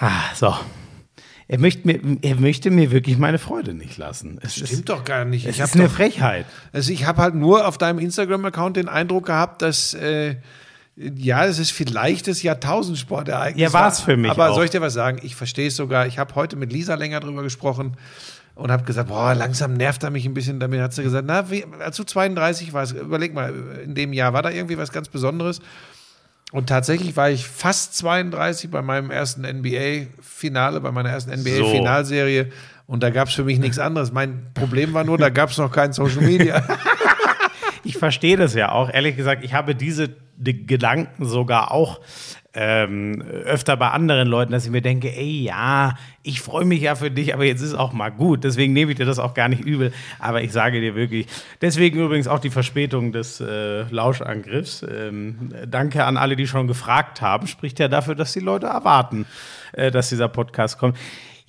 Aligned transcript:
Ah, 0.00 0.34
so. 0.34 0.54
Er 1.50 1.58
möchte, 1.58 1.86
mir, 1.86 1.98
er 2.20 2.34
möchte 2.36 2.70
mir 2.70 2.90
wirklich 2.90 3.16
meine 3.16 3.38
Freude 3.38 3.72
nicht 3.72 3.96
lassen. 3.96 4.38
Es 4.42 4.54
Stimmt 4.56 4.70
ist, 4.70 4.88
doch 4.90 5.02
gar 5.04 5.24
nicht. 5.24 5.46
Es 5.46 5.56
Ich 5.56 5.60
ist 5.62 5.70
habe 5.70 5.78
eine 5.80 5.88
doch, 5.88 5.94
Frechheit. 5.94 6.46
also 6.72 6.92
ich 6.92 7.06
habe 7.06 7.22
halt 7.22 7.34
nur 7.34 7.66
auf 7.66 7.78
deinem 7.78 7.98
Instagram-Account 7.98 8.76
den 8.76 8.88
Eindruck 8.88 9.26
gehabt, 9.26 9.62
dass 9.62 9.94
äh, 9.94 10.36
ja, 10.96 11.46
es 11.46 11.58
ist 11.58 11.70
vielleicht 11.70 12.28
das 12.28 12.42
Jahrtausendsportereignis. 12.42 13.62
Ja, 13.62 13.72
war's 13.72 14.00
für 14.00 14.16
mich 14.16 14.30
Aber 14.30 14.50
auch. 14.50 14.54
soll 14.56 14.64
ich 14.66 14.70
dir 14.70 14.80
was 14.82 14.92
sagen? 14.92 15.20
Ich 15.22 15.36
verstehe 15.36 15.68
es 15.68 15.76
sogar. 15.76 16.06
Ich 16.06 16.18
habe 16.18 16.34
heute 16.34 16.56
mit 16.56 16.70
Lisa 16.72 16.94
länger 16.96 17.20
drüber 17.20 17.42
gesprochen 17.42 17.96
und 18.56 18.70
habe 18.70 18.84
gesagt, 18.84 19.08
boah, 19.08 19.34
langsam 19.34 19.72
nervt 19.74 20.02
er 20.02 20.10
mich 20.10 20.26
ein 20.26 20.34
bisschen. 20.34 20.60
Damit 20.60 20.80
hat 20.80 20.92
sie 20.92 21.02
gesagt, 21.02 21.24
na, 21.26 21.50
wie, 21.50 21.64
als 21.80 21.96
du 21.96 22.04
32 22.04 22.72
warst, 22.74 22.92
überleg 22.92 23.32
mal, 23.32 23.54
in 23.84 23.94
dem 23.94 24.12
Jahr 24.12 24.32
war 24.32 24.42
da 24.42 24.50
irgendwie 24.50 24.76
was 24.76 24.92
ganz 24.92 25.08
Besonderes. 25.08 25.60
Und 26.52 26.68
tatsächlich 26.68 27.16
war 27.16 27.30
ich 27.30 27.46
fast 27.46 27.96
32 27.98 28.70
bei 28.70 28.80
meinem 28.80 29.10
ersten 29.10 29.42
NBA-Finale, 29.42 30.80
bei 30.80 30.90
meiner 30.92 31.10
ersten 31.10 31.30
NBA-Finalserie. 31.30 32.50
Und 32.86 33.02
da 33.02 33.10
gab 33.10 33.28
es 33.28 33.34
für 33.34 33.44
mich 33.44 33.58
nichts 33.58 33.78
anderes. 33.78 34.12
Mein 34.12 34.46
Problem 34.54 34.94
war 34.94 35.04
nur, 35.04 35.18
da 35.18 35.28
gab 35.28 35.50
es 35.50 35.58
noch 35.58 35.70
kein 35.70 35.92
Social 35.92 36.22
Media. 36.22 36.66
Ich 37.98 38.00
verstehe 38.00 38.36
das 38.36 38.54
ja 38.54 38.70
auch. 38.70 38.90
Ehrlich 38.90 39.16
gesagt, 39.16 39.44
ich 39.44 39.54
habe 39.54 39.74
diese 39.74 40.10
die 40.36 40.66
Gedanken 40.66 41.24
sogar 41.24 41.72
auch 41.72 42.00
ähm, 42.54 43.20
öfter 43.22 43.76
bei 43.76 43.88
anderen 43.90 44.28
Leuten, 44.28 44.52
dass 44.52 44.64
ich 44.64 44.70
mir 44.70 44.82
denke, 44.82 45.12
ey, 45.12 45.42
ja, 45.42 45.96
ich 46.22 46.40
freue 46.40 46.64
mich 46.64 46.80
ja 46.80 46.94
für 46.94 47.10
dich, 47.10 47.34
aber 47.34 47.44
jetzt 47.44 47.60
ist 47.60 47.74
auch 47.74 47.92
mal 47.92 48.10
gut. 48.10 48.44
Deswegen 48.44 48.72
nehme 48.72 48.92
ich 48.92 48.98
dir 48.98 49.04
das 49.04 49.18
auch 49.18 49.34
gar 49.34 49.48
nicht 49.48 49.64
übel. 49.64 49.92
Aber 50.20 50.42
ich 50.42 50.52
sage 50.52 50.80
dir 50.80 50.94
wirklich, 50.94 51.26
deswegen 51.60 51.98
übrigens 51.98 52.28
auch 52.28 52.38
die 52.38 52.50
Verspätung 52.50 53.10
des 53.10 53.40
äh, 53.40 53.82
Lauschangriffs. 53.90 54.86
Ähm, 54.88 55.50
danke 55.66 56.04
an 56.04 56.16
alle, 56.16 56.36
die 56.36 56.46
schon 56.46 56.68
gefragt 56.68 57.20
haben. 57.20 57.48
Spricht 57.48 57.80
ja 57.80 57.88
dafür, 57.88 58.14
dass 58.14 58.32
die 58.32 58.38
Leute 58.38 58.66
erwarten, 58.66 59.26
äh, 59.72 59.90
dass 59.90 60.08
dieser 60.08 60.28
Podcast 60.28 60.78
kommt. 60.78 60.96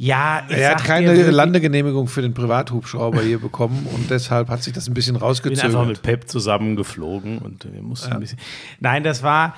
Ja, 0.01 0.43
ich 0.47 0.55
Er 0.55 0.71
hat 0.71 0.85
keine 0.85 1.13
dir 1.13 1.29
Landegenehmigung 1.29 2.07
für 2.07 2.21
den 2.21 2.33
Privathubschrauber 2.33 3.21
hier 3.21 3.37
bekommen 3.37 3.85
und 3.93 4.09
deshalb 4.09 4.47
hat 4.47 4.63
sich 4.63 4.71
das 4.71 4.87
ein 4.87 4.93
bisschen 4.93 5.17
Ich 5.17 5.41
bin 5.41 5.59
einfach 5.59 5.85
mit 5.85 6.01
Pep 6.01 6.29
zusammengeflogen 6.29 7.39
und 7.39 7.67
wir 7.69 7.81
mussten 7.81 8.13
ein 8.13 8.21
bisschen. 8.21 8.39
Nein, 8.79 9.03
das 9.03 9.23
war. 9.23 9.55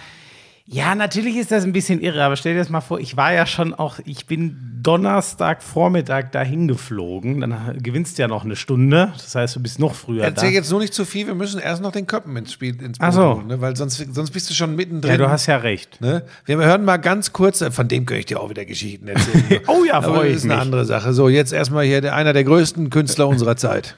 Ja, 0.73 0.95
natürlich 0.95 1.35
ist 1.35 1.51
das 1.51 1.65
ein 1.65 1.73
bisschen 1.73 1.99
irre, 1.99 2.23
aber 2.23 2.37
stell 2.37 2.53
dir 2.53 2.59
das 2.59 2.69
mal 2.69 2.79
vor, 2.79 2.97
ich 3.01 3.17
war 3.17 3.33
ja 3.33 3.45
schon 3.45 3.73
auch, 3.73 3.99
ich 4.05 4.25
bin 4.25 4.55
Donnerstagvormittag 4.81 6.31
dahin 6.31 6.69
geflogen, 6.69 7.41
dann 7.41 7.77
gewinnst 7.83 8.17
du 8.17 8.21
ja 8.21 8.29
noch 8.29 8.45
eine 8.45 8.55
Stunde, 8.55 9.11
das 9.17 9.35
heißt, 9.35 9.57
du 9.57 9.59
bist 9.59 9.79
noch 9.79 9.93
früher 9.93 10.23
Erzähl 10.23 10.49
da. 10.51 10.55
jetzt 10.55 10.71
nur 10.71 10.79
nicht 10.79 10.93
zu 10.93 11.03
viel, 11.03 11.27
wir 11.27 11.35
müssen 11.35 11.59
erst 11.59 11.81
noch 11.81 11.91
den 11.91 12.07
Köppen 12.07 12.37
ins 12.37 12.53
Spiel 12.53 12.81
ins 12.81 12.99
Ach 13.01 13.11
so. 13.11 13.35
holen, 13.35 13.47
ne? 13.47 13.59
weil 13.59 13.75
sonst, 13.75 13.97
sonst 14.15 14.31
bist 14.31 14.49
du 14.49 14.53
schon 14.53 14.77
mittendrin. 14.77 15.11
Ja, 15.11 15.17
du 15.17 15.29
hast 15.29 15.45
ja 15.47 15.57
recht. 15.57 15.99
Ne? 15.99 16.23
Wir 16.45 16.55
hören 16.55 16.85
mal 16.85 16.95
ganz 16.97 17.33
kurz, 17.33 17.59
äh, 17.59 17.69
von 17.69 17.89
dem 17.89 18.05
könnte 18.05 18.19
ich 18.21 18.25
dir 18.27 18.39
auch 18.39 18.49
wieder 18.49 18.63
Geschichten 18.63 19.09
erzählen. 19.09 19.59
Oh 19.67 19.83
ja, 19.83 19.95
Aber 19.95 20.15
freu 20.15 20.27
ich 20.27 20.33
das 20.35 20.37
ist 20.37 20.43
eine 20.45 20.53
mich. 20.53 20.61
andere 20.61 20.85
Sache. 20.85 21.11
So, 21.11 21.27
jetzt 21.27 21.51
erstmal 21.51 21.83
hier 21.83 21.99
der, 21.99 22.15
einer 22.15 22.31
der 22.31 22.45
größten 22.45 22.89
Künstler 22.89 23.27
unserer 23.27 23.57
Zeit. 23.57 23.97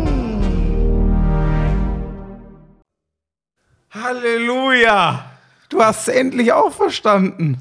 Halleluja! 3.91 5.25
Du 5.69 5.81
hast 5.83 6.07
es 6.07 6.13
endlich 6.15 6.53
auch 6.53 6.71
verstanden. 6.71 7.57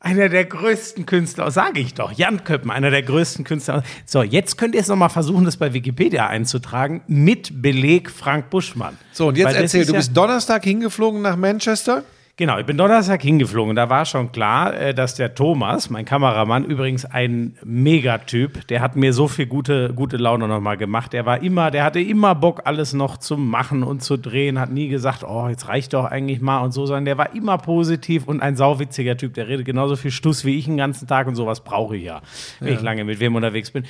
Einer 0.00 0.28
der 0.28 0.44
größten 0.44 1.06
Künstler, 1.06 1.50
sage 1.50 1.80
ich 1.80 1.94
doch, 1.94 2.12
Jan 2.12 2.44
Köppen, 2.44 2.70
einer 2.70 2.90
der 2.90 3.02
größten 3.02 3.44
Künstler. 3.44 3.82
So, 4.04 4.22
jetzt 4.22 4.58
könnt 4.58 4.74
ihr 4.74 4.80
es 4.82 4.88
nochmal 4.88 5.08
versuchen, 5.08 5.44
das 5.46 5.56
bei 5.56 5.72
Wikipedia 5.72 6.26
einzutragen, 6.26 7.02
mit 7.06 7.62
Beleg 7.62 8.10
Frank 8.10 8.50
Buschmann. 8.50 8.98
So, 9.12 9.28
und 9.28 9.38
jetzt 9.38 9.46
Weil 9.46 9.56
erzähl, 9.62 9.86
du 9.86 9.92
ja- 9.92 9.98
bist 9.98 10.14
Donnerstag 10.14 10.64
hingeflogen 10.64 11.22
nach 11.22 11.36
Manchester. 11.36 12.04
Genau, 12.36 12.58
ich 12.58 12.66
bin 12.66 12.76
Donnerstag 12.76 13.22
hingeflogen. 13.22 13.76
Da 13.76 13.90
war 13.90 14.04
schon 14.04 14.32
klar, 14.32 14.74
äh, 14.74 14.92
dass 14.92 15.14
der 15.14 15.36
Thomas, 15.36 15.88
mein 15.88 16.04
Kameramann, 16.04 16.64
übrigens 16.64 17.04
ein 17.04 17.56
Megatyp, 17.64 18.66
der 18.66 18.80
hat 18.80 18.96
mir 18.96 19.12
so 19.12 19.28
viel 19.28 19.46
gute, 19.46 19.92
gute 19.94 20.16
Laune 20.16 20.48
nochmal 20.48 20.76
gemacht. 20.76 21.12
Der 21.12 21.26
war 21.26 21.44
immer, 21.44 21.70
der 21.70 21.84
hatte 21.84 22.00
immer 22.00 22.34
Bock, 22.34 22.62
alles 22.64 22.92
noch 22.92 23.18
zu 23.18 23.36
machen 23.36 23.84
und 23.84 24.02
zu 24.02 24.16
drehen, 24.16 24.58
hat 24.58 24.72
nie 24.72 24.88
gesagt, 24.88 25.22
oh, 25.22 25.46
jetzt 25.48 25.68
reicht 25.68 25.92
doch 25.92 26.06
eigentlich 26.06 26.40
mal 26.40 26.58
und 26.62 26.72
so, 26.72 26.86
sondern 26.86 27.04
der 27.04 27.18
war 27.18 27.36
immer 27.36 27.56
positiv 27.56 28.26
und 28.26 28.40
ein 28.40 28.56
sauwitziger 28.56 29.16
Typ. 29.16 29.34
Der 29.34 29.46
redet 29.46 29.64
genauso 29.64 29.94
viel 29.94 30.10
Stuss 30.10 30.44
wie 30.44 30.58
ich 30.58 30.64
den 30.64 30.76
ganzen 30.76 31.06
Tag 31.06 31.28
und 31.28 31.36
sowas 31.36 31.62
brauche 31.62 31.96
ich 31.96 32.02
ja, 32.02 32.20
wenn 32.58 32.74
ich 32.74 32.82
lange 32.82 33.04
mit 33.04 33.20
wem 33.20 33.36
unterwegs 33.36 33.70
bin. 33.70 33.84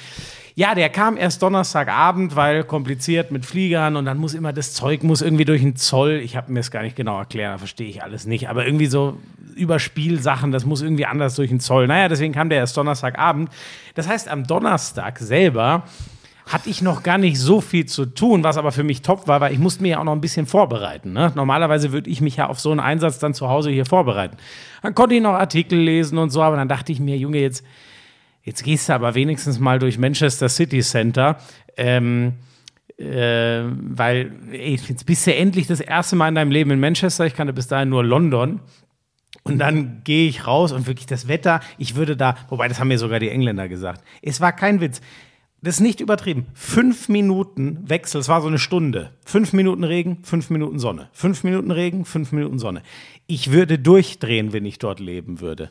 Ja, 0.57 0.77
der 0.77 0.89
kam 0.89 1.17
erst 1.17 1.43
Donnerstagabend, 1.43 2.37
weil 2.37 2.63
kompliziert 2.63 3.33
mit 3.33 3.45
Fliegern 3.45 3.97
und 3.97 4.05
dann 4.05 4.19
muss 4.19 4.35
immer 4.35 4.53
das 4.53 4.73
Zeug 4.73 5.03
muss 5.03 5.21
irgendwie 5.21 5.45
durch 5.45 5.63
den 5.63 5.75
Zoll. 5.75 6.21
Ich 6.23 6.37
habe 6.37 6.53
mir 6.53 6.61
das 6.61 6.71
gar 6.71 6.83
nicht 6.83 6.95
genau 6.95 7.19
erklärt, 7.19 7.55
da 7.55 7.59
verstehe 7.59 7.89
ich 7.89 8.05
alles 8.05 8.25
nicht. 8.25 8.49
Aber 8.49 8.65
irgendwie 8.65 8.87
so 8.87 9.19
Überspielsachen, 9.57 10.53
das 10.53 10.65
muss 10.65 10.81
irgendwie 10.81 11.07
anders 11.07 11.35
durch 11.35 11.49
den 11.51 11.59
Zoll. 11.59 11.89
Naja, 11.89 12.09
deswegen 12.09 12.33
kam 12.33 12.51
der 12.51 12.59
erst 12.59 12.77
Donnerstagabend. 12.77 13.51
Das 13.97 14.07
heißt, 14.07 14.29
am 14.29 14.47
Donnerstag 14.47 15.19
selber 15.19 15.85
hatte 16.47 16.71
ich 16.71 16.83
noch 16.83 17.03
gar 17.03 17.19
nicht 17.19 17.41
so 17.41 17.61
viel 17.61 17.87
zu 17.87 18.07
tun, 18.07 18.45
was 18.45 18.57
aber 18.57 18.71
für 18.71 18.85
mich 18.85 19.03
top 19.03 19.27
war, 19.27 19.41
weil 19.41 19.53
ich 19.53 19.59
musste 19.59 19.83
mir 19.83 19.89
ja 19.89 19.99
auch 19.99 20.05
noch 20.05 20.13
ein 20.13 20.21
bisschen 20.21 20.47
vorbereiten. 20.47 21.13
Ne? 21.13 21.33
Normalerweise 21.35 21.91
würde 21.91 22.11
ich 22.11 22.21
mich 22.21 22.37
ja 22.37 22.49
auf 22.49 22.61
so 22.61 22.71
einen 22.71 22.81
Einsatz 22.81 23.19
dann 23.19 23.35
zu 23.35 23.49
Hause 23.49 23.71
hier 23.71 23.87
vorbereiten. 23.87 24.37
Dann 24.83 24.95
konnte 24.95 25.17
ich 25.17 25.23
noch 25.23 25.33
Artikel 25.33 25.79
lesen 25.79 26.19
und 26.19 26.31
so, 26.31 26.43
aber 26.43 26.57
dann 26.57 26.69
dachte 26.69 26.93
ich 26.93 27.01
mir, 27.01 27.17
Junge, 27.17 27.39
jetzt 27.39 27.65
Jetzt 28.45 28.63
gehst 28.63 28.89
du 28.89 28.95
aber 28.95 29.15
wenigstens 29.15 29.59
mal 29.59 29.79
durch 29.79 29.99
Manchester 29.99 30.49
City 30.49 30.81
Center, 30.81 31.39
ähm, 31.77 32.35
äh, 32.99 33.63
weil 33.65 34.33
ey, 34.53 34.79
jetzt 34.87 35.07
bist 35.07 35.27
du 35.27 35.35
endlich 35.35 35.67
das 35.67 35.81
erste 35.81 36.15
Mal 36.15 36.29
in 36.29 36.35
deinem 36.35 36.51
Leben 36.51 36.71
in 36.71 36.79
Manchester. 36.79 37.27
Ich 37.27 37.35
kannte 37.35 37.53
bis 37.53 37.67
dahin 37.67 37.89
nur 37.89 38.05
London. 38.05 38.61
Und 39.43 39.59
dann 39.59 40.03
gehe 40.05 40.29
ich 40.29 40.47
raus 40.47 40.73
und 40.73 40.87
wirklich 40.87 41.07
das 41.07 41.29
Wetter, 41.29 41.61
ich 41.77 41.97
würde 41.97 42.17
da, 42.17 42.37
wobei 42.49 42.67
das 42.67 42.81
haben 42.81 42.89
mir 42.89 42.99
sogar 42.99 43.19
die 43.19 43.29
Engländer 43.29 43.69
gesagt. 43.69 44.03
Es 44.23 44.41
war 44.41 44.53
kein 44.53 44.81
Witz. 44.81 45.03
Das 45.61 45.77
ist 45.77 45.81
nicht 45.81 46.01
übertrieben. 46.01 46.47
Fünf 46.55 47.09
Minuten 47.09 47.89
Wechsel, 47.89 48.21
es 48.21 48.29
war 48.29 48.43
so 48.43 48.49
eine 48.49 48.59
Stunde. 48.59 49.13
Fünf 49.25 49.53
Minuten 49.55 49.85
Regen, 49.85 50.19
fünf 50.23 50.51
Minuten 50.51 50.79
Sonne. 50.79 51.09
Fünf 51.13 51.43
Minuten 51.43 51.71
Regen, 51.71 52.05
fünf 52.05 52.33
Minuten 52.33 52.59
Sonne. 52.59 52.83
Ich 53.27 53.51
würde 53.51 53.79
durchdrehen, 53.79 54.53
wenn 54.53 54.67
ich 54.67 54.79
dort 54.79 55.01
leben 55.01 55.41
würde. 55.41 55.71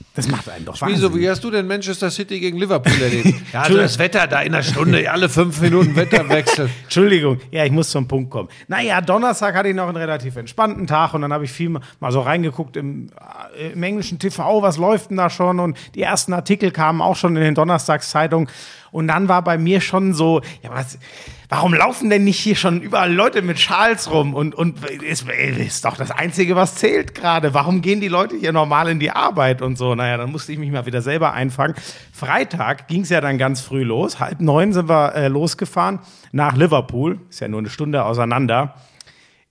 Der- 0.00 0.24
Das 0.24 0.28
macht 0.28 0.48
einen 0.48 0.64
doch 0.64 0.74
Wieso, 0.74 0.86
wahnsinnig. 1.04 1.14
wie 1.16 1.30
hast 1.30 1.44
du 1.44 1.50
denn 1.50 1.66
Manchester 1.66 2.10
City 2.10 2.40
gegen 2.40 2.58
Liverpool 2.58 3.00
erlebt? 3.00 3.34
ja, 3.52 3.62
also 3.62 3.76
das 3.76 3.98
Wetter 3.98 4.26
da 4.26 4.40
in 4.40 4.52
einer 4.54 4.62
Stunde, 4.62 5.10
alle 5.10 5.28
fünf 5.28 5.60
Minuten 5.60 5.94
Wetterwechsel. 5.96 6.68
Entschuldigung, 6.84 7.38
ja, 7.50 7.64
ich 7.64 7.70
muss 7.72 7.90
zum 7.90 8.08
Punkt 8.08 8.30
kommen. 8.30 8.48
Naja, 8.68 9.00
Donnerstag 9.00 9.54
hatte 9.54 9.68
ich 9.68 9.74
noch 9.74 9.86
einen 9.88 9.96
relativ 9.96 10.36
entspannten 10.36 10.86
Tag 10.86 11.14
und 11.14 11.22
dann 11.22 11.32
habe 11.32 11.44
ich 11.44 11.52
viel 11.52 11.68
mal 11.68 12.12
so 12.12 12.20
reingeguckt 12.20 12.76
im, 12.76 13.10
äh, 13.58 13.68
im 13.72 13.82
englischen 13.82 14.18
TV, 14.18 14.62
was 14.62 14.76
läuft 14.78 15.10
denn 15.10 15.16
da 15.16 15.30
schon? 15.30 15.60
Und 15.60 15.76
die 15.94 16.02
ersten 16.02 16.32
Artikel 16.32 16.70
kamen 16.72 17.00
auch 17.02 17.16
schon 17.16 17.36
in 17.36 17.42
den 17.42 17.54
Donnerstagszeitungen. 17.54 18.48
Und 18.90 19.06
dann 19.06 19.28
war 19.28 19.42
bei 19.42 19.56
mir 19.56 19.80
schon 19.80 20.14
so, 20.14 20.40
ja, 20.62 20.70
was, 20.70 20.98
warum 21.50 21.74
laufen 21.74 22.08
denn 22.08 22.24
nicht 22.24 22.38
hier 22.38 22.56
schon 22.56 22.80
überall 22.80 23.12
Leute 23.12 23.42
mit 23.42 23.58
Schals 23.58 24.10
rum? 24.10 24.34
Und, 24.34 24.54
und 24.54 24.82
ist, 24.84 25.28
ist 25.28 25.84
doch 25.84 25.96
das 25.96 26.10
Einzige, 26.10 26.56
was 26.56 26.76
zählt 26.76 27.14
gerade. 27.14 27.52
Warum 27.52 27.82
gehen 27.82 28.00
die 28.00 28.08
Leute 28.08 28.36
hier 28.36 28.52
normal 28.52 28.88
in 28.88 28.98
die 28.98 29.10
Arbeit 29.10 29.60
und 29.60 29.76
so? 29.76 29.94
Naja, 29.94 30.16
dann 30.16 30.32
musste 30.32 30.52
ich 30.52 30.58
mich 30.58 30.70
mal 30.70 30.86
wieder 30.86 31.02
selber 31.02 31.34
einfangen. 31.34 31.74
Freitag 32.12 32.88
ging 32.88 33.02
es 33.02 33.10
ja 33.10 33.20
dann 33.20 33.36
ganz 33.36 33.60
früh 33.60 33.82
los. 33.82 34.20
Halb 34.20 34.40
neun 34.40 34.72
sind 34.72 34.88
wir 34.88 35.14
äh, 35.14 35.28
losgefahren 35.28 35.98
nach 36.32 36.56
Liverpool. 36.56 37.20
Ist 37.28 37.40
ja 37.40 37.48
nur 37.48 37.58
eine 37.58 37.70
Stunde 37.70 38.04
auseinander. 38.04 38.74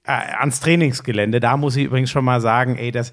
Äh, 0.03 0.11
ans 0.39 0.61
Trainingsgelände. 0.61 1.41
Da 1.41 1.57
muss 1.57 1.75
ich 1.75 1.83
übrigens 1.83 2.09
schon 2.09 2.23
mal 2.23 2.39
sagen, 2.39 2.77
ey, 2.77 2.89
das, 2.89 3.11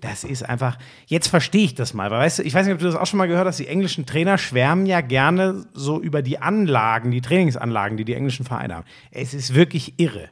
das 0.00 0.22
ist 0.22 0.48
einfach. 0.48 0.78
Jetzt 1.06 1.26
verstehe 1.26 1.64
ich 1.64 1.74
das 1.74 1.94
mal. 1.94 2.12
Weil, 2.12 2.20
weißt 2.20 2.38
du, 2.38 2.42
ich 2.44 2.54
weiß 2.54 2.64
nicht, 2.64 2.74
ob 2.74 2.80
du 2.80 2.86
das 2.86 2.94
auch 2.94 3.06
schon 3.06 3.18
mal 3.18 3.26
gehört 3.26 3.46
hast. 3.46 3.58
Die 3.58 3.66
englischen 3.66 4.06
Trainer 4.06 4.38
schwärmen 4.38 4.86
ja 4.86 5.00
gerne 5.00 5.66
so 5.74 6.00
über 6.00 6.22
die 6.22 6.38
Anlagen, 6.38 7.10
die 7.10 7.20
Trainingsanlagen, 7.20 7.96
die 7.96 8.04
die 8.04 8.14
englischen 8.14 8.46
Vereine 8.46 8.76
haben. 8.76 8.86
Es 9.10 9.34
ist 9.34 9.54
wirklich 9.54 9.98
irre. 9.98 10.28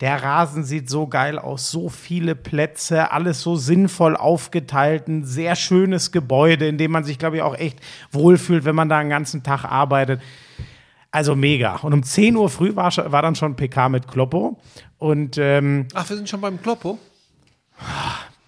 Der 0.00 0.22
Rasen 0.22 0.64
sieht 0.64 0.88
so 0.88 1.06
geil 1.06 1.38
aus, 1.38 1.70
so 1.70 1.90
viele 1.90 2.34
Plätze, 2.34 3.12
alles 3.12 3.42
so 3.42 3.56
sinnvoll 3.56 4.16
aufgeteilt, 4.16 5.08
ein 5.08 5.24
sehr 5.24 5.56
schönes 5.56 6.10
Gebäude, 6.10 6.66
in 6.66 6.78
dem 6.78 6.90
man 6.90 7.04
sich, 7.04 7.18
glaube 7.18 7.36
ich, 7.36 7.42
auch 7.42 7.54
echt 7.54 7.80
wohlfühlt, 8.10 8.64
wenn 8.64 8.74
man 8.74 8.88
da 8.88 8.96
einen 8.96 9.10
ganzen 9.10 9.42
Tag 9.42 9.66
arbeitet. 9.66 10.22
Also 11.10 11.34
mega. 11.36 11.76
Und 11.76 11.92
um 11.92 12.02
10 12.02 12.36
Uhr 12.36 12.48
früh 12.48 12.76
war, 12.76 12.90
war 13.12 13.20
dann 13.20 13.34
schon 13.34 13.56
PK 13.56 13.88
mit 13.88 14.08
Kloppo. 14.08 14.58
Und 15.00 15.36
ähm, 15.38 15.86
Ach, 15.94 16.08
wir 16.08 16.16
sind 16.16 16.28
schon 16.28 16.40
beim 16.40 16.60
Kloppo. 16.62 16.98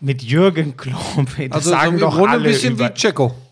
mit 0.01 0.23
Jürgen 0.23 0.77
Klopp. 0.77 1.27
Das 1.37 1.51
Also 1.53 1.71
sagen 1.71 1.87
so 1.87 1.93
im 1.95 1.99
doch 2.01 2.15
Grunde 2.15 2.31
alle 2.31 2.41
ein 2.41 2.45
bisschen 2.45 2.75
über- 2.75 2.89
wie 2.89 2.95
Checo. 2.95 3.35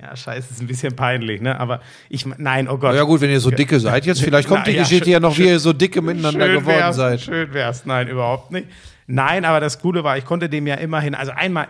Ja, 0.00 0.16
scheiße, 0.16 0.50
ist 0.50 0.60
ein 0.60 0.66
bisschen 0.66 0.96
peinlich, 0.96 1.40
ne? 1.40 1.60
Aber 1.60 1.80
ich, 2.08 2.26
nein, 2.26 2.68
oh 2.68 2.76
Gott. 2.76 2.92
Ja 2.96 3.04
gut, 3.04 3.20
wenn 3.20 3.30
ihr 3.30 3.38
so 3.38 3.52
dicke 3.52 3.78
seid 3.78 4.04
jetzt, 4.04 4.20
vielleicht 4.20 4.48
kommt 4.48 4.60
Na, 4.66 4.70
die 4.72 4.72
ja, 4.76 4.82
Geschichte 4.82 5.04
schön- 5.04 5.12
ja 5.12 5.20
noch, 5.20 5.38
wie 5.38 5.46
ihr 5.46 5.60
so 5.60 5.72
dicke 5.72 6.02
miteinander 6.02 6.48
geworden 6.48 6.66
wär's, 6.66 6.96
seid. 6.96 7.20
Schön 7.20 7.54
wär's. 7.54 7.86
Nein, 7.86 8.08
überhaupt 8.08 8.50
nicht. 8.50 8.66
Nein, 9.06 9.44
aber 9.44 9.60
das 9.60 9.78
Coole 9.80 10.02
war, 10.02 10.18
ich 10.18 10.24
konnte 10.24 10.48
dem 10.48 10.66
ja 10.66 10.74
immerhin, 10.74 11.14
also 11.14 11.30
einmal, 11.30 11.68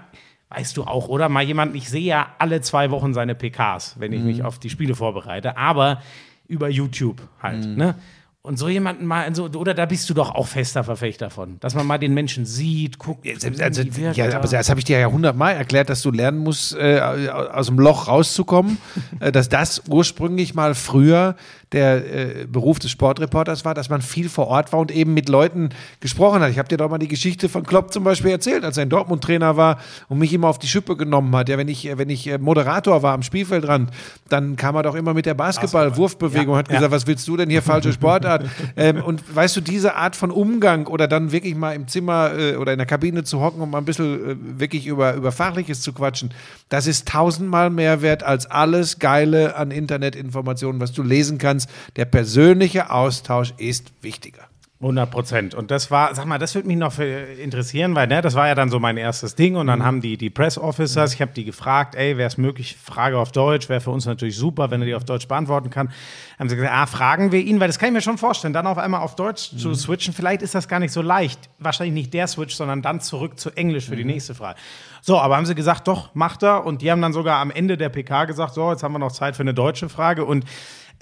weißt 0.49 0.75
du 0.79 0.85
auch, 0.85 1.09
oder? 1.09 1.29
Mal 1.29 1.43
jemand, 1.43 1.77
ich 1.77 1.91
sehe 1.91 2.01
ja 2.05 2.29
alle 2.39 2.63
zwei 2.63 2.91
Wochen 2.91 3.13
seine 3.13 3.35
PKs, 3.35 3.97
wenn 3.99 4.15
ich 4.15 4.21
Mhm. 4.21 4.27
mich 4.27 4.43
auf 4.43 4.59
die 4.59 4.71
Spiele 4.71 4.95
vorbereite, 4.95 5.59
aber 5.59 6.01
über 6.49 6.71
YouTube 6.71 7.21
halt, 7.43 7.67
Mhm. 7.67 7.75
ne? 7.77 7.95
Und 8.45 8.59
so 8.59 8.69
jemanden 8.69 9.07
mal, 9.07 9.33
so, 9.37 9.45
oder 9.45 9.73
da 9.73 9.87
bist 9.87 10.11
du 10.11 10.15
doch 10.15 10.35
auch 10.35 10.49
fester 10.49 10.83
Verfechter 10.83 11.31
von, 11.31 11.61
dass 11.61 11.77
man 11.77 11.87
mal 11.87 11.99
den 11.99 12.13
Menschen 12.13 12.45
sieht, 12.45 12.99
guckt, 12.99 13.25
Also, 13.25 13.83
ja, 13.83 14.13
er. 14.13 14.35
aber 14.35 14.49
das 14.49 14.69
habe 14.69 14.81
ich 14.81 14.85
dir 14.85 14.99
ja 14.99 15.07
hundertmal 15.07 15.55
erklärt, 15.55 15.89
dass 15.89 16.03
du 16.03 16.11
lernen 16.11 16.39
musst, 16.39 16.75
äh, 16.75 16.99
aus 16.99 17.67
dem 17.67 17.79
Loch 17.79 18.09
rauszukommen, 18.09 18.79
äh, 19.21 19.31
dass 19.31 19.49
das 19.49 19.83
ursprünglich 19.89 20.55
mal 20.55 20.75
früher 20.75 21.37
der 21.73 22.43
äh, 22.43 22.47
Beruf 22.47 22.79
des 22.79 22.91
Sportreporters 22.91 23.65
war, 23.65 23.75
dass 23.75 23.89
man 23.89 24.03
viel 24.03 24.29
vor 24.29 24.49
Ort 24.49 24.73
war 24.73 24.81
und 24.81 24.91
eben 24.91 25.15
mit 25.15 25.29
Leuten 25.29 25.71
gesprochen 26.01 26.41
hat. 26.43 26.51
Ich 26.51 26.59
habe 26.59 26.69
dir 26.69 26.77
doch 26.77 26.91
mal 26.91 26.99
die 26.99 27.09
Geschichte 27.09 27.49
von 27.49 27.65
Klopp 27.65 27.93
zum 27.93 28.05
Beispiel 28.05 28.31
erzählt, 28.31 28.65
als 28.65 28.77
er 28.77 28.83
ein 28.83 28.89
Dortmund-Trainer 28.91 29.57
war 29.57 29.79
und 30.09 30.19
mich 30.19 30.33
immer 30.33 30.49
auf 30.49 30.59
die 30.59 30.69
Schippe 30.69 30.97
genommen 30.97 31.35
hat. 31.37 31.49
Ja, 31.49 31.59
wenn 31.59 31.69
ich, 31.69 31.87
äh, 31.89 31.99
wenn 31.99 32.11
ich 32.11 32.27
äh, 32.29 32.39
Moderator 32.39 33.03
war 33.03 33.15
am 33.15 33.23
Spielfeldrand, 33.23 33.91
dann 34.29 34.57
kam 34.57 34.75
er 34.77 34.83
doch 34.83 34.95
immer 34.95 35.15
mit 35.15 35.27
der 35.27 35.35
Basketball-Wurfbewegung 35.35 36.53
und 36.55 36.59
hat 36.59 36.69
Ja, 36.69 36.75
gesagt, 36.77 36.93
ja. 36.93 36.97
was 36.97 37.07
willst 37.07 37.27
du 37.29 37.37
denn 37.37 37.51
hier, 37.51 37.63
falsche 37.63 37.93
Sportart? 37.93 38.45
ähm, 38.77 39.03
und 39.03 39.23
weißt 39.35 39.57
du, 39.57 39.61
diese 39.61 39.95
Art 39.97 40.17
von 40.17 40.31
Umgang 40.31 40.87
oder 40.87 41.09
dann 41.09 41.33
wirklich 41.33 41.55
mal 41.55 41.73
im 41.75 41.89
Zimmer 41.89 42.33
äh, 42.39 42.57
oder 42.57 42.73
in 42.73 42.79
der 42.79 42.87
Kabine 42.87 43.25
zu 43.25 43.41
hocken 43.41 43.61
und 43.63 43.71
mal 43.71 43.79
ein 43.79 43.85
bisschen 43.85 44.31
äh, 44.31 44.61
wirklich 44.61 44.87
über, 44.87 45.15
über 45.15 45.33
Fachliches 45.33 45.81
zu 45.83 45.93
quatschen, 45.93 46.31
das 46.69 46.87
ist 46.87 47.09
tausendmal 47.09 47.71
mehr 47.71 48.03
wert 48.03 48.23
als 48.23 48.47
alles 48.51 48.99
Geile 48.99 49.57
an 49.57 49.71
Internetinformationen, 49.71 50.81
was 50.81 50.93
du 50.93 51.03
lesen 51.03 51.39
kannst. 51.39 51.62
Der 51.97 52.05
persönliche 52.07 52.91
Austausch 52.91 53.55
ist 53.59 53.93
wichtiger. 54.03 54.43
100 54.81 55.09
Prozent. 55.13 55.55
Und 55.55 55.71
das 55.71 55.93
war, 55.93 56.13
sag 56.13 56.25
mal, 56.27 56.39
das 56.39 56.57
würde 56.57 56.67
mich 56.67 56.77
noch 56.77 56.93
für 56.93 57.05
interessieren, 57.05 57.95
weil 57.95 58.09
ne, 58.09 58.21
das 58.21 58.35
war 58.35 58.49
ja 58.49 58.57
dann 58.57 58.69
so 58.69 58.81
mein 58.81 58.97
erstes 58.97 59.37
Ding. 59.37 59.55
Und 59.55 59.69
dann 59.69 59.79
Mhm. 59.79 59.85
haben 59.85 60.01
die, 60.01 60.17
die 60.17 60.29
Press 60.29 60.59
Officers, 60.59 61.15
ich 61.15 61.23
habe 61.23 61.31
die 61.33 61.45
gefragt, 61.45 61.95
ey, 61.95 62.17
wäre 62.17 62.27
es 62.27 62.37
möglich, 62.37 62.77
Frage 62.83 63.17
auf 63.17 63.31
Deutsch, 63.31 63.69
wäre 63.69 63.81
für 63.81 63.93
uns 63.93 64.07
natürlich 64.07 64.35
super, 64.37 64.73
wenn 64.73 64.83
er 64.83 64.87
die 64.87 64.97
auf 64.97 65.05
Deutsch 65.05 65.29
beantworten 65.29 65.71
kann. 65.71 65.93
Haben 66.37 66.49
sie 66.49 66.57
gesagt, 66.57 66.75
ah, 66.75 66.87
fragen 66.87 67.31
wir 67.31 67.39
ihn, 67.39 67.61
weil 67.61 67.69
das 67.69 67.79
kann 67.79 67.91
ich 67.91 67.93
mir 67.93 68.01
schon 68.01 68.19
vorstellen, 68.19 68.53
dann 68.53 68.67
auf 68.67 68.77
einmal 68.77 69.03
auf 69.03 69.15
Deutsch 69.15 69.53
Mhm. 69.53 69.59
zu 69.59 69.73
switchen, 69.77 70.15
vielleicht 70.15 70.43
ist 70.43 70.57
das 70.57 70.67
gar 70.67 70.81
nicht 70.81 70.91
so 70.93 71.01
leicht. 71.01 71.39
Wahrscheinlich 71.61 71.95
nicht 71.95 72.13
der 72.13 72.27
Switch, 72.27 72.57
sondern 72.57 72.83
dann 72.83 73.01
zurück 73.01 73.39
zu 73.39 73.51
Englisch 73.53 73.87
Mhm. 73.87 73.91
für 73.91 73.97
die 73.99 74.05
nächste 74.05 74.35
Frage. 74.35 74.59
So, 75.01 75.17
aber 75.21 75.37
haben 75.37 75.47
sie 75.47 75.55
gesagt, 75.55 75.87
doch, 75.87 76.13
macht 76.17 76.43
er. 76.43 76.67
Und 76.67 76.83
die 76.83 76.91
haben 76.91 77.03
dann 77.03 77.13
sogar 77.13 77.39
am 77.39 77.53
Ende 77.53 77.77
der 77.77 77.89
PK 77.89 78.25
gesagt, 78.25 78.55
so, 78.55 78.73
jetzt 78.73 78.83
haben 78.83 78.91
wir 78.95 78.99
noch 78.99 79.13
Zeit 79.13 79.37
für 79.37 79.43
eine 79.43 79.55
deutsche 79.55 79.89
Frage. 79.89 80.25
Und 80.25 80.45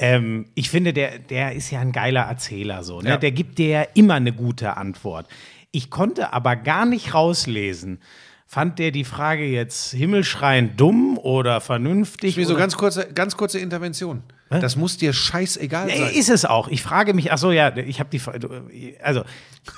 ähm, 0.00 0.46
ich 0.54 0.70
finde, 0.70 0.92
der, 0.92 1.18
der 1.18 1.52
ist 1.54 1.70
ja 1.70 1.80
ein 1.80 1.92
geiler 1.92 2.22
Erzähler 2.22 2.82
so. 2.82 3.00
Ne? 3.00 3.10
Ja. 3.10 3.16
Der 3.18 3.30
gibt 3.32 3.58
dir 3.58 3.68
ja 3.68 3.82
immer 3.94 4.14
eine 4.14 4.32
gute 4.32 4.76
Antwort. 4.76 5.28
Ich 5.70 5.90
konnte 5.90 6.32
aber 6.32 6.56
gar 6.56 6.86
nicht 6.86 7.14
rauslesen, 7.14 8.00
fand 8.46 8.78
der 8.80 8.90
die 8.90 9.04
Frage 9.04 9.44
jetzt 9.44 9.92
himmelschreiend 9.92 10.80
dumm 10.80 11.18
oder 11.18 11.60
vernünftig? 11.60 12.36
Wieso 12.36 12.54
oder? 12.54 12.60
ganz 12.62 12.76
kurze, 12.76 13.12
ganz 13.12 13.36
kurze 13.36 13.58
Intervention. 13.60 14.22
Das 14.48 14.74
muss 14.74 14.96
dir 14.96 15.12
scheißegal 15.12 15.86
Nee, 15.86 15.96
sein. 15.98 16.12
ist 16.12 16.28
es 16.28 16.44
auch. 16.44 16.66
Ich 16.66 16.82
frage 16.82 17.14
mich, 17.14 17.30
ach 17.30 17.38
so, 17.38 17.52
ja, 17.52 17.76
ich 17.76 18.00
habe 18.00 18.10
die, 18.10 18.96
also 19.00 19.22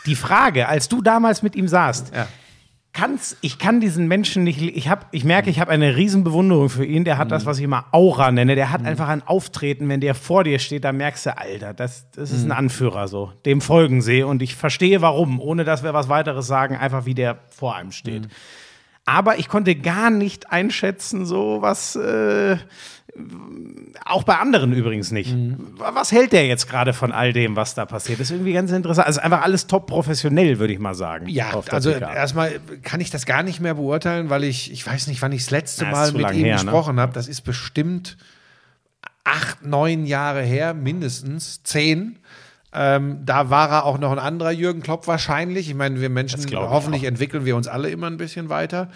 die 0.06 0.14
Frage, 0.14 0.66
als 0.66 0.88
du 0.88 1.02
damals 1.02 1.42
mit 1.42 1.56
ihm 1.56 1.68
saßt, 1.68 2.12
Ja. 2.14 2.26
Kann's, 2.92 3.36
ich 3.40 3.58
kann 3.58 3.80
diesen 3.80 4.06
Menschen 4.06 4.44
nicht, 4.44 4.60
ich 4.60 4.88
habe, 4.88 5.06
ich 5.12 5.24
merke, 5.24 5.48
ich 5.48 5.60
habe 5.60 5.70
eine 5.70 5.96
riesen 5.96 6.24
Bewunderung 6.24 6.68
für 6.68 6.84
ihn. 6.84 7.04
Der 7.04 7.18
hat 7.18 7.30
das, 7.30 7.46
was 7.46 7.58
ich 7.58 7.64
immer 7.64 7.86
Aura 7.92 8.30
nenne. 8.30 8.54
Der 8.54 8.70
hat 8.70 8.84
einfach 8.84 9.08
ein 9.08 9.22
Auftreten, 9.22 9.88
wenn 9.88 10.00
der 10.00 10.14
vor 10.14 10.44
dir 10.44 10.58
steht, 10.58 10.84
da 10.84 10.92
merkst 10.92 11.26
du, 11.26 11.38
Alter, 11.38 11.72
das, 11.72 12.10
das 12.10 12.30
ist 12.30 12.44
ein 12.44 12.52
Anführer 12.52 13.08
so. 13.08 13.32
Dem 13.46 13.60
folgen 13.60 14.02
sie 14.02 14.22
und 14.22 14.42
ich 14.42 14.56
verstehe 14.56 15.00
warum, 15.00 15.40
ohne 15.40 15.64
dass 15.64 15.82
wir 15.82 15.94
was 15.94 16.08
weiteres 16.08 16.46
sagen, 16.46 16.76
einfach 16.76 17.06
wie 17.06 17.14
der 17.14 17.38
vor 17.48 17.76
einem 17.76 17.92
steht. 17.92 18.28
Aber 19.04 19.38
ich 19.38 19.48
konnte 19.48 19.74
gar 19.74 20.10
nicht 20.10 20.52
einschätzen, 20.52 21.26
so 21.26 21.60
was, 21.60 21.96
äh, 21.96 22.56
Auch 24.04 24.22
bei 24.22 24.38
anderen 24.38 24.72
übrigens 24.72 25.10
nicht. 25.10 25.34
Was 25.76 26.12
hält 26.12 26.32
der 26.32 26.46
jetzt 26.46 26.68
gerade 26.68 26.94
von 26.94 27.12
all 27.12 27.34
dem, 27.34 27.56
was 27.56 27.74
da 27.74 27.84
passiert? 27.84 28.20
Das 28.20 28.28
ist 28.28 28.36
irgendwie 28.36 28.54
ganz 28.54 28.72
interessant. 28.72 29.06
Also 29.06 29.20
einfach 29.20 29.42
alles 29.42 29.66
top 29.66 29.86
professionell, 29.86 30.58
würde 30.58 30.72
ich 30.72 30.78
mal 30.78 30.94
sagen. 30.94 31.28
Ja, 31.28 31.62
also 31.70 31.92
PK. 31.92 32.14
erstmal 32.14 32.60
kann 32.82 33.00
ich 33.00 33.10
das 33.10 33.26
gar 33.26 33.42
nicht 33.42 33.60
mehr 33.60 33.74
beurteilen, 33.74 34.30
weil 34.30 34.44
ich, 34.44 34.72
ich 34.72 34.86
weiß 34.86 35.08
nicht, 35.08 35.20
wann 35.20 35.32
ich 35.32 35.42
das 35.42 35.50
letzte 35.50 35.84
Na, 35.84 35.90
Mal 35.90 36.12
mit 36.12 36.30
ihm 36.32 36.44
her, 36.44 36.56
ne? 36.56 36.62
gesprochen 36.62 36.98
habe. 36.98 37.12
Das 37.12 37.28
ist 37.28 37.42
bestimmt 37.42 38.16
acht, 39.24 39.64
neun 39.64 40.06
Jahre 40.06 40.42
her, 40.42 40.72
mindestens 40.72 41.62
zehn. 41.62 42.18
Ähm, 42.74 43.18
da 43.24 43.50
war 43.50 43.70
er 43.70 43.84
auch 43.84 43.98
noch 43.98 44.12
ein 44.12 44.18
anderer 44.18 44.50
Jürgen 44.50 44.80
Klopp 44.80 45.06
wahrscheinlich. 45.06 45.68
Ich 45.68 45.74
meine, 45.74 46.00
wir 46.00 46.08
Menschen, 46.08 46.40
hoffentlich 46.56 47.02
auch. 47.02 47.08
entwickeln 47.08 47.44
wir 47.44 47.54
uns 47.54 47.68
alle 47.68 47.90
immer 47.90 48.06
ein 48.06 48.16
bisschen 48.16 48.48
weiter. 48.48 48.88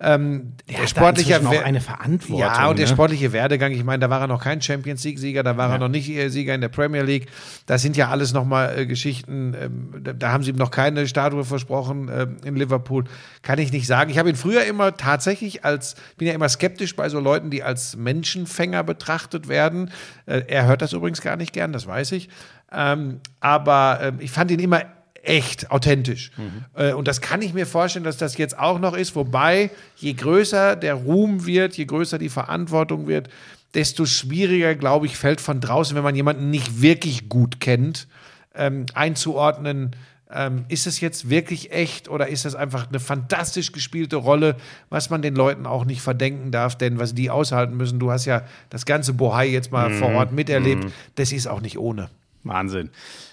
Ähm, 0.00 0.52
Der 0.68 0.80
der 0.80 0.86
sportliche 0.86 1.40
auch 1.40 1.64
eine 1.64 1.80
Verantwortung, 1.80 2.38
Ja, 2.38 2.68
und 2.68 2.78
der 2.78 2.86
ne? 2.86 2.92
sportliche 2.92 3.32
Werdegang, 3.32 3.72
ich 3.72 3.82
meine, 3.84 4.00
da 4.00 4.10
war 4.10 4.20
er 4.20 4.26
noch 4.26 4.42
kein 4.42 4.60
Champions 4.60 5.02
League-Sieger, 5.04 5.42
da 5.42 5.56
war 5.56 5.70
er 5.70 5.78
noch 5.78 5.88
nicht 5.88 6.10
äh, 6.10 6.28
Sieger 6.28 6.54
in 6.54 6.60
der 6.60 6.68
Premier 6.68 7.02
League. 7.02 7.26
Das 7.66 7.82
sind 7.82 7.96
ja 7.96 8.08
alles 8.08 8.32
nochmal 8.32 8.78
äh, 8.78 8.86
Geschichten, 8.86 9.54
ähm, 9.60 9.94
da, 10.02 10.12
da 10.12 10.30
haben 10.32 10.44
sie 10.44 10.50
ihm 10.50 10.56
noch 10.56 10.70
keine 10.70 11.06
Statue 11.08 11.44
versprochen 11.44 12.10
ähm, 12.12 12.36
in 12.44 12.54
Liverpool. 12.56 13.04
Kann 13.42 13.58
ich 13.58 13.72
nicht 13.72 13.86
sagen. 13.86 14.10
Ich 14.10 14.18
habe 14.18 14.28
ihn 14.28 14.36
früher 14.36 14.64
immer 14.64 14.96
tatsächlich 14.96 15.64
als, 15.64 15.94
bin 16.18 16.28
ja 16.28 16.34
immer 16.34 16.48
skeptisch 16.48 16.94
bei 16.94 17.08
so 17.08 17.18
Leuten, 17.20 17.50
die 17.50 17.62
als 17.62 17.96
Menschenfänger 17.96 18.82
betrachtet 18.84 19.48
werden. 19.48 19.90
Äh, 20.26 20.42
er 20.48 20.66
hört 20.66 20.82
das 20.82 20.92
übrigens 20.92 21.20
gar 21.20 21.36
nicht 21.36 21.52
gern, 21.52 21.72
das 21.72 21.86
weiß 21.86 22.12
ich. 22.12 22.28
Ähm, 22.74 23.20
aber 23.40 24.00
ähm, 24.02 24.16
ich 24.20 24.30
fand 24.30 24.50
ihn 24.50 24.60
immer 24.60 24.82
echt 25.24 25.70
authentisch. 25.70 26.30
Äh, 26.74 26.92
und 26.92 27.08
das 27.08 27.20
kann 27.20 27.42
ich 27.42 27.54
mir 27.54 27.66
vorstellen, 27.66 28.04
dass 28.04 28.16
das 28.16 28.36
jetzt 28.36 28.58
auch 28.58 28.78
noch 28.78 28.94
ist. 28.94 29.16
Wobei, 29.16 29.70
je 29.96 30.12
größer 30.12 30.76
der 30.76 30.94
Ruhm 30.94 31.46
wird, 31.46 31.76
je 31.76 31.86
größer 31.86 32.18
die 32.18 32.28
Verantwortung 32.28 33.06
wird, 33.06 33.28
desto 33.74 34.06
schwieriger, 34.06 34.74
glaube 34.74 35.06
ich, 35.06 35.16
fällt 35.16 35.40
von 35.40 35.60
draußen, 35.60 35.96
wenn 35.96 36.04
man 36.04 36.14
jemanden 36.14 36.50
nicht 36.50 36.80
wirklich 36.80 37.28
gut 37.28 37.60
kennt, 37.60 38.06
ähm, 38.54 38.86
einzuordnen. 38.94 39.96
Ähm, 40.32 40.64
ist 40.68 40.86
es 40.86 41.00
jetzt 41.00 41.28
wirklich 41.30 41.70
echt 41.70 42.08
oder 42.08 42.28
ist 42.28 42.44
es 42.44 42.54
einfach 42.54 42.88
eine 42.88 42.98
fantastisch 42.98 43.72
gespielte 43.72 44.16
Rolle, 44.16 44.56
was 44.88 45.10
man 45.10 45.22
den 45.22 45.34
Leuten 45.34 45.66
auch 45.66 45.84
nicht 45.84 46.00
verdenken 46.00 46.50
darf, 46.50 46.76
denn 46.76 46.98
was 46.98 47.14
die 47.14 47.30
aushalten 47.30 47.76
müssen, 47.76 48.00
du 48.00 48.10
hast 48.10 48.24
ja 48.24 48.42
das 48.70 48.84
ganze 48.84 49.12
Bohai 49.12 49.46
jetzt 49.46 49.70
mal 49.70 49.90
vor 49.92 50.10
Ort 50.10 50.32
miterlebt, 50.32 50.86
das 51.14 51.30
ist 51.30 51.46
auch 51.46 51.60
nicht 51.60 51.78
ohne. 51.78 52.08
Wahnsinn. 52.44 52.90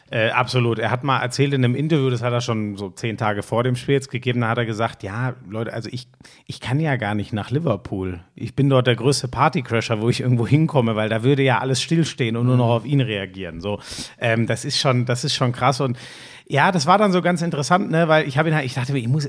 Äh, 0.10 0.30
absolut. 0.32 0.78
Er 0.78 0.92
hat 0.92 1.06
mal 1.06 1.20
erzählt 1.20 1.54
in 1.54 1.64
einem 1.64 1.76
Interview, 1.76 2.10
das 2.10 2.22
hat 2.22 2.34
er 2.34 2.42
schon 2.42 2.76
so 2.76 2.90
zehn 2.90 3.16
Tage 3.16 3.44
vor 3.44 3.64
dem 3.64 3.78
Spiel 3.78 3.96
jetzt 3.96 4.12
gegeben, 4.12 4.42
da 4.42 4.50
hat 4.50 4.58
er 4.58 4.66
gesagt, 4.66 5.04
ja, 5.04 5.36
Leute, 5.50 5.72
also 5.72 5.90
ich, 5.92 6.08
ich 6.46 6.60
kann 6.60 6.82
ja 6.82 6.98
gar 6.98 7.16
nicht 7.16 7.32
nach 7.32 7.50
Liverpool. 7.50 8.20
Ich 8.36 8.54
bin 8.54 8.70
dort 8.70 8.88
der 8.88 8.98
größte 8.98 9.30
Partycrasher, 9.30 10.02
wo 10.02 10.10
ich 10.10 10.20
irgendwo 10.20 10.46
hinkomme, 10.46 10.98
weil 10.98 11.08
da 11.08 11.24
würde 11.24 11.44
ja 11.44 11.60
alles 11.60 11.82
stillstehen 11.82 12.36
und 12.36 12.46
nur 12.46 12.58
noch 12.58 12.70
auf 12.70 12.86
ihn 12.86 13.00
reagieren. 13.00 13.62
So, 13.62 13.80
ähm, 14.20 14.48
das 14.48 14.66
ist 14.66 14.80
schon, 14.80 15.06
das 15.06 15.24
ist 15.24 15.36
schon 15.36 15.54
krass 15.54 15.80
und 15.80 15.98
ja, 16.52 16.74
das 16.74 16.86
war 16.86 16.98
dann 16.98 17.14
so 17.14 17.22
ganz 17.22 17.42
interessant, 17.42 17.92
ne, 17.92 18.10
weil 18.10 18.28
ich 18.28 18.38
habe 18.38 18.50
ihn 18.50 18.56
halt, 18.56 18.66
ich 18.66 18.74
dachte 18.74 18.92
mir, 18.92 19.00
ich 19.00 19.08
muss, 19.08 19.26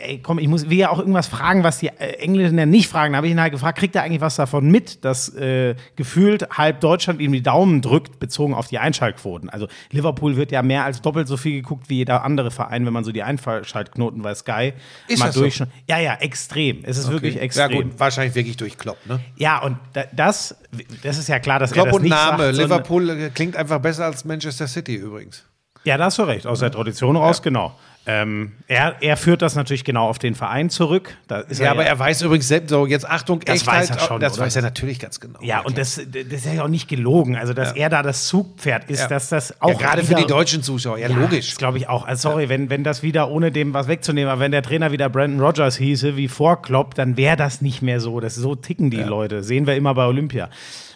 ey, 0.00 0.18
komm, 0.20 0.40
ich 0.40 0.48
muss, 0.48 0.68
will 0.68 0.76
ja 0.76 0.90
auch 0.90 0.98
irgendwas 0.98 1.28
fragen, 1.28 1.62
was 1.62 1.78
die 1.78 1.86
äh, 1.86 2.16
Engländer 2.18 2.66
nicht 2.66 2.88
fragen. 2.88 3.12
Da 3.12 3.18
habe 3.18 3.28
ich 3.28 3.32
ihn 3.32 3.40
halt 3.40 3.52
gefragt, 3.52 3.78
kriegt 3.78 3.94
er 3.94 4.02
eigentlich 4.02 4.20
was 4.22 4.34
davon 4.34 4.68
mit, 4.68 5.04
dass 5.04 5.28
äh, 5.36 5.76
gefühlt 5.94 6.48
halb 6.50 6.80
Deutschland 6.80 7.20
ihm 7.20 7.30
die 7.30 7.44
Daumen 7.44 7.80
drückt, 7.80 8.18
bezogen 8.18 8.54
auf 8.54 8.66
die 8.66 8.80
Einschaltquoten. 8.80 9.50
Also 9.50 9.68
Liverpool 9.92 10.34
wird 10.34 10.50
ja 10.50 10.62
mehr 10.62 10.84
als 10.84 11.00
doppelt 11.00 11.28
so 11.28 11.36
viel 11.36 11.52
geguckt 11.62 11.88
wie 11.88 11.98
jeder 11.98 12.24
andere 12.24 12.50
Verein, 12.50 12.84
wenn 12.86 12.92
man 12.92 13.04
so 13.04 13.12
die 13.12 13.22
Einschaltknoten 13.22 14.20
bei 14.22 14.34
Sky 14.34 14.72
Ist 15.06 15.20
mal 15.20 15.26
das 15.26 15.36
so? 15.36 15.42
durchschaut. 15.42 15.68
Ja, 15.88 16.00
ja, 16.00 16.14
extrem. 16.14 16.80
Es 16.82 16.98
ist 16.98 17.08
wirklich 17.08 17.36
Ja 17.36 17.42
extrem. 17.42 17.70
gut, 17.90 18.00
wahrscheinlich 18.00 18.34
wirklich 18.34 18.56
durch 18.56 18.76
Klopp, 18.76 18.98
ne? 19.06 19.20
Ja, 19.36 19.60
und 19.62 19.76
da, 19.92 20.06
das, 20.12 20.56
das 21.04 21.18
ist 21.18 21.28
ja 21.28 21.38
klar, 21.38 21.60
dass 21.60 21.70
er 21.70 21.74
Klopp 21.74 21.86
das 21.86 21.96
und 21.98 22.02
nicht 22.02 22.10
Name. 22.10 22.52
sagt, 22.52 22.56
Liverpool 22.56 23.10
äh, 23.10 23.30
klingt 23.30 23.54
einfach 23.54 23.78
besser 23.78 24.06
als 24.06 24.24
Manchester 24.24 24.66
City 24.66 24.96
übrigens. 24.96 25.44
Ja, 25.84 25.96
da 25.96 26.04
hast 26.04 26.18
du 26.18 26.22
recht, 26.22 26.46
aus 26.46 26.60
der 26.60 26.70
Tradition 26.70 27.16
raus, 27.16 27.42
genau. 27.42 27.74
Ähm, 28.04 28.50
er, 28.66 28.96
er 29.00 29.16
führt 29.16 29.42
das 29.42 29.54
natürlich 29.54 29.84
genau 29.84 30.08
auf 30.08 30.18
den 30.18 30.34
Verein 30.34 30.70
zurück. 30.70 31.16
Ja, 31.30 31.44
er 31.60 31.70
aber 31.70 31.84
er 31.84 31.96
weiß 31.96 32.22
übrigens 32.22 32.48
selbst, 32.48 32.70
so 32.70 32.84
jetzt 32.84 33.08
Achtung, 33.08 33.38
Das 33.40 33.60
Echtheit, 33.60 33.82
weiß 33.82 33.90
er 33.90 33.98
schon, 34.00 34.20
das 34.20 34.32
oder? 34.34 34.42
weiß 34.46 34.56
er 34.56 34.62
natürlich 34.62 34.98
ganz 34.98 35.20
genau. 35.20 35.38
Ja, 35.40 35.60
und 35.60 35.78
das, 35.78 36.00
das 36.12 36.24
ist 36.44 36.52
ja 36.52 36.64
auch 36.64 36.68
nicht 36.68 36.88
gelogen. 36.88 37.36
Also, 37.36 37.52
dass 37.52 37.72
er 37.76 37.90
da 37.90 38.02
das 38.02 38.26
Zugpferd 38.26 38.90
ist, 38.90 39.02
Ja. 39.02 39.06
dass 39.06 39.28
das 39.28 39.60
auch. 39.62 39.68
ja, 39.68 39.74
gerade 39.76 40.02
für 40.02 40.16
die 40.16 40.26
deutschen 40.26 40.64
Zuschauer, 40.64 40.98
ja, 40.98 41.08
Ja, 41.08 41.16
logisch. 41.16 41.50
Das 41.50 41.58
glaube 41.58 41.78
ich 41.78 41.88
auch. 41.88 42.04
Also, 42.04 42.30
sorry, 42.30 42.48
wenn, 42.48 42.70
wenn 42.70 42.82
das 42.82 43.04
wieder, 43.04 43.30
ohne 43.30 43.52
dem 43.52 43.72
was 43.72 43.86
wegzunehmen, 43.86 44.30
aber 44.32 44.40
wenn 44.40 44.50
der 44.50 44.64
Trainer 44.64 44.90
wieder 44.90 45.08
Brandon 45.08 45.38
Rogers 45.40 45.76
hieße, 45.76 46.16
wie 46.16 46.26
vor 46.26 46.60
Klopp, 46.60 46.96
dann 46.96 47.16
wäre 47.16 47.36
das 47.36 47.62
nicht 47.62 47.82
mehr 47.82 48.00
so. 48.00 48.18
Das, 48.18 48.34
so 48.34 48.56
ticken 48.56 48.90
die 48.90 48.96
Leute. 48.96 49.44
Sehen 49.44 49.68
wir 49.68 49.76
immer 49.76 49.94
bei 49.94 50.06
Olympia. 50.06 50.50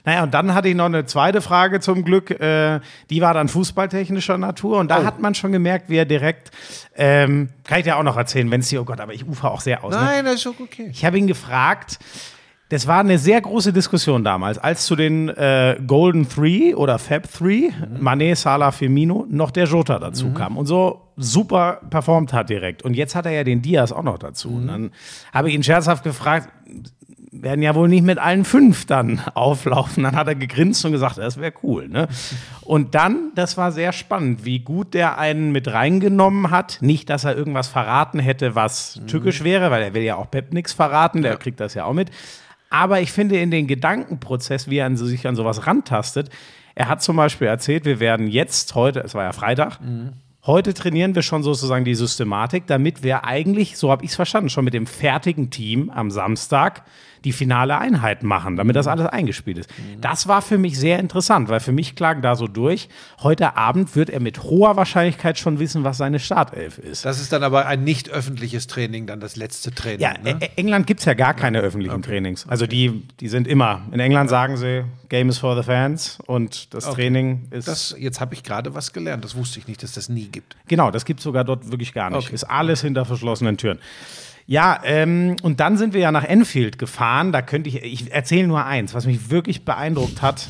Naja, 0.06 0.22
und 0.22 0.32
dann 0.32 0.54
hatte 0.54 0.68
ich 0.68 0.75
noch 0.75 0.86
eine 0.86 1.04
zweite 1.04 1.42
Frage 1.42 1.80
zum 1.80 2.04
Glück. 2.04 2.30
Äh, 2.30 2.80
die 3.10 3.20
war 3.20 3.34
dann 3.34 3.48
fußballtechnischer 3.48 4.38
Natur. 4.38 4.78
Und 4.78 4.88
da 4.90 5.00
Oh. 5.00 5.04
hat 5.04 5.20
man 5.20 5.34
schon 5.34 5.52
gemerkt, 5.52 5.90
wie 5.90 5.96
er 5.96 6.04
direkt, 6.06 6.50
ähm, 6.96 7.50
kann 7.64 7.78
ich 7.80 7.84
dir 7.84 7.96
auch 7.98 8.02
noch 8.04 8.16
erzählen, 8.16 8.50
wenn 8.50 8.60
es 8.60 8.68
dir, 8.68 8.80
oh 8.80 8.84
Gott, 8.84 9.00
aber 9.00 9.12
ich 9.12 9.26
ufer 9.26 9.50
auch 9.50 9.60
sehr 9.60 9.84
aus. 9.84 9.92
Ne? 9.94 10.00
Nein, 10.00 10.25
das 10.25 10.36
ist 10.36 10.46
okay. 10.46 10.88
Ich 10.92 11.04
habe 11.04 11.18
ihn 11.18 11.26
gefragt, 11.26 11.98
das 12.68 12.86
war 12.88 12.98
eine 13.00 13.18
sehr 13.18 13.40
große 13.40 13.72
Diskussion 13.72 14.25
damals, 14.25 14.58
als 14.58 14.86
zu 14.86 14.96
den 14.96 15.28
äh, 15.28 15.76
Golden 15.86 16.28
Three 16.28 16.75
oder 16.75 16.98
Fab 16.98 17.30
Three, 17.32 17.70
Mané, 18.00 18.34
Salah, 18.34 18.72
Firmino, 18.72 19.25
noch 19.28 19.50
der 19.52 19.66
Jota 19.66 19.98
dazu 20.00 20.32
kam 20.32 20.56
und 20.56 20.66
so 20.66 21.02
super 21.16 21.80
performt 21.90 22.32
hat 22.32 22.50
direkt. 22.50 22.82
Und 22.82 22.94
jetzt 22.94 23.14
hat 23.14 23.25
er 23.26 23.32
ja 23.32 23.44
den 23.44 23.62
Diaz 23.62 23.90
auch 23.92 24.02
noch 24.02 24.18
dazu. 24.18 24.48
Und 24.50 24.66
dann 24.66 24.90
habe 25.32 25.48
ich 25.48 25.54
ihn 25.54 25.62
scherzhaft 25.62 26.02
gefragt, 26.04 26.48
werden 27.33 27.62
ja 27.62 27.75
wohl 27.75 27.88
nicht 27.88 28.04
mit 28.04 28.18
allen 28.18 28.45
fünf 28.45 28.87
dann 28.87 29.21
auflaufen. 29.35 30.02
Dann 30.02 30.16
hat 30.16 30.28
er 30.28 30.35
gegrinst 30.35 30.85
und 30.85 30.92
gesagt, 30.92 31.18
das 31.18 31.38
wäre 31.38 31.52
cool. 31.62 31.88
Ne? 31.88 32.09
Und 32.62 32.95
dann, 32.95 33.33
das 33.35 33.56
war 33.56 33.73
sehr 33.73 33.92
spannend, 33.92 34.45
wie 34.45 34.61
gut 34.61 34.95
der 34.95 35.18
einen 35.18 35.52
mit 35.52 35.73
reingenommen 35.73 36.50
hat. 36.50 36.78
Nicht, 36.80 37.11
dass 37.11 37.25
er 37.25 37.37
irgendwas 37.37 37.68
verraten 37.68 38.18
hätte, 38.18 38.54
was 38.54 39.00
tückisch 39.06 39.45
wäre, 39.45 39.71
weil 39.71 39.83
er 39.83 39.95
will 39.95 40.02
ja 40.02 40.16
auch 40.16 40.30
Pep 40.30 40.52
nichts 40.52 40.73
verraten, 40.73 41.23
der 41.23 41.37
kriegt 41.37 41.61
das 41.61 41.75
ja 41.75 41.85
auch 41.85 41.95
mit. 41.95 42.11
Aber 42.71 43.00
ich 43.00 43.12
finde 43.12 43.38
in 43.38 43.50
den 43.50 43.66
Gedankenprozess, 43.66 44.68
wie 44.68 44.78
er 44.78 44.97
sich 44.97 45.26
an 45.26 45.37
sowas 45.37 45.66
rantastet, 45.66 46.30
er 46.75 46.88
hat 46.88 47.02
zum 47.02 47.16
Beispiel 47.16 47.47
erzählt, 47.47 47.85
wir 47.85 48.00
werden 48.00 48.26
jetzt 48.28 48.75
heute, 48.75 49.00
es 49.00 49.14
war 49.14 49.25
ja 49.25 49.33
Freitag, 49.33 49.78
Heute 50.47 50.75
trainieren 50.75 51.16
wir 51.16 51.23
schon 51.23 51.42
sozusagen 51.42 51.85
die 51.85 51.97
Systematik, 51.97 52.68
damit 52.68 53.02
wir 53.02 53.25
eigentlich, 53.25 53.76
so 53.76 53.90
habe 53.90 54.04
ich 54.04 54.11
es 54.11 54.16
verstanden, 54.16 54.49
schon 54.49 54.64
mit 54.64 54.75
dem 54.75 54.87
fertigen 54.87 55.50
Team 55.50 55.90
am 55.90 56.12
Samstag 56.12 56.85
die 57.26 57.33
finale 57.33 57.76
Einheit 57.76 58.23
machen, 58.23 58.54
damit 58.54 58.76
das 58.76 58.87
alles 58.87 59.06
eingespielt 59.06 59.59
ist. 59.59 59.68
Das 60.00 60.28
war 60.28 60.42
für 60.42 60.59
mich 60.59 60.78
sehr 60.78 61.00
interessant, 61.00 61.49
weil 61.49 61.59
für 61.59 61.73
mich 61.73 61.97
klang 61.97 62.23
da 62.23 62.37
so 62.37 62.47
durch, 62.47 62.88
heute 63.21 63.56
Abend 63.56 63.97
wird 63.97 64.11
er 64.11 64.21
mit 64.21 64.45
hoher 64.45 64.76
Wahrscheinlichkeit 64.76 65.37
schon 65.37 65.59
wissen, 65.59 65.83
was 65.83 65.97
seine 65.97 66.21
Startelf 66.21 66.78
ist. 66.78 67.04
Das 67.04 67.21
ist 67.21 67.33
dann 67.33 67.42
aber 67.42 67.66
ein 67.66 67.83
nicht 67.83 68.11
öffentliches 68.11 68.68
Training, 68.68 69.09
dann 69.09 69.18
das 69.18 69.35
letzte 69.35 69.73
Training. 69.73 70.02
Ja, 70.02 70.14
ne? 70.23 70.38
England 70.54 70.87
gibt 70.87 71.00
es 71.00 71.06
ja 71.06 71.14
gar 71.14 71.35
keine 71.35 71.59
öffentlichen 71.62 72.00
Trainings. 72.00 72.47
Also 72.47 72.68
die, 72.68 73.02
die 73.18 73.26
sind 73.26 73.49
immer. 73.49 73.83
In 73.90 73.99
England 73.99 74.30
sagen 74.30 74.56
sie, 74.56 74.85
Game 75.09 75.28
is 75.28 75.38
for 75.38 75.56
the 75.56 75.64
fans 75.64 76.18
und 76.26 76.73
das 76.75 76.88
Training 76.88 77.49
ist. 77.50 77.66
Das, 77.66 77.97
jetzt 77.99 78.21
habe 78.21 78.35
ich 78.35 78.45
gerade 78.45 78.73
was 78.76 78.92
gelernt. 78.92 79.25
Das 79.25 79.35
wusste 79.35 79.59
ich 79.59 79.66
nicht, 79.66 79.83
dass 79.83 79.95
das 79.95 80.09
nie 80.09 80.26
gibt. 80.26 80.56
Genau, 80.68 80.92
das 80.92 81.04
gibt 81.04 81.18
es 81.18 81.25
sogar 81.25 81.42
dort 81.42 81.73
wirklich 81.73 81.92
gar 81.92 82.09
nicht. 82.11 82.26
Okay. 82.26 82.35
Ist 82.37 82.45
alles 82.45 82.83
hinter 82.83 83.04
verschlossenen 83.04 83.56
Türen. 83.56 83.80
Ja, 84.46 84.80
ähm, 84.84 85.36
und 85.42 85.58
dann 85.60 85.76
sind 85.76 85.92
wir 85.92 86.00
ja 86.00 86.12
nach 86.12 86.24
Enfield 86.24 86.78
gefahren. 86.78 87.32
Da 87.32 87.42
könnte 87.42 87.68
ich, 87.68 87.82
ich 87.82 88.12
erzähle 88.12 88.46
nur 88.46 88.64
eins, 88.64 88.94
was 88.94 89.06
mich 89.06 89.30
wirklich 89.30 89.64
beeindruckt 89.64 90.22
hat, 90.22 90.48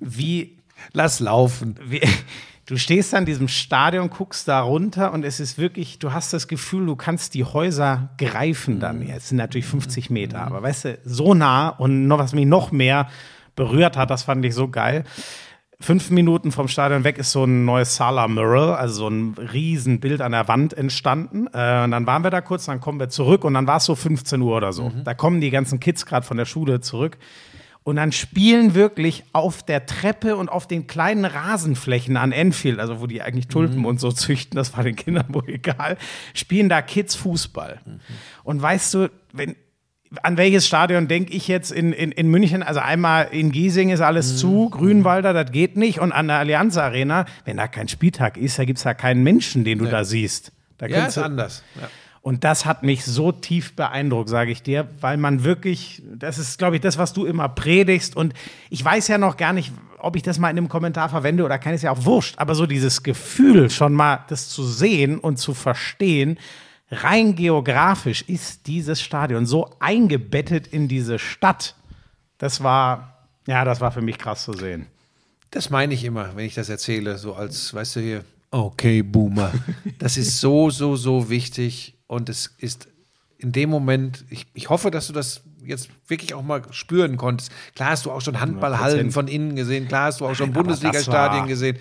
wie, 0.00 0.58
Lass 0.92 1.20
laufen. 1.20 1.76
wie 1.84 2.00
du 2.66 2.76
stehst 2.76 3.14
an 3.14 3.24
diesem 3.24 3.48
Stadion, 3.48 4.10
guckst 4.10 4.46
da 4.48 4.60
runter 4.60 5.12
und 5.12 5.24
es 5.24 5.40
ist 5.40 5.58
wirklich, 5.58 5.98
du 5.98 6.12
hast 6.12 6.32
das 6.32 6.48
Gefühl, 6.48 6.86
du 6.86 6.96
kannst 6.96 7.34
die 7.34 7.44
Häuser 7.44 8.10
greifen 8.18 8.80
dann. 8.80 9.06
Ja, 9.06 9.16
es 9.16 9.28
sind 9.28 9.38
natürlich 9.38 9.66
50 9.66 10.10
Meter, 10.10 10.42
aber 10.42 10.62
weißt 10.62 10.84
du, 10.84 10.98
so 11.04 11.34
nah 11.34 11.70
und 11.70 12.06
noch 12.06 12.18
was 12.18 12.34
mich 12.34 12.46
noch 12.46 12.70
mehr 12.70 13.08
berührt 13.56 13.96
hat, 13.96 14.10
das 14.10 14.22
fand 14.22 14.44
ich 14.44 14.54
so 14.54 14.68
geil. 14.68 15.04
Fünf 15.80 16.10
Minuten 16.10 16.50
vom 16.50 16.66
Stadion 16.66 17.04
weg 17.04 17.18
ist 17.18 17.30
so 17.30 17.44
ein 17.44 17.64
neues 17.64 17.94
Sala 17.94 18.26
Mural, 18.26 18.74
also 18.74 18.94
so 18.94 19.08
ein 19.08 19.34
Riesenbild 19.34 20.20
an 20.20 20.32
der 20.32 20.48
Wand 20.48 20.74
entstanden. 20.74 21.46
Äh, 21.52 21.84
und 21.84 21.92
dann 21.92 22.04
waren 22.04 22.24
wir 22.24 22.30
da 22.30 22.40
kurz, 22.40 22.66
dann 22.66 22.80
kommen 22.80 22.98
wir 22.98 23.08
zurück 23.10 23.44
und 23.44 23.54
dann 23.54 23.68
war 23.68 23.76
es 23.76 23.84
so 23.84 23.94
15 23.94 24.42
Uhr 24.42 24.56
oder 24.56 24.72
so. 24.72 24.90
Da 25.04 25.14
kommen 25.14 25.40
die 25.40 25.50
ganzen 25.50 25.78
Kids 25.78 26.04
gerade 26.04 26.26
von 26.26 26.36
der 26.36 26.46
Schule 26.46 26.80
zurück. 26.80 27.16
Und 27.84 27.96
dann 27.96 28.12
spielen 28.12 28.74
wirklich 28.74 29.24
auf 29.32 29.62
der 29.62 29.86
Treppe 29.86 30.36
und 30.36 30.50
auf 30.50 30.66
den 30.66 30.88
kleinen 30.88 31.24
Rasenflächen 31.24 32.16
an 32.16 32.32
Enfield, 32.32 32.80
also 32.80 33.00
wo 33.00 33.06
die 33.06 33.22
eigentlich 33.22 33.46
Tulpen 33.48 33.84
und 33.86 33.98
so 33.98 34.12
züchten, 34.12 34.56
das 34.56 34.76
war 34.76 34.82
den 34.84 34.96
Kindern 34.96 35.26
wohl 35.28 35.44
egal, 35.48 35.96
spielen 36.34 36.68
da 36.68 36.82
Kids 36.82 37.14
Fußball. 37.14 37.80
Und 38.42 38.60
weißt 38.60 38.94
du, 38.94 39.10
wenn, 39.32 39.54
an 40.22 40.36
welches 40.36 40.66
Stadion 40.66 41.08
denke 41.08 41.32
ich 41.32 41.48
jetzt 41.48 41.70
in, 41.70 41.92
in, 41.92 42.12
in 42.12 42.28
München? 42.28 42.62
Also 42.62 42.80
einmal 42.80 43.28
in 43.30 43.52
Giesing 43.52 43.90
ist 43.90 44.00
alles 44.00 44.36
zu, 44.38 44.70
Grünwalder, 44.70 45.32
das 45.32 45.52
geht 45.52 45.76
nicht. 45.76 46.00
Und 46.00 46.12
an 46.12 46.28
der 46.28 46.38
Allianz 46.38 46.76
Arena, 46.76 47.26
wenn 47.44 47.58
da 47.58 47.68
kein 47.68 47.88
Spieltag 47.88 48.36
ist, 48.36 48.58
da 48.58 48.64
gibt 48.64 48.78
es 48.78 48.84
ja 48.84 48.94
keinen 48.94 49.22
Menschen, 49.22 49.64
den 49.64 49.78
du 49.78 49.86
da 49.86 50.04
siehst. 50.04 50.52
Da 50.78 50.86
Ja, 50.86 51.06
ist 51.06 51.18
anders. 51.18 51.62
Ja. 51.80 51.88
Und 52.22 52.44
das 52.44 52.66
hat 52.66 52.82
mich 52.82 53.04
so 53.04 53.32
tief 53.32 53.74
beeindruckt, 53.74 54.28
sage 54.28 54.50
ich 54.50 54.62
dir, 54.62 54.88
weil 55.00 55.16
man 55.16 55.44
wirklich, 55.44 56.02
das 56.14 56.38
ist, 56.38 56.58
glaube 56.58 56.76
ich, 56.76 56.82
das, 56.82 56.98
was 56.98 57.12
du 57.12 57.24
immer 57.24 57.48
predigst. 57.48 58.16
Und 58.16 58.34
ich 58.70 58.84
weiß 58.84 59.08
ja 59.08 59.18
noch 59.18 59.36
gar 59.36 59.52
nicht, 59.52 59.72
ob 59.98 60.16
ich 60.16 60.22
das 60.22 60.38
mal 60.38 60.50
in 60.50 60.58
einem 60.58 60.68
Kommentar 60.68 61.08
verwende 61.08 61.44
oder 61.44 61.58
kann, 61.58 61.74
ist 61.74 61.82
ja 61.82 61.90
auch 61.90 62.04
wurscht. 62.04 62.34
Aber 62.38 62.54
so 62.54 62.66
dieses 62.66 63.02
Gefühl, 63.02 63.70
schon 63.70 63.94
mal 63.94 64.24
das 64.28 64.48
zu 64.48 64.64
sehen 64.64 65.18
und 65.18 65.38
zu 65.38 65.54
verstehen, 65.54 66.38
rein 66.90 67.34
geografisch 67.34 68.22
ist 68.22 68.66
dieses 68.66 69.00
Stadion 69.00 69.46
so 69.46 69.70
eingebettet 69.80 70.66
in 70.66 70.88
diese 70.88 71.18
Stadt. 71.18 71.74
Das 72.38 72.62
war, 72.62 73.26
ja, 73.46 73.64
das 73.64 73.80
war 73.80 73.92
für 73.92 74.02
mich 74.02 74.18
krass 74.18 74.44
zu 74.44 74.52
sehen. 74.52 74.86
Das 75.50 75.70
meine 75.70 75.94
ich 75.94 76.04
immer, 76.04 76.36
wenn 76.36 76.44
ich 76.44 76.54
das 76.54 76.68
erzähle, 76.68 77.18
so 77.18 77.34
als, 77.34 77.72
weißt 77.72 77.96
du 77.96 78.00
hier, 78.00 78.24
okay, 78.50 79.02
Boomer. 79.02 79.52
Das 79.98 80.16
ist 80.16 80.40
so, 80.40 80.70
so, 80.70 80.96
so 80.96 81.30
wichtig 81.30 81.94
und 82.06 82.28
es 82.28 82.54
ist 82.58 82.88
in 83.38 83.52
dem 83.52 83.70
Moment, 83.70 84.24
ich, 84.30 84.46
ich 84.52 84.68
hoffe, 84.68 84.90
dass 84.90 85.06
du 85.06 85.12
das 85.12 85.42
jetzt 85.64 85.90
wirklich 86.08 86.34
auch 86.34 86.42
mal 86.42 86.62
spüren 86.70 87.16
konntest. 87.16 87.52
Klar 87.74 87.90
hast 87.90 88.06
du 88.06 88.10
auch 88.10 88.20
schon 88.20 88.40
Handballhallen 88.40 89.10
100%. 89.10 89.12
von 89.12 89.28
innen 89.28 89.54
gesehen, 89.54 89.86
klar 89.86 90.06
hast 90.06 90.20
du 90.20 90.26
auch 90.26 90.34
schon 90.34 90.52
Bundesliga-Stadien 90.52 91.46
gesehen. 91.46 91.78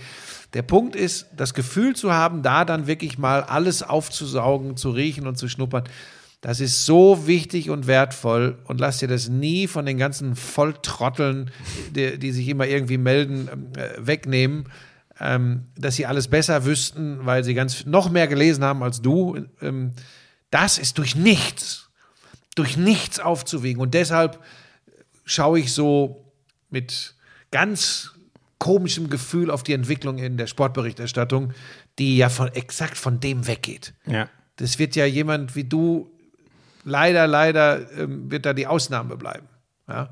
Der 0.53 0.61
Punkt 0.61 0.95
ist, 0.95 1.27
das 1.35 1.53
Gefühl 1.53 1.95
zu 1.95 2.13
haben, 2.13 2.41
da 2.41 2.65
dann 2.65 2.87
wirklich 2.87 3.17
mal 3.17 3.43
alles 3.43 3.83
aufzusaugen, 3.83 4.77
zu 4.77 4.91
riechen 4.91 5.27
und 5.27 5.37
zu 5.37 5.49
schnuppern, 5.49 5.83
das 6.41 6.59
ist 6.59 6.85
so 6.85 7.27
wichtig 7.27 7.69
und 7.69 7.87
wertvoll 7.87 8.59
und 8.65 8.79
lass 8.79 8.99
dir 8.99 9.07
das 9.07 9.27
nie 9.27 9.67
von 9.67 9.85
den 9.85 9.97
ganzen 9.97 10.35
Volltrotteln, 10.35 11.51
die, 11.91 12.19
die 12.19 12.31
sich 12.31 12.47
immer 12.47 12.67
irgendwie 12.67 12.97
melden, 12.97 13.49
ähm, 13.51 13.67
äh, 13.75 13.89
wegnehmen, 13.97 14.69
ähm, 15.19 15.65
dass 15.75 15.95
sie 15.95 16.05
alles 16.05 16.27
besser 16.27 16.63
wüssten, 16.63 17.25
weil 17.25 17.43
sie 17.43 17.55
ganz 17.55 17.85
noch 17.85 18.11
mehr 18.11 18.27
gelesen 18.27 18.63
haben 18.63 18.83
als 18.83 19.01
du. 19.01 19.45
Ähm, 19.61 19.93
das 20.51 20.77
ist 20.77 20.99
durch 20.99 21.15
nichts, 21.15 21.89
durch 22.55 22.77
nichts 22.77 23.19
aufzuwiegen. 23.19 23.81
Und 23.81 23.95
deshalb 23.95 24.39
schaue 25.25 25.59
ich 25.59 25.73
so 25.73 26.31
mit 26.69 27.15
ganz 27.51 28.11
komischem 28.59 29.09
Gefühl 29.09 29.51
auf 29.51 29.63
die 29.63 29.73
Entwicklung 29.73 30.17
in 30.17 30.37
der 30.37 30.47
Sportberichterstattung, 30.47 31.53
die 31.99 32.17
ja 32.17 32.29
von 32.29 32.47
exakt 32.49 32.97
von 32.97 33.19
dem 33.19 33.47
weggeht. 33.47 33.93
Ja. 34.05 34.29
Das 34.55 34.79
wird 34.79 34.95
ja 34.95 35.05
jemand 35.05 35.55
wie 35.55 35.63
du, 35.63 36.11
leider, 36.83 37.27
leider 37.27 37.91
ähm, 37.97 38.31
wird 38.31 38.45
da 38.45 38.53
die 38.53 38.67
Ausnahme 38.67 39.17
bleiben. 39.17 39.47
Ja? 39.87 40.09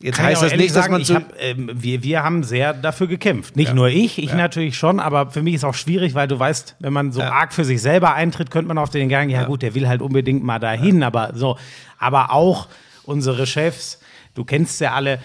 Jetzt 0.00 0.16
Kann 0.16 0.26
heißt 0.26 0.42
das 0.42 0.52
nicht, 0.54 0.76
dass 0.76 0.84
sagen, 0.84 0.92
man 0.92 1.00
ich 1.00 1.08
so. 1.08 1.16
hab, 1.16 1.34
ähm, 1.40 1.70
wir, 1.74 2.04
wir 2.04 2.22
haben 2.22 2.44
sehr 2.44 2.72
dafür 2.72 3.08
gekämpft. 3.08 3.56
Nicht 3.56 3.74
nur 3.74 3.88
ich, 3.88 4.18
ich 4.22 4.32
natürlich 4.32 4.78
schon, 4.78 5.00
aber 5.00 5.32
für 5.32 5.42
mich 5.42 5.54
ist 5.54 5.64
auch 5.64 5.74
schwierig, 5.74 6.14
weil 6.14 6.28
du 6.28 6.38
weißt, 6.38 6.76
wenn 6.78 6.92
man 6.92 7.10
so 7.10 7.20
arg 7.20 7.52
für 7.52 7.64
sich 7.64 7.82
selber 7.82 8.14
eintritt, 8.14 8.52
könnte 8.52 8.68
man 8.68 8.78
auf 8.78 8.90
den 8.90 9.08
Gang, 9.08 9.28
ja, 9.28 9.44
gut, 9.44 9.62
der 9.62 9.74
will 9.74 9.88
halt 9.88 10.00
unbedingt 10.00 10.44
mal 10.44 10.60
dahin, 10.60 11.02
aber 11.02 11.32
so. 11.34 11.58
Aber 11.98 12.30
auch 12.30 12.68
unsere 13.02 13.44
Chefs, 13.44 13.98
du 14.34 14.44
kennst 14.44 14.80
ja 14.80 14.92
alle, 14.92 15.18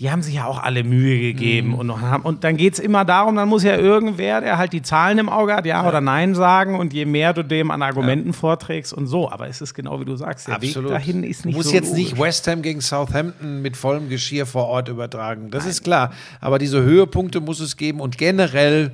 die 0.00 0.10
haben 0.10 0.22
sich 0.22 0.34
ja 0.34 0.46
auch 0.46 0.60
alle 0.60 0.82
Mühe 0.82 1.20
gegeben 1.20 1.68
Mhm. 1.68 1.74
und, 1.74 2.00
haben, 2.00 2.24
und 2.24 2.42
dann 2.42 2.56
geht 2.56 2.72
es 2.74 2.78
immer 2.80 3.04
darum, 3.04 3.36
dann 3.36 3.48
muss 3.48 3.62
ja 3.62 3.76
irgendwer, 3.76 4.40
der 4.40 4.58
halt 4.58 4.72
die 4.72 4.82
Zahlen 4.82 5.18
im 5.18 5.28
Auge 5.28 5.54
hat, 5.54 5.66
ja, 5.66 5.86
oder 5.86 6.00
nein 6.00 6.34
sagen 6.34 6.76
und 6.78 6.92
je 6.92 7.04
mehr 7.04 7.32
du 7.32 7.44
dem 7.44 7.70
an 7.70 7.80
Argumenten 7.80 8.32
vorträgst 8.32 8.92
und 8.92 9.06
so. 9.06 9.30
Aber 9.30 9.46
es 9.48 9.60
ist 9.60 9.72
genau 9.72 10.00
wie 10.00 10.04
du 10.04 10.16
sagst, 10.16 10.48
der 10.48 10.56
Absolut. 10.56 10.90
Weg 10.90 10.96
dahin 10.98 11.22
ist 11.22 11.44
nicht 11.46 11.54
du 11.54 11.58
musst 11.58 11.68
so 11.68 11.74
jetzt 11.76 11.90
logisch. 11.90 12.04
nicht 12.12 12.18
West 12.20 12.48
Ham 12.48 12.62
gegen 12.62 12.80
Southampton 12.80 13.62
mit 13.62 13.76
vollem 13.76 14.08
Geschirr 14.08 14.46
vor 14.46 14.66
Ort 14.66 14.88
übertragen. 14.88 15.50
Das 15.52 15.64
ist 15.64 15.84
klar. 15.84 16.12
Aber 16.40 16.58
diese 16.58 16.82
Höhepunkte 16.82 17.40
muss 17.40 17.60
es 17.60 17.76
geben 17.76 18.00
und 18.00 18.18
generell 18.18 18.92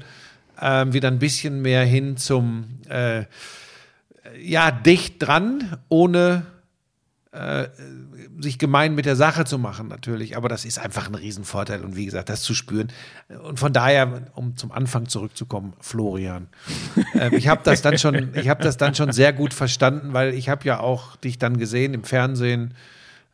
ähm, 0.61 0.93
wieder 0.93 1.09
ein 1.09 1.19
bisschen 1.19 1.63
mehr 1.63 1.85
hin 1.87 2.19
zum 2.19 2.65
äh, 2.91 3.25
ja 4.43 4.71
dicht 4.71 5.15
dran, 5.19 5.79
ohne 5.89 6.45
äh, 7.33 7.65
sich 8.43 8.59
gemein 8.59 8.95
mit 8.95 9.07
der 9.07 9.17
Sache 9.17 9.45
zu 9.45 9.59
machen 9.59 9.89
natürlich. 9.89 10.37
Aber 10.37 10.49
das 10.49 10.65
ist 10.65 10.79
einfach 10.79 11.09
ein 11.09 11.15
Riesenvorteil 11.15 11.85
und 11.85 11.97
wie 11.97 12.05
gesagt, 12.05 12.29
das 12.29 12.43
zu 12.43 12.55
spüren. 12.55 12.89
Und 13.43 13.59
von 13.59 13.73
daher, 13.73 14.23
um 14.35 14.57
zum 14.57 14.73
Anfang 14.73 15.09
zurückzukommen, 15.09 15.75
Florian, 15.81 16.49
ähm, 17.15 17.35
ich 17.35 17.49
habe 17.49 17.63
das 17.65 17.83
dann 17.83 17.99
schon, 17.99 18.35
ich 18.35 18.49
habe 18.49 18.63
das 18.63 18.77
dann 18.77 18.95
schon 18.95 19.13
sehr 19.13 19.33
gut 19.33 19.55
verstanden, 19.55 20.13
weil 20.13 20.35
ich 20.35 20.49
habe 20.49 20.65
ja 20.65 20.81
auch 20.81 21.17
dich 21.17 21.39
dann 21.39 21.59
gesehen 21.59 21.95
im 21.95 22.05
Fernsehen. 22.05 22.75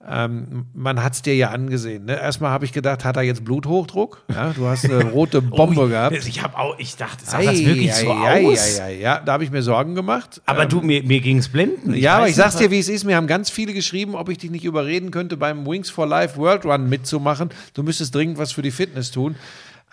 Ähm, 0.08 0.66
man 0.72 1.02
hat 1.02 1.14
es 1.14 1.22
dir 1.22 1.34
ja 1.34 1.50
angesehen. 1.50 2.04
Ne? 2.04 2.18
Erstmal 2.20 2.50
habe 2.50 2.64
ich 2.64 2.72
gedacht, 2.72 3.04
hat 3.04 3.16
er 3.16 3.22
jetzt 3.22 3.44
Bluthochdruck? 3.44 4.22
Ja, 4.32 4.52
du 4.52 4.66
hast 4.66 4.84
eine 4.84 5.04
rote 5.10 5.42
Bombe 5.42 5.80
Oh, 5.82 5.88
gehabt. 5.88 6.14
Ich 6.26 6.42
habe 6.42 6.56
auch, 6.56 6.78
ich 6.78 6.94
dachte, 6.96 7.24
sah 7.24 7.42
das 7.42 7.58
wirklich 7.64 7.92
so 7.94 8.10
Ei, 8.12 8.14
ei, 8.14 8.46
aus? 8.46 8.78
ei, 8.80 8.84
ei, 8.84 9.00
Ja, 9.00 9.20
da 9.20 9.32
habe 9.32 9.44
ich 9.44 9.50
mir 9.50 9.62
Sorgen 9.62 9.94
gemacht. 9.94 10.40
Aber 10.46 10.62
Ähm, 10.62 10.68
du, 10.68 10.80
mir, 10.80 11.02
mir 11.02 11.20
ging 11.20 11.38
es 11.38 11.48
blenden. 11.48 11.94
ja, 11.94 12.16
aber 12.18 12.28
ich 12.28 12.36
sag's 12.36 12.54
nicht, 12.54 12.66
dir, 12.66 12.70
wie 12.70 12.78
es 12.78 12.88
ist. 12.88 13.04
Mir 13.04 13.16
haben 13.16 13.26
ganz 13.26 13.50
viele 13.50 13.72
geschrieben, 13.72 14.14
ob 14.14 14.28
ich 14.28 14.38
dich 14.38 14.50
nicht 14.50 14.64
überreden 14.64 15.10
könnte, 15.10 15.36
beim 15.36 15.66
Wings 15.66 15.90
for 15.90 16.06
Life 16.06 16.36
World 16.36 16.64
Run 16.64 16.88
mitzumachen. 16.88 17.50
Du 17.74 17.82
müsstest 17.82 18.14
dringend 18.14 18.38
was 18.38 18.52
für 18.52 18.62
die 18.62 18.70
Fitness 18.70 19.10
tun. 19.10 19.34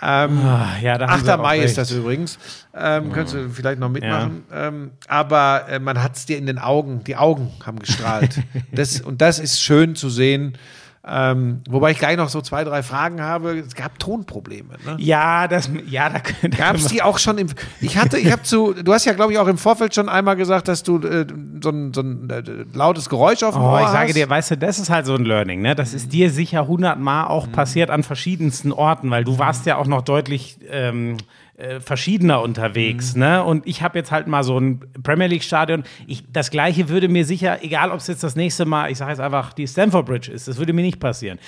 Ah, 0.06 0.78
ja, 0.82 0.98
da 0.98 1.08
haben 1.08 1.20
8. 1.20 1.26
sie 1.26 1.34
auch 1.34 1.42
Mai 1.42 1.60
recht. 1.60 1.66
ist 1.66 1.78
das 1.78 1.92
übrigens. 1.92 2.38
Ähm, 2.76 3.14
Könntest 3.14 3.36
du 3.36 3.50
vielleicht 3.50 3.80
noch 3.80 3.90
mitmachen. 3.90 4.44
Ähm, 4.52 4.92
aber 5.08 5.66
äh, 5.70 5.80
man 5.80 6.04
hat 6.04 6.18
es 6.18 6.26
dir 6.26 6.38
in 6.38 6.46
den 6.46 6.60
Augen, 6.60 7.06
die 7.06 7.16
Augen 7.16 7.52
haben 7.66 7.80
gestrahlt. 7.80 8.42
das, 8.74 9.00
und 9.00 9.22
das 9.22 9.40
ist 9.40 9.62
schön 9.62 9.96
zu 9.96 10.10
sehen. 10.10 10.58
Ähm, 11.06 11.62
wobei 11.70 11.92
ich 11.92 12.00
gleich 12.00 12.16
noch 12.16 12.30
so 12.30 12.40
zwei, 12.40 12.64
drei 12.64 12.82
Fragen 12.82 13.22
habe. 13.22 13.60
Es 13.60 13.76
gab 13.76 14.00
Tonprobleme. 14.00 14.76
Ne? 14.86 14.96
Ja, 15.00 15.50
das, 15.50 15.70
ja, 15.90 16.10
da, 16.10 16.20
da 16.42 16.48
Gab 16.48 16.76
es 16.78 16.88
die 16.88 17.02
auch 17.02 17.20
schon 17.20 17.38
im. 17.38 17.48
Ich 17.82 17.98
hatte, 17.98 18.18
ich 18.18 18.32
habe 18.32 18.44
zu. 18.44 18.72
Du 18.74 18.94
hast 18.94 19.04
ja, 19.04 19.12
glaube 19.12 19.34
ich, 19.34 19.38
auch 19.40 19.48
im 19.48 19.58
Vorfeld 19.58 19.94
schon 19.94 20.08
einmal 20.08 20.38
gesagt, 20.38 20.70
dass 20.70 20.82
du 20.82 21.00
äh, 21.00 21.28
so 21.62 21.72
ein, 21.72 21.94
so 21.94 22.00
ein 22.02 22.30
äh, 22.30 22.44
lautes 22.74 23.10
Geräusch 23.10 23.44
auf 23.44 23.54
dem 23.54 23.64
Oh, 23.64 23.72
Ohr 23.72 23.82
ich 23.82 23.88
sage 23.88 24.08
hast. 24.08 24.16
dir, 24.16 24.30
weißt 24.30 24.52
du, 24.52 24.58
das 24.58 24.80
ist 24.80 24.90
halt 24.90 25.06
so 25.06 25.16
ein 25.16 25.26
Learning, 25.26 25.62
ne? 25.62 25.76
Das 25.76 25.94
ist 25.94 26.14
dir 26.14 26.32
sicher 26.32 26.68
hundertmal 26.68 27.28
auch 27.28 27.52
passiert 27.52 27.90
an 27.90 28.04
verschiedensten 28.04 28.72
Orten, 28.72 29.12
weil 29.12 29.26
du 29.26 29.38
warst 29.38 29.66
ja 29.66 29.76
auch 29.76 29.88
noch 29.88 30.04
deutlich 30.04 30.58
ähm, 30.72 31.18
äh, 31.56 31.80
verschiedener 31.80 32.42
unterwegs, 32.42 33.16
ne? 33.16 33.44
Und 33.44 33.68
ich 33.68 33.82
habe 33.82 33.98
jetzt 34.00 34.12
halt 34.12 34.28
mal 34.28 34.44
so 34.44 34.60
ein 34.60 34.82
Premier 35.04 35.28
League 35.28 35.44
Stadion. 35.44 35.84
Ich, 36.08 36.24
das 36.32 36.50
Gleiche 36.50 36.90
würde 36.90 37.10
mir 37.10 37.26
sicher, 37.26 37.64
egal 37.64 37.92
ob 37.92 38.00
es 38.00 38.08
jetzt 38.08 38.24
das 38.24 38.36
nächste 38.36 38.66
Mal, 38.66 38.92
ich 38.92 38.98
sage 38.98 39.12
jetzt 39.12 39.20
einfach 39.20 39.54
die 39.54 39.68
Stamford 39.68 40.06
Bridge 40.06 40.32
ist, 40.32 40.48
das 40.48 40.58
würde 40.58 40.74
mir 40.74 40.82
nicht 40.82 41.00
passieren. 41.00 41.40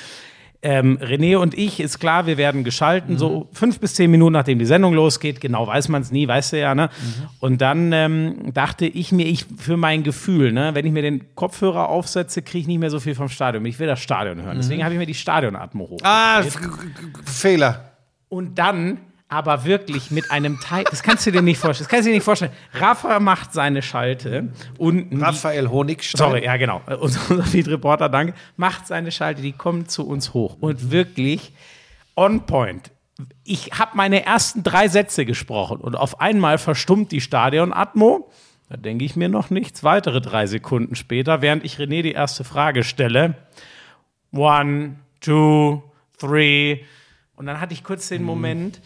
Ähm, 0.62 0.98
René 1.00 1.38
und 1.38 1.56
ich, 1.56 1.80
ist 1.80 2.00
klar, 2.00 2.26
wir 2.26 2.38
werden 2.38 2.64
geschalten, 2.64 3.20
so 3.20 3.50
fünf 3.52 3.80
bis 3.80 3.94
zehn 3.94 4.10
Minuten 4.10 4.34
nachdem 4.34 4.58
die 4.58 4.66
Sendung 4.66 4.94
losgeht. 4.94 5.40
Genau 5.40 5.68
weiß 5.68 5.90
man 5.90 6.02
es 6.02 6.12
nie, 6.12 6.28
weißt 6.28 6.54
du 6.54 6.60
ja, 6.60 6.74
ne? 6.74 6.90
Und 7.40 7.62
dann 7.62 7.92
ähm, 7.92 8.52
dachte 8.54 8.88
ich 8.88 9.12
mir, 9.12 9.28
ich 9.28 9.46
für 9.58 9.78
mein 9.78 10.02
Gefühl, 10.02 10.52
ne, 10.52 10.74
wenn 10.74 10.86
ich 10.86 10.92
mir 10.92 11.04
den 11.04 11.36
Kopfhörer 11.36 11.90
aufsetze, 11.90 12.42
kriege 12.42 12.62
ich 12.62 12.68
nicht 12.68 12.80
mehr 12.80 12.90
so 12.90 13.00
viel 13.00 13.14
vom 13.14 13.30
Stadion. 13.30 13.64
Ich 13.66 13.78
will 13.78 13.86
das 13.86 14.00
Stadion 14.00 14.42
hören. 14.42 14.58
Deswegen 14.58 14.84
habe 14.84 14.94
ich 14.96 15.00
mir 15.00 15.06
die 15.06 15.14
Stadionatmo 15.14 15.90
hoch. 15.90 16.00
Ah, 16.02 16.42
Fehler. 17.26 17.92
Und 18.30 18.58
dann 18.58 18.98
aber 19.28 19.66
wirklich 19.66 20.12
mit 20.12 20.30
einem 20.30 20.60
Teil, 20.60 20.84
das 20.90 21.02
kannst 21.02 21.26
du 21.26 21.32
dir 21.32 21.42
nicht 21.42 21.58
vorstellen. 21.58 21.86
Das 21.86 21.90
kannst 21.90 22.06
du 22.06 22.10
dir 22.10 22.16
nicht 22.16 22.24
vorstellen. 22.24 22.52
Rafa 22.74 23.20
macht 23.20 23.54
seine 23.54 23.82
Schalte 23.82 24.50
unten. 24.78 25.22
Raphael 25.22 25.70
Honigstein. 25.70 26.20
Sorry, 26.20 26.46
ja 26.46 26.58
genau. 26.58 26.82
Unser 27.00 27.20
unser 27.30 27.44
Feed 27.44 27.68
Reporter, 27.68 28.08
danke. 28.08 28.34
Macht 28.56 28.88
seine 28.88 29.12
Schalte, 29.12 29.42
die 29.42 29.52
kommt 29.52 29.90
zu 29.90 30.08
uns 30.08 30.34
hoch. 30.34 30.58
Und 30.60 30.92
wirklich 30.92 31.54
on 32.16 32.46
point. 32.46 32.92
Ich 33.44 33.72
habe 33.72 33.92
meine 33.96 34.26
ersten 34.26 34.62
drei 34.62 34.88
Sätze 34.90 35.26
gesprochen 35.26 35.78
und 35.78 35.96
auf 35.96 36.20
einmal 36.20 36.58
verstummt 36.58 37.12
die 37.12 37.22
Stadionatmo. 37.22 38.30
Da 38.70 38.78
denke 38.78 39.06
ich 39.06 39.16
mir 39.16 39.30
noch 39.30 39.50
nichts. 39.50 39.84
Weitere 39.84 40.22
drei 40.22 40.48
Sekunden 40.48 40.96
später, 40.96 41.42
während 41.42 41.64
ich 41.64 41.78
René 41.78 42.02
die 42.02 42.12
erste 42.12 42.44
Frage 42.44 42.84
stelle. 42.84 43.36
One, 44.32 44.98
two, 45.22 45.84
three. 46.18 46.80
Und 47.36 47.46
dann 47.46 47.62
hatte 47.62 47.74
ich 47.74 47.84
kurz 47.84 48.10
den 48.10 48.24
Moment, 48.24 48.82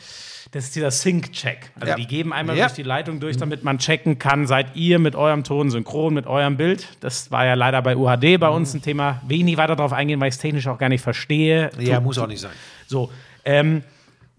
das 0.52 0.66
ist 0.66 0.76
dieser 0.76 0.90
Sync-Check. 0.92 1.72
Also 1.76 1.88
Ja. 1.92 1.96
die 1.96 2.08
geben 2.08 2.34
einmal 2.34 2.58
Ja. 2.58 2.66
durch 2.66 2.76
die 2.76 2.84
Leitung 2.84 3.20
durch, 3.20 3.38
damit 3.38 3.64
man 3.64 3.78
checken 3.78 4.18
kann, 4.18 4.48
seid 4.48 4.76
ihr 4.76 4.98
mit 5.00 5.16
eurem 5.16 5.44
Ton 5.44 5.70
synchron, 5.70 6.14
mit 6.14 6.26
eurem 6.28 6.58
Bild. 6.58 6.88
Das 7.02 7.30
war 7.32 7.46
ja 7.46 7.54
leider 7.54 7.82
bei 7.82 7.96
UHD 7.96 8.38
bei 8.40 8.50
uns 8.50 8.74
ein 8.74 8.82
Thema. 8.82 9.22
Will 9.28 9.38
ich 9.40 9.44
nicht 9.44 9.58
weiter 9.58 9.76
darauf 9.76 9.94
eingehen, 9.94 10.20
weil 10.20 10.30
ich 10.30 10.36
es 10.36 10.40
technisch 10.42 10.68
auch 10.68 10.78
gar 10.80 10.90
nicht 10.90 11.02
verstehe. 11.04 11.70
Ja, 11.80 11.98
Tu- 11.98 12.04
muss 12.04 12.18
auch 12.18 12.28
nicht 12.28 12.40
sein. 12.42 12.52
so, 12.88 13.12
ähm, 13.46 13.84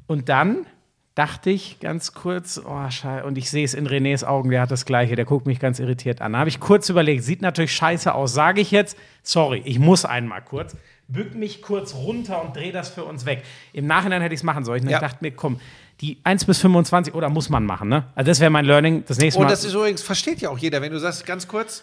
und 0.08 0.28
dann 0.28 0.66
dachte 1.14 1.50
ich 1.50 1.80
ganz 1.80 2.14
kurz, 2.14 2.60
oh, 2.64 2.90
scheiße, 2.90 3.24
und 3.26 3.36
ich 3.36 3.50
sehe 3.50 3.64
es 3.64 3.74
in 3.74 3.86
Renés 3.86 4.24
Augen, 4.24 4.50
der 4.50 4.62
hat 4.62 4.70
das 4.70 4.86
Gleiche, 4.86 5.16
der 5.16 5.24
guckt 5.26 5.46
mich 5.46 5.58
ganz 5.60 5.78
irritiert 5.78 6.22
an. 6.22 6.32
Da 6.32 6.38
habe 6.38 6.48
ich 6.48 6.60
kurz 6.60 6.88
überlegt, 6.88 7.24
sieht 7.24 7.42
natürlich 7.42 7.72
scheiße 7.72 8.14
aus, 8.14 8.32
sage 8.32 8.60
ich 8.60 8.70
jetzt, 8.70 8.96
sorry, 9.22 9.60
ich 9.64 9.78
muss 9.78 10.04
einmal 10.04 10.40
kurz, 10.42 10.76
bück 11.08 11.34
mich 11.34 11.60
kurz 11.62 11.94
runter 11.94 12.42
und 12.42 12.56
drehe 12.56 12.72
das 12.72 12.88
für 12.88 13.04
uns 13.04 13.26
weg. 13.26 13.42
Im 13.72 13.86
Nachhinein 13.86 14.22
hätte 14.22 14.34
ich 14.34 14.40
es 14.40 14.44
machen 14.44 14.64
sollen. 14.64 14.88
Ja. 14.88 14.96
ich 14.96 15.00
dachte 15.00 15.18
mir, 15.20 15.32
komm, 15.32 15.60
die 16.00 16.18
1 16.24 16.44
bis 16.46 16.58
25, 16.60 17.14
oder 17.14 17.28
muss 17.28 17.48
man 17.50 17.64
machen, 17.66 17.88
ne? 17.88 18.04
Also 18.14 18.28
das 18.30 18.40
wäre 18.40 18.50
mein 18.50 18.64
Learning, 18.64 19.04
das 19.06 19.18
nächste 19.18 19.38
Und 19.38 19.44
Mal. 19.46 19.50
das 19.50 19.64
ist 19.64 19.74
übrigens, 19.74 20.02
versteht 20.02 20.40
ja 20.40 20.48
auch 20.50 20.58
jeder, 20.58 20.80
wenn 20.80 20.92
du 20.92 20.98
sagst, 20.98 21.26
ganz 21.26 21.46
kurz, 21.46 21.82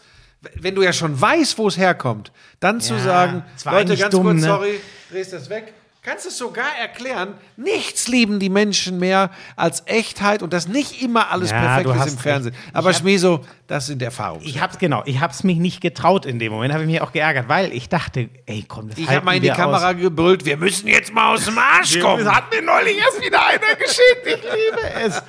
wenn 0.55 0.73
du 0.75 0.81
ja 0.83 0.93
schon 0.93 1.19
weißt, 1.19 1.57
wo 1.57 1.67
es 1.67 1.77
herkommt, 1.77 2.31
dann 2.59 2.79
zu 2.81 2.93
Ja, 2.95 2.99
sagen, 2.99 3.43
Leute, 3.65 3.95
ganz 3.97 4.11
dumm, 4.11 4.23
kurz, 4.23 4.41
ne? 4.41 4.47
sorry, 4.47 4.79
drehst 5.11 5.33
das 5.33 5.49
weg. 5.49 5.73
Kannst 6.07 6.25
es 6.25 6.37
sogar 6.37 6.77
erklären, 6.79 7.33
nichts 7.57 8.07
lieben 8.07 8.39
die 8.39 8.49
Menschen 8.49 8.97
mehr 8.97 9.29
als 9.57 9.83
Echtheit 9.87 10.41
und 10.41 10.53
dass 10.53 10.67
nicht 10.69 11.01
immer 11.01 11.31
alles 11.31 11.51
Ja, 11.51 11.59
perfekt 11.59 12.07
ist 12.07 12.13
im. 12.13 12.17
Fernsehen. 12.19 12.55
Ich 12.69 12.75
Aber 12.75 12.89
hab- 12.89 12.95
Schmieso, 12.95 13.41
das 13.67 13.87
sind 13.87 14.01
Erfahrungen. 14.01 14.41
Ich 14.45 14.61
hab's 14.61 14.77
genau, 14.77 15.03
ich 15.05 15.19
hab's 15.19 15.43
mich 15.43 15.57
nicht 15.57 15.81
getraut 15.81 16.25
in 16.25 16.39
dem 16.39 16.53
Moment, 16.53 16.73
habe 16.73 16.83
ich 16.83 16.89
mich 16.89 17.01
auch 17.01 17.11
geärgert, 17.11 17.49
weil 17.49 17.73
ich 17.73 17.89
dachte, 17.89 18.29
ey, 18.45 18.63
komm, 18.67 18.87
das 18.89 18.97
Ich 18.97 19.09
habe 19.09 19.25
mal 19.25 19.35
in 19.35 19.41
die 19.41 19.49
Kamera 19.49 19.89
aus. 19.91 19.97
gebrüllt, 19.97 20.45
wir 20.45 20.55
müssen 20.55 20.87
jetzt 20.87 21.13
mal 21.13 21.33
aus 21.33 21.43
dem 21.43 21.57
Arsch 21.57 21.99
kommen. 21.99 22.23
Das 22.23 22.33
hat 22.33 22.51
mir 22.53 22.61
neulich 22.61 22.97
erst 22.97 23.21
wieder 23.21 23.45
einer 23.45 23.75
geschickt. 23.75 24.25
Ich 24.25 24.43
liebe 24.43 25.05
es. 25.05 25.21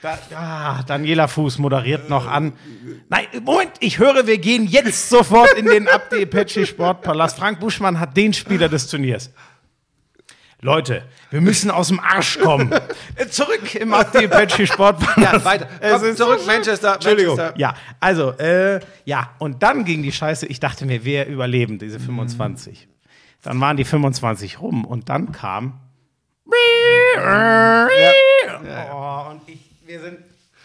Da, 0.00 0.18
ah, 0.34 0.82
Daniela 0.86 1.28
Fuß 1.28 1.58
moderiert 1.58 2.08
noch 2.10 2.26
an. 2.26 2.52
Nein, 3.08 3.26
Moment, 3.42 3.72
ich 3.80 3.98
höre, 3.98 4.26
wir 4.26 4.36
gehen 4.38 4.66
jetzt 4.66 5.08
sofort 5.08 5.52
in 5.54 5.64
den 5.66 5.86
Abdi 5.88 6.22
Apache 6.22 6.66
Sportpalast. 6.66 7.38
Frank 7.38 7.60
Buschmann 7.60 7.98
hat 8.00 8.14
den 8.16 8.32
Spieler 8.34 8.68
des 8.68 8.86
Turniers. 8.88 9.30
Leute, 10.64 11.02
wir 11.28 11.42
müssen 11.42 11.70
aus 11.70 11.88
dem 11.88 12.00
Arsch 12.00 12.38
kommen. 12.38 12.72
Äh, 13.16 13.28
Zurück 13.28 13.74
im 13.74 13.92
Abdi 13.92 14.24
Apache 14.24 14.66
Sportpalast. 14.66 15.18
Ja, 15.18 15.44
weiter. 15.44 15.68
Komm, 15.78 16.16
zurück, 16.16 16.40
so. 16.40 16.46
Manchester, 16.46 16.94
Entschuldigung. 16.94 17.36
Manchester. 17.36 17.60
Ja, 17.60 17.74
also, 18.00 18.30
äh, 18.38 18.80
ja, 19.04 19.30
und 19.38 19.62
dann 19.62 19.84
ging 19.84 20.02
die 20.02 20.10
Scheiße. 20.10 20.46
Ich 20.46 20.58
dachte 20.60 20.86
mir, 20.86 21.04
wir 21.04 21.26
überleben 21.26 21.78
diese 21.78 22.00
25. 22.00 22.88
Dann 23.42 23.60
waren 23.60 23.76
die 23.76 23.84
25 23.84 24.60
rum 24.60 24.86
und 24.86 25.10
dann 25.10 25.32
kam. 25.32 25.80
Oh, 26.46 26.50
und 29.30 29.42
ich, 29.46 29.60
wir 29.84 30.00
sind. 30.00 30.18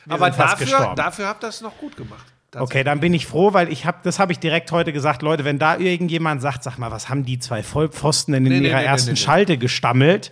Wir 0.05 0.13
Aber 0.13 0.31
sind 0.31 0.39
dafür, 0.39 0.93
dafür 0.95 1.27
habt 1.27 1.43
ihr 1.43 1.49
es 1.49 1.59
noch 1.59 1.77
gut 1.77 1.97
gemacht. 1.97 2.25
Okay, 2.57 2.83
dann 2.83 2.99
bin 2.99 3.13
ich 3.13 3.27
froh, 3.27 3.53
weil 3.53 3.71
ich 3.71 3.85
habe, 3.85 3.99
das 4.03 4.17
habe 4.17 4.31
ich 4.31 4.39
direkt 4.39 4.71
heute 4.71 4.91
gesagt, 4.91 5.21
Leute, 5.21 5.45
wenn 5.45 5.59
da 5.59 5.77
irgendjemand 5.77 6.41
sagt, 6.41 6.63
sag 6.63 6.77
mal, 6.79 6.89
was 6.91 7.07
haben 7.09 7.23
die 7.23 7.37
zwei 7.39 7.61
Vollpfosten 7.61 8.33
denn 8.33 8.45
in 8.47 8.61
Nee, 8.63 8.67
ihrer 8.69 8.79
nee, 8.79 8.85
ersten 8.85 9.11
nee. 9.11 9.15
Schalte 9.17 9.57
gestammelt? 9.57 10.31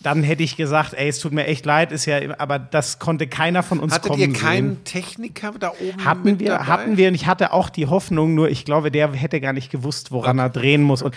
Dann 0.00 0.22
hätte 0.24 0.42
ich 0.42 0.56
gesagt, 0.56 0.94
ey, 0.94 1.08
es 1.08 1.18
tut 1.20 1.32
mir 1.32 1.46
echt 1.46 1.64
leid, 1.64 1.92
ist 1.92 2.06
ja, 2.06 2.18
aber 2.38 2.58
das 2.58 2.98
konnte 2.98 3.26
keiner 3.28 3.62
von 3.62 3.78
uns 3.80 3.92
Hattet 3.94 4.10
kommen 4.10 4.20
ihr 4.20 4.26
sehen. 4.26 4.34
keinen 4.36 4.84
Techniker 4.84 5.52
da 5.58 5.70
oben 5.80 6.04
Hatten 6.04 6.24
mit 6.24 6.40
wir, 6.40 6.48
dabei? 6.50 6.64
hatten 6.64 6.96
wir, 6.96 7.08
und 7.08 7.14
ich 7.14 7.26
hatte 7.26 7.52
auch 7.52 7.70
die 7.70 7.86
Hoffnung, 7.86 8.34
nur 8.34 8.48
ich 8.48 8.64
glaube, 8.64 8.90
der 8.90 9.12
hätte 9.12 9.40
gar 9.40 9.52
nicht 9.52 9.70
gewusst, 9.70 10.10
woran 10.10 10.38
er 10.38 10.48
drehen 10.50 10.82
muss. 10.82 11.02
Und 11.02 11.14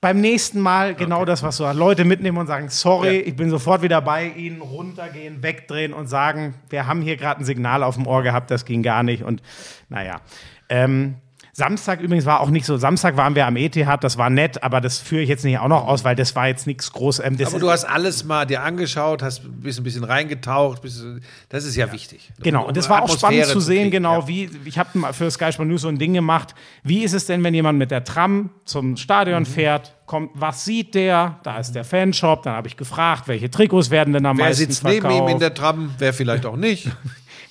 beim 0.00 0.20
nächsten 0.20 0.60
Mal 0.60 0.94
genau 0.94 1.24
das, 1.24 1.42
was 1.42 1.56
so 1.56 1.70
Leute 1.72 2.04
mitnehmen 2.04 2.38
und 2.38 2.46
sagen, 2.46 2.68
sorry, 2.68 3.16
Ja. 3.16 3.26
ich 3.26 3.34
bin 3.36 3.50
sofort 3.50 3.82
wieder 3.82 4.00
bei 4.00 4.26
Ihnen, 4.28 4.60
runtergehen, 4.60 5.42
wegdrehen 5.42 5.92
und 5.92 6.06
sagen, 6.06 6.54
wir 6.70 6.86
haben 6.86 7.02
hier 7.02 7.16
gerade 7.16 7.40
ein 7.40 7.44
Signal 7.44 7.82
auf 7.82 7.96
dem 7.96 8.06
Ohr 8.06 8.22
gehabt, 8.22 8.50
das 8.50 8.64
ging 8.64 8.82
gar 8.82 9.02
nicht. 9.02 9.24
Und 9.24 9.42
naja. 9.88 10.20
Ähm, 10.68 11.16
Samstag 11.58 12.00
übrigens 12.00 12.24
war 12.24 12.38
auch 12.40 12.50
nicht 12.50 12.64
so. 12.64 12.76
Samstag 12.76 13.16
waren 13.16 13.34
wir 13.34 13.44
am 13.44 13.56
ETH, 13.56 13.74
das 14.00 14.16
war 14.16 14.30
nett, 14.30 14.62
aber 14.62 14.80
das 14.80 15.00
führe 15.00 15.22
ich 15.22 15.28
jetzt 15.28 15.44
nicht 15.44 15.58
auch 15.58 15.66
noch 15.66 15.88
aus, 15.88 16.04
weil 16.04 16.14
das 16.14 16.36
war 16.36 16.46
jetzt 16.46 16.68
nichts 16.68 16.92
groß. 16.92 17.18
Ähm, 17.18 17.36
Aber 17.44 17.58
du 17.58 17.68
hast 17.68 17.84
alles 17.84 18.24
mal 18.24 18.46
dir 18.46 18.62
angeschaut, 18.62 19.24
hast 19.24 19.44
ein 19.44 19.60
bisschen, 19.60 19.80
ein 19.80 19.84
bisschen 19.84 20.04
reingetaucht. 20.04 20.82
Bist, 20.82 21.04
das 21.48 21.64
ist 21.64 21.74
ja, 21.74 21.90
wichtig. 21.90 22.30
Genau, 22.44 22.64
und 22.68 22.76
das 22.76 22.88
war 22.88 22.98
auch 23.02 23.06
Atmosphäre 23.06 23.32
spannend 23.32 23.46
zu 23.46 23.58
sehen, 23.58 23.78
kriegen, 23.78 23.90
genau, 23.90 24.20
ja. 24.20 24.28
wie, 24.28 24.50
ich 24.66 24.78
habe 24.78 25.12
für 25.12 25.28
Sky 25.32 25.52
Sport 25.52 25.68
News 25.68 25.80
so 25.80 25.88
ein 25.88 25.98
Ding 25.98 26.14
gemacht, 26.14 26.54
wie 26.84 27.02
ist 27.02 27.12
es 27.12 27.26
denn, 27.26 27.42
wenn 27.42 27.54
jemand 27.54 27.76
mit 27.76 27.90
der 27.90 28.04
Tram 28.04 28.50
zum 28.64 28.96
Stadion 28.96 29.42
Mhm. 29.42 29.46
fährt, 29.46 29.96
kommt, 30.06 30.30
was 30.34 30.64
sieht 30.64 30.94
der, 30.94 31.40
da 31.42 31.58
ist 31.58 31.72
der 31.72 31.82
Fanshop, 31.84 32.44
dann 32.44 32.54
habe 32.54 32.68
ich 32.68 32.76
gefragt, 32.76 33.26
welche 33.26 33.50
Trikots 33.50 33.90
werden 33.90 34.14
denn 34.14 34.26
am 34.26 34.38
Wer 34.38 34.46
meisten 34.46 34.66
sitzt 34.66 34.84
neben 34.84 35.06
ihm 35.06 35.10
in 35.10 35.16
verkauft? 35.24 35.42
der 35.42 35.54
Tram? 35.54 35.90
Wer 35.98 36.14
vielleicht 36.14 36.46
auch 36.46 36.56
nicht. 36.56 36.88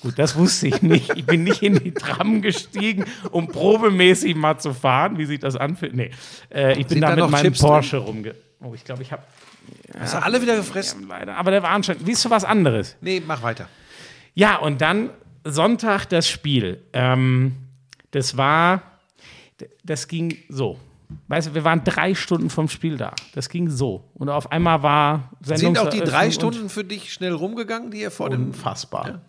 Gut, 0.02 0.20
das 0.20 0.36
wusste 0.36 0.68
ich 0.68 0.82
nicht, 0.82 1.16
ich 1.16 1.26
bin 1.26 1.44
nicht 1.44 1.64
in 1.64 1.80
die 1.80 1.94
Tram 1.94 2.42
gestiegen, 2.42 3.06
um 3.32 3.48
probemäßig 3.48 4.36
mal 4.36 4.60
zu 4.60 4.74
fahren, 4.74 5.18
wie 5.18 5.26
sich 5.26 5.40
das 5.40 5.56
anfühlt, 5.56 5.96
nee, 5.96 6.12
äh, 6.54 6.74
ich 6.74 6.88
bin 6.88 6.90
Sind 6.90 7.02
da 7.02 7.16
da 7.16 7.24
mit 7.24 7.32
meinem 7.32 7.44
Chips 7.46 7.60
Porsche 7.62 7.98
rumge... 7.98 8.36
Oh, 8.60 8.74
ich 8.74 8.84
glaube, 8.84 9.04
ich 9.04 9.12
habe 9.12 9.24
Hast 10.00 10.14
du 10.14 10.24
alle 10.24 10.42
wieder 10.42 10.56
gefressen? 10.56 11.08
leider, 11.08 11.36
aber 11.36 11.52
der 11.52 11.64
war 11.64 11.72
anscheinend, 11.72 12.06
wie 12.06 12.12
ist 12.12 12.24
du 12.24 12.30
was 12.30 12.44
anderes? 12.44 12.96
Nee, 13.02 13.22
mach 13.26 13.42
weiter. 13.42 13.68
Ja, 14.34 14.58
und 14.58 14.82
dann 14.82 15.10
Sonntag 15.44 16.06
das 16.06 16.28
Spiel. 16.28 16.84
Ähm, 16.94 17.56
das 18.12 18.38
war, 18.38 18.82
das 19.84 20.08
ging 20.08 20.38
so. 20.50 20.80
Weißt 21.28 21.48
du, 21.48 21.56
wir 21.56 21.64
waren 21.64 21.84
drei 21.84 22.16
Stunden 22.16 22.50
vom 22.50 22.68
Spiel 22.68 22.98
da. 22.98 23.14
Das 23.34 23.50
ging 23.50 23.70
so. 23.70 24.04
Und 24.14 24.30
auf 24.30 24.52
einmal 24.52 24.84
war 24.84 25.32
Sind 25.42 25.78
auch 25.78 25.90
die 25.90 26.02
drei 26.02 26.32
Stunden 26.32 26.70
für 26.70 26.84
dich 26.84 27.14
schnell 27.14 27.34
rumgegangen, 27.34 27.92
die 27.92 28.02
ihr 28.02 28.12
vor 28.12 28.30
dem. 28.30 28.48
unfassbar. 28.48 29.22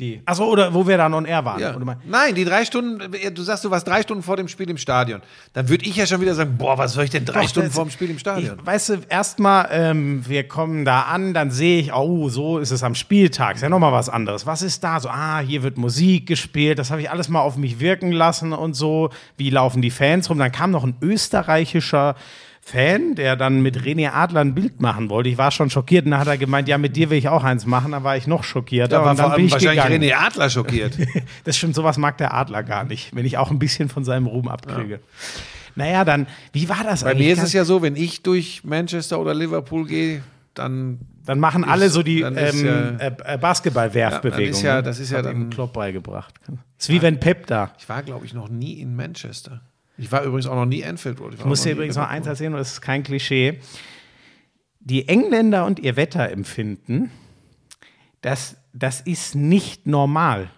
Die. 0.00 0.22
Achso, 0.24 0.46
oder 0.46 0.72
wo 0.72 0.86
wir 0.86 0.96
dann 0.96 1.12
on 1.12 1.26
air 1.26 1.44
waren. 1.44 1.60
Ja. 1.60 1.76
Nein, 2.06 2.34
die 2.34 2.46
drei 2.46 2.64
Stunden, 2.64 3.12
du 3.34 3.42
sagst, 3.42 3.66
du 3.66 3.70
warst 3.70 3.86
drei 3.86 4.00
Stunden 4.00 4.22
vor 4.22 4.38
dem 4.38 4.48
Spiel 4.48 4.70
im 4.70 4.78
Stadion. 4.78 5.20
Dann 5.52 5.68
würde 5.68 5.84
ich 5.84 5.94
ja 5.94 6.06
schon 6.06 6.22
wieder 6.22 6.34
sagen, 6.34 6.56
boah, 6.56 6.78
was 6.78 6.94
soll 6.94 7.04
ich 7.04 7.10
denn 7.10 7.26
drei 7.26 7.42
Doch, 7.42 7.50
Stunden 7.50 7.70
vor 7.70 7.84
dem 7.84 7.90
Spiel 7.90 8.08
im 8.08 8.18
Stadion? 8.18 8.58
Ich, 8.58 8.66
weißt 8.66 8.88
du, 8.88 8.94
erstmal, 9.10 9.68
ähm, 9.70 10.26
wir 10.26 10.48
kommen 10.48 10.86
da 10.86 11.02
an, 11.02 11.34
dann 11.34 11.50
sehe 11.50 11.80
ich, 11.80 11.92
oh, 11.92 12.30
so 12.30 12.58
ist 12.58 12.70
es 12.70 12.82
am 12.82 12.94
Spieltag. 12.94 13.56
Ist 13.56 13.62
ja 13.62 13.68
nochmal 13.68 13.92
was 13.92 14.08
anderes. 14.08 14.46
Was 14.46 14.62
ist 14.62 14.82
da? 14.82 15.00
So, 15.00 15.10
ah, 15.10 15.40
hier 15.40 15.62
wird 15.62 15.76
Musik 15.76 16.26
gespielt. 16.26 16.78
Das 16.78 16.90
habe 16.90 17.02
ich 17.02 17.10
alles 17.10 17.28
mal 17.28 17.40
auf 17.40 17.58
mich 17.58 17.78
wirken 17.78 18.10
lassen 18.10 18.54
und 18.54 18.72
so. 18.72 19.10
Wie 19.36 19.50
laufen 19.50 19.82
die 19.82 19.90
Fans 19.90 20.30
rum? 20.30 20.38
Dann 20.38 20.50
kam 20.50 20.70
noch 20.70 20.84
ein 20.84 20.96
österreichischer 21.02 22.14
Fan, 22.70 23.14
der 23.16 23.36
dann 23.36 23.62
mit 23.62 23.78
René 23.82 24.10
Adler 24.12 24.40
ein 24.40 24.54
Bild 24.54 24.80
machen 24.80 25.10
wollte. 25.10 25.28
Ich 25.28 25.38
war 25.38 25.50
schon 25.50 25.70
schockiert 25.70 26.04
und 26.04 26.12
dann 26.12 26.20
hat 26.20 26.28
er 26.28 26.38
gemeint, 26.38 26.68
ja, 26.68 26.78
mit 26.78 26.94
dir 26.96 27.10
will 27.10 27.18
ich 27.18 27.28
auch 27.28 27.42
eins 27.44 27.66
machen. 27.66 27.92
Da 27.92 28.04
war 28.04 28.16
ich 28.16 28.26
noch 28.26 28.44
schockierter. 28.44 28.98
da 28.98 29.04
war 29.04 29.14
dann 29.14 29.34
bin 29.34 29.46
ich 29.46 29.52
wahrscheinlich 29.52 29.82
gegangen. 29.84 30.02
René 30.02 30.14
Adler 30.14 30.50
schockiert. 30.50 30.96
Das 31.44 31.56
stimmt, 31.56 31.74
sowas 31.74 31.98
mag 31.98 32.18
der 32.18 32.32
Adler 32.34 32.62
gar 32.62 32.84
nicht, 32.84 33.14
wenn 33.14 33.24
ich 33.26 33.38
auch 33.38 33.50
ein 33.50 33.58
bisschen 33.58 33.88
von 33.88 34.04
seinem 34.04 34.26
Ruhm 34.26 34.46
abkriege. 34.48 35.00
Naja, 35.74 36.04
dann, 36.04 36.26
wie 36.52 36.68
war 36.68 36.82
das 36.84 37.02
Bei 37.04 37.10
eigentlich? 37.10 37.26
mir 37.28 37.32
ist 37.34 37.42
es 37.42 37.52
ja 37.52 37.64
so, 37.64 37.82
wenn 37.82 37.96
ich 37.96 38.22
durch 38.22 38.62
Manchester 38.64 39.18
oder 39.20 39.34
Liverpool 39.34 39.86
gehe, 39.86 40.22
dann 40.54 40.98
Dann 41.24 41.38
machen 41.38 41.64
alle 41.64 41.90
so 41.90 42.02
die 42.02 42.22
ähm, 42.22 42.34
ja- 42.36 43.06
äh, 43.06 43.12
äh, 43.34 43.38
Basketball-Werfbewegung. 43.38 44.60
Ja, 44.62 44.68
ja- 44.68 44.76
ne? 44.76 44.82
das 44.82 44.98
ist 44.98 45.10
ja 45.12 45.18
Hat 45.18 45.26
dann- 45.26 45.50
Klopp 45.50 45.72
beigebracht. 45.72 46.34
ist 46.78 46.88
wie 46.90 47.00
wenn 47.02 47.18
Pep 47.20 47.46
da. 47.46 47.70
Ich 47.78 47.88
war, 47.88 48.02
glaube 48.02 48.26
ich, 48.26 48.34
noch 48.34 48.48
nie 48.48 48.74
in 48.80 48.94
Manchester. 48.96 49.60
Ich 50.00 50.10
war 50.10 50.22
übrigens 50.24 50.46
auch 50.46 50.54
noch 50.54 50.64
nie 50.66 50.82
Anfield 50.84 51.20
Road. 51.20 51.34
Ich 51.34 51.44
muss 51.44 51.62
dir 51.62 51.72
übrigens 51.72 51.96
noch 51.96 52.08
eins 52.08 52.26
erzählen, 52.26 52.52
und 52.54 52.58
das 52.58 52.72
ist 52.72 52.80
kein 52.80 53.02
Klischee. 53.02 53.60
Die 54.80 55.08
Engländer 55.08 55.66
und 55.66 55.78
ihr 55.78 55.96
Wetterempfinden, 55.96 57.10
das, 58.22 58.56
das 58.72 59.00
ist 59.02 59.34
nicht 59.34 59.86
normal. 59.86 60.48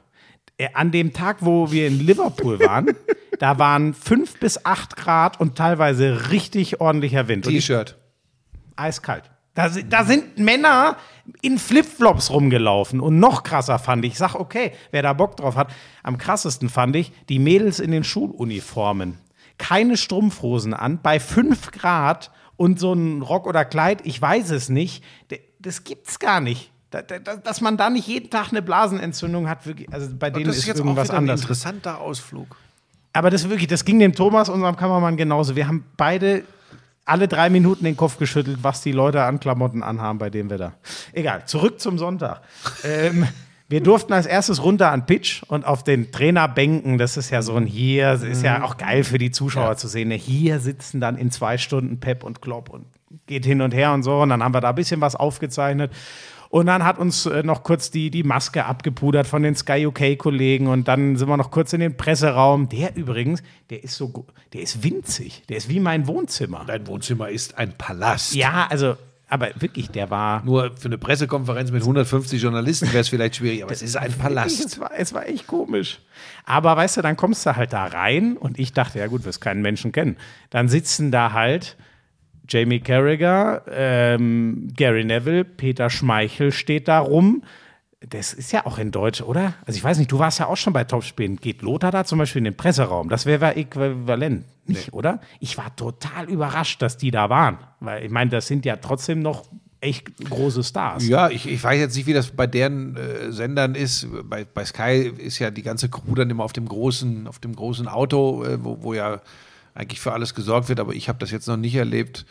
Äh, 0.58 0.68
An 0.74 0.92
dem 0.92 1.12
Tag, 1.12 1.38
wo 1.40 1.72
wir 1.72 1.88
in 1.88 1.98
Liverpool 2.06 2.60
waren, 2.60 2.90
da 3.40 3.58
waren 3.58 3.94
fünf 3.94 4.38
bis 4.38 4.64
acht 4.64 4.96
Grad 4.96 5.40
und 5.40 5.56
teilweise 5.56 6.30
richtig 6.30 6.80
ordentlicher 6.80 7.26
Wind. 7.26 7.46
Ich- 7.46 7.54
T-Shirt. 7.66 7.98
Eiskalt. 8.76 9.24
Da, 9.54 9.68
da 9.68 10.04
sind 10.04 10.38
Männer 10.38 10.96
in 11.42 11.58
Flipflops 11.58 12.30
rumgelaufen. 12.30 13.00
Und 13.00 13.18
noch 13.18 13.42
krasser 13.42 13.78
fand 13.78 14.04
ich, 14.04 14.12
ich 14.12 14.18
sag, 14.18 14.34
okay, 14.34 14.72
wer 14.92 15.02
da 15.02 15.12
Bock 15.12 15.36
drauf 15.36 15.56
hat, 15.56 15.70
am 16.02 16.16
krassesten 16.16 16.70
fand 16.70 16.96
ich, 16.96 17.12
die 17.28 17.38
Mädels 17.38 17.78
in 17.80 17.90
den 17.90 18.02
Schuluniformen. 18.04 19.18
Keine 19.62 19.96
Strumpfhosen 19.96 20.74
an, 20.74 20.98
bei 21.02 21.20
5 21.20 21.70
Grad 21.70 22.30
und 22.56 22.80
so 22.80 22.92
ein 22.92 23.22
Rock 23.22 23.46
oder 23.46 23.64
Kleid, 23.64 24.00
ich 24.04 24.20
weiß 24.20 24.50
es 24.50 24.68
nicht. 24.68 25.04
Das 25.60 25.84
gibt's 25.84 26.18
gar 26.18 26.40
nicht. 26.40 26.72
Da, 26.90 27.00
da, 27.00 27.18
da- 27.20 27.36
dass 27.36 27.60
man 27.60 27.76
da 27.76 27.88
nicht 27.88 28.06
jeden 28.08 28.28
Tag 28.28 28.48
eine 28.50 28.60
Blasenentzündung 28.60 29.48
hat, 29.48 29.60
also 29.92 30.08
bei 30.18 30.30
denen 30.30 30.50
ist, 30.50 30.58
ist 30.58 30.66
jetzt 30.66 30.80
auch 30.80 30.84
irgendwas 30.84 31.10
ein 31.10 31.16
anders. 31.18 31.40
interessanter 31.42 32.00
Ausflug. 32.00 32.56
Aber 33.12 33.30
das 33.30 33.48
wirklich, 33.48 33.68
das 33.68 33.84
ging 33.84 33.98
dem 34.00 34.14
Thomas, 34.14 34.48
unserem 34.48 34.74
Kameramann, 34.76 35.16
genauso. 35.16 35.54
Wir 35.54 35.68
haben 35.68 35.84
beide 35.96 36.42
alle 37.04 37.28
drei 37.28 37.48
Minuten 37.50 37.84
den 37.84 37.96
Kopf 37.96 38.18
geschüttelt, 38.18 38.58
was 38.62 38.80
die 38.82 38.92
Leute 38.92 39.22
an 39.22 39.38
Klamotten 39.40 39.82
anhaben 39.82 40.18
bei 40.18 40.28
dem 40.30 40.50
Wetter. 40.50 40.74
Egal, 41.12 41.44
zurück 41.46 41.80
zum 41.80 41.98
Sonntag. 41.98 42.40
ähm, 42.84 43.26
wir 43.72 43.80
durften 43.80 44.12
als 44.12 44.26
erstes 44.26 44.62
runter 44.62 44.92
an 44.92 45.06
Pitch 45.06 45.42
und 45.44 45.64
auf 45.64 45.82
den 45.82 46.12
Trainerbänken, 46.12 46.98
das 46.98 47.16
ist 47.16 47.30
ja 47.30 47.40
so 47.40 47.54
ein 47.54 47.64
hier, 47.64 48.12
das 48.12 48.22
ist 48.22 48.42
ja 48.42 48.64
auch 48.64 48.76
geil 48.76 49.02
für 49.02 49.16
die 49.16 49.30
Zuschauer 49.30 49.78
zu 49.78 49.88
sehen. 49.88 50.08
ne? 50.08 50.14
Hier 50.14 50.60
sitzen 50.60 51.00
dann 51.00 51.16
in 51.16 51.30
zwei 51.30 51.56
Stunden 51.56 51.98
Pep 51.98 52.22
und 52.22 52.42
Klopp 52.42 52.68
und 52.68 52.84
geht 53.26 53.46
hin 53.46 53.62
und 53.62 53.72
her 53.72 53.94
und 53.94 54.02
so. 54.02 54.20
Und 54.20 54.28
dann 54.28 54.42
haben 54.44 54.52
wir 54.52 54.60
da 54.60 54.68
ein 54.68 54.74
bisschen 54.74 55.00
was 55.00 55.16
aufgezeichnet. 55.16 55.90
Und 56.50 56.66
dann 56.66 56.84
hat 56.84 56.98
uns 56.98 57.24
äh, 57.24 57.42
noch 57.42 57.62
kurz 57.62 57.90
die, 57.90 58.10
die 58.10 58.24
Maske 58.24 58.66
abgepudert 58.66 59.26
von 59.26 59.42
den 59.42 59.56
Sky 59.56 59.86
UK-Kollegen 59.86 60.66
und 60.66 60.86
dann 60.86 61.16
sind 61.16 61.28
wir 61.30 61.38
noch 61.38 61.50
kurz 61.50 61.72
in 61.72 61.80
den 61.80 61.96
Presseraum. 61.96 62.68
Der 62.68 62.94
übrigens, 62.94 63.42
der 63.70 63.82
ist 63.82 63.96
so, 63.96 64.26
der 64.52 64.60
ist 64.60 64.84
winzig. 64.84 65.44
Der 65.48 65.56
ist 65.56 65.70
wie 65.70 65.80
mein 65.80 66.06
Wohnzimmer. 66.06 66.64
Dein 66.66 66.86
Wohnzimmer 66.86 67.30
ist 67.30 67.56
ein 67.56 67.72
Palast. 67.78 68.34
Ja, 68.34 68.66
also, 68.68 68.96
aber 69.32 69.48
wirklich, 69.58 69.90
der 69.90 70.10
war. 70.10 70.44
Nur 70.44 70.76
für 70.76 70.88
eine 70.88 70.98
Pressekonferenz 70.98 71.70
mit 71.70 71.80
150 71.80 72.42
Journalisten 72.42 72.88
wäre 72.88 72.98
es 73.00 73.08
vielleicht 73.08 73.36
schwierig, 73.36 73.62
aber 73.62 73.72
es 73.72 73.80
ist 73.80 73.96
ein 73.96 74.10
Es 74.10 74.18
Palast. 74.18 74.78
war, 74.78 74.90
es 74.94 75.14
war 75.14 75.26
echt 75.26 75.46
komisch. 75.46 76.00
Aber 76.44 76.76
weißt 76.76 76.98
du, 76.98 77.02
dann 77.02 77.16
kommst 77.16 77.46
du 77.46 77.56
halt 77.56 77.72
da 77.72 77.86
rein 77.86 78.36
und 78.36 78.58
ich 78.58 78.74
dachte, 78.74 78.98
ja 78.98 79.06
gut, 79.06 79.24
wirst 79.24 79.40
keinen 79.40 79.62
Menschen 79.62 79.90
kennen. 79.90 80.18
Dann 80.50 80.68
sitzen 80.68 81.10
da 81.10 81.32
halt 81.32 81.78
Jamie 82.46 82.80
Carragher, 82.80 83.62
ähm, 83.70 84.68
Gary 84.76 85.04
Neville, 85.04 85.44
Peter 85.44 85.88
Schmeichel 85.88 86.52
steht 86.52 86.86
da 86.88 86.98
rum. 86.98 87.42
Das 88.08 88.32
ist 88.32 88.52
ja 88.52 88.66
auch 88.66 88.78
in 88.78 88.90
Deutsch, 88.90 89.20
oder? 89.20 89.54
Also 89.66 89.76
ich 89.76 89.84
weiß 89.84 89.98
nicht, 89.98 90.10
du 90.10 90.18
warst 90.18 90.38
ja 90.38 90.46
auch 90.46 90.56
schon 90.56 90.72
bei 90.72 90.84
Topspielen. 90.84 91.36
Geht 91.36 91.62
Lothar 91.62 91.90
da 91.90 92.04
zum 92.04 92.18
Beispiel 92.18 92.40
in 92.40 92.44
den 92.44 92.56
Presseraum? 92.56 93.08
Das 93.08 93.26
wäre 93.26 93.56
äquivalent, 93.56 94.44
nicht, 94.66 94.92
oder? 94.92 95.20
Ich 95.40 95.56
war 95.58 95.74
total 95.76 96.28
überrascht, 96.28 96.82
dass 96.82 96.96
die 96.96 97.10
da 97.10 97.30
waren. 97.30 97.58
Weil 97.80 98.04
ich 98.04 98.10
meine, 98.10 98.30
das 98.30 98.46
sind 98.46 98.64
ja 98.64 98.76
trotzdem 98.76 99.20
noch 99.20 99.44
echt 99.80 100.16
große 100.28 100.62
Stars. 100.62 101.06
Ja, 101.06 101.28
ich, 101.28 101.48
ich 101.48 101.62
weiß 101.62 101.78
jetzt 101.78 101.96
nicht, 101.96 102.06
wie 102.06 102.12
das 102.12 102.30
bei 102.30 102.46
deren 102.46 102.96
äh, 102.96 103.32
Sendern 103.32 103.74
ist. 103.74 104.06
Bei, 104.24 104.44
bei 104.44 104.64
Sky 104.64 105.12
ist 105.18 105.38
ja 105.38 105.50
die 105.50 105.62
ganze 105.62 105.88
Crew 105.88 106.14
dann 106.14 106.30
immer 106.30 106.44
auf 106.44 106.52
dem 106.52 106.68
großen, 106.68 107.26
auf 107.26 107.38
dem 107.38 107.54
großen 107.54 107.88
Auto, 107.88 108.44
äh, 108.44 108.62
wo, 108.62 108.82
wo 108.82 108.94
ja 108.94 109.20
eigentlich 109.74 110.00
für 110.00 110.12
alles 110.12 110.34
gesorgt 110.34 110.68
wird, 110.68 110.80
aber 110.80 110.92
ich 110.92 111.08
habe 111.08 111.18
das 111.18 111.30
jetzt 111.30 111.48
noch 111.48 111.56
nicht 111.56 111.74
erlebt, 111.74 112.26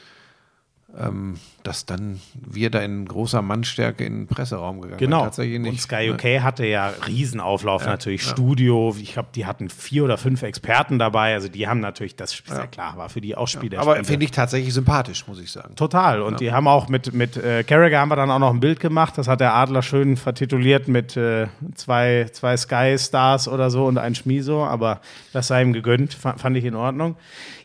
ähm, 0.99 1.37
dass 1.63 1.85
dann 1.85 2.19
wir 2.33 2.69
da 2.69 2.79
in 2.79 3.05
großer 3.05 3.41
Mannstärke 3.41 4.03
in 4.03 4.21
den 4.21 4.27
Presseraum 4.27 4.81
gegangen 4.81 4.99
Genau. 4.99 5.19
sind. 5.19 5.25
Tatsächlich 5.27 5.59
nicht. 5.59 5.71
Und 5.71 5.79
Sky 5.79 6.07
Ne? 6.09 6.13
UK 6.13 6.43
hatte 6.43 6.65
ja 6.65 6.91
Riesenauflauf 7.07 7.85
natürlich, 7.85 8.23
Studio. 8.23 8.93
Ich 8.99 9.13
glaube, 9.13 9.29
die 9.35 9.45
hatten 9.45 9.69
vier 9.69 10.03
oder 10.03 10.17
fünf 10.17 10.41
Experten 10.43 10.99
dabei. 10.99 11.33
Also 11.33 11.47
die 11.49 11.67
haben 11.67 11.79
natürlich, 11.79 12.15
das 12.15 12.33
ist 12.33 12.47
ja, 12.49 12.67
klar, 12.67 12.97
war 12.97 13.09
für 13.09 13.21
die 13.21 13.37
auch 13.37 13.47
Spiel 13.47 13.69
der 13.69 13.79
Aber 13.79 14.03
finde 14.03 14.25
ich 14.25 14.31
tatsächlich 14.31 14.73
sympathisch, 14.73 15.25
muss 15.27 15.39
ich 15.39 15.51
sagen. 15.51 15.75
Total. 15.75 16.21
Und 16.21 16.39
die 16.39 16.51
haben 16.51 16.67
auch 16.67 16.89
mit, 16.89 17.13
mit 17.13 17.37
äh, 17.37 17.63
Carragher 17.63 17.99
haben 17.99 18.09
wir 18.09 18.15
dann 18.15 18.31
auch 18.31 18.39
noch 18.39 18.51
ein 18.53 18.59
Bild 18.59 18.79
gemacht. 18.79 19.17
Das 19.17 19.27
hat 19.27 19.39
der 19.39 19.53
Adler 19.53 19.81
schön 19.83 20.17
vertituliert 20.17 20.87
mit 20.87 21.15
äh, 21.15 21.47
zwei, 21.75 22.27
zwei 22.33 22.57
Sky-Stars 22.57 23.47
oder 23.47 23.69
so 23.69 23.85
und 23.85 23.97
ein 23.97 24.15
Schmiso. 24.15 24.63
Aber 24.65 24.99
das 25.31 25.47
sei 25.47 25.61
ihm 25.61 25.73
gegönnt, 25.73 26.13
fa- 26.13 26.35
fand 26.37 26.57
ich 26.57 26.65
in 26.65 26.75
Ordnung. 26.75 27.15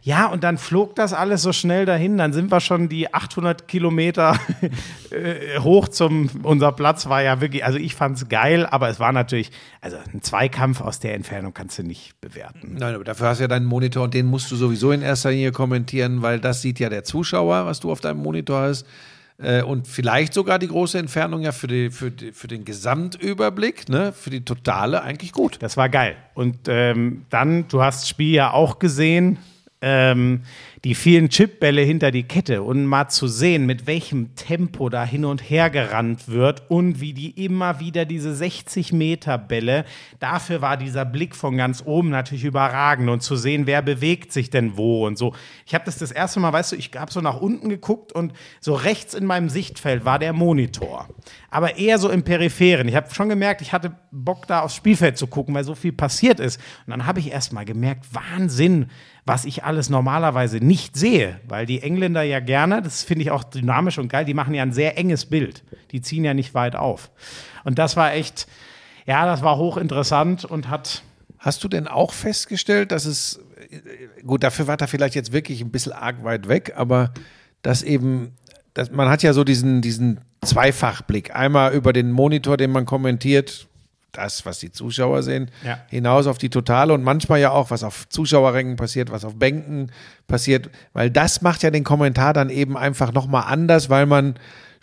Ja, 0.07 0.27
und 0.27 0.45
dann 0.45 0.57
flog 0.57 0.95
das 0.95 1.12
alles 1.12 1.42
so 1.42 1.53
schnell 1.53 1.85
dahin. 1.85 2.16
Dann 2.16 2.33
sind 2.33 2.53
wir 2.53 2.61
schon 2.61 2.88
die 2.88 3.12
800 3.12 3.66
Kilometer 3.66 4.38
äh, 5.11 5.59
hoch 5.59 5.88
zum, 5.88 6.31
unser 6.45 6.71
Platz 6.71 7.09
war 7.09 7.25
ja 7.25 7.40
wirklich, 7.40 7.64
also 7.64 7.77
ich 7.77 7.97
fand 7.97 8.16
es 8.16 8.29
geil, 8.29 8.66
aber 8.66 8.88
es 8.88 9.01
war 9.01 9.11
natürlich, 9.11 9.51
also 9.81 9.97
ein 10.14 10.23
Zweikampf 10.23 10.81
aus 10.81 11.01
der 11.01 11.14
Entfernung 11.14 11.53
kannst 11.55 11.81
du 11.81 11.83
nicht 11.83 12.21
bewerten. 12.21 12.77
Nein, 12.79 12.95
aber 12.95 13.03
dafür 13.03 13.27
hast 13.27 13.38
du 13.38 13.42
ja 13.42 13.49
deinen 13.49 13.66
Monitor 13.66 14.05
und 14.05 14.14
den 14.14 14.27
musst 14.27 14.49
du 14.53 14.55
sowieso 14.55 14.92
in 14.92 15.03
erster 15.03 15.33
Linie 15.33 15.51
kommentieren, 15.51 16.23
weil 16.23 16.38
das 16.38 16.62
sieht 16.62 16.79
ja 16.79 16.88
der 16.88 17.03
Zuschauer, 17.03 17.66
was 17.66 17.81
du 17.81 17.90
auf 17.90 18.01
deinem 18.01 18.23
Monitor 18.23 18.61
hast. 18.61 18.87
Äh, 19.38 19.62
Und 19.62 19.88
vielleicht 19.88 20.35
sogar 20.35 20.61
die 20.61 20.69
große 20.69 21.01
Entfernung 21.01 21.42
ja 21.42 21.51
für, 21.51 21.66
die, 21.66 21.90
für, 21.90 22.12
die, 22.12 22.31
für 22.31 22.47
den 22.47 22.64
Gesamtüberblick, 22.64 23.88
ne, 23.88 24.12
für 24.12 24.31
die 24.31 24.45
Totale 24.45 25.03
eigentlich 25.03 25.33
gut. 25.33 25.57
Das 25.62 25.77
war 25.77 25.88
geil. 25.88 26.14
Und 26.35 26.69
ähm, 26.69 27.27
dann, 27.29 27.66
du 27.66 27.83
hast 27.83 28.03
das 28.03 28.09
Spiel 28.09 28.33
ja 28.33 28.53
auch 28.53 28.79
gesehen, 28.79 29.38
ähm, 29.83 30.43
die 30.85 30.95
vielen 30.95 31.29
Chipbälle 31.29 31.83
hinter 31.83 32.11
die 32.11 32.23
Kette 32.23 32.62
und 32.62 32.87
mal 32.87 33.09
zu 33.09 33.29
sehen, 33.29 33.67
mit 33.67 33.87
welchem 33.87 34.35
Tempo 34.35 34.89
da 34.89 35.05
hin 35.05 35.25
und 35.25 35.51
her 35.51 35.69
gerannt 35.69 36.29
wird 36.29 36.71
und 36.71 37.01
wie 37.01 37.12
die 37.12 37.45
immer 37.45 37.81
wieder 37.81 38.05
diese 38.05 38.35
60 38.35 38.93
Meter 38.93 39.37
Bälle, 39.37 39.85
dafür 40.19 40.62
war 40.62 40.77
dieser 40.77 41.05
Blick 41.05 41.37
von 41.37 41.57
ganz 41.57 41.83
oben 41.85 42.11
natürlich 42.11 42.45
überragend 42.45 43.11
und 43.11 43.23
zu 43.23 43.37
sehen, 43.37 43.67
wer 43.67 43.83
bewegt 43.83 44.33
sich 44.33 44.49
denn 44.49 44.77
wo 44.77 45.07
und 45.07 45.19
so. 45.19 45.35
Ich 45.67 45.75
habe 45.75 45.85
das 45.85 45.99
das 45.99 46.12
erste 46.12 46.41
Mal, 46.41 46.53
weißt 46.53 46.73
du, 46.73 46.77
ich 46.77 46.91
habe 46.97 47.12
so 47.12 47.21
nach 47.21 47.41
unten 47.41 47.69
geguckt 47.69 48.12
und 48.12 48.33
so 48.61 48.75
rechts 48.75 49.12
in 49.12 49.27
meinem 49.27 49.49
Sichtfeld 49.49 50.05
war 50.05 50.19
der 50.19 50.33
Monitor, 50.33 51.09
aber 51.51 51.77
eher 51.77 51.99
so 51.99 52.09
im 52.09 52.23
Peripheren. 52.23 52.89
Ich 52.89 52.95
habe 52.95 53.12
schon 53.12 53.29
gemerkt, 53.29 53.61
ich 53.61 53.73
hatte 53.73 53.95
Bock 54.11 54.47
da 54.47 54.61
aufs 54.61 54.77
Spielfeld 54.77 55.19
zu 55.19 55.27
gucken, 55.27 55.55
weil 55.55 55.65
so 55.65 55.75
viel 55.75 55.93
passiert 55.93 56.41
ist. 56.41 56.61
Und 56.87 56.91
dann 56.91 57.07
habe 57.07 57.21
ich 57.21 57.33
erst 57.33 57.53
mal 57.53 57.65
gemerkt, 57.65 58.07
Wahnsinn, 58.12 58.87
was 59.27 59.45
ich 59.45 59.65
alles 59.65 59.91
normalerweise 59.91 60.59
nicht 60.59 60.97
sehe, 60.97 61.41
weil 61.47 61.67
die 61.67 61.83
Engländer 61.83 62.23
ja 62.23 62.41
gerne, 62.41 62.81
das 62.81 63.03
finde 63.03 63.23
ich 63.23 63.31
auch 63.31 63.45
dynamisch 63.45 63.99
und 63.99 64.09
geil, 64.09 64.25
die 64.25 64.35
machen 64.35 64.55
ja 64.55 64.62
ein 64.62 64.73
sehr 64.73 64.97
enges 64.97 65.27
Bild. 65.27 65.65
Die 65.91 66.01
ziehen 66.01 66.25
ja 66.25 66.33
nicht 66.33 66.55
weit 66.55 66.77
auf. 66.77 67.11
Und 67.65 67.79
das 67.79 67.97
war 67.97 68.15
echt, 68.15 68.47
ja, 69.05 69.27
das 69.27 69.43
war 69.43 69.59
hochinteressant 69.59 70.45
und 70.45 70.69
hat 70.71 71.03
Hast 71.39 71.62
du 71.62 71.69
denn 71.69 71.87
auch 71.87 72.12
festgestellt, 72.12 72.91
dass 72.91 73.05
es, 73.05 73.39
äh, 73.71 74.23
gut, 74.25 74.43
dafür 74.43 74.67
war 74.67 74.81
er 74.81 74.89
vielleicht 74.89 75.15
jetzt 75.15 75.33
wirklich 75.33 75.61
ein 75.61 75.71
bisschen 75.71 75.93
arg 75.93 76.25
weit 76.25 76.49
weg, 76.49 76.73
aber 76.77 77.12
dass 77.62 77.85
eben, 77.85 78.33
dass 78.75 78.91
man 78.91 79.09
hat 79.09 79.23
ja 79.23 79.33
so 79.33 79.45
diesen, 79.45 79.81
diesen 79.81 80.21
Zweifachblick. 80.43 81.37
Einmal 81.37 81.73
über 81.73 81.93
den 81.93 82.11
Monitor, 82.11 82.57
den 82.57 82.73
man 82.73 82.85
kommentiert, 82.85 83.69
das, 84.17 84.45
was 84.47 84.59
die 84.59 84.71
Zuschauer 84.73 85.23
sehen, 85.23 85.51
Ja. 85.65 85.79
hinaus 85.89 86.27
auf 86.27 86.39
die 86.39 86.51
Totale 86.51 86.93
und 86.95 87.03
manchmal 87.03 87.41
ja 87.41 87.51
auch, 87.51 87.71
was 87.71 87.83
auf 87.85 88.09
Zuschauerrängen 88.09 88.77
passiert, 88.77 89.11
was 89.11 89.25
auf 89.25 89.37
Bänken 89.39 89.91
passiert, 90.27 90.71
weil 90.93 91.11
das 91.11 91.43
macht 91.43 91.63
ja 91.63 91.71
den 91.71 91.85
Kommentar 91.85 92.33
dann 92.33 92.51
eben 92.51 92.77
einfach 92.77 93.13
nochmal 93.13 93.45
anders, 93.47 93.91
weil 93.91 94.07
man 94.07 94.35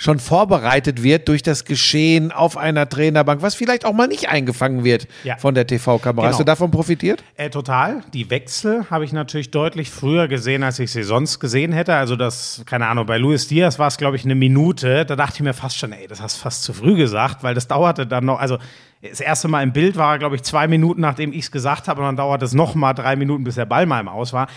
schon 0.04 0.20
vorbereitet 0.20 1.02
wird 1.02 1.30
durch 1.30 1.44
das 1.44 1.64
Geschehen 1.64 2.34
auf 2.34 2.58
einer 2.58 2.90
Trainerbank, 2.90 3.42
was 3.42 3.56
vielleicht 3.56 3.86
auch 3.86 3.94
mal 3.94 4.08
nicht 4.08 4.28
eingefangen 4.28 4.84
wird 4.84 5.08
Ja. 5.24 5.38
von 5.38 5.56
der 5.56 5.66
TV-Kamera. 5.66 6.26
Hast 6.28 6.34
Genau. 6.34 6.40
du 6.40 6.44
davon 6.46 6.72
profitiert? 6.72 7.24
Äh, 7.38 7.50
total. 7.50 8.02
Die 8.14 8.30
Wechsel 8.30 8.86
habe 8.90 9.06
ich 9.06 9.14
natürlich 9.14 9.52
deutlich 9.52 9.90
früher 9.90 10.28
gesehen, 10.28 10.62
als 10.64 10.78
ich 10.80 10.92
sie 10.92 11.04
sonst 11.04 11.40
gesehen 11.40 11.72
hätte. 11.72 11.96
Also 11.96 12.18
das, 12.18 12.64
keine 12.66 12.88
Ahnung, 12.88 13.06
bei 13.06 13.18
Luis 13.18 13.48
Diaz 13.48 13.80
war 13.80 13.88
es, 13.88 13.96
glaube 13.98 14.18
ich, 14.18 14.26
eine 14.26 14.36
Minute. 14.36 15.06
Da 15.06 15.16
dachte 15.16 15.36
ich 15.36 15.42
mir 15.42 15.54
fast 15.54 15.78
schon, 15.78 15.94
ey, 15.94 16.06
das 16.08 16.22
hast 16.22 16.38
du 16.38 16.42
fast 16.42 16.64
zu 16.64 16.74
früh 16.74 16.96
gesagt, 16.98 17.42
weil 17.42 17.56
das 17.56 17.70
dauerte 17.70 18.06
dann 18.06 18.26
noch, 18.26 18.40
also 18.40 18.58
das 19.02 19.22
erste 19.22 19.48
Mal 19.48 19.64
im 19.64 19.72
Bild 19.72 19.96
war, 19.96 20.20
glaube 20.20 20.36
ich, 20.36 20.44
zwei 20.44 20.68
Minuten, 20.68 21.00
nachdem 21.00 21.32
ich 21.32 21.46
es 21.46 21.52
gesagt 21.52 21.88
habe, 21.88 22.02
und 22.02 22.08
dann 22.08 22.18
dauert 22.18 22.44
es 22.44 22.54
noch 22.54 22.76
mal 22.76 22.94
drei 22.94 23.16
Minuten, 23.16 23.46
bis 23.46 23.56
der 23.56 23.66
Ball 23.66 23.86
mal 23.86 24.02
im 24.02 24.10
Aus 24.10 24.34
war. 24.34 24.48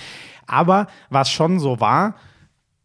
Aber 0.48 0.88
was 1.08 1.30
schon 1.30 1.60
so 1.60 1.78
war, 1.78 2.14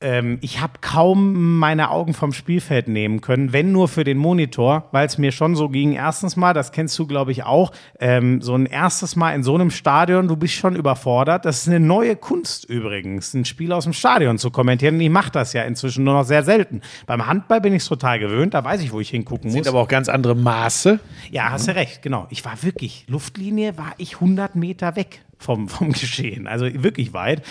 ähm, 0.02 0.40
ich 0.42 0.62
habe 0.62 0.74
kaum 0.82 1.58
meine 1.60 1.92
Augen 1.92 2.14
vom 2.14 2.34
Spielfeld 2.34 2.88
nehmen 2.88 3.22
können, 3.22 3.54
wenn 3.54 3.72
nur 3.72 3.88
für 3.88 4.04
den 4.04 4.18
Monitor, 4.18 4.88
weil 4.92 5.08
es 5.08 5.18
mir 5.18 5.32
schon 5.32 5.56
so 5.56 5.70
ging. 5.70 5.94
Erstens 5.94 6.36
mal, 6.36 6.54
das 6.54 6.72
kennst 6.72 6.98
du, 7.00 7.08
glaube 7.08 7.32
ich, 7.32 7.44
auch, 7.44 7.72
ähm, 8.00 8.42
so 8.42 8.56
ein 8.56 8.66
erstes 8.66 9.16
Mal 9.16 9.34
in 9.34 9.44
so 9.44 9.56
einem 9.56 9.72
Stadion, 9.72 10.28
du 10.28 10.36
bist 10.36 10.54
schon 10.54 10.76
überfordert. 10.76 11.46
Das 11.46 11.62
ist 11.62 11.68
eine 11.68 11.80
neue 11.80 12.16
Kunst 12.16 12.66
übrigens, 12.66 13.34
ein 13.34 13.46
Spiel 13.46 13.72
aus 13.72 13.84
dem 13.86 13.94
Stadion 13.94 14.38
zu 14.38 14.52
kommentieren. 14.52 14.96
Und 14.96 15.02
ich 15.02 15.10
mache 15.10 15.32
das 15.32 15.54
ja 15.54 15.64
inzwischen 15.64 16.04
nur 16.04 16.14
noch 16.14 16.26
sehr 16.26 16.44
selten. 16.44 16.82
Beim 17.06 17.26
Handball 17.28 17.62
bin 17.62 17.74
ich 17.74 17.84
es 17.84 17.90
total 17.90 18.20
gewöhnt, 18.20 18.54
da 18.54 18.64
weiß 18.64 18.82
ich, 18.82 18.92
wo 18.92 19.00
ich 19.00 19.10
hingucken 19.10 19.48
muss. 19.48 19.54
Sind 19.54 19.68
aber 19.68 19.80
auch 19.80 19.88
ganz 19.88 20.10
andere 20.10 20.36
Maße. 20.36 21.00
Ja, 21.30 21.52
hast 21.52 21.68
du 21.68 21.76
recht, 21.76 22.02
genau. 22.02 22.28
Ich 22.30 22.44
war 22.46 22.62
wirklich, 22.64 23.06
Luftlinie 23.08 23.78
war 23.78 23.94
ich 23.98 24.16
100 24.16 24.56
Meter 24.56 24.96
weg 24.96 25.22
vom, 25.38 25.68
vom 25.70 25.92
Geschehen, 25.92 26.48
also 26.48 26.66
wirklich 26.66 27.14
weit. 27.14 27.44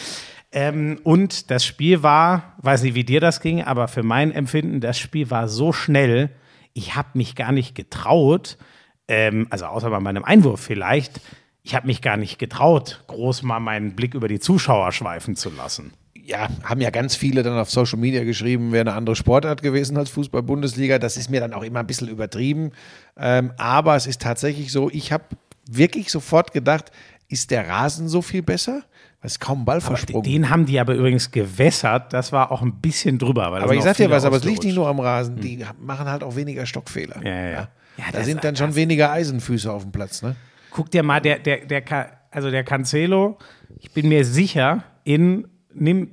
Ähm, 0.52 0.98
und 1.04 1.50
das 1.50 1.64
Spiel 1.64 2.02
war, 2.02 2.54
weiß 2.58 2.82
nicht, 2.82 2.94
wie 2.94 3.04
dir 3.04 3.20
das 3.20 3.40
ging, 3.40 3.62
aber 3.62 3.88
für 3.88 4.02
mein 4.02 4.32
Empfinden, 4.32 4.80
das 4.80 4.98
Spiel 4.98 5.30
war 5.30 5.48
so 5.48 5.72
schnell, 5.72 6.30
ich 6.72 6.96
habe 6.96 7.10
mich 7.14 7.36
gar 7.36 7.52
nicht 7.52 7.74
getraut, 7.74 8.58
ähm, 9.06 9.46
also 9.50 9.66
außer 9.66 9.90
bei 9.90 10.00
meinem 10.00 10.24
Einwurf 10.24 10.60
vielleicht, 10.60 11.20
ich 11.62 11.74
habe 11.74 11.86
mich 11.86 12.02
gar 12.02 12.16
nicht 12.16 12.38
getraut, 12.38 13.04
groß 13.06 13.42
mal 13.42 13.60
meinen 13.60 13.94
Blick 13.94 14.14
über 14.14 14.28
die 14.28 14.40
Zuschauer 14.40 14.92
schweifen 14.92 15.36
zu 15.36 15.50
lassen. 15.50 15.92
Ja, 16.14 16.48
haben 16.64 16.80
ja 16.80 16.90
ganz 16.90 17.16
viele 17.16 17.42
dann 17.42 17.58
auf 17.58 17.70
Social 17.70 17.98
Media 17.98 18.24
geschrieben, 18.24 18.72
wäre 18.72 18.82
eine 18.82 18.94
andere 18.94 19.16
Sportart 19.16 19.62
gewesen 19.62 19.96
als 19.96 20.10
Fußball-Bundesliga. 20.10 20.98
Das 20.98 21.16
ist 21.16 21.28
mir 21.28 21.40
dann 21.40 21.54
auch 21.54 21.62
immer 21.62 21.80
ein 21.80 21.86
bisschen 21.86 22.08
übertrieben. 22.08 22.72
Ähm, 23.16 23.52
aber 23.56 23.96
es 23.96 24.06
ist 24.06 24.22
tatsächlich 24.22 24.70
so, 24.70 24.90
ich 24.90 25.12
habe 25.12 25.24
wirklich 25.68 26.10
sofort 26.10 26.52
gedacht, 26.52 26.92
ist 27.28 27.50
der 27.50 27.68
Rasen 27.68 28.08
so 28.08 28.22
viel 28.22 28.42
besser? 28.42 28.84
Es 29.22 29.38
kaum 29.38 29.66
Ballversprung. 29.66 30.22
Den 30.22 30.48
haben 30.48 30.64
die 30.64 30.80
aber 30.80 30.94
übrigens 30.94 31.30
gewässert, 31.30 32.12
das 32.12 32.32
war 32.32 32.50
auch 32.50 32.62
ein 32.62 32.80
bisschen 32.80 33.18
drüber. 33.18 33.46
Aber 33.46 33.74
ich 33.74 33.82
sag 33.82 33.96
dir 33.96 34.10
was, 34.10 34.24
aber 34.24 34.36
es 34.36 34.44
liegt 34.44 34.64
nicht 34.64 34.74
nur 34.74 34.88
am 34.88 34.98
Rasen. 34.98 35.38
Die 35.40 35.62
machen 35.78 36.08
halt 36.08 36.22
auch 36.22 36.36
weniger 36.36 36.64
Stockfehler. 36.64 37.22
Ja, 37.22 37.30
ja, 37.30 37.50
ja. 37.50 37.68
Ja, 37.98 38.04
da 38.12 38.24
sind 38.24 38.42
dann 38.44 38.56
schon 38.56 38.74
weniger 38.74 39.10
Eisenfüße 39.10 39.70
auf 39.70 39.82
dem 39.82 39.92
Platz. 39.92 40.22
Ne? 40.22 40.36
Guck 40.70 40.90
dir 40.90 41.02
mal, 41.02 41.20
der, 41.20 41.38
der, 41.38 41.66
der, 41.66 41.82
also 42.30 42.50
der 42.50 42.64
Cancelo, 42.64 43.36
ich 43.78 43.90
bin 43.90 44.08
mir 44.08 44.24
sicher, 44.24 44.84
in, 45.04 45.48
nimm 45.74 46.12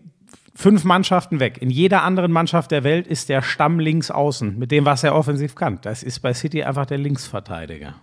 fünf 0.53 0.83
Mannschaften 0.83 1.39
weg. 1.39 1.61
In 1.61 1.69
jeder 1.69 2.03
anderen 2.03 2.31
Mannschaft 2.31 2.71
der 2.71 2.83
Welt 2.83 3.07
ist 3.07 3.29
der 3.29 3.41
Stamm 3.41 3.79
links 3.79 4.11
außen, 4.11 4.57
mit 4.57 4.71
dem, 4.71 4.83
was 4.85 5.03
er 5.03 5.15
offensiv 5.15 5.55
kann. 5.55 5.79
Das 5.81 6.03
ist 6.03 6.19
bei 6.19 6.33
City 6.33 6.63
einfach 6.63 6.87
der 6.87 6.97
Linksverteidiger. 6.97 7.95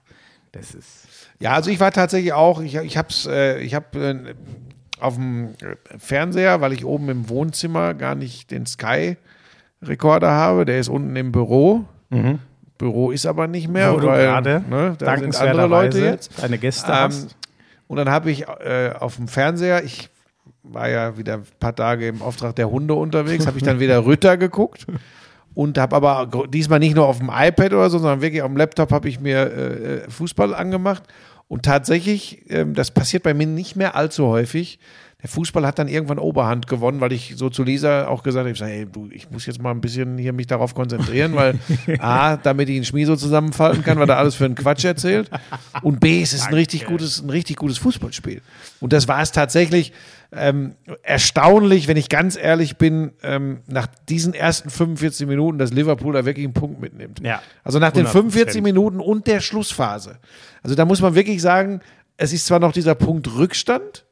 Das 0.52 0.74
ist. 0.74 1.08
Ja, 1.40 1.52
also 1.52 1.70
ich 1.70 1.80
war 1.80 1.90
tatsächlich 1.90 2.32
auch, 2.32 2.62
ich, 2.62 2.76
ich 2.76 2.96
hab's, 2.96 3.26
äh, 3.26 3.58
ich 3.60 3.74
habe 3.74 3.98
äh, 3.98 4.34
auf 5.00 5.14
dem 5.16 5.50
Fernseher, 5.98 6.60
weil 6.60 6.72
ich 6.72 6.84
oben 6.84 7.08
im 7.08 7.28
Wohnzimmer 7.28 7.94
gar 7.94 8.14
nicht 8.14 8.50
den 8.50 8.64
Sky-Rekorder 8.66 10.30
habe, 10.30 10.64
der 10.64 10.78
ist 10.80 10.88
unten 10.88 11.14
im 11.16 11.32
Büro. 11.32 11.84
Büro 12.78 13.10
ist 13.10 13.26
aber 13.26 13.46
nicht 13.48 13.68
mehr, 13.68 13.92
Mhm. 13.92 14.02
Wo 14.02 14.06
weil 14.06 14.24
gerade 14.26 14.64
ne, 14.68 14.94
da 14.98 15.16
sind 15.16 15.36
andere 15.40 15.66
Leute 15.66 15.98
jetzt. 16.00 16.42
deine 16.42 16.58
Gäste 16.58 16.90
Ähm, 16.90 16.98
hast. 16.98 17.36
und 17.88 17.96
dann 17.96 18.08
habe 18.08 18.30
ich 18.30 18.46
äh, 18.46 18.92
auf 18.98 19.16
dem 19.16 19.26
Fernseher, 19.28 19.82
ich 19.84 20.10
war 20.62 20.88
ja 20.88 21.16
wieder 21.18 21.34
ein 21.34 21.42
paar 21.60 21.74
Tage 21.74 22.06
im 22.08 22.22
Auftrag 22.22 22.54
der 22.56 22.70
Hunde 22.70 22.94
unterwegs, 22.94 23.46
habe 23.46 23.58
ich 23.58 23.64
dann 23.64 23.80
wieder 23.80 24.04
Rütter 24.06 24.36
geguckt 24.36 24.86
und 25.54 25.76
habe 25.78 25.96
aber 25.96 26.28
diesmal 26.48 26.78
nicht 26.78 26.94
nur 26.94 27.06
auf 27.06 27.18
dem 27.18 27.30
iPad 27.32 27.72
oder 27.72 27.90
so, 27.90 27.98
sondern 27.98 28.20
wirklich 28.22 28.42
auf 28.42 28.48
dem 28.48 28.56
Laptop 28.56 28.90
habe 28.92 29.08
ich 29.08 29.20
mir 29.20 29.38
äh, 29.38 29.94
äh, 30.04 30.10
Fußball 30.10 30.54
angemacht 30.54 31.02
und 31.48 31.64
tatsächlich, 31.64 32.50
ähm, 32.50 32.74
das 32.74 32.90
passiert 32.90 33.22
bei 33.22 33.34
mir 33.34 33.46
nicht 33.46 33.76
mehr 33.76 33.94
allzu 33.94 34.26
häufig, 34.26 34.78
der 35.24 35.30
Fußball 35.30 35.66
hat 35.66 35.78
dann 35.78 35.88
irgendwann 35.88 36.18
Oberhand 36.18 36.66
gewonnen, 36.66 37.00
weil 37.00 37.10
ich 37.14 37.32
so 37.36 37.48
zu 37.48 37.62
Lisa 37.62 38.08
auch 38.08 38.22
gesagt 38.22 38.40
habe, 38.40 38.50
ich, 38.50 38.58
sag, 38.58 38.68
hey, 38.68 38.84
du, 38.84 39.08
ich 39.10 39.30
muss 39.30 39.46
jetzt 39.46 39.58
mal 39.58 39.70
ein 39.70 39.80
bisschen 39.80 40.18
hier 40.18 40.34
mich 40.34 40.48
darauf 40.48 40.74
konzentrieren, 40.74 41.34
weil 41.34 41.58
A, 41.98 42.36
damit 42.36 42.68
ich 42.68 42.76
einen 42.76 42.84
Schmieso 42.84 43.16
zusammenfalten 43.16 43.82
kann, 43.82 43.98
weil 43.98 44.10
er 44.10 44.18
alles 44.18 44.34
für 44.34 44.44
einen 44.44 44.54
Quatsch 44.54 44.84
erzählt 44.84 45.30
und 45.80 45.98
B, 45.98 46.20
es 46.20 46.34
ist 46.34 46.48
ein 46.48 46.52
richtig 46.52 46.84
gutes, 46.84 47.22
ein 47.22 47.30
richtig 47.30 47.56
gutes 47.56 47.78
Fußballspiel. 47.78 48.42
Und 48.80 48.92
das 48.92 49.08
war 49.08 49.22
es 49.22 49.32
tatsächlich 49.32 49.94
ähm, 50.30 50.74
erstaunlich, 51.02 51.88
wenn 51.88 51.96
ich 51.96 52.10
ganz 52.10 52.36
ehrlich 52.36 52.76
bin, 52.76 53.12
ähm, 53.22 53.60
nach 53.66 53.86
diesen 54.10 54.34
ersten 54.34 54.68
45 54.68 55.26
Minuten, 55.26 55.56
dass 55.56 55.72
Liverpool 55.72 56.12
da 56.12 56.26
wirklich 56.26 56.44
einen 56.44 56.52
Punkt 56.52 56.82
mitnimmt. 56.82 57.20
Ja, 57.24 57.40
Also 57.62 57.78
nach 57.78 57.92
den 57.92 58.04
100%. 58.04 58.10
45 58.10 58.62
Minuten 58.62 59.00
und 59.00 59.26
der 59.26 59.40
Schlussphase. 59.40 60.18
Also 60.62 60.76
da 60.76 60.84
muss 60.84 61.00
man 61.00 61.14
wirklich 61.14 61.40
sagen, 61.40 61.80
es 62.18 62.34
ist 62.34 62.44
zwar 62.44 62.58
noch 62.58 62.72
dieser 62.72 62.94
Punkt 62.94 63.34
Rückstand, 63.34 64.03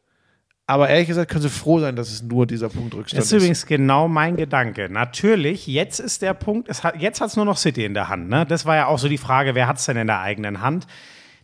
aber 0.72 0.88
ehrlich 0.88 1.08
gesagt 1.08 1.30
können 1.30 1.42
Sie 1.42 1.50
froh 1.50 1.80
sein, 1.80 1.96
dass 1.96 2.10
es 2.10 2.22
nur 2.22 2.46
dieser 2.46 2.68
Punkt 2.68 2.94
Rückstand 2.94 3.18
Das 3.18 3.26
ist 3.26 3.32
übrigens 3.32 3.66
genau 3.66 4.08
mein 4.08 4.36
Gedanke. 4.36 4.88
Natürlich, 4.88 5.66
jetzt 5.66 5.98
ist 6.00 6.22
der 6.22 6.34
Punkt, 6.34 6.68
es 6.68 6.82
hat, 6.82 7.00
jetzt 7.00 7.20
hat 7.20 7.28
es 7.28 7.36
nur 7.36 7.44
noch 7.44 7.58
City 7.58 7.84
in 7.84 7.94
der 7.94 8.08
Hand. 8.08 8.28
Ne? 8.28 8.46
Das 8.46 8.64
war 8.64 8.76
ja 8.76 8.86
auch 8.86 8.98
so 8.98 9.08
die 9.08 9.18
Frage, 9.18 9.54
wer 9.54 9.68
hat 9.68 9.78
es 9.78 9.84
denn 9.84 9.96
in 9.96 10.06
der 10.06 10.20
eigenen 10.20 10.62
Hand? 10.62 10.86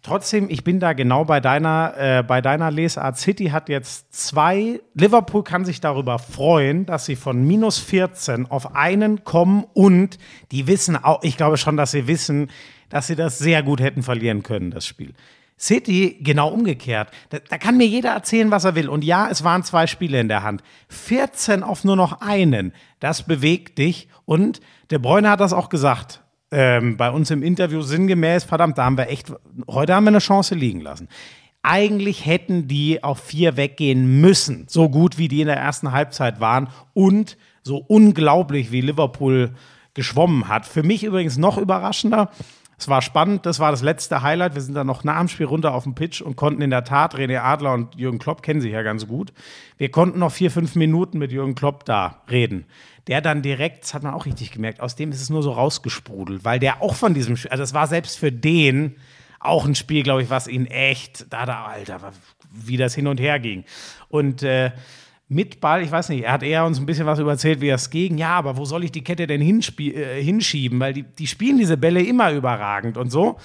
Trotzdem, 0.03 0.49
ich 0.49 0.65
bin 0.65 0.81
da 0.81 0.93
genau 0.93 1.25
bei 1.25 1.41
deiner, 1.41 1.95
äh, 1.99 2.23
bei 2.23 2.41
deiner 2.41 2.71
Lesart. 2.71 3.19
City 3.19 3.47
hat 3.47 3.69
jetzt 3.69 4.15
zwei. 4.15 4.81
Liverpool 4.95 5.45
kann 5.45 5.65
sich 5.65 5.81
darüber 5.81 6.19
freuen, 6.19 6.87
dass 6.87 7.05
sie 7.05 7.17
von 7.17 7.47
minus 7.47 7.79
14 7.79 8.47
auf 8.47 8.75
einen 8.75 9.25
kommen 9.25 9.65
und 9.75 10.19
die 10.53 10.67
wissen 10.67 10.97
auch, 10.97 11.23
ich 11.23 11.37
glaube 11.37 11.57
schon, 11.57 11.77
dass 11.77 11.91
sie 11.91 12.07
wissen, 12.07 12.49
dass 12.89 13.09
sie 13.09 13.17
das 13.17 13.39
sehr 13.39 13.63
gut 13.63 13.81
hätten 13.81 14.03
verlieren 14.03 14.43
können, 14.43 14.71
das 14.71 14.87
Spiel. 14.87 15.13
City 15.59 16.19
genau 16.21 16.49
umgekehrt. 16.49 17.11
Da, 17.31 17.39
da 17.39 17.59
kann 17.59 17.77
mir 17.77 17.87
jeder 17.87 18.11
erzählen, 18.11 18.51
was 18.51 18.65
er 18.65 18.75
will. 18.75 18.89
Und 18.89 19.05
ja, 19.05 19.29
es 19.29 19.45
waren 19.45 19.65
zwei 19.65 19.87
Spiele 19.87 20.21
in 20.21 20.29
der 20.29 20.43
Hand. 20.43 20.63
14 20.89 21.63
auf 21.63 21.85
nur 21.85 21.97
noch 21.97 22.21
einen. 22.21 22.73
Das 23.01 23.25
bewegt 23.25 23.79
dich. 23.79 24.09
Und 24.25 24.61
der 24.91 24.99
Bräuner 24.99 25.31
hat 25.31 25.41
das 25.41 25.53
auch 25.53 25.69
gesagt. 25.69 26.23
Ähm, 26.51 26.97
bei 26.97 27.11
uns 27.11 27.31
im 27.31 27.43
Interview 27.43 27.83
sinngemäß, 27.83 28.45
verdammt, 28.45 28.79
da 28.79 28.85
haben 28.85 28.97
wir 28.97 29.09
echt, 29.09 29.33
heute 29.69 29.95
haben 29.95 30.05
wir 30.05 30.09
eine 30.09 30.19
Chance 30.19 30.55
liegen 30.55 30.81
lassen. 30.81 31.09
Eigentlich 31.63 32.25
hätten 32.25 32.69
die 32.69 33.03
auf 33.03 33.19
vier 33.19 33.57
weggehen 33.57 34.21
müssen, 34.21 34.67
so 34.69 34.89
gut 34.89 35.19
wie 35.19 35.29
die 35.29 35.43
in 35.43 35.49
der 35.49 35.59
ersten 35.59 35.93
Halbzeit 35.93 36.41
waren 36.41 36.69
und 36.95 37.37
so 37.63 37.77
unglaublich 37.77 38.73
wie 38.73 38.81
Liverpool 38.81 39.51
geschwommen 39.93 40.49
hat. 40.49 40.65
Für 40.65 40.83
mich 40.83 41.05
übrigens 41.05 41.37
noch 41.37 41.59
überraschender. 41.59 42.31
Es 42.79 42.87
war 42.87 43.03
spannend, 43.03 43.45
das 43.45 43.59
war 43.59 43.73
das 43.73 43.83
letzte 43.83 44.23
Highlight. 44.23 44.55
Wir 44.55 44.63
sind 44.63 44.75
dann 44.75 44.87
noch 44.87 45.03
nach 45.03 45.19
dem 45.19 45.27
Spiel 45.27 45.47
runter 45.47 45.75
auf 45.75 45.83
den 45.83 45.97
Pitch 45.97 46.23
und 46.23 46.37
konnten 46.37 46.63
in 46.63 46.71
der 46.71 46.85
Tat, 46.85 47.17
René 47.17 47.41
Adler 47.41 47.75
und 47.75 47.97
Jürgen 47.97 48.21
Klopp 48.21 48.43
kennen 48.43 48.61
sich 48.61 48.73
ja 48.73 48.83
ganz 48.83 49.09
gut. 49.09 49.33
Wir 49.79 49.91
konnten 49.91 50.21
noch 50.21 50.31
vier, 50.31 50.53
fünf 50.53 50.77
Minuten 50.77 51.19
mit 51.19 51.33
Jürgen 51.33 51.57
Klopp 51.57 51.85
da 51.85 52.23
reden. 52.31 52.67
Der 53.09 53.21
dann 53.21 53.43
direkt, 53.43 53.83
das 53.83 53.95
hat 53.95 54.05
man 54.05 54.15
auch 54.15 54.27
richtig 54.27 54.53
gemerkt, 54.53 54.81
aus 54.81 54.95
dem 54.95 55.11
ist 55.11 55.21
es 55.21 55.29
nur 55.29 55.43
so 55.43 55.51
rausgesprudelt, 55.51 56.45
weil 56.45 56.61
der 56.61 56.81
auch 56.81 56.95
von 56.95 57.15
diesem 57.15 57.37
Spiel, 57.37 57.51
also 57.51 57.65
es 57.65 57.75
war 57.75 57.89
selbst 57.89 58.17
für 58.17 58.31
den 58.31 58.97
auch 59.41 59.65
ein 59.67 59.75
Spiel, 59.75 60.05
glaube 60.05 60.23
ich, 60.23 60.31
was 60.31 60.47
ihn 60.47 60.67
echt, 60.67 61.33
da, 61.33 61.47
da, 61.47 61.65
Alter, 61.65 62.13
wie 62.53 62.77
das 62.77 62.95
hin 62.95 63.07
und 63.07 63.19
her 63.19 63.41
ging. 63.41 63.65
Und 64.09 64.43
äh, 64.43 64.71
mit 65.31 65.61
Ball, 65.61 65.83
ich 65.83 65.93
weiß 65.93 66.09
nicht, 66.09 66.25
er 66.25 66.33
hat 66.33 66.43
eher 66.43 66.65
uns 66.65 66.81
ein 66.81 66.87
bisschen 66.87 67.05
was 67.05 67.19
überzählt, 67.19 67.61
wie 67.61 67.69
er 67.69 67.75
es 67.75 67.91
gegen, 67.91 68.17
ja, 68.17 68.31
aber 68.31 68.57
wo 68.57 68.65
soll 68.65 68.85
ich 68.85 68.93
die 68.93 69.05
Kette 69.05 69.27
denn 69.27 69.43
äh, 69.43 70.23
hinschieben? 70.23 70.81
Weil 70.81 70.95
die, 70.95 71.03
die 71.03 71.27
spielen 71.27 71.59
diese 71.59 71.77
Bälle 71.77 72.03
immer 72.03 72.33
überragend 72.33 72.97
und 72.97 73.11
so. 73.11 73.37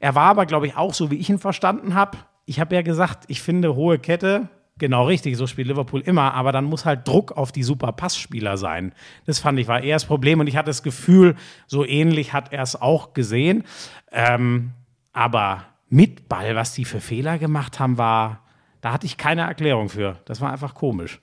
Er 0.00 0.16
war 0.16 0.30
aber, 0.30 0.46
glaube 0.46 0.66
ich, 0.66 0.76
auch 0.76 0.94
so, 0.94 1.12
wie 1.12 1.16
ich 1.16 1.30
ihn 1.30 1.38
verstanden 1.38 1.94
habe. 1.94 2.18
Ich 2.44 2.58
habe 2.58 2.74
ja 2.74 2.82
gesagt, 2.82 3.24
ich 3.28 3.40
finde 3.40 3.76
hohe 3.76 4.00
Kette, 4.00 4.48
genau 4.78 5.06
richtig, 5.06 5.36
so 5.36 5.46
spielt 5.46 5.68
Liverpool 5.68 6.00
immer, 6.00 6.34
aber 6.34 6.50
dann 6.50 6.64
muss 6.64 6.84
halt 6.84 7.06
Druck 7.06 7.32
auf 7.32 7.52
die 7.52 7.62
super 7.62 7.92
Passspieler 7.92 8.56
sein. 8.56 8.92
Das 9.26 9.38
fand 9.38 9.60
ich 9.60 9.68
war 9.68 9.82
eher 9.82 9.96
das 9.96 10.06
Problem 10.06 10.40
und 10.40 10.48
ich 10.48 10.56
hatte 10.56 10.70
das 10.70 10.82
Gefühl, 10.82 11.36
so 11.68 11.84
ähnlich 11.84 12.32
hat 12.32 12.52
er 12.52 12.62
es 12.62 12.80
auch 12.80 13.14
gesehen. 13.14 13.62
Ähm, 14.10 14.72
aber 15.12 15.64
mit 15.88 16.28
Ball, 16.28 16.56
was 16.56 16.72
die 16.72 16.84
für 16.84 17.00
Fehler 17.00 17.38
gemacht 17.38 17.78
haben, 17.78 17.96
war, 17.96 18.40
da 18.80 18.92
hatte 18.92 19.06
ich 19.06 19.16
keine 19.16 19.42
Erklärung 19.42 19.88
für. 19.88 20.18
Das 20.24 20.40
war 20.40 20.50
einfach 20.50 20.74
komisch. 20.74 21.20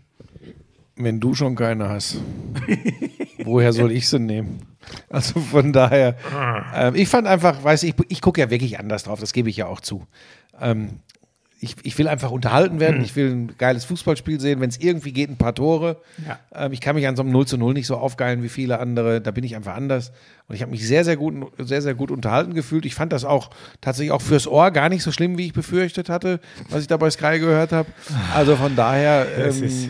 Wenn 0.95 1.19
du 1.19 1.34
schon 1.34 1.56
keine 1.56 1.89
hast, 1.89 2.21
woher 3.43 3.73
soll 3.73 3.91
ich 3.91 4.08
sie 4.08 4.19
nehmen? 4.19 4.60
Also 5.10 5.39
von 5.39 5.73
daher, 5.73 6.15
ähm, 6.73 6.95
ich 6.95 7.10
fand 7.10 7.28
einfach, 7.28 7.63
weiß 7.63 7.84
ich, 7.84 7.95
ich 8.08 8.21
gucke 8.21 8.39
ja 8.39 8.49
wirklich 8.49 8.80
anders 8.80 9.04
drauf, 9.04 9.19
das 9.19 9.34
gebe 9.34 9.49
ich 9.49 9.58
ja 9.58 9.67
auch 9.67 9.82
zu. 9.82 10.06
Ähm, 10.60 10.99
ich, 11.65 11.75
ich 11.84 11.97
will 11.97 12.08
einfach 12.08 12.32
unterhalten 12.32 12.80
werden, 12.80 13.01
ich 13.04 13.15
will 13.15 13.32
ein 13.32 13.51
geiles 13.58 13.84
Fußballspiel 13.86 14.39
sehen, 14.39 14.62
wenn 14.62 14.69
es 14.69 14.78
irgendwie 14.80 15.12
geht, 15.12 15.30
ein 15.30 15.38
paar 15.38 15.54
Tore. 15.56 15.97
Ja. 16.25 16.39
Ähm, 16.65 16.71
ich 16.71 16.80
kann 16.82 16.95
mich 16.95 17.08
an 17.08 17.15
so 17.15 17.23
einem 17.23 17.32
0 17.32 17.47
zu 17.47 17.58
0 17.58 17.73
nicht 17.73 17.88
so 17.88 17.97
aufgeilen 17.97 18.43
wie 18.43 18.49
viele 18.49 18.80
andere, 18.80 19.19
da 19.21 19.32
bin 19.32 19.43
ich 19.43 19.56
einfach 19.56 19.75
anders. 19.75 20.12
Und 20.47 20.56
ich 20.56 20.62
habe 20.62 20.71
mich 20.71 20.88
sehr, 20.88 21.04
sehr 21.04 21.17
gut, 21.17 21.34
sehr, 21.58 21.82
sehr 21.82 21.95
gut 21.95 22.12
unterhalten 22.12 22.54
gefühlt. 22.54 22.86
Ich 22.86 22.93
fand 22.95 23.12
das 23.12 23.25
auch 23.25 23.49
tatsächlich 23.82 24.12
auch 24.12 24.21
fürs 24.21 24.47
Ohr 24.47 24.69
gar 24.71 24.89
nicht 24.89 25.01
so 25.04 25.12
schlimm, 25.12 25.38
wie 25.39 25.47
ich 25.47 25.54
befürchtet 25.54 26.08
hatte, 26.08 26.39
was 26.69 26.82
ich 26.82 26.88
da 26.88 26.97
bei 26.97 27.10
Sky 27.10 27.39
gehört 27.39 27.71
habe. 27.71 27.89
Also 28.34 28.56
von 28.56 28.75
daher, 28.75 29.25
ähm, 29.38 29.63
ist- 29.63 29.89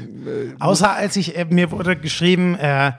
Außer 0.60 0.92
als 0.94 1.16
ich, 1.18 1.38
äh, 1.38 1.46
mir 1.46 1.72
wurde 1.72 1.96
geschrieben, 1.98 2.56
äh, 2.56 2.94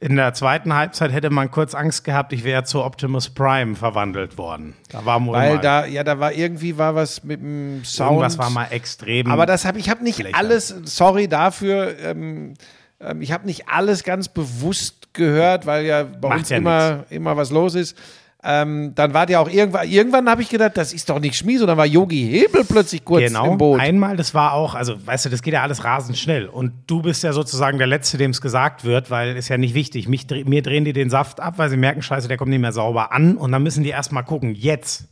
in 0.00 0.16
der 0.16 0.32
zweiten 0.32 0.74
Halbzeit 0.74 1.12
hätte 1.12 1.30
man 1.30 1.50
kurz 1.50 1.74
Angst 1.74 2.04
gehabt, 2.04 2.32
ich 2.32 2.44
wäre 2.44 2.64
zu 2.64 2.84
Optimus 2.84 3.30
Prime 3.30 3.74
verwandelt 3.74 4.38
worden. 4.38 4.74
Da 4.90 5.04
war 5.04 5.24
wohl 5.24 5.34
Weil 5.34 5.56
mal, 5.56 5.60
da, 5.60 5.86
ja, 5.86 6.04
da 6.04 6.20
war 6.20 6.32
irgendwie 6.32 6.78
war 6.78 6.94
was 6.94 7.24
mit 7.24 7.40
dem 7.40 7.84
Sound. 7.84 8.12
irgendwas 8.12 8.38
war 8.38 8.50
mal 8.50 8.68
extrem. 8.70 9.26
Aber 9.26 9.44
das 9.44 9.64
habe 9.64 9.78
ich 9.78 9.90
habe 9.90 10.04
nicht 10.04 10.20
Schlechter. 10.20 10.38
alles, 10.38 10.68
sorry 10.84 11.26
dafür, 11.26 11.98
ähm, 11.98 12.54
ähm, 13.00 13.22
ich 13.22 13.32
habe 13.32 13.46
nicht 13.46 13.68
alles 13.68 14.04
ganz 14.04 14.28
bewusst 14.28 15.14
gehört, 15.14 15.66
weil 15.66 15.84
ja 15.84 16.04
bei 16.04 16.28
Macht 16.28 16.38
uns 16.40 16.48
ja 16.50 16.58
immer, 16.58 17.04
immer 17.10 17.36
was 17.36 17.50
los 17.50 17.74
ist. 17.74 17.96
Ähm, 18.44 18.92
dann 18.94 19.14
war 19.14 19.26
der 19.26 19.40
auch 19.40 19.48
irgendwann, 19.50 19.88
irgendwann 19.88 20.28
habe 20.30 20.42
ich 20.42 20.48
gedacht, 20.48 20.76
das 20.76 20.92
ist 20.92 21.10
doch 21.10 21.18
nicht 21.18 21.34
Schmies, 21.34 21.60
und 21.60 21.66
dann 21.66 21.76
war 21.76 21.86
Yogi 21.86 22.24
Hebel 22.24 22.64
plötzlich 22.64 23.04
kurz 23.04 23.24
Genau, 23.24 23.52
im 23.52 23.58
Boot. 23.58 23.80
einmal, 23.80 24.16
das 24.16 24.32
war 24.32 24.52
auch, 24.52 24.76
also 24.76 24.94
weißt 25.04 25.24
du, 25.24 25.28
das 25.30 25.42
geht 25.42 25.54
ja 25.54 25.62
alles 25.62 25.82
rasend 25.82 26.16
schnell. 26.16 26.46
Und 26.46 26.72
du 26.86 27.02
bist 27.02 27.24
ja 27.24 27.32
sozusagen 27.32 27.78
der 27.78 27.88
Letzte, 27.88 28.16
dem 28.16 28.30
es 28.30 28.40
gesagt 28.40 28.84
wird, 28.84 29.10
weil 29.10 29.36
ist 29.36 29.48
ja 29.48 29.58
nicht 29.58 29.74
wichtig. 29.74 30.06
Mich, 30.08 30.26
mir 30.44 30.62
drehen 30.62 30.84
die 30.84 30.92
den 30.92 31.10
Saft 31.10 31.40
ab, 31.40 31.54
weil 31.56 31.68
sie 31.68 31.76
merken, 31.76 32.00
scheiße, 32.00 32.28
der 32.28 32.36
kommt 32.36 32.50
nicht 32.50 32.60
mehr 32.60 32.72
sauber 32.72 33.10
an. 33.10 33.36
Und 33.36 33.50
dann 33.50 33.64
müssen 33.64 33.82
die 33.82 33.90
erstmal 33.90 34.22
gucken, 34.22 34.54
jetzt 34.54 35.08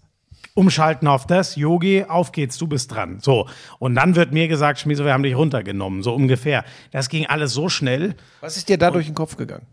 umschalten 0.54 1.08
auf 1.08 1.26
das, 1.26 1.56
Yogi, 1.56 2.04
auf 2.08 2.30
geht's, 2.30 2.56
du 2.58 2.66
bist 2.68 2.94
dran. 2.94 3.18
So. 3.20 3.48
Und 3.80 3.96
dann 3.96 4.14
wird 4.14 4.32
mir 4.32 4.46
gesagt, 4.46 4.78
Schmieso, 4.78 5.04
wir 5.04 5.12
haben 5.12 5.24
dich 5.24 5.36
runtergenommen, 5.36 6.02
so 6.04 6.14
ungefähr. 6.14 6.64
Das 6.92 7.08
ging 7.08 7.26
alles 7.26 7.52
so 7.52 7.68
schnell. 7.68 8.14
Was 8.40 8.56
ist 8.56 8.68
dir 8.68 8.78
da 8.78 8.90
durch 8.92 9.06
den 9.06 9.14
Kopf 9.16 9.36
gegangen? 9.36 9.66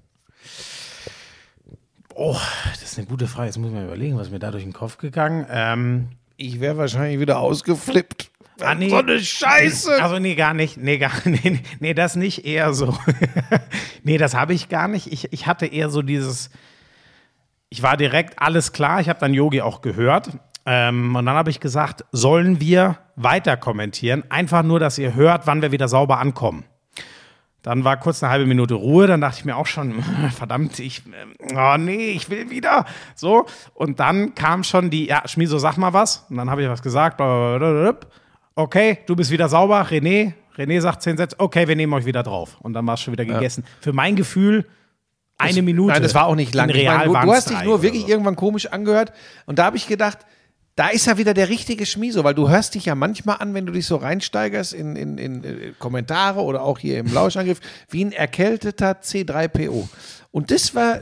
Oh, 2.15 2.37
das 2.71 2.83
ist 2.83 2.97
eine 2.97 3.07
gute 3.07 3.27
Frage. 3.27 3.47
Jetzt 3.47 3.57
muss 3.57 3.69
ich 3.69 3.73
mal 3.75 3.85
überlegen, 3.85 4.17
was 4.17 4.29
mir 4.29 4.39
da 4.39 4.51
durch 4.51 4.63
den 4.63 4.73
Kopf 4.73 4.97
gegangen. 4.97 5.45
Ähm, 5.49 6.09
Ich 6.37 6.59
wäre 6.59 6.77
wahrscheinlich 6.77 7.19
wieder 7.19 7.39
ausgeflippt. 7.39 8.29
Ah, 8.61 8.75
nee. 8.75 8.89
So 8.89 8.97
eine 8.97 9.19
Scheiße. 9.19 10.01
Also 10.01 10.19
nee, 10.19 10.35
gar 10.35 10.53
nicht. 10.53 10.77
Nee, 10.77 10.97
gar 10.99 11.11
nee, 11.25 11.59
nee, 11.79 11.93
das 11.93 12.15
nicht 12.15 12.45
eher 12.45 12.73
so. 12.73 12.95
nee, 14.03 14.17
das 14.17 14.35
habe 14.35 14.53
ich 14.53 14.69
gar 14.69 14.87
nicht. 14.87 15.11
Ich, 15.11 15.33
ich 15.33 15.47
hatte 15.47 15.65
eher 15.65 15.89
so 15.89 16.01
dieses 16.01 16.49
ich 17.73 17.81
war 17.81 17.97
direkt 17.97 18.39
alles 18.39 18.71
klar. 18.71 19.01
Ich 19.01 19.09
habe 19.09 19.19
dann 19.19 19.33
Yogi 19.33 19.61
auch 19.61 19.81
gehört. 19.81 20.29
Ähm, 20.67 21.15
und 21.15 21.25
dann 21.25 21.33
habe 21.35 21.49
ich 21.49 21.59
gesagt, 21.59 22.05
sollen 22.11 22.61
wir 22.61 22.99
weiter 23.15 23.57
kommentieren? 23.57 24.23
Einfach 24.29 24.61
nur, 24.61 24.79
dass 24.79 24.99
ihr 24.99 25.15
hört, 25.15 25.47
wann 25.47 25.63
wir 25.63 25.71
wieder 25.71 25.87
sauber 25.87 26.19
ankommen. 26.19 26.65
Dann 27.63 27.85
war 27.85 27.97
kurz 27.97 28.21
eine 28.21 28.29
halbe 28.29 28.45
Minute 28.45 28.73
Ruhe, 28.73 29.07
dann 29.07 29.21
dachte 29.21 29.39
ich 29.39 29.45
mir 29.45 29.55
auch 29.55 29.65
schon, 29.65 30.03
verdammt, 30.35 30.79
ich, 30.79 31.03
ähm, 31.07 31.33
oh 31.55 31.77
nee, 31.77 32.11
ich 32.11 32.29
will 32.29 32.49
wieder. 32.49 32.85
So. 33.15 33.45
Und 33.73 34.01
dann 34.01 34.35
kam 34.35 34.63
schon 34.63 34.89
die, 34.89 35.07
ja, 35.07 35.23
Schmieso, 35.25 35.57
sag 35.57 35.77
mal 35.77 35.93
was. 35.93 36.25
Und 36.29 36.37
dann 36.37 36.49
habe 36.49 36.61
ich 36.61 36.69
was 36.69 36.81
gesagt. 36.81 37.17
blablabla. 37.17 38.07
Okay, 38.55 38.99
du 39.07 39.15
bist 39.15 39.31
wieder 39.31 39.49
sauber. 39.49 39.87
René, 39.89 40.33
René 40.57 40.79
sagt 40.81 41.01
zehn 41.01 41.17
Sätze. 41.17 41.37
Okay, 41.39 41.67
wir 41.67 41.75
nehmen 41.75 41.93
euch 41.93 42.05
wieder 42.05 42.21
drauf. 42.21 42.57
Und 42.59 42.73
dann 42.73 42.85
war 42.85 42.95
es 42.95 43.01
schon 43.01 43.13
wieder 43.13 43.25
gegessen. 43.25 43.63
Für 43.79 43.93
mein 43.93 44.15
Gefühl, 44.15 44.67
eine 45.37 45.61
Minute. 45.61 45.93
Nein, 45.93 46.03
das 46.03 46.13
war 46.13 46.25
auch 46.27 46.35
nicht 46.35 46.53
lang. 46.53 46.67
Meine, 46.67 47.05
du, 47.05 47.13
du 47.13 47.33
hast 47.33 47.49
dich 47.49 47.63
nur 47.63 47.81
wirklich 47.81 48.03
so. 48.03 48.09
irgendwann 48.09 48.35
komisch 48.35 48.67
angehört. 48.67 49.13
Und 49.45 49.57
da 49.57 49.65
habe 49.65 49.77
ich 49.77 49.87
gedacht, 49.87 50.19
da 50.75 50.87
ist 50.89 51.05
ja 51.05 51.17
wieder 51.17 51.33
der 51.35 51.49
richtige 51.49 51.85
Schmieso, 51.85 52.23
weil 52.23 52.33
du 52.33 52.49
hörst 52.49 52.73
dich 52.75 52.85
ja 52.85 52.95
manchmal 52.95 53.37
an, 53.39 53.53
wenn 53.53 53.65
du 53.67 53.71
dich 53.73 53.85
so 53.85 53.95
reinsteigerst 53.97 54.73
in, 54.73 54.95
in, 54.95 55.17
in 55.19 55.43
äh, 55.43 55.73
Kommentare 55.77 56.41
oder 56.41 56.63
auch 56.63 56.79
hier 56.79 56.97
im 56.99 57.13
Lauschangriff, 57.13 57.59
wie 57.89 58.03
ein 58.05 58.11
erkälteter 58.11 58.93
C3PO. 59.01 59.87
Und 60.31 60.49
das 60.49 60.73
war, 60.73 61.01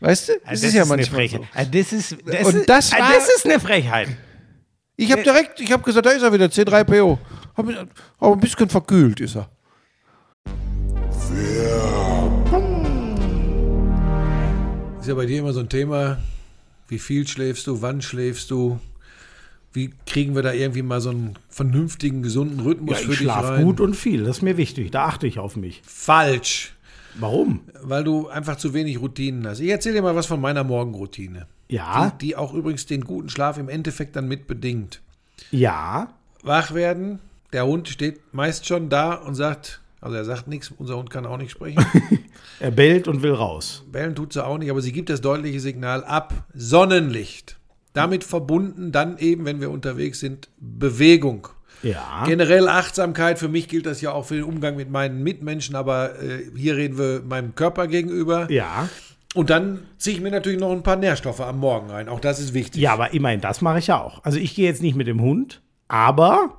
weißt 0.00 0.28
du, 0.28 0.32
das, 0.34 0.42
Also 0.50 0.66
ist 0.66 0.74
ja 0.74 0.82
eine 0.82 0.88
manchmal 0.96 1.28
so. 1.28 1.36
Frechheit. 1.38 1.48
Also 1.54 1.70
das 1.70 1.92
ist, 1.92 2.16
das, 2.26 2.46
Und 2.46 2.54
ist, 2.56 2.68
das 2.68 2.92
also 2.92 3.04
war- 3.04 3.12
das 3.14 3.28
ist 3.36 3.44
eine 3.46 3.60
Frechheit. 3.60 4.08
Ich 4.98 5.10
habe 5.12 5.22
direkt, 5.22 5.60
ich 5.60 5.72
habe 5.72 5.82
gesagt, 5.82 6.04
da 6.06 6.10
ist 6.10 6.22
er 6.22 6.32
wieder, 6.32 6.46
C3PO. 6.46 7.18
Hab, 7.56 7.64
mich- 7.66 7.76
aber 8.18 8.32
ein 8.34 8.40
bisschen 8.40 8.68
verkühlt 8.68 9.20
ist 9.20 9.36
er. 9.36 9.48
Ist 15.00 15.08
ja 15.08 15.14
bei 15.14 15.26
dir 15.26 15.38
immer 15.38 15.52
so 15.52 15.60
ein 15.60 15.68
Thema, 15.68 16.18
wie 16.88 16.98
viel 16.98 17.26
schläfst 17.28 17.66
du, 17.66 17.80
wann 17.82 18.02
schläfst 18.02 18.50
du, 18.50 18.80
wie 19.76 19.90
kriegen 20.06 20.34
wir 20.34 20.42
da 20.42 20.52
irgendwie 20.52 20.82
mal 20.82 21.00
so 21.00 21.10
einen 21.10 21.34
vernünftigen, 21.48 22.22
gesunden 22.22 22.60
Rhythmus 22.60 22.98
Ja, 22.98 23.04
für 23.06 23.12
ich 23.12 23.18
dich 23.18 23.26
schlafe 23.26 23.48
rein? 23.50 23.64
gut 23.64 23.80
und 23.80 23.94
viel. 23.94 24.24
Das 24.24 24.38
ist 24.38 24.42
mir 24.42 24.56
wichtig. 24.56 24.90
Da 24.90 25.04
achte 25.04 25.26
ich 25.26 25.38
auf 25.38 25.54
mich. 25.56 25.82
Falsch, 25.86 26.74
Warum? 27.18 27.60
weil 27.82 28.02
du 28.04 28.28
einfach 28.28 28.56
zu 28.56 28.74
wenig 28.74 29.00
Routinen 29.00 29.46
hast. 29.46 29.60
Ich 29.60 29.68
erzähle 29.70 29.96
dir 29.96 30.02
mal 30.02 30.16
was 30.16 30.26
von 30.26 30.40
meiner 30.40 30.64
Morgenroutine. 30.64 31.46
Ja, 31.68 32.10
Die, 32.20 32.26
die 32.28 32.36
auch 32.36 32.52
übrigens 32.54 32.86
den 32.86 33.02
guten 33.04 33.28
Schlaf 33.28 33.58
im 33.58 33.68
Endeffekt 33.68 34.16
dann 34.16 34.26
mit 34.28 34.46
bedingt. 34.46 35.00
ja. 35.50 36.08
Wach 36.42 36.72
werden, 36.74 37.18
der 37.52 37.66
Hund 37.66 37.88
steht 37.88 38.20
meist 38.32 38.66
schon 38.66 38.88
da 38.88 39.14
und 39.14 39.34
sagt, 39.34 39.80
also 40.00 40.14
er 40.16 40.24
sagt 40.24 40.46
nichts, 40.46 40.70
unser 40.76 40.96
Hund 40.96 41.10
kann 41.10 41.26
auch 41.26 41.38
nicht 41.38 41.50
sprechen. 41.50 41.84
Er 42.60 42.70
bellt 42.70 43.06
und 43.08 43.20
will 43.22 43.32
raus. 43.34 43.84
Bellen 43.92 44.14
tut 44.14 44.32
sie 44.32 44.42
auch 44.42 44.56
nicht, 44.56 44.70
aber 44.70 44.80
sie 44.80 44.92
gibt 44.92 45.10
das 45.10 45.20
deutliche 45.20 45.60
Signal 45.60 46.04
ab. 46.04 46.32
Sonnenlicht. 46.54 47.56
Damit 47.96 48.24
verbunden 48.24 48.92
dann 48.92 49.16
eben, 49.16 49.46
wenn 49.46 49.58
wir 49.58 49.70
unterwegs 49.70 50.20
sind, 50.20 50.50
Bewegung. 50.58 51.48
Ja. 51.82 52.24
Generell 52.26 52.68
Achtsamkeit, 52.68 53.38
für 53.38 53.48
mich 53.48 53.68
gilt 53.68 53.86
das 53.86 54.02
ja 54.02 54.12
auch 54.12 54.26
für 54.26 54.34
den 54.34 54.44
Umgang 54.44 54.76
mit 54.76 54.90
meinen 54.90 55.22
Mitmenschen, 55.22 55.74
aber 55.74 56.20
äh, 56.20 56.50
hier 56.54 56.76
reden 56.76 56.98
wir 56.98 57.22
meinem 57.26 57.54
Körper 57.54 57.86
gegenüber. 57.86 58.50
Ja. 58.50 58.90
Und 59.34 59.48
dann 59.48 59.80
ziehe 59.96 60.14
ich 60.14 60.22
mir 60.22 60.30
natürlich 60.30 60.60
noch 60.60 60.72
ein 60.72 60.82
paar 60.82 60.96
Nährstoffe 60.96 61.40
am 61.40 61.58
Morgen 61.58 61.88
rein. 61.88 62.10
Auch 62.10 62.20
das 62.20 62.38
ist 62.38 62.52
wichtig. 62.52 62.82
Ja, 62.82 62.92
aber 62.92 63.14
immerhin, 63.14 63.40
das 63.40 63.62
mache 63.62 63.78
ich 63.78 63.86
ja 63.86 63.98
auch. 63.98 64.22
Also 64.24 64.38
ich 64.38 64.54
gehe 64.54 64.66
jetzt 64.66 64.82
nicht 64.82 64.94
mit 64.94 65.06
dem 65.06 65.22
Hund, 65.22 65.62
aber 65.88 66.58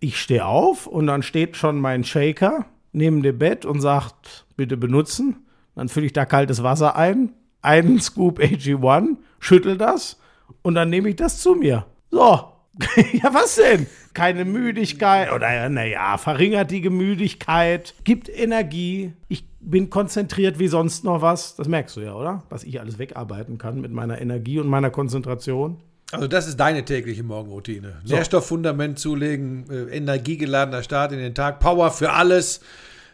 ich 0.00 0.18
stehe 0.18 0.46
auf 0.46 0.86
und 0.86 1.06
dann 1.06 1.22
steht 1.22 1.58
schon 1.58 1.78
mein 1.80 2.02
Shaker 2.02 2.64
neben 2.92 3.22
dem 3.22 3.36
Bett 3.36 3.66
und 3.66 3.82
sagt, 3.82 4.46
bitte 4.56 4.78
benutzen. 4.78 5.36
Dann 5.74 5.90
fülle 5.90 6.06
ich 6.06 6.14
da 6.14 6.24
kaltes 6.24 6.62
Wasser 6.62 6.96
ein, 6.96 7.34
einen 7.60 8.00
Scoop 8.00 8.38
AG1, 8.38 9.16
schüttel 9.38 9.76
das 9.76 10.16
und 10.62 10.74
dann 10.74 10.90
nehme 10.90 11.08
ich 11.08 11.16
das 11.16 11.38
zu 11.38 11.54
mir. 11.54 11.86
So. 12.10 12.20
ja, 13.12 13.34
was 13.34 13.56
denn? 13.56 13.86
Keine 14.14 14.44
Müdigkeit 14.44 15.32
oder 15.32 15.68
naja, 15.68 16.16
verringert 16.16 16.70
die 16.70 16.88
Müdigkeit, 16.88 17.94
gibt 18.04 18.28
Energie. 18.28 19.12
Ich 19.28 19.44
bin 19.60 19.90
konzentriert 19.90 20.58
wie 20.58 20.68
sonst 20.68 21.04
noch 21.04 21.20
was. 21.20 21.56
Das 21.56 21.66
merkst 21.66 21.96
du 21.96 22.00
ja, 22.00 22.14
oder? 22.14 22.44
Was 22.50 22.64
ich 22.64 22.80
alles 22.80 22.98
wegarbeiten 22.98 23.58
kann 23.58 23.80
mit 23.80 23.92
meiner 23.92 24.20
Energie 24.20 24.60
und 24.60 24.68
meiner 24.68 24.90
Konzentration. 24.90 25.78
Also 26.10 26.26
das 26.26 26.48
ist 26.48 26.58
deine 26.58 26.84
tägliche 26.84 27.22
Morgenroutine. 27.22 27.96
Nährstofffundament 28.06 28.98
zulegen, 28.98 29.68
äh, 29.70 29.96
energiegeladener 29.96 30.82
Start 30.82 31.12
in 31.12 31.18
den 31.18 31.34
Tag, 31.34 31.60
Power 31.60 31.90
für 31.90 32.12
alles. 32.12 32.60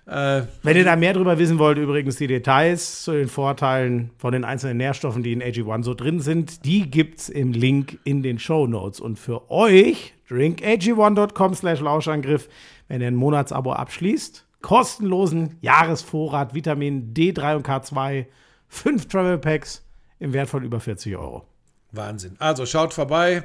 Äh, 0.07 0.43
Wenn 0.63 0.77
ihr 0.77 0.85
da 0.85 0.97
mehr 0.97 1.15
drüber 1.15 1.39
wissen 1.39 1.59
wollt, 1.59 1.79
übrigens 1.79 2.17
die 2.17 2.27
Details 2.27 3.05
zu 3.05 3.13
den 3.13 3.29
Vorteilen 3.29 4.11
von 4.19 4.33
den 4.33 4.45
einzelnen 4.45 4.77
Nährstoffen, 4.77 5.23
die 5.23 5.33
in 5.33 5.43
AG1 5.43 5.83
so 5.85 5.95
drin 5.95 6.21
sind, 6.21 6.67
die 6.67 6.91
gibt's 6.91 7.31
im 7.31 7.53
Link 7.53 7.99
in 8.05 8.23
den 8.23 8.39
Show 8.39 8.67
Notes. 8.67 9.01
Und 9.01 9.19
für 9.19 9.51
euch, 9.51 10.13
drinkag1.com 10.29 11.55
slash 11.55 11.81
Lauschangriff, 11.81 12.51
wenn 12.89 13.01
ihr 13.01 13.07
ein 13.07 13.15
Monatsabo 13.15 13.73
abschließt, 13.73 14.45
kostenlosen 14.61 15.57
Jahresvorrat 15.63 16.55
Vitamin 16.55 17.15
D3 17.15 17.57
und 17.57 17.67
K2, 17.67 18.27
fünf 18.69 19.09
Travel 19.09 19.39
Packs 19.39 19.83
im 20.19 20.35
Wert 20.35 20.51
von 20.51 20.63
über 20.65 20.81
40 20.81 21.17
Euro. 21.17 21.47
Wahnsinn. 21.93 22.37
Also 22.41 22.67
schaut 22.67 22.93
vorbei, 22.93 23.45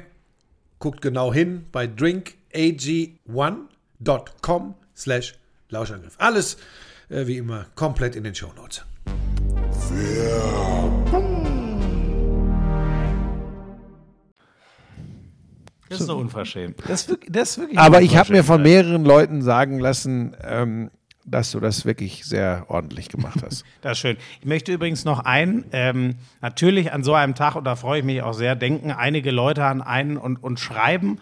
guckt 0.78 1.00
genau 1.00 1.32
hin 1.32 1.64
bei 1.72 1.86
drinkag1.com 1.86 4.74
slash 4.94 5.39
Lauschangriff. 5.70 6.14
Alles 6.18 6.56
äh, 7.08 7.26
wie 7.26 7.38
immer 7.38 7.66
komplett 7.74 8.16
in 8.16 8.24
den 8.24 8.34
Shownotes. 8.34 8.84
Das 15.88 16.00
ist 16.00 16.06
so 16.06 16.16
unverschämt. 16.18 16.78
Das 16.86 17.02
ist 17.02 17.08
wirklich, 17.08 17.32
das 17.32 17.50
ist 17.50 17.58
wirklich 17.58 17.78
Aber 17.78 18.00
ich 18.00 18.16
habe 18.16 18.32
mir 18.32 18.44
von 18.44 18.62
mehreren 18.62 19.04
Leuten 19.04 19.42
sagen 19.42 19.80
lassen, 19.80 20.36
ähm, 20.44 20.90
dass 21.24 21.50
du 21.50 21.60
das 21.60 21.84
wirklich 21.84 22.24
sehr 22.24 22.66
ordentlich 22.68 23.08
gemacht 23.08 23.40
hast. 23.44 23.64
Das 23.80 23.92
ist 23.92 23.98
schön. 23.98 24.16
Ich 24.40 24.46
möchte 24.46 24.72
übrigens 24.72 25.04
noch 25.04 25.20
ein, 25.20 25.64
ähm, 25.72 26.16
natürlich 26.40 26.92
an 26.92 27.02
so 27.02 27.14
einem 27.14 27.34
Tag, 27.34 27.56
und 27.56 27.64
da 27.64 27.76
freue 27.76 28.00
ich 28.00 28.04
mich 28.04 28.22
auch 28.22 28.34
sehr, 28.34 28.54
denken 28.54 28.92
einige 28.92 29.30
Leute 29.30 29.64
an 29.64 29.82
einen 29.82 30.16
und, 30.16 30.42
und 30.42 30.60
schreiben. 30.60 31.18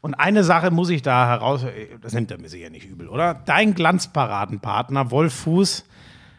Und 0.00 0.14
eine 0.14 0.44
Sache 0.44 0.70
muss 0.70 0.88
ich 0.88 1.02
da 1.02 1.26
heraus, 1.28 1.64
das 2.00 2.14
nimmt 2.14 2.30
er 2.30 2.38
mir 2.38 2.48
sicher 2.48 2.70
nicht 2.70 2.86
übel, 2.86 3.08
oder? 3.08 3.34
Dein 3.34 3.74
Glanzparadenpartner 3.74 5.10
Wolf 5.10 5.34
Fuß 5.34 5.84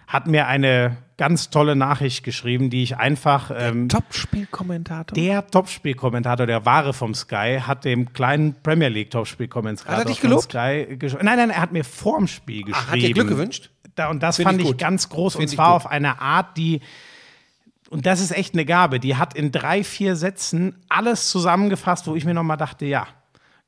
hat 0.07 0.27
mir 0.27 0.47
eine 0.47 0.97
ganz 1.17 1.51
tolle 1.51 1.75
Nachricht 1.75 2.23
geschrieben, 2.23 2.69
die 2.69 2.83
ich 2.83 2.97
einfach. 2.97 3.51
Ähm, 3.55 3.87
Top-Spielkommentator. 3.87 5.15
der 5.15 5.45
Topspielkommentator, 5.45 6.47
der 6.47 6.65
wahre 6.65 6.93
vom 6.93 7.13
Sky, 7.13 7.59
hat 7.65 7.85
dem 7.85 8.11
kleinen 8.11 8.55
Premier 8.63 8.89
League 8.89 9.11
Topspielkommentator 9.11 9.93
Hat 9.93 9.99
er 9.99 10.05
dich 10.05 10.19
gelobt? 10.19 10.43
Sky 10.43 10.97
Nein, 11.21 11.37
nein, 11.37 11.49
er 11.51 11.61
hat 11.61 11.71
mir 11.71 11.85
vorm 11.85 12.27
Spiel 12.27 12.63
geschrieben. 12.63 12.85
Ach, 12.87 12.91
hat 12.91 12.95
dir 12.95 13.13
Glück 13.13 13.29
gewünscht? 13.29 13.69
Da, 13.95 14.09
und 14.09 14.23
das 14.23 14.37
Find 14.37 14.47
fand 14.47 14.61
ich 14.61 14.71
ich, 14.71 14.77
ganz 14.77 15.09
groß 15.09 15.35
Find 15.35 15.49
und 15.49 15.55
zwar 15.55 15.73
auf 15.73 15.85
eine 15.85 16.19
Art, 16.19 16.57
die 16.57 16.81
und 17.91 18.05
das 18.05 18.21
ist 18.21 18.31
echt 18.31 18.53
eine 18.53 18.65
Gabe. 18.65 18.99
Die 18.99 19.17
hat 19.17 19.33
in 19.33 19.51
drei, 19.51 19.83
vier 19.83 20.15
Sätzen 20.15 20.75
alles 20.87 21.29
zusammengefasst, 21.29 22.07
wo 22.07 22.15
ich 22.15 22.25
mir 22.25 22.33
nochmal 22.33 22.57
dachte, 22.57 22.85
ja, 22.85 23.05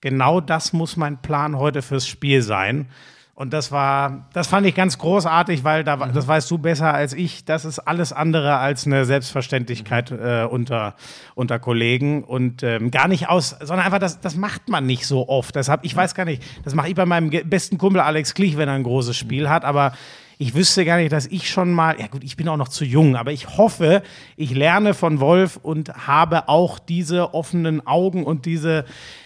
genau 0.03 0.41
das 0.41 0.73
muss 0.73 0.97
mein 0.97 1.21
Plan 1.21 1.57
heute 1.57 1.81
fürs 1.81 2.05
Spiel 2.05 2.41
sein. 2.41 2.87
Und 3.35 3.51
das 3.51 3.71
war, 3.71 4.27
das 4.33 4.47
fand 4.47 4.67
ich 4.67 4.75
ganz 4.75 4.99
großartig, 4.99 5.63
weil 5.63 5.83
da, 5.83 5.95
das 5.95 6.27
weißt 6.27 6.51
du 6.51 6.59
besser 6.59 6.93
als 6.93 7.13
ich. 7.13 7.45
Das 7.45 7.65
ist 7.65 7.79
alles 7.79 8.13
andere 8.13 8.57
als 8.57 8.85
eine 8.85 9.05
Selbstverständlichkeit 9.05 10.11
äh, 10.11 10.45
unter, 10.47 10.95
unter 11.33 11.57
Kollegen 11.57 12.23
und 12.23 12.61
ähm, 12.61 12.91
gar 12.91 13.07
nicht 13.07 13.29
aus, 13.29 13.55
sondern 13.61 13.85
einfach, 13.85 13.97
das, 13.97 14.19
das 14.19 14.35
macht 14.35 14.69
man 14.69 14.85
nicht 14.85 15.07
so 15.07 15.29
oft. 15.29 15.55
Deshalb, 15.55 15.83
ich 15.83 15.95
weiß 15.95 16.13
gar 16.13 16.25
nicht, 16.25 16.43
das 16.63 16.75
mache 16.75 16.89
ich 16.89 16.95
bei 16.95 17.05
meinem 17.05 17.31
besten 17.45 17.79
Kumpel 17.79 18.01
Alex 18.01 18.35
Klich, 18.35 18.57
wenn 18.57 18.67
er 18.67 18.75
ein 18.75 18.83
großes 18.83 19.15
Spiel 19.17 19.49
hat, 19.49 19.63
aber 19.63 19.93
ich 20.37 20.55
wüsste 20.55 20.83
gar 20.83 20.97
nicht, 20.97 21.11
dass 21.11 21.25
ich 21.27 21.49
schon 21.49 21.71
mal, 21.71 21.99
ja 21.99 22.07
gut, 22.07 22.23
ich 22.23 22.35
bin 22.35 22.47
auch 22.49 22.57
noch 22.57 22.67
zu 22.67 22.85
jung, 22.85 23.15
aber 23.15 23.31
ich 23.31 23.57
hoffe, 23.57 24.03
ich 24.35 24.51
lerne 24.51 24.93
von 24.93 25.19
Wolf 25.19 25.57
und 25.61 26.07
habe 26.07 26.49
auch 26.49 26.79
diese 26.79 27.33
offenen 27.33 27.85
Augen 27.87 28.25
und 28.25 28.45
diese, 28.45 28.85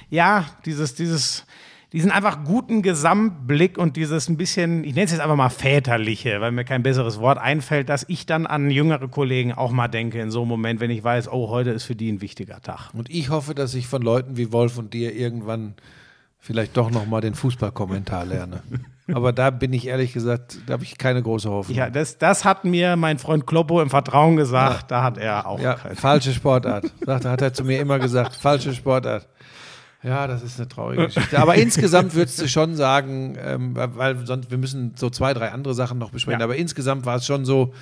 ja, 0.09 0.45
dieses, 0.65 0.95
dieses, 0.95 1.45
diesen 1.93 2.11
einfach 2.11 2.43
guten 2.43 2.81
Gesamtblick 2.81 3.77
und 3.77 3.95
dieses 3.95 4.27
ein 4.27 4.37
bisschen, 4.37 4.83
ich 4.83 4.93
nenne 4.93 5.05
es 5.05 5.11
jetzt 5.11 5.21
einfach 5.21 5.35
mal 5.35 5.49
väterliche, 5.49 6.41
weil 6.41 6.51
mir 6.51 6.65
kein 6.65 6.83
besseres 6.83 7.19
Wort 7.19 7.37
einfällt, 7.37 7.89
dass 7.89 8.05
ich 8.07 8.25
dann 8.25 8.45
an 8.45 8.69
jüngere 8.69 9.07
Kollegen 9.07 9.53
auch 9.53 9.71
mal 9.71 9.87
denke 9.87 10.19
in 10.19 10.31
so 10.31 10.41
einem 10.41 10.49
Moment, 10.49 10.79
wenn 10.79 10.91
ich 10.91 11.03
weiß, 11.03 11.31
oh, 11.31 11.49
heute 11.49 11.71
ist 11.71 11.83
für 11.83 11.95
die 11.95 12.11
ein 12.11 12.21
wichtiger 12.21 12.61
Tag. 12.61 12.91
Und 12.93 13.09
ich 13.09 13.29
hoffe, 13.29 13.55
dass 13.55 13.73
ich 13.73 13.87
von 13.87 14.01
Leuten 14.01 14.37
wie 14.37 14.51
Wolf 14.51 14.77
und 14.77 14.93
dir 14.93 15.15
irgendwann 15.15 15.75
vielleicht 16.39 16.77
doch 16.77 16.91
noch 16.91 17.05
mal 17.05 17.21
den 17.21 17.35
Fußballkommentar 17.35 18.25
lerne. 18.25 18.63
Aber 19.13 19.31
da 19.31 19.49
bin 19.49 19.71
ich 19.71 19.87
ehrlich 19.87 20.11
gesagt, 20.11 20.59
da 20.65 20.73
habe 20.73 20.83
ich 20.83 20.97
keine 20.97 21.23
große 21.23 21.49
Hoffnung. 21.49 21.77
Ja, 21.77 21.89
das, 21.89 22.17
das 22.17 22.43
hat 22.43 22.65
mir 22.65 22.97
mein 22.97 23.19
Freund 23.19 23.47
Kloppo 23.47 23.81
im 23.81 23.89
Vertrauen 23.89 24.35
gesagt, 24.35 24.91
da 24.91 25.01
hat 25.01 25.17
er 25.17 25.47
auch 25.47 25.61
Ja, 25.61 25.77
falsche 25.77 26.33
Sportart. 26.33 26.91
Sagt, 27.05 27.23
hat 27.23 27.41
er 27.41 27.53
zu 27.53 27.63
mir 27.63 27.79
immer 27.79 27.99
gesagt, 27.99 28.35
falsche 28.35 28.73
Sportart. 28.73 29.27
Ja, 30.03 30.27
das 30.27 30.43
ist 30.43 30.59
eine 30.59 30.67
traurige 30.67 31.05
Geschichte. 31.07 31.39
Aber 31.39 31.55
insgesamt 31.55 32.13
würdest 32.13 32.41
du 32.41 32.47
schon 32.47 32.75
sagen, 32.75 33.37
ähm, 33.39 33.75
weil 33.75 34.25
sonst 34.25 34.51
wir 34.51 34.57
müssen 34.57 34.93
so 34.95 35.09
zwei, 35.09 35.33
drei 35.33 35.51
andere 35.51 35.73
Sachen 35.73 35.97
noch 35.97 36.11
besprechen. 36.11 36.39
Ja. 36.39 36.45
Aber 36.45 36.55
insgesamt 36.55 37.05
war 37.05 37.17
es 37.17 37.25
schon 37.25 37.45
so. 37.45 37.73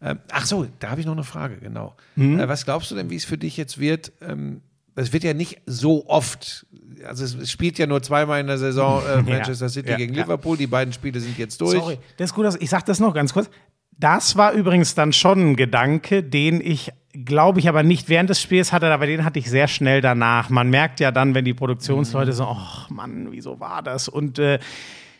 Ähm, 0.00 0.18
ach 0.30 0.46
so, 0.46 0.66
da 0.80 0.90
habe 0.90 1.00
ich 1.00 1.06
noch 1.06 1.12
eine 1.12 1.24
Frage, 1.24 1.58
genau. 1.58 1.94
Mhm. 2.16 2.40
Äh, 2.40 2.48
was 2.48 2.64
glaubst 2.64 2.90
du 2.90 2.94
denn, 2.94 3.08
wie 3.10 3.16
es 3.16 3.24
für 3.24 3.38
dich 3.38 3.56
jetzt 3.56 3.78
wird? 3.78 4.12
Ähm, 4.20 4.60
es 4.94 5.12
wird 5.12 5.24
ja 5.24 5.32
nicht 5.32 5.62
so 5.66 6.06
oft, 6.08 6.66
also 7.06 7.24
es, 7.24 7.50
spielt 7.50 7.78
ja 7.78 7.86
nur 7.86 8.02
zweimal 8.02 8.40
in 8.40 8.46
der 8.46 8.58
Saison 8.58 9.02
äh, 9.06 9.22
Manchester 9.30 9.68
City 9.68 9.90
ja, 9.90 9.96
gegen 9.96 10.14
ja. 10.14 10.22
Liverpool. 10.22 10.56
Die 10.56 10.66
beiden 10.66 10.92
Spiele 10.92 11.20
sind 11.20 11.38
jetzt 11.38 11.60
durch. 11.60 11.78
Sorry, 11.78 11.98
das 12.16 12.30
ist 12.30 12.34
gut, 12.34 12.46
ich 12.60 12.68
sage 12.70 12.84
das 12.86 13.00
noch 13.00 13.14
ganz 13.14 13.32
kurz. 13.32 13.48
Das 13.98 14.36
war 14.36 14.52
übrigens 14.52 14.94
dann 14.94 15.12
schon 15.12 15.52
ein 15.52 15.56
Gedanke, 15.56 16.22
den 16.22 16.60
ich, 16.60 16.90
glaube 17.12 17.60
ich, 17.60 17.68
aber 17.68 17.82
nicht 17.82 18.08
während 18.08 18.30
des 18.30 18.40
Spiels 18.40 18.72
hatte, 18.72 18.90
aber 18.92 19.06
den 19.06 19.24
hatte 19.24 19.38
ich 19.38 19.48
sehr 19.50 19.68
schnell 19.68 20.00
danach. 20.00 20.48
Man 20.50 20.70
merkt 20.70 21.00
ja 21.00 21.10
dann, 21.10 21.34
wenn 21.34 21.44
die 21.44 21.54
Produktionsleute 21.54 22.32
so, 22.32 22.44
ach 22.44 22.88
Mann, 22.90 23.28
wieso 23.30 23.60
war 23.60 23.82
das? 23.82 24.08
Und 24.08 24.38
äh, 24.38 24.58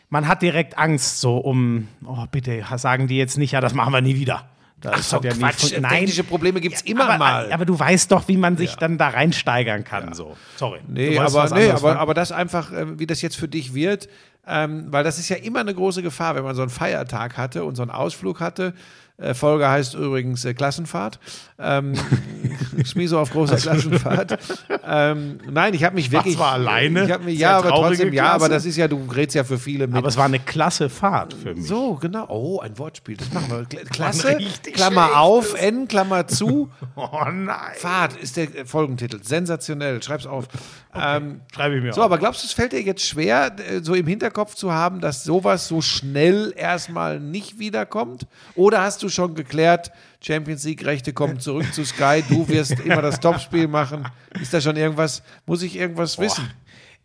man 0.09 0.27
hat 0.27 0.41
direkt 0.41 0.77
Angst, 0.77 1.21
so 1.21 1.37
um, 1.37 1.87
oh 2.05 2.25
bitte, 2.31 2.63
sagen 2.77 3.07
die 3.07 3.17
jetzt 3.17 3.37
nicht, 3.37 3.51
ja, 3.51 3.61
das 3.61 3.73
machen 3.73 3.93
wir 3.93 4.01
nie 4.01 4.15
wieder. 4.15 4.47
Das 4.81 4.93
Ach 4.95 5.03
so, 5.03 5.17
hat 5.17 5.23
ja 5.23 5.33
nie 5.33 5.39
Quatsch. 5.39 5.73
fun- 5.73 5.83
Technische 5.83 6.23
Probleme 6.25 6.59
gibt 6.59 6.75
es 6.75 6.81
immer 6.81 7.05
aber, 7.05 7.17
mal. 7.17 7.51
Aber 7.53 7.65
du 7.65 7.79
weißt 7.79 8.11
doch, 8.11 8.27
wie 8.27 8.35
man 8.35 8.57
sich 8.57 8.75
dann 8.75 8.97
da 8.97 9.07
reinsteigern 9.09 9.85
kann. 9.85 10.13
So. 10.13 10.35
Sorry. 10.57 10.81
Nee, 10.87 11.17
aber, 11.17 11.49
nee 11.55 11.69
aber, 11.71 11.99
aber 11.99 12.13
das 12.13 12.33
einfach, 12.33 12.73
äh, 12.73 12.99
wie 12.99 13.07
das 13.07 13.21
jetzt 13.21 13.37
für 13.37 13.47
dich 13.47 13.73
wird. 13.73 14.09
Ähm, 14.45 14.87
weil 14.89 15.03
das 15.03 15.19
ist 15.19 15.29
ja 15.29 15.37
immer 15.37 15.59
eine 15.61 15.73
große 15.73 16.01
Gefahr, 16.01 16.35
wenn 16.35 16.43
man 16.43 16.55
so 16.55 16.61
einen 16.61 16.71
Feiertag 16.71 17.37
hatte 17.37 17.63
und 17.63 17.75
so 17.75 17.81
einen 17.81 17.91
Ausflug 17.91 18.39
hatte. 18.41 18.73
Äh, 19.17 19.35
Folge 19.35 19.69
heißt 19.69 19.93
übrigens 19.93 20.43
äh, 20.43 20.53
Klassenfahrt. 20.55 21.19
Ähm, 21.59 21.93
Schmieso 22.83 23.19
auf 23.19 23.29
großer 23.31 23.57
Klassenfahrt. 23.57 24.39
Ähm, 24.85 25.37
nein, 25.51 25.73
ich 25.75 25.83
habe 25.83 25.95
mich 25.95 26.11
wirklich. 26.11 26.37
war 26.39 26.53
alleine? 26.53 27.05
Ich 27.05 27.11
hab 27.11 27.23
mich, 27.23 27.37
ja, 27.39 27.59
aber 27.59 27.69
trotzdem, 27.69 28.11
ja, 28.11 28.23
Klasse. 28.23 28.35
aber 28.35 28.49
das 28.49 28.65
ist 28.65 28.75
ja, 28.75 28.87
du 28.87 29.05
redest 29.13 29.35
ja 29.35 29.43
für 29.43 29.59
viele 29.59 29.85
mit. 29.87 29.95
Aber 29.95 30.07
es 30.07 30.17
war 30.17 30.25
eine 30.25 30.39
klasse 30.39 30.89
Fahrt 30.89 31.35
für 31.35 31.53
mich. 31.53 31.67
so, 31.67 31.93
genau. 31.95 32.25
Oh, 32.27 32.59
ein 32.59 32.77
Wortspiel. 32.79 33.15
Das 33.17 33.31
machen 33.31 33.49
wir. 33.51 33.57
Kla- 33.65 33.85
Klasse, 33.91 34.37
Klammer 34.73 35.19
auf, 35.19 35.53
N, 35.61 35.87
Klammer 35.87 36.27
zu. 36.27 36.69
Oh 36.95 37.25
nein. 37.31 37.55
Fahrt 37.75 38.15
ist 38.17 38.37
der 38.37 38.43
äh, 38.55 38.65
Folgentitel. 38.65 39.19
Sensationell. 39.23 40.01
Schreib's 40.03 40.25
auf. 40.27 40.47
Ähm, 40.95 41.41
Schreibe 41.53 41.75
ich 41.77 41.83
mir 41.83 41.93
so, 41.93 42.01
auf. 42.01 42.05
aber 42.05 42.17
glaubst 42.17 42.43
du, 42.43 42.47
es 42.47 42.53
fällt 42.53 42.71
dir 42.71 42.81
jetzt 42.81 43.05
schwer, 43.05 43.51
äh, 43.57 43.81
so 43.81 43.93
im 43.95 44.05
Hinterkopf 44.33 44.55
zu 44.55 44.73
haben, 44.73 44.99
dass 44.99 45.23
sowas 45.23 45.67
so 45.67 45.81
schnell 45.81 46.53
erstmal 46.57 47.19
nicht 47.19 47.59
wiederkommt? 47.59 48.25
Oder 48.55 48.81
hast 48.81 49.03
du 49.03 49.09
schon 49.09 49.35
geklärt, 49.35 49.91
Champions 50.21 50.63
League-Rechte 50.63 51.13
kommen 51.13 51.39
zurück 51.39 51.71
zu 51.71 51.85
Sky, 51.85 52.23
du 52.27 52.47
wirst 52.47 52.79
immer 52.79 53.03
das 53.03 53.19
Topspiel 53.19 53.67
machen? 53.67 54.07
Ist 54.41 54.51
da 54.51 54.59
schon 54.59 54.75
irgendwas, 54.75 55.21
muss 55.45 55.61
ich 55.61 55.75
irgendwas 55.75 56.17
wissen? 56.17 56.49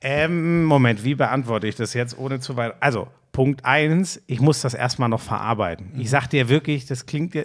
Ähm, 0.01 0.65
Moment, 0.65 1.05
wie 1.05 1.15
beantworte 1.15 1.67
ich 1.67 1.77
das 1.77 1.93
jetzt 1.93 2.17
ohne 2.17 2.41
zu 2.41 2.57
weit? 2.57 2.75
Also, 2.81 3.09
Punkt 3.33 3.65
eins, 3.67 4.23
ich 4.27 4.41
muss 4.41 4.63
das 4.63 4.73
erstmal 4.73 5.11
noch 5.11 5.21
verarbeiten. 5.21 5.93
Ich 5.99 6.09
sag 6.09 6.29
dir 6.29 6.49
wirklich, 6.49 6.87
das 6.87 7.05
klingt 7.05 7.37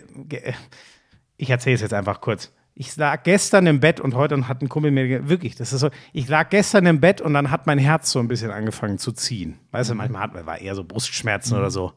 Ich 1.36 1.50
erzähle 1.50 1.76
es 1.76 1.82
jetzt 1.82 1.94
einfach 1.94 2.22
kurz. 2.22 2.54
Ich 2.76 2.96
lag 2.96 3.22
gestern 3.24 3.68
im 3.68 3.80
Bett 3.80 4.00
und 4.00 4.16
heute 4.16 4.48
hat 4.48 4.62
ein 4.62 4.70
Kumpel 4.70 4.92
mir 4.92 5.30
wirklich, 5.30 5.56
das 5.56 5.74
ist 5.74 5.82
so, 5.82 5.90
ich 6.12 6.28
lag 6.28 6.50
gestern 6.50 6.88
im 6.88 7.00
Bett 7.00 7.22
und 7.22 7.34
dann 7.34 7.52
hat 7.52 7.68
mein 7.68 7.78
Herz 7.78 8.12
so 8.12 8.20
ein 8.20 8.28
bisschen 8.28 8.50
angefangen 8.50 8.98
zu 8.98 9.12
ziehen. 9.12 9.60
Weißt 9.72 9.92
du, 9.92 9.96
manchmal 9.96 10.24
hat 10.24 10.34
man 10.34 10.46
war 10.48 10.60
eher 10.60 10.74
so 10.74 10.84
Brustschmerzen 10.84 11.56
oder 11.56 11.70
so. 11.70 11.94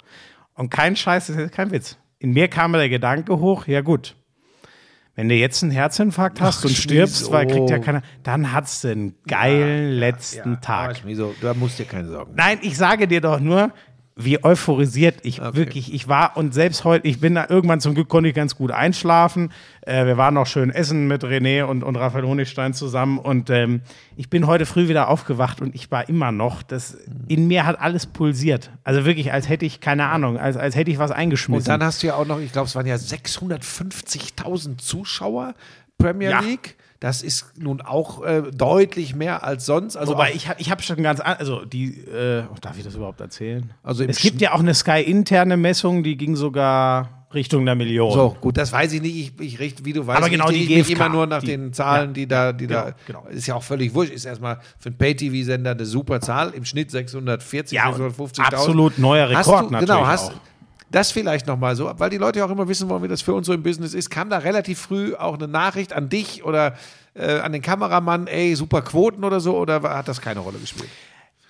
Und 0.54 0.70
kein 0.70 0.94
Scheiß, 0.94 1.28
das 1.28 1.36
ist 1.36 1.52
kein 1.52 1.70
Witz. 1.70 1.96
In 2.18 2.32
mir 2.32 2.48
kam 2.48 2.72
der 2.72 2.88
Gedanke 2.88 3.38
hoch, 3.38 3.66
ja 3.66 3.80
gut, 3.80 4.16
wenn 5.16 5.30
du 5.30 5.34
jetzt 5.34 5.62
einen 5.62 5.72
Herzinfarkt 5.72 6.42
hast 6.42 6.64
und 6.64 6.72
stirbst, 6.72 7.16
Schmies, 7.16 7.32
weil 7.32 7.46
kriegt 7.46 7.70
ja 7.70 7.78
oh. 7.78 7.80
keiner, 7.80 8.02
dann 8.22 8.52
hat's 8.52 8.82
du 8.82 8.88
einen 8.88 9.14
geilen 9.26 9.92
letzten 9.92 10.60
Tag. 10.60 10.84
Aber 10.84 10.94
Schmieso, 10.94 11.34
da 11.40 11.54
musst 11.54 11.78
dir 11.78 11.86
keine 11.86 12.08
Sorgen. 12.08 12.34
Nein, 12.36 12.58
ich 12.60 12.76
sage 12.76 13.08
dir 13.08 13.22
doch 13.22 13.40
nur, 13.40 13.72
wie 14.18 14.42
euphorisiert 14.42 15.16
ich 15.24 15.42
wirklich, 15.42 15.92
ich 15.92 16.08
war 16.08 16.38
und 16.38 16.54
selbst 16.54 16.84
heute, 16.84 17.06
ich 17.06 17.20
bin 17.20 17.34
da 17.34 17.46
irgendwann 17.50 17.82
zum 17.82 17.94
Glück 17.94 18.08
konnte 18.08 18.30
ich 18.30 18.34
ganz 18.34 18.56
gut 18.56 18.70
einschlafen. 18.70 19.52
Äh, 19.82 20.06
wir 20.06 20.16
waren 20.16 20.32
noch 20.32 20.46
schön 20.46 20.70
essen 20.70 21.06
mit 21.06 21.22
René 21.22 21.64
und, 21.64 21.82
und 21.82 21.96
Raphael 21.96 22.24
Honigstein 22.24 22.72
zusammen 22.72 23.18
und 23.18 23.50
ähm, 23.50 23.82
ich 24.16 24.30
bin 24.30 24.46
heute 24.46 24.64
früh 24.64 24.88
wieder 24.88 25.08
aufgewacht 25.08 25.60
und 25.60 25.74
ich 25.74 25.90
war 25.90 26.08
immer 26.08 26.32
noch, 26.32 26.62
das, 26.62 26.96
in 27.28 27.46
mir 27.46 27.66
hat 27.66 27.78
alles 27.78 28.06
pulsiert. 28.06 28.70
Also 28.84 29.04
wirklich, 29.04 29.32
als 29.34 29.50
hätte 29.50 29.66
ich, 29.66 29.80
keine 29.82 30.06
Ahnung, 30.06 30.38
als, 30.38 30.56
als 30.56 30.76
hätte 30.76 30.90
ich 30.90 30.98
was 30.98 31.10
eingeschmissen. 31.10 31.58
Und 31.64 31.68
dann 31.68 31.84
hast 31.86 32.02
du 32.02 32.06
ja 32.06 32.14
auch 32.14 32.26
noch, 32.26 32.40
ich 32.40 32.52
glaube, 32.52 32.68
es 32.68 32.74
waren 32.74 32.86
ja 32.86 32.96
650.000 32.96 34.78
Zuschauer 34.78 35.54
Premier 35.98 36.30
Ja. 36.30 36.40
League. 36.40 36.76
Das 37.00 37.22
ist 37.22 37.52
nun 37.58 37.80
auch 37.82 38.24
äh, 38.24 38.42
deutlich 38.54 39.14
mehr 39.14 39.44
als 39.44 39.66
sonst. 39.66 39.96
Also 39.96 40.14
Wobei 40.14 40.32
ich 40.32 40.48
habe 40.48 40.60
ich 40.60 40.70
hab 40.70 40.82
schon 40.82 41.02
ganz, 41.02 41.20
an- 41.20 41.36
also 41.38 41.64
die, 41.64 41.88
äh, 42.06 42.44
oh, 42.50 42.56
darf 42.60 42.78
ich 42.78 42.84
das 42.84 42.94
überhaupt 42.94 43.20
erzählen? 43.20 43.72
Also 43.82 44.02
es 44.04 44.18
gibt 44.18 44.40
ja 44.40 44.52
auch 44.52 44.60
eine 44.60 44.74
Sky-interne 44.74 45.56
Messung, 45.56 46.02
die 46.02 46.16
ging 46.16 46.36
sogar 46.36 47.26
Richtung 47.34 47.66
der 47.66 47.74
Million. 47.74 48.12
So, 48.12 48.36
gut, 48.40 48.56
das 48.56 48.72
weiß 48.72 48.94
ich 48.94 49.02
nicht. 49.02 49.14
Ich, 49.38 49.40
ich 49.46 49.58
richte, 49.58 49.84
wie 49.84 49.92
du 49.92 50.06
weißt, 50.06 50.16
Aber 50.18 50.30
genau 50.30 50.46
richte 50.46 50.66
die 50.68 50.80
ich 50.80 50.90
immer 50.90 51.08
nur 51.10 51.26
nach 51.26 51.40
die- 51.40 51.48
den 51.48 51.72
Zahlen, 51.74 52.14
die 52.14 52.26
da, 52.26 52.52
die 52.54 52.66
da, 52.66 52.94
genau, 53.06 53.24
genau. 53.24 53.26
ist 53.36 53.46
ja 53.46 53.56
auch 53.56 53.62
völlig 53.62 53.92
wurscht. 53.92 54.12
Ist 54.12 54.24
erstmal 54.24 54.60
für 54.78 54.88
einen 54.88 54.96
Pay-TV-Sender 54.96 55.72
eine 55.72 55.84
super 55.84 56.20
Zahl. 56.20 56.50
Im 56.54 56.64
Schnitt 56.64 56.90
640, 56.90 57.76
Ja, 57.76 57.88
und 57.90 58.00
650.000. 58.00 58.40
absolut 58.40 58.98
neuer 58.98 59.28
Rekord 59.28 59.66
du, 59.66 59.70
natürlich 59.72 59.86
Genau, 59.88 60.06
hast 60.06 60.30
auch. 60.30 60.34
Das 60.90 61.10
vielleicht 61.12 61.46
nochmal 61.46 61.76
so, 61.76 61.90
weil 61.98 62.10
die 62.10 62.18
Leute 62.18 62.38
ja 62.38 62.46
auch 62.46 62.50
immer 62.50 62.68
wissen 62.68 62.88
wollen, 62.88 63.02
wie 63.02 63.08
das 63.08 63.22
für 63.22 63.34
uns 63.34 63.46
so 63.46 63.52
im 63.52 63.62
Business 63.62 63.94
ist. 63.94 64.10
Kam 64.10 64.30
da 64.30 64.38
relativ 64.38 64.78
früh 64.78 65.14
auch 65.14 65.34
eine 65.34 65.48
Nachricht 65.48 65.92
an 65.92 66.08
dich 66.08 66.44
oder 66.44 66.74
äh, 67.14 67.38
an 67.38 67.52
den 67.52 67.62
Kameramann, 67.62 68.26
ey, 68.26 68.54
super 68.54 68.82
Quoten 68.82 69.24
oder 69.24 69.40
so, 69.40 69.56
oder 69.56 69.82
hat 69.82 70.08
das 70.08 70.20
keine 70.20 70.40
Rolle 70.40 70.58
gespielt? 70.58 70.88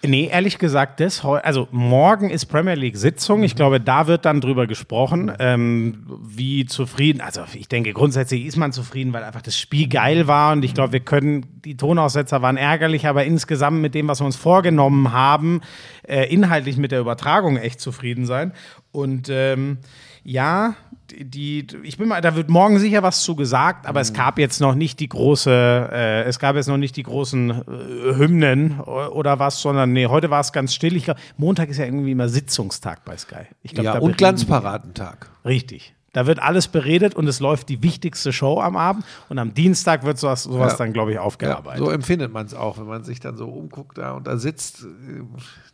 Nee, 0.03 0.29
ehrlich 0.31 0.59
gesagt, 0.59 1.01
das 1.01 1.25
also 1.25 1.69
morgen 1.73 2.31
ist 2.31 2.47
Premier 2.47 2.75
League 2.75 2.97
Sitzung. 2.97 3.43
Ich 3.43 3.57
glaube, 3.57 3.81
da 3.81 4.07
wird 4.07 4.25
dann 4.25 4.41
drüber 4.41 4.67
gesprochen, 4.67 5.33
ähm, 5.41 6.07
wie 6.23 6.67
zufrieden. 6.67 7.21
Also 7.21 7.43
ich 7.55 7.67
denke, 7.67 7.93
grundsätzlich 7.93 8.45
ist 8.45 8.57
man 8.57 8.73
zufrieden, 8.73 9.13
weil 9.13 9.25
einfach 9.25 9.43
das 9.43 9.59
Spiel 9.59 9.89
geil 9.89 10.29
war 10.29 10.53
und 10.53 10.65
ich 10.65 10.75
glaube, 10.75 10.93
wir 10.93 11.01
können, 11.01 11.47
die 11.65 11.77
Tonaussetzer 11.77 12.43
waren 12.43 12.57
ärgerlich, 12.57 13.07
aber 13.07 13.25
insgesamt 13.25 13.81
mit 13.81 13.95
dem, 13.95 14.07
was 14.07 14.21
wir 14.21 14.27
uns 14.27 14.37
vorgenommen 14.37 15.13
haben, 15.13 15.63
äh, 16.07 16.33
inhaltlich 16.33 16.77
mit 16.77 16.93
der 16.93 17.01
Übertragung 17.01 17.57
echt 17.57 17.81
zufrieden 17.81 18.27
sein. 18.27 18.53
Und 18.97 19.29
ähm, 19.29 19.77
ja, 20.25 20.75
die, 21.11 21.67
ich 21.83 21.99
bin 21.99 22.09
mal, 22.09 22.21
da 22.23 22.35
wird 22.35 22.49
morgen 22.49 22.79
sicher 22.79 23.03
was 23.03 23.23
zu 23.23 23.37
gesagt, 23.37 23.87
aber 23.87 24.01
es 24.01 24.13
gab 24.15 24.39
jetzt 24.39 24.59
noch 24.61 24.75
nicht 24.75 24.99
die 25.01 25.09
große, 25.09 25.51
äh, 25.93 26.23
es 26.23 26.39
gab 26.39 26.57
jetzt 26.57 26.67
noch 26.67 26.79
nicht 26.79 26.97
die 26.97 27.03
großen 27.03 27.51
äh, 27.51 28.15
Hymnen 28.17 28.81
oder 28.81 29.39
was, 29.39 29.61
sondern 29.61 29.93
nee, 29.93 30.07
heute 30.07 30.31
war 30.31 30.41
es 30.41 30.51
ganz 30.53 30.75
still. 30.75 30.97
Ich 30.97 31.05
glaube, 31.05 31.21
Montag 31.37 31.69
ist 31.69 31.77
ja 31.77 31.85
irgendwie 31.85 32.13
immer 32.13 32.29
Sitzungstag 32.31 33.05
bei 33.05 33.17
Sky. 33.19 33.45
Ich 33.63 33.73
glaub, 33.75 33.85
Ja, 33.85 33.99
und 33.99 34.17
Glanzparadentag. 34.17 35.29
Richtig. 35.45 35.93
Da 36.13 36.27
wird 36.27 36.39
alles 36.39 36.69
beredet 36.69 37.15
und 37.15 37.29
es 37.29 37.41
läuft 37.41 37.69
die 37.69 37.83
wichtigste 37.83 38.33
Show 38.33 38.59
am 38.63 38.75
Abend 38.75 39.05
und 39.29 39.39
am 39.39 39.53
Dienstag 39.53 40.03
wird 40.05 40.17
sowas, 40.17 40.45
sowas 40.45 40.73
Ja. 40.73 40.79
dann, 40.79 40.95
glaube 40.95 41.11
ich, 41.11 41.17
Ja, 41.17 41.21
aufgearbeitet. 41.21 41.79
so 41.85 41.91
empfindet 41.91 42.33
man 42.33 42.47
es 42.47 42.55
auch, 42.55 42.79
wenn 42.79 42.87
man 42.87 43.05
sich 43.05 43.21
dann 43.21 43.37
so 43.37 43.45
umguckt 43.49 43.99
da 43.99 44.13
und 44.13 44.27
da 44.27 44.39
sitzt, 44.39 44.85
äh, 44.85 45.21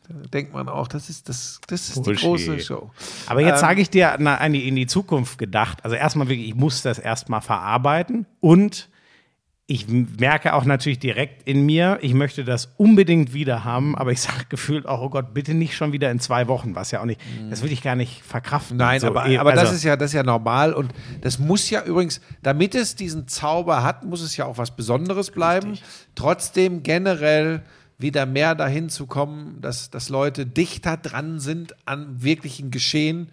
denkt 0.08 0.52
man 0.52 0.68
auch, 0.68 0.88
das 0.88 1.08
ist, 1.08 1.28
das, 1.28 1.60
das 1.66 1.90
ist 1.90 2.06
die 2.06 2.14
große 2.14 2.60
Show. 2.60 2.90
Aber 3.26 3.40
jetzt 3.40 3.54
Ähm, 3.54 3.58
sage 3.60 3.80
ich 3.80 3.90
dir 3.90 4.16
na, 4.18 4.36
in 4.44 4.74
die 4.76 4.86
Zukunft 4.86 5.38
gedacht. 5.38 5.84
Also 5.84 5.96
erstmal 5.96 6.28
wirklich, 6.28 6.48
ich 6.48 6.54
muss 6.54 6.82
das 6.82 6.98
erstmal 6.98 7.40
verarbeiten 7.40 8.26
und 8.40 8.88
ich 9.66 9.86
merke 9.88 10.54
auch 10.54 10.64
natürlich 10.64 10.98
direkt 10.98 11.48
in 11.48 11.64
mir, 11.64 11.98
ich 12.02 12.14
möchte 12.14 12.44
das 12.44 12.74
unbedingt 12.76 13.32
wieder 13.32 13.64
haben, 13.64 13.96
aber 13.96 14.10
ich 14.12 14.20
sage 14.20 14.44
gefühlt 14.48 14.86
auch, 14.86 15.00
oh 15.00 15.08
Gott, 15.08 15.32
bitte 15.32 15.54
nicht 15.54 15.76
schon 15.76 15.92
wieder 15.92 16.10
in 16.10 16.18
zwei 16.18 16.48
Wochen, 16.48 16.74
was 16.74 16.90
ja 16.90 17.00
auch 17.00 17.04
nicht, 17.06 17.20
das 17.48 17.62
will 17.62 17.72
ich 17.72 17.80
gar 17.80 17.94
nicht 17.94 18.22
verkraften. 18.22 18.76
Nein, 18.76 19.00
So, 19.00 19.06
aber, 19.06 19.26
eh, 19.26 19.38
aber 19.38 19.52
das 19.52 19.60
also- 19.60 19.74
ist 19.76 19.84
ja 19.84 19.96
das 19.96 20.10
ist 20.10 20.14
ja 20.14 20.24
normal 20.24 20.74
und 20.74 20.92
das 21.22 21.38
muss 21.38 21.70
ja 21.70 21.82
übrigens, 21.84 22.20
damit 22.42 22.74
es 22.74 22.96
diesen 22.96 23.28
Zauber 23.28 23.82
hat, 23.82 24.04
muss 24.04 24.20
es 24.20 24.36
ja 24.36 24.44
auch 24.46 24.58
was 24.58 24.74
Besonderes 24.76 25.30
bleiben. 25.30 25.78
Trotzdem 26.16 26.82
generell 26.82 27.62
wieder 28.02 28.26
mehr 28.26 28.54
dahin 28.54 28.88
zu 28.88 29.06
kommen, 29.06 29.58
dass, 29.60 29.90
dass 29.90 30.08
Leute 30.08 30.44
dichter 30.46 30.96
dran 30.96 31.40
sind 31.40 31.74
an 31.86 32.22
wirklichen 32.22 32.70
Geschehen. 32.70 33.28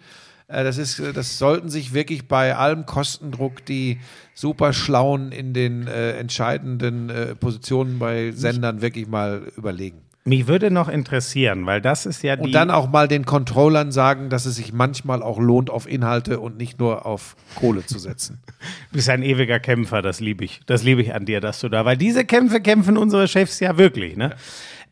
Äh, 0.48 0.64
Das, 0.64 0.78
ist, 0.78 0.98
äh, 0.98 1.12
das 1.12 1.38
sollten 1.38 1.68
sich 1.68 1.92
wirklich 1.92 2.26
bei 2.28 2.56
allem 2.56 2.86
Kostendruck 2.86 3.64
die 3.66 4.00
super 4.34 4.72
Schlauen 4.72 5.32
in 5.32 5.52
den 5.52 5.86
äh, 5.86 6.12
entscheidenden 6.12 7.10
äh, 7.10 7.34
Positionen 7.34 7.98
bei 7.98 8.32
Sendern 8.32 8.80
wirklich 8.80 9.06
mal 9.06 9.42
überlegen. 9.56 10.00
Mich 10.24 10.46
würde 10.46 10.70
noch 10.70 10.88
interessieren, 10.88 11.64
weil 11.64 11.80
das 11.80 12.04
ist 12.04 12.22
ja 12.22 12.36
die. 12.36 12.42
Und 12.42 12.52
dann 12.52 12.70
auch 12.70 12.90
mal 12.90 13.08
den 13.08 13.24
Controllern 13.24 13.90
sagen, 13.90 14.28
dass 14.28 14.44
es 14.44 14.56
sich 14.56 14.72
manchmal 14.72 15.22
auch 15.22 15.38
lohnt, 15.38 15.70
auf 15.70 15.88
Inhalte 15.88 16.40
und 16.40 16.58
nicht 16.58 16.78
nur 16.78 17.06
auf 17.06 17.36
Kohle 17.54 17.84
zu 17.86 17.98
setzen. 17.98 18.38
Du 18.90 18.96
bist 18.96 19.08
ein 19.08 19.22
ewiger 19.22 19.58
Kämpfer, 19.58 20.02
das 20.02 20.20
liebe 20.20 20.44
ich. 20.44 20.60
Das 20.66 20.82
liebe 20.82 21.00
ich 21.00 21.14
an 21.14 21.24
dir, 21.24 21.40
dass 21.40 21.60
du 21.60 21.70
da, 21.70 21.86
weil 21.86 21.96
diese 21.96 22.26
Kämpfe 22.26 22.60
kämpfen 22.60 22.98
unsere 22.98 23.26
Chefs 23.26 23.58
ja 23.60 23.78
wirklich, 23.78 24.16
ne? 24.16 24.34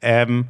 Ähm, 0.01 0.47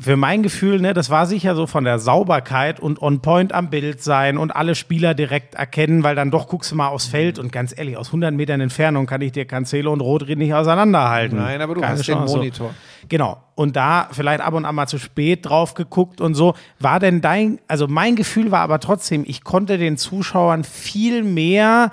für 0.00 0.16
mein 0.16 0.42
Gefühl, 0.42 0.80
ne, 0.80 0.94
das 0.94 1.10
war 1.10 1.26
sicher 1.26 1.56
so 1.56 1.66
von 1.66 1.84
der 1.84 1.98
Sauberkeit 1.98 2.78
und 2.78 3.02
on 3.02 3.20
point 3.20 3.52
am 3.52 3.68
Bild 3.68 4.02
sein 4.02 4.38
und 4.38 4.52
alle 4.52 4.74
Spieler 4.74 5.14
direkt 5.14 5.56
erkennen, 5.56 6.04
weil 6.04 6.14
dann 6.14 6.30
doch 6.30 6.46
guckst 6.46 6.70
du 6.70 6.76
mal 6.76 6.88
aufs 6.88 7.06
Feld 7.06 7.38
und 7.38 7.50
ganz 7.50 7.76
ehrlich, 7.76 7.96
aus 7.96 8.08
100 8.08 8.32
Metern 8.32 8.60
Entfernung 8.60 9.06
kann 9.06 9.20
ich 9.22 9.32
dir 9.32 9.44
Cancelo 9.44 9.92
und 9.92 10.00
Rodri 10.00 10.36
nicht 10.36 10.54
auseinanderhalten. 10.54 11.38
Nein, 11.38 11.60
aber 11.60 11.74
du 11.74 11.80
Keine 11.80 11.94
hast 11.94 12.06
den 12.06 12.14
Chance. 12.14 12.36
Monitor. 12.36 12.74
Genau. 13.08 13.42
Und 13.56 13.74
da 13.74 14.08
vielleicht 14.12 14.40
ab 14.40 14.54
und 14.54 14.64
an 14.64 14.74
mal 14.74 14.86
zu 14.86 14.98
spät 14.98 15.46
drauf 15.46 15.74
geguckt 15.74 16.20
und 16.20 16.34
so. 16.34 16.54
War 16.78 17.00
denn 17.00 17.20
dein, 17.20 17.58
also 17.66 17.88
mein 17.88 18.14
Gefühl 18.14 18.52
war 18.52 18.60
aber 18.60 18.78
trotzdem, 18.78 19.24
ich 19.26 19.42
konnte 19.42 19.78
den 19.78 19.96
Zuschauern 19.96 20.62
viel 20.62 21.24
mehr 21.24 21.90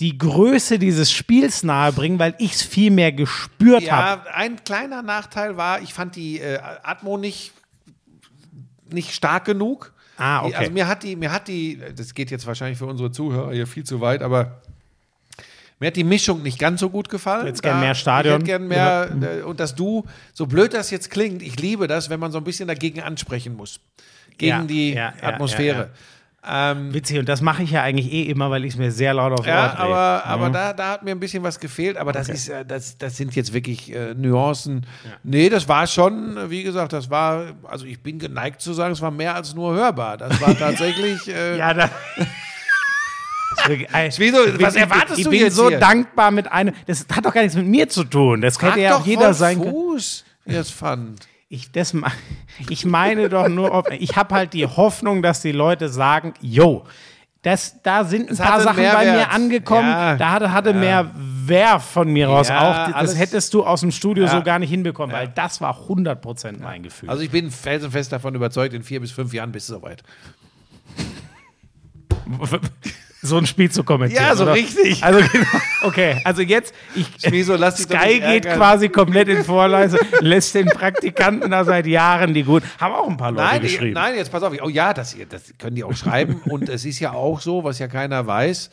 die 0.00 0.18
Größe 0.18 0.78
dieses 0.78 1.12
Spiels 1.12 1.62
nahebringen, 1.62 2.18
weil 2.18 2.34
ich 2.38 2.54
es 2.54 2.62
viel 2.62 2.90
mehr 2.90 3.12
gespürt 3.12 3.90
habe. 3.90 4.22
Ja, 4.26 4.34
ein 4.34 4.62
kleiner 4.64 5.02
Nachteil 5.02 5.56
war, 5.56 5.80
ich 5.82 5.94
fand 5.94 6.16
die 6.16 6.40
äh, 6.40 6.58
Atmo 6.82 7.16
nicht, 7.16 7.52
nicht 8.90 9.12
stark 9.14 9.44
genug. 9.44 9.92
Ah, 10.16 10.40
okay. 10.40 10.48
Die- 10.50 10.56
Also 10.56 10.72
mir 10.72 10.86
hat 10.88 11.02
die, 11.02 11.16
mir 11.16 11.32
hat 11.32 11.48
die, 11.48 11.80
das 11.96 12.14
geht 12.14 12.30
jetzt 12.30 12.46
wahrscheinlich 12.46 12.78
für 12.78 12.86
unsere 12.86 13.10
Zuhörer 13.10 13.52
hier 13.52 13.66
viel 13.66 13.84
zu 13.84 14.00
weit, 14.00 14.22
aber 14.22 14.60
mir 15.80 15.88
hat 15.88 15.96
die 15.96 16.04
Mischung 16.04 16.42
nicht 16.42 16.58
ganz 16.58 16.80
so 16.80 16.88
gut 16.90 17.08
gefallen. 17.08 17.46
hättest 17.46 17.62
gern 17.62 17.76
Da- 17.76 17.80
mehr 17.80 17.94
Stadion? 17.94 18.34
Ich 18.34 18.38
hätte 18.38 18.44
gern 18.46 18.68
mehr, 18.68 19.10
äh, 19.38 19.42
und 19.42 19.60
dass 19.60 19.74
du, 19.74 20.04
so 20.32 20.46
blöd 20.46 20.72
das 20.74 20.90
jetzt 20.90 21.10
klingt, 21.10 21.42
ich 21.42 21.58
liebe 21.60 21.86
das, 21.88 22.10
wenn 22.10 22.20
man 22.20 22.30
so 22.32 22.38
ein 22.38 22.44
bisschen 22.44 22.68
dagegen 22.68 23.00
ansprechen 23.00 23.56
muss. 23.56 23.80
Gegen 24.38 24.50
Ja, 24.50 24.62
die 24.64 24.90
ja, 24.94 25.14
ja, 25.20 25.28
Atmosphäre. 25.28 25.90
Ähm, 26.46 26.92
Witzig, 26.92 27.18
und 27.18 27.28
das 27.28 27.40
mache 27.40 27.62
ich 27.62 27.70
ja 27.70 27.82
eigentlich 27.82 28.12
eh 28.12 28.22
immer, 28.24 28.50
weil 28.50 28.64
ich 28.64 28.74
es 28.74 28.78
mir 28.78 28.90
sehr 28.90 29.14
laut 29.14 29.32
Ohr 29.32 29.46
ja, 29.46 29.68
drehe. 29.68 29.78
aber, 29.78 30.26
aber 30.26 30.50
da, 30.50 30.72
da 30.72 30.90
hat 30.90 31.02
mir 31.02 31.12
ein 31.12 31.20
bisschen 31.20 31.42
was 31.42 31.58
gefehlt, 31.58 31.96
aber 31.96 32.12
das 32.12 32.28
ist 32.28 32.48
äh, 32.48 32.64
das, 32.66 32.98
das 32.98 33.16
sind 33.16 33.34
jetzt 33.34 33.52
wirklich 33.54 33.94
äh, 33.94 34.14
Nuancen. 34.14 34.86
Nee, 35.22 35.48
das 35.48 35.68
war 35.68 35.86
schon, 35.86 36.50
wie 36.50 36.62
gesagt, 36.62 36.92
das 36.92 37.08
war, 37.08 37.54
also 37.64 37.86
ich 37.86 38.02
bin 38.02 38.18
geneigt 38.18 38.60
zu 38.60 38.74
sagen, 38.74 38.92
es 38.92 39.00
war 39.00 39.10
mehr 39.10 39.34
als 39.34 39.54
nur 39.54 39.74
hörbar. 39.74 40.18
Das 40.18 40.38
war 40.40 40.56
tatsächlich. 40.58 41.26
Äh, 41.28 41.56
Ja, 41.58 41.72
da. 41.72 41.90
Ich 43.68 44.18
Wieso? 44.18 44.38
Was 44.60 44.74
erwartest 44.74 45.18
ich 45.18 45.24
du 45.24 45.30
bin 45.30 45.40
jetzt 45.40 45.54
so 45.54 45.68
hier? 45.68 45.78
dankbar 45.78 46.32
mit 46.32 46.50
einem. 46.50 46.74
Das 46.86 47.06
hat 47.14 47.24
doch 47.24 47.32
gar 47.32 47.42
nichts 47.42 47.56
mit 47.56 47.66
mir 47.66 47.88
zu 47.88 48.02
tun. 48.04 48.40
Das 48.40 48.56
frag 48.56 48.72
hätte 48.72 48.80
ja 48.80 48.96
auch 48.96 49.06
jeder 49.06 49.32
sein 49.32 49.58
können. 49.58 49.70
Fuß, 49.70 50.24
es 50.44 50.70
fand. 50.70 51.26
Ich, 51.48 51.70
das, 51.72 51.94
ich 52.68 52.84
meine 52.84 53.28
doch 53.28 53.48
nur, 53.48 53.84
ich 53.92 54.16
habe 54.16 54.34
halt 54.34 54.52
die 54.52 54.66
Hoffnung, 54.66 55.22
dass 55.22 55.40
die 55.42 55.52
Leute 55.52 55.88
sagen, 55.88 56.34
yo, 56.40 56.84
das, 57.42 57.82
da 57.82 58.04
sind 58.04 58.28
ein 58.28 58.32
Es 58.32 58.38
paar 58.38 58.58
Sachen 58.62 58.82
bei 58.82 59.04
mir 59.12 59.30
angekommen, 59.30 59.88
Ja, 59.90 60.16
da 60.16 60.30
hatte, 60.32 60.50
hatte 60.50 60.72
mehr 60.72 61.10
Wert 61.14 61.82
von 61.82 62.10
mir 62.10 62.26
raus 62.26 62.48
Ja, 62.48 62.86
auch. 62.88 62.92
Das 63.00 63.18
hättest 63.18 63.52
du 63.52 63.64
aus 63.66 63.80
dem 63.80 63.90
Studio 63.90 64.24
Ja. 64.24 64.30
so 64.30 64.42
gar 64.42 64.58
nicht 64.58 64.70
hinbekommen, 64.70 65.14
weil 65.14 65.28
das 65.28 65.60
war 65.60 65.78
100% 65.88 66.62
mein 66.62 66.82
Gefühl. 66.82 67.10
Also 67.10 67.22
ich 67.22 67.30
bin 67.30 67.50
felsenfest 67.50 68.10
davon 68.12 68.34
überzeugt, 68.34 68.72
in 68.72 68.82
vier 68.82 69.00
bis 69.00 69.10
fünf 69.12 69.34
Jahren 69.34 69.52
bist 69.52 69.68
du 69.68 69.74
soweit. 69.74 70.02
so 73.24 73.38
ein 73.38 73.46
Spiel 73.46 73.70
zu 73.70 73.84
kommentieren. 73.84 74.22
Ja, 74.22 74.36
so 74.36 74.44
oder? 74.44 74.54
richtig. 74.54 75.02
Also 75.02 75.20
genau. 75.32 75.46
Okay, 75.82 76.20
also 76.24 76.42
jetzt, 76.42 76.74
ich, 76.94 77.06
Schmieso, 77.22 77.56
lass 77.56 77.78
Sky 77.82 78.20
geht 78.20 78.44
ärgern. 78.44 78.56
quasi 78.58 78.88
komplett 78.88 79.28
in 79.28 79.44
Vorleise, 79.44 79.98
lässt 80.20 80.54
den 80.54 80.66
Praktikanten 80.66 81.50
da 81.50 81.64
seit 81.64 81.86
Jahren 81.86 82.34
die 82.34 82.42
gut. 82.42 82.62
Haben 82.78 82.94
auch 82.94 83.08
ein 83.08 83.16
paar 83.16 83.32
Leute 83.32 83.44
Nein, 83.44 83.60
geschrieben. 83.62 83.86
ich, 83.88 83.94
nein, 83.94 84.14
jetzt 84.16 84.30
pass 84.30 84.42
auf. 84.42 84.52
Oh 84.62 84.68
ja, 84.68 84.92
das, 84.94 85.16
das 85.28 85.54
können 85.58 85.76
die 85.76 85.84
auch 85.84 85.94
schreiben. 85.94 86.40
Und 86.46 86.68
es 86.68 86.84
ist 86.84 87.00
ja 87.00 87.12
auch 87.12 87.40
so, 87.40 87.64
was 87.64 87.78
ja 87.78 87.88
keiner 87.88 88.26
weiß. 88.26 88.70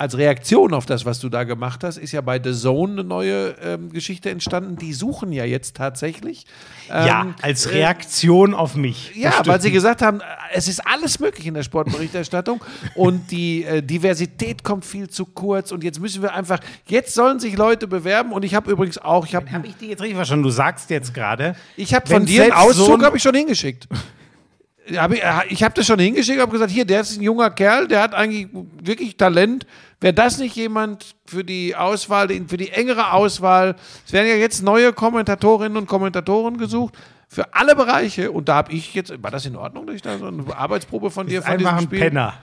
Als 0.00 0.16
Reaktion 0.16 0.72
auf 0.72 0.86
das, 0.86 1.04
was 1.04 1.18
du 1.20 1.28
da 1.28 1.44
gemacht 1.44 1.84
hast, 1.84 1.98
ist 1.98 2.12
ja 2.12 2.22
bei 2.22 2.40
The 2.42 2.54
Zone 2.54 2.92
eine 2.94 3.04
neue 3.04 3.54
ähm, 3.62 3.92
Geschichte 3.92 4.30
entstanden. 4.30 4.76
Die 4.76 4.94
suchen 4.94 5.30
ja 5.30 5.44
jetzt 5.44 5.76
tatsächlich. 5.76 6.46
ja, 6.88 7.20
ähm, 7.20 7.34
als 7.42 7.70
Reaktion 7.70 8.54
auf 8.54 8.76
mich. 8.76 9.12
Ja, 9.14 9.34
Das 9.40 9.46
weil 9.46 9.60
sie 9.60 9.70
gesagt 9.70 10.00
haben, 10.00 10.20
äh, 10.20 10.24
es 10.54 10.68
ist 10.68 10.80
alles 10.86 11.20
möglich 11.20 11.46
in 11.46 11.52
der 11.52 11.64
Sportberichterstattung 11.64 12.64
und 12.94 13.30
die 13.30 13.64
äh, 13.64 13.82
Diversität 13.82 14.64
kommt 14.64 14.86
viel 14.86 15.10
zu 15.10 15.26
kurz 15.26 15.70
und 15.70 15.84
jetzt 15.84 16.00
müssen 16.00 16.22
wir 16.22 16.32
einfach, 16.32 16.60
jetzt 16.86 17.12
sollen 17.12 17.38
sich 17.38 17.54
Leute 17.58 17.86
bewerben 17.86 18.32
und 18.32 18.42
ich 18.42 18.54
habe 18.54 18.70
übrigens 18.70 18.96
auch, 18.96 19.26
ich 19.26 19.34
habe 19.34 19.52
Habe 19.52 19.66
ich 19.66 19.76
die 19.76 19.88
jetzt 19.88 20.00
richtig 20.00 20.16
verstanden? 20.16 20.44
Du 20.44 20.50
sagst 20.50 20.88
jetzt 20.88 21.12
gerade. 21.12 21.54
ich 21.76 21.92
hab 21.92 22.08
wenn 22.08 22.20
von 22.20 22.26
dir 22.26 22.44
einen 22.44 22.52
so 22.72 22.84
Auszug 22.84 23.00
ein- 23.00 23.04
habe 23.04 23.18
ich 23.18 23.22
schon 23.22 23.34
hingeschickt. 23.34 23.86
Hab 24.96 25.12
ich 25.12 25.22
äh, 25.22 25.28
ich 25.50 25.62
habe 25.62 25.74
das 25.74 25.86
schon 25.86 25.98
hingeschickt, 26.00 26.40
habe 26.40 26.50
gesagt, 26.50 26.70
hier, 26.72 26.84
der 26.84 27.02
ist 27.02 27.16
ein 27.18 27.22
junger 27.22 27.50
Kerl, 27.50 27.86
der 27.86 28.02
hat 28.02 28.14
eigentlich 28.14 28.48
wirklich 28.82 29.16
Talent. 29.16 29.66
Wäre 30.00 30.14
das 30.14 30.38
nicht 30.38 30.56
jemand 30.56 31.14
für 31.26 31.44
die 31.44 31.76
Auswahl, 31.76 32.28
für 32.48 32.56
die 32.56 32.70
engere 32.70 33.12
Auswahl? 33.12 33.76
Es 34.06 34.12
werden 34.12 34.28
ja 34.28 34.34
jetzt 34.34 34.62
neue 34.62 34.94
Kommentatorinnen 34.94 35.76
und 35.76 35.86
Kommentatoren 35.86 36.56
gesucht 36.56 36.94
für 37.28 37.52
alle 37.54 37.76
Bereiche. 37.76 38.32
Und 38.32 38.48
da 38.48 38.56
habe 38.56 38.72
ich 38.72 38.94
jetzt, 38.94 39.22
war 39.22 39.30
das 39.30 39.44
in 39.44 39.56
Ordnung, 39.56 39.86
dass 39.86 39.96
ich 39.96 40.02
da 40.02 40.16
so 40.18 40.26
eine 40.26 40.56
Arbeitsprobe 40.56 41.10
von 41.10 41.26
dir 41.26 41.42
von 41.42 41.52
einfach 41.52 41.76
diesem 41.76 41.88
Spiel? 41.88 42.00
Penner. 42.00 42.34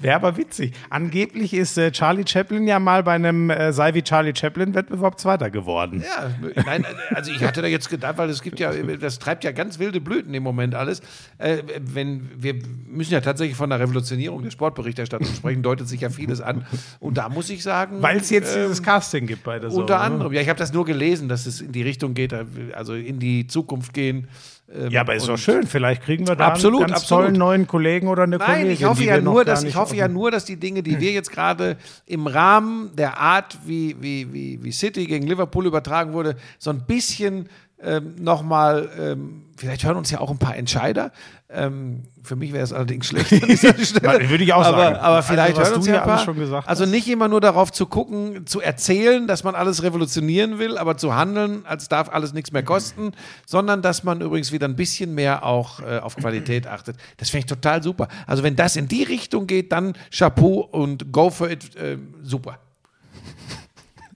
Wäre 0.00 0.16
aber 0.16 0.36
witzig. 0.36 0.72
Angeblich 0.90 1.54
ist 1.54 1.76
äh, 1.78 1.90
Charlie 1.90 2.24
Chaplin 2.26 2.66
ja 2.66 2.78
mal 2.78 3.02
bei 3.02 3.12
einem 3.12 3.50
äh, 3.50 3.72
Sei 3.72 3.94
wie 3.94 4.02
Charlie 4.02 4.34
Chaplin 4.34 4.74
Wettbewerb 4.74 5.18
Zweiter 5.18 5.50
geworden. 5.50 6.04
Ja, 6.04 6.30
nein, 6.64 6.84
also 7.10 7.32
ich 7.32 7.42
hatte 7.42 7.62
da 7.62 7.68
jetzt 7.68 7.90
gedacht, 7.90 8.18
weil 8.18 8.30
es 8.30 8.42
gibt 8.42 8.60
ja, 8.60 8.72
das 8.72 9.18
treibt 9.18 9.44
ja 9.44 9.52
ganz 9.52 9.78
wilde 9.78 10.00
Blüten 10.00 10.34
im 10.34 10.42
Moment 10.42 10.74
alles. 10.74 11.00
Äh, 11.38 11.58
wenn 11.80 12.30
wir 12.36 12.54
müssen 12.86 13.12
ja 13.12 13.20
tatsächlich 13.20 13.56
von 13.56 13.70
der 13.70 13.80
Revolutionierung 13.80 14.42
der 14.42 14.50
Sportberichterstattung 14.50 15.28
sprechen, 15.34 15.62
deutet 15.62 15.88
sich 15.88 16.00
ja 16.00 16.10
vieles 16.10 16.40
an. 16.40 16.64
Und 17.00 17.18
da 17.18 17.28
muss 17.28 17.50
ich 17.50 17.62
sagen, 17.62 18.02
Weil 18.02 18.18
es 18.18 18.30
jetzt 18.30 18.54
ähm, 18.54 18.62
dieses 18.62 18.82
Casting 18.82 19.26
gibt 19.26 19.44
bei 19.44 19.58
der 19.58 19.70
Sohn, 19.70 19.82
unter 19.82 19.98
ne? 19.98 20.04
anderem, 20.04 20.32
ja, 20.32 20.40
ich 20.40 20.48
habe 20.48 20.58
das 20.58 20.72
nur 20.72 20.84
gelesen, 20.84 21.28
dass 21.28 21.46
es 21.46 21.60
in 21.60 21.72
die 21.72 21.82
Richtung 21.82 22.14
geht, 22.14 22.34
also 22.72 22.94
in 22.94 23.18
die 23.18 23.46
Zukunft 23.46 23.94
gehen. 23.94 24.28
Ähm, 24.72 24.90
Ja, 24.90 25.00
aber 25.02 25.14
ist 25.14 25.28
doch 25.28 25.38
schön. 25.38 25.66
Vielleicht 25.66 26.02
kriegen 26.02 26.26
wir 26.26 26.36
da 26.36 26.48
Absolut, 26.48 26.80
einen 26.82 26.90
ganz 26.90 27.02
absolut. 27.02 27.24
tollen 27.26 27.38
neuen 27.38 27.66
Kollegen 27.66 28.08
oder 28.08 28.24
eine 28.24 28.36
Nein, 28.38 28.46
Kollegin. 28.48 28.70
ich 28.72 28.84
hoffe 28.84 29.04
ja 29.04 29.20
nur, 29.20 29.44
dass 29.44 29.64
ich 29.64 29.76
hoffe 29.76 29.96
ja 29.96 30.08
nur, 30.08 30.30
dass 30.30 30.44
die 30.44 30.56
Dinge, 30.56 30.82
die 30.82 31.00
wir 31.00 31.12
jetzt 31.12 31.30
gerade 31.30 31.76
im 32.06 32.26
Rahmen 32.26 32.90
der 32.96 33.18
Art, 33.18 33.58
wie, 33.64 33.96
wie, 34.00 34.32
wie, 34.32 34.62
wie 34.62 34.72
City 34.72 35.06
gegen 35.06 35.26
Liverpool 35.26 35.66
übertragen 35.66 36.12
wurde, 36.12 36.36
so 36.58 36.70
ein 36.70 36.84
bisschen 36.86 37.48
ähm, 37.80 38.16
nochmal, 38.18 38.90
ähm, 38.98 39.44
vielleicht 39.56 39.84
hören 39.84 39.96
uns 39.96 40.10
ja 40.10 40.20
auch 40.20 40.30
ein 40.30 40.38
paar 40.38 40.56
Entscheider. 40.56 41.12
Ähm, 41.48 42.02
für 42.28 42.36
mich 42.36 42.52
wäre 42.52 42.62
es 42.62 42.72
allerdings 42.72 43.06
schlecht. 43.08 43.32
an 43.32 43.40
dieser 43.40 43.74
Stelle. 43.78 44.28
Würde 44.28 44.44
ich 44.44 44.52
auch 44.52 44.64
aber, 44.64 44.76
sagen. 44.76 44.96
Aber 44.96 45.16
Also, 45.16 45.28
vielleicht 45.32 45.56
was 45.56 45.68
hören 45.68 45.76
uns 45.76 45.86
du 45.86 45.92
ja 45.92 46.04
alles 46.04 46.22
schon 46.22 46.36
gesagt 46.36 46.68
also 46.68 46.84
nicht 46.86 47.08
immer 47.08 47.26
nur 47.26 47.40
darauf 47.40 47.72
zu 47.72 47.86
gucken, 47.86 48.46
zu 48.46 48.60
erzählen, 48.60 49.26
dass 49.26 49.42
man 49.44 49.54
alles 49.54 49.82
revolutionieren 49.82 50.58
will, 50.58 50.76
aber 50.76 50.96
zu 50.96 51.16
handeln, 51.16 51.64
als 51.64 51.88
darf 51.88 52.10
alles 52.10 52.32
nichts 52.34 52.52
mehr 52.52 52.62
kosten, 52.62 53.12
sondern 53.46 53.82
dass 53.82 54.04
man 54.04 54.20
übrigens 54.20 54.52
wieder 54.52 54.68
ein 54.68 54.76
bisschen 54.76 55.14
mehr 55.14 55.44
auch 55.44 55.80
äh, 55.80 55.98
auf 55.98 56.16
Qualität 56.16 56.66
achtet. 56.68 56.96
Das 57.16 57.30
finde 57.30 57.40
ich 57.40 57.46
total 57.46 57.82
super. 57.82 58.08
Also 58.26 58.42
wenn 58.42 58.54
das 58.54 58.76
in 58.76 58.86
die 58.86 59.02
Richtung 59.02 59.46
geht, 59.46 59.72
dann 59.72 59.94
Chapeau 60.16 60.60
und 60.60 61.10
go 61.10 61.30
for 61.30 61.50
it, 61.50 61.74
äh, 61.76 61.96
super. 62.22 62.58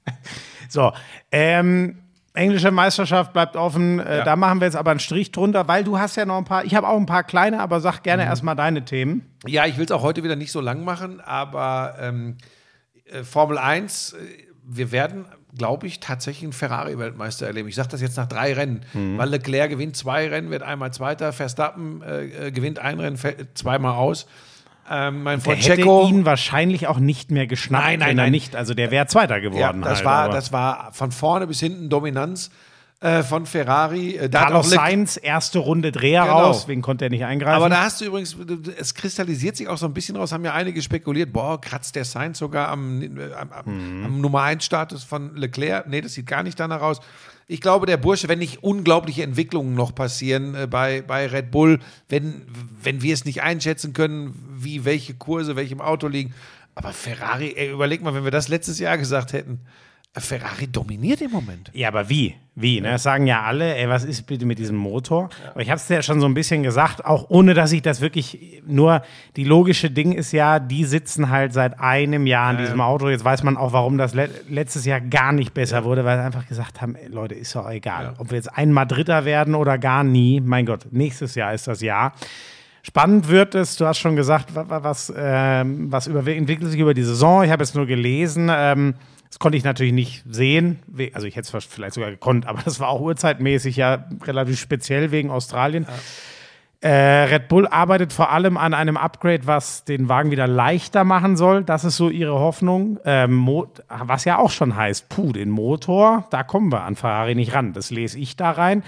So, 0.69 0.91
ähm, 1.31 2.02
englische 2.35 2.71
Meisterschaft 2.71 3.33
bleibt 3.33 3.57
offen. 3.57 3.99
Äh, 4.01 4.19
Ja. 4.19 4.25
Da 4.25 4.37
machen 4.37 4.61
wir 4.61 4.67
jetzt 4.67 4.77
aber 4.77 4.91
einen 4.91 5.01
Strich 5.01 5.33
drunter, 5.33 5.69
weil 5.69 5.85
du 5.85 5.99
hast 5.99 6.17
ja 6.17 6.25
noch 6.25 6.39
ein 6.39 6.45
paar. 6.45 6.65
Ich 6.65 6.75
habe 6.75 6.89
auch 6.89 6.97
ein 6.97 7.07
paar 7.07 7.25
kleine, 7.25 7.61
aber 7.61 7.81
sag 7.81 7.99
Mhm. 7.99 8.03
gerne 8.05 8.25
erstmal 8.25 8.57
deine 8.57 8.85
Themen. 8.85 9.27
Ja, 9.47 9.67
ich 9.67 9.77
will 9.79 9.85
es 9.85 9.91
auch 9.91 10.03
heute 10.03 10.23
wieder 10.25 10.37
nicht 10.37 10.53
so 10.53 10.61
lang 10.61 10.85
machen, 10.85 11.21
aber 11.21 11.95
ähm, 12.01 12.37
äh, 13.07 13.23
Formel 13.25 13.59
1, 13.59 14.13
äh, 14.15 14.17
wir 14.65 14.93
werden, 14.93 15.27
glaube 15.59 15.87
ich, 15.87 16.01
tatsächlich 16.01 16.45
einen 16.45 16.53
Ferrari-Weltmeister 16.53 17.47
erleben. 17.47 17.69
Ich 17.69 17.75
sage 17.75 17.89
das 17.89 18.01
jetzt 18.01 18.17
nach 18.17 18.27
drei 18.29 18.55
Rennen, 18.55 18.83
weil 18.95 19.29
Leclerc 19.29 19.69
gewinnt 19.71 19.97
zwei 19.97 20.29
Rennen, 20.29 20.51
wird 20.51 20.63
einmal 20.63 20.93
Zweiter, 20.93 21.33
Verstappen 21.33 22.01
äh, 22.03 22.51
gewinnt 22.53 22.79
ein 22.79 22.99
Rennen, 23.01 23.17
fällt 23.19 23.59
zweimal 23.59 23.95
aus. 23.97 24.27
Ähm, 24.95 25.23
mein 25.23 25.39
Der 25.39 25.45
Freund 25.45 25.65
hätte 25.67 25.77
Checo, 25.83 26.07
ihn 26.09 26.27
wahrscheinlich 26.27 26.87
auch 26.87 26.99
nicht 26.99 27.31
mehr 27.31 27.47
geschnappt, 27.47 27.83
Nein, 27.85 27.99
nein, 27.99 28.17
nein. 28.17 28.31
nicht. 28.31 28.55
Also 28.55 28.75
der 28.75 28.91
wäre 28.91 29.07
Zweiter 29.07 29.41
geworden. 29.41 29.83
ja, 29.83 29.89
das, 29.89 29.99
halt, 29.99 30.05
war, 30.05 30.29
das 30.29 30.53
war 30.53 30.91
von 30.93 31.13
vorne 31.13 31.47
bis 31.47 31.61
hinten 31.61 31.89
Dominanz 31.89 32.51
äh, 33.01 33.23
von 33.23 33.47
Ferrari. 33.47 34.17
Äh, 34.17 34.29
da 34.29 34.43
Carlos 34.43 34.71
Sainz, 34.71 35.19
erste 35.21 35.61
Runde 35.61 35.93
Dreher 35.93 36.25
Genau. 36.25 36.41
raus, 36.43 36.69
wegen 36.69 36.83
konnte 36.83 37.07
er 37.07 37.11
nicht 37.11 37.25
eingreifen. 37.25 37.57
Aber 37.57 37.69
da 37.71 37.83
hast 37.83 38.01
du 38.01 38.05
übrigens, 38.05 38.37
es 38.79 38.95
kristallisiert 38.95 39.57
sich 39.57 39.67
auch 39.67 39.79
so 39.79 39.87
ein 39.87 39.95
bisschen 39.95 40.17
raus, 40.17 40.31
haben 40.31 40.45
ja 40.45 40.53
einige 40.53 40.83
spekuliert, 40.83 41.33
boah, 41.33 41.61
kratzt 41.61 41.97
der 41.97 42.05
Sainz 42.05 42.39
sogar 42.39 42.69
am, 42.69 43.01
äh, 43.03 43.33
am, 43.33 43.51
am, 43.51 44.05
am 44.05 44.21
Nummer 44.21 44.43
1 44.43 44.63
Status 44.65 45.05
von 45.05 45.35
Leclerc. 45.37 45.89
Nee, 45.89 46.03
das 46.03 46.13
sieht 46.13 46.27
gar 46.27 46.43
nicht 46.43 46.61
danach 46.61 46.83
aus. 46.83 47.01
Ich 47.49 47.61
glaube, 47.61 47.87
der 47.87 47.97
Bursche, 47.97 48.29
wenn 48.29 48.39
nicht 48.39 48.63
unglaubliche 48.63 49.23
Entwicklungen 49.23 49.75
noch 49.75 49.95
passieren 49.95 50.55
äh, 50.55 50.67
bei, 50.67 51.03
bei 51.03 51.27
Red 51.27 51.51
Bull, 51.51 51.81
wenn, 52.09 52.43
wenn 52.83 53.03
wir 53.03 53.15
es 53.15 53.25
nicht 53.25 53.43
einschätzen 53.43 53.93
können, 53.93 54.35
wie 54.57 54.85
welche 54.85 55.15
Kurse 55.15 55.57
welchem 55.57 55.81
Auto 55.81 56.09
liegen. 56.09 56.35
Aber 56.75 56.93
Ferrari, 56.93 57.55
ey, 57.57 57.71
überleg 57.71 58.03
mal, 58.03 58.15
wenn 58.15 58.25
wir 58.25 58.31
das 58.31 58.49
letztes 58.49 58.79
Jahr 58.79 58.97
gesagt 58.97 59.33
hätten, 59.33 59.61
Ferrari 60.21 60.67
dominiert 60.67 61.23
im 61.23 61.31
Moment. 61.31 61.71
Ja, 61.73 61.89
aber 61.89 62.09
wie? 62.11 62.35
Wie? 62.55 62.83
Ne? 62.83 62.91
Das 62.91 63.03
sagen 63.03 63.27
ja 63.27 63.43
alle, 63.45 63.75
ey, 63.77 63.89
was 63.89 64.05
ist 64.05 64.27
bitte 64.27 64.45
mit 64.45 64.59
diesem 64.59 64.77
Motor? 64.77 65.31
Aber 65.53 65.63
ich 65.63 65.71
habe 65.71 65.77
es 65.79 65.89
ja 65.89 66.03
schon 66.03 66.21
so 66.21 66.27
ein 66.27 66.35
bisschen 66.35 66.63
gesagt, 66.63 67.03
auch 67.07 67.31
ohne, 67.31 67.55
dass 67.55 67.73
ich 67.73 67.81
das 67.81 68.03
wirklich, 68.03 68.63
nur 68.67 69.01
die 69.37 69.45
logische 69.45 69.91
Ding 69.91 70.13
ist 70.13 70.33
ja, 70.33 70.59
die 70.59 70.85
sitzen 70.85 71.31
halt 71.31 71.55
seit 71.55 71.81
einem 71.81 72.27
Jahr 72.27 72.49
an 72.51 72.59
diesem 72.59 72.83
Auto. 72.83 73.09
Jetzt 73.09 73.25
weiß 73.25 73.43
man 73.43 73.57
auch, 73.57 73.73
warum 73.73 73.97
das 73.97 74.13
le 74.13 74.29
letztes 74.51 74.85
Jahr 74.85 75.01
gar 75.01 75.33
nicht 75.33 75.55
besser 75.55 75.85
wurde, 75.85 76.05
weil 76.05 76.19
sie 76.19 76.25
einfach 76.25 76.47
gesagt 76.47 76.83
haben, 76.83 76.95
ey, 76.95 77.09
Leute, 77.09 77.35
ist 77.35 77.55
doch 77.57 77.71
egal. 77.71 78.13
Ob 78.19 78.31
wir 78.31 78.37
jetzt 78.37 78.55
einmal 78.55 78.87
Dritter 78.87 79.25
werden 79.25 79.55
oder 79.55 79.79
gar 79.79 80.05
nie, 80.05 80.43
mein 80.43 80.67
Gott, 80.67 80.87
nächstes 80.91 81.35
Jahr 81.35 81.55
ist 81.55 81.67
das 81.69 81.81
Jahr. 81.81 82.13
Spannend 82.83 83.29
wird 83.29 83.55
es, 83.55 83.77
du 83.77 83.87
hast 83.87 83.99
schon 83.99 84.17
gesagt, 84.17 84.55
wa- 84.55 84.69
wa- 84.69 84.83
was, 84.83 85.11
ähm, 85.17 85.91
was 85.91 86.07
über, 86.07 86.27
entwickelt 86.27 86.71
sich 86.71 86.81
über 86.81 86.93
die 86.93 87.05
Saison. 87.05 87.45
Ich 87.45 87.51
habe 87.51 87.63
es 87.63 87.75
nur 87.75 87.87
gelesen. 87.87 88.51
Ähm, 88.53 88.95
das 89.33 89.39
konnte 89.39 89.57
ich 89.57 89.65
natürlich 89.65 89.95
nicht 89.95 90.25
sehen. 90.29 90.81
Also 91.15 91.27
ich 91.27 91.37
hätte 91.37 91.57
es 91.57 91.65
vielleicht 91.65 91.95
sogar 91.95 92.11
gekonnt, 92.11 92.47
aber 92.47 92.61
das 92.63 92.81
war 92.81 92.91
auch 92.91 93.01
urzeitmäßig 93.01 93.77
ja 93.77 94.05
relativ 94.25 94.61
speziell 94.61 95.11
wegen 95.11 95.31
Australien. 95.31 95.87
Äh, 96.83 96.91
Red 96.91 97.49
Bull 97.49 97.67
arbeitet 97.67 98.13
vor 98.13 98.31
allem 98.31 98.59
an 98.59 98.75
einem 98.75 98.99
Upgrade, 98.99 99.47
was 99.47 99.85
den 99.85 100.11
Wagen 100.11 100.33
wieder 100.33 100.47
leichter 100.47 101.05
machen 101.05 101.39
soll. 101.39 101.65
Das 101.65 101.83
ist 101.83 101.97
so 101.97 102.11
ihre 102.11 102.41
Hoffnung. 102.41 102.99
Ähm, 103.07 103.49
was 103.89 104.27
ja 104.27 104.37
auch 104.37 104.51
schon 104.51 104.77
heißt, 104.77 105.09
puh, 105.09 105.33
den 105.33 105.49
Motor, 105.49 106.27
da 106.29 106.43
kommen 106.43 106.71
wir 106.71 106.83
an 106.83 106.95
Ferrari 106.95 107.35
nicht 107.35 107.55
ran. 107.55 107.73
Das 107.73 107.91
lese 107.91 108.19
ich 108.19 108.37
da 108.37 108.51
rein. 108.51 108.83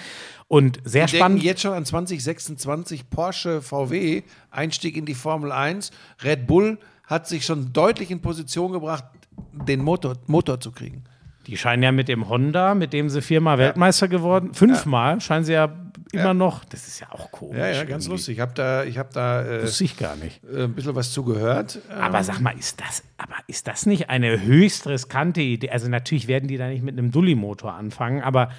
Und 0.46 0.78
sehr 0.84 1.06
denken 1.06 1.16
spannend. 1.16 1.42
jetzt 1.42 1.62
schon 1.62 1.72
an 1.72 1.86
2026 1.86 3.08
Porsche 3.08 3.62
VW, 3.62 4.24
Einstieg 4.50 4.98
in 4.98 5.06
die 5.06 5.14
Formel 5.14 5.52
1. 5.52 5.90
Red 6.22 6.46
Bull 6.46 6.78
hat 7.06 7.28
sich 7.28 7.46
schon 7.46 7.72
deutlich 7.72 8.10
in 8.10 8.20
Position 8.20 8.72
gebracht, 8.72 9.04
den 9.52 9.82
Motor, 9.82 10.16
Motor 10.26 10.60
zu 10.60 10.72
kriegen. 10.72 11.04
Die 11.46 11.56
scheinen 11.56 11.82
ja 11.82 11.92
mit 11.92 12.08
dem 12.08 12.28
Honda, 12.28 12.74
mit 12.74 12.92
dem 12.92 13.10
sie 13.10 13.20
viermal 13.20 13.58
Weltmeister 13.58 14.08
geworden, 14.08 14.54
fünfmal, 14.54 15.20
scheinen 15.20 15.44
sie 15.44 15.52
ja 15.52 15.70
immer 16.12 16.32
noch. 16.32 16.64
Das 16.64 16.86
ist 16.86 17.00
ja 17.00 17.08
auch 17.10 17.30
komisch. 17.30 17.58
Ja, 17.58 17.68
ja, 17.68 17.84
ganz 17.84 18.04
irgendwie. 18.04 18.10
lustig. 18.12 18.34
Ich 18.36 18.40
habe 18.40 18.54
da, 18.54 18.84
ich 18.84 18.98
hab 18.98 19.12
da 19.12 19.44
äh, 19.44 19.62
Wusste 19.62 19.84
ich 19.84 19.96
gar 19.96 20.16
nicht. 20.16 20.40
äh, 20.44 20.64
ein 20.64 20.72
bisschen 20.72 20.94
was 20.94 21.12
zugehört. 21.12 21.80
Aber 21.90 22.22
sag 22.22 22.40
mal, 22.40 22.56
ist 22.56 22.80
das, 22.80 23.02
aber 23.18 23.34
ist 23.46 23.66
das 23.66 23.84
nicht 23.84 24.08
eine 24.10 24.42
höchst 24.42 24.86
riskante 24.86 25.40
Idee? 25.42 25.70
Also 25.70 25.88
natürlich 25.88 26.28
werden 26.28 26.48
die 26.48 26.56
da 26.56 26.68
nicht 26.68 26.82
mit 26.82 26.96
einem 26.96 27.10
Dulli-Motor 27.10 27.74
anfangen, 27.74 28.22
aber 28.22 28.50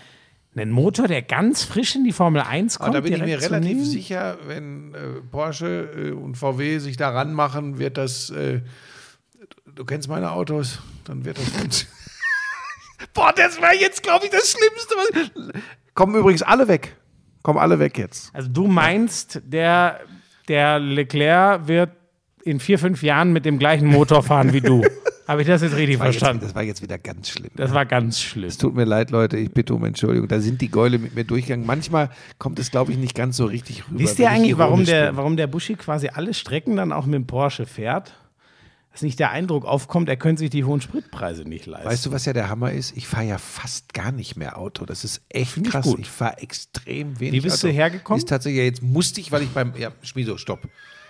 einen 0.55 0.71
Motor, 0.71 1.07
der 1.07 1.21
ganz 1.21 1.63
frisch 1.63 1.95
in 1.95 2.03
die 2.03 2.13
Formel 2.13 2.41
1 2.41 2.79
kommt, 2.79 2.89
Aber 2.89 3.01
da 3.01 3.01
bin 3.01 3.13
ich 3.13 3.21
mir 3.23 3.41
relativ 3.41 3.85
sicher, 3.85 4.37
wenn 4.47 4.93
äh, 4.93 4.97
Porsche 5.29 5.89
äh, 5.97 6.11
und 6.11 6.35
VW 6.35 6.79
sich 6.79 6.97
da 6.97 7.09
ranmachen, 7.09 7.79
wird 7.79 7.97
das. 7.97 8.31
Du 9.75 9.83
kennst 9.83 10.07
meine 10.07 10.31
Autos, 10.31 10.79
dann 11.03 11.25
wird 11.25 11.37
das. 11.37 11.53
ganz- 11.53 11.85
Boah, 13.13 13.33
das 13.35 13.61
war 13.61 13.73
jetzt, 13.75 14.03
glaube 14.03 14.25
ich, 14.25 14.31
das 14.31 14.51
Schlimmste. 14.51 15.61
Kommen 15.93 16.15
übrigens 16.15 16.41
alle 16.41 16.67
weg. 16.67 16.95
Kommen 17.43 17.59
alle 17.59 17.77
weg 17.77 17.97
jetzt. 17.97 18.33
Also 18.33 18.49
du 18.49 18.67
meinst, 18.67 19.41
der, 19.45 19.99
der 20.47 20.79
Leclerc 20.79 21.67
wird 21.67 21.91
in 22.43 22.59
vier, 22.59 22.79
fünf 22.79 23.03
Jahren 23.03 23.33
mit 23.33 23.43
dem 23.45 23.59
gleichen 23.59 23.87
Motor 23.87 24.23
fahren 24.23 24.53
wie 24.53 24.61
du. 24.61 24.83
Habe 25.27 25.41
ich 25.41 25.47
das 25.47 25.63
jetzt 25.63 25.73
richtig 25.73 25.95
jetzt, 25.95 26.01
verstanden? 26.01 26.43
das 26.43 26.53
war 26.53 26.61
jetzt 26.61 26.83
wieder 26.83 26.99
ganz 26.99 27.29
schlimm. 27.29 27.49
Das 27.55 27.73
war 27.73 27.85
ganz 27.85 28.21
schlimm. 28.21 28.47
Es 28.47 28.59
tut 28.59 28.75
mir 28.75 28.83
leid, 28.85 29.09
Leute, 29.09 29.37
ich 29.37 29.51
bitte 29.51 29.73
um 29.73 29.83
Entschuldigung. 29.83 30.27
Da 30.27 30.39
sind 30.39 30.61
die 30.61 30.69
Gäule 30.69 30.99
mit 30.99 31.15
mir 31.15 31.23
durchgegangen. 31.23 31.65
Manchmal 31.65 32.11
kommt 32.37 32.59
es, 32.59 32.69
glaube 32.69 32.91
ich, 32.91 32.99
nicht 32.99 33.15
ganz 33.15 33.37
so 33.37 33.45
richtig 33.45 33.87
rüber. 33.89 33.99
Wisst 33.99 34.19
ihr 34.19 34.29
eigentlich, 34.29 34.57
warum 34.57 34.85
der, 34.85 35.07
bin. 35.07 35.17
warum 35.17 35.35
der 35.35 35.47
Buschi 35.47 35.75
quasi 35.75 36.09
alle 36.09 36.33
Strecken 36.35 36.75
dann 36.75 36.91
auch 36.91 37.05
mit 37.07 37.15
dem 37.15 37.25
Porsche 37.27 37.65
fährt? 37.65 38.13
Dass 38.95 39.01
nicht 39.01 39.19
der 39.19 39.31
Eindruck 39.31 39.65
aufkommt, 39.65 40.07
er 40.07 40.15
könnte 40.15 40.39
sich 40.39 40.49
die 40.49 40.63
hohen 40.63 40.79
Spritpreise 40.79 41.43
nicht 41.43 41.65
leisten. 41.65 41.89
Weißt 41.89 42.05
du, 42.05 42.13
was 42.13 42.23
ja 42.23 42.31
der 42.31 42.47
Hammer 42.47 42.71
ist? 42.71 42.95
Ich 42.95 43.07
fahre 43.09 43.25
ja 43.25 43.37
fast 43.37 43.93
gar 43.93 44.13
nicht 44.13 44.37
mehr 44.37 44.57
Auto. 44.57 44.85
Das 44.85 45.03
ist 45.03 45.21
echt 45.27 45.51
Find 45.51 45.67
ich 45.67 45.73
krass. 45.73 45.85
gut. 45.85 45.99
Ich 45.99 46.09
fahre 46.09 46.37
extrem 46.37 47.19
wenig 47.19 47.33
Wie 47.33 47.41
bist 47.41 47.57
Auto. 47.57 47.67
du 47.67 47.73
hergekommen? 47.73 48.19
Ist 48.19 48.29
tatsächlich, 48.29 48.63
jetzt 48.63 48.81
musste 48.81 49.19
ich, 49.19 49.33
weil 49.33 49.43
ich 49.43 49.49
beim, 49.49 49.75
ja, 49.75 49.91
Schmieso, 50.01 50.37
stopp. 50.37 50.69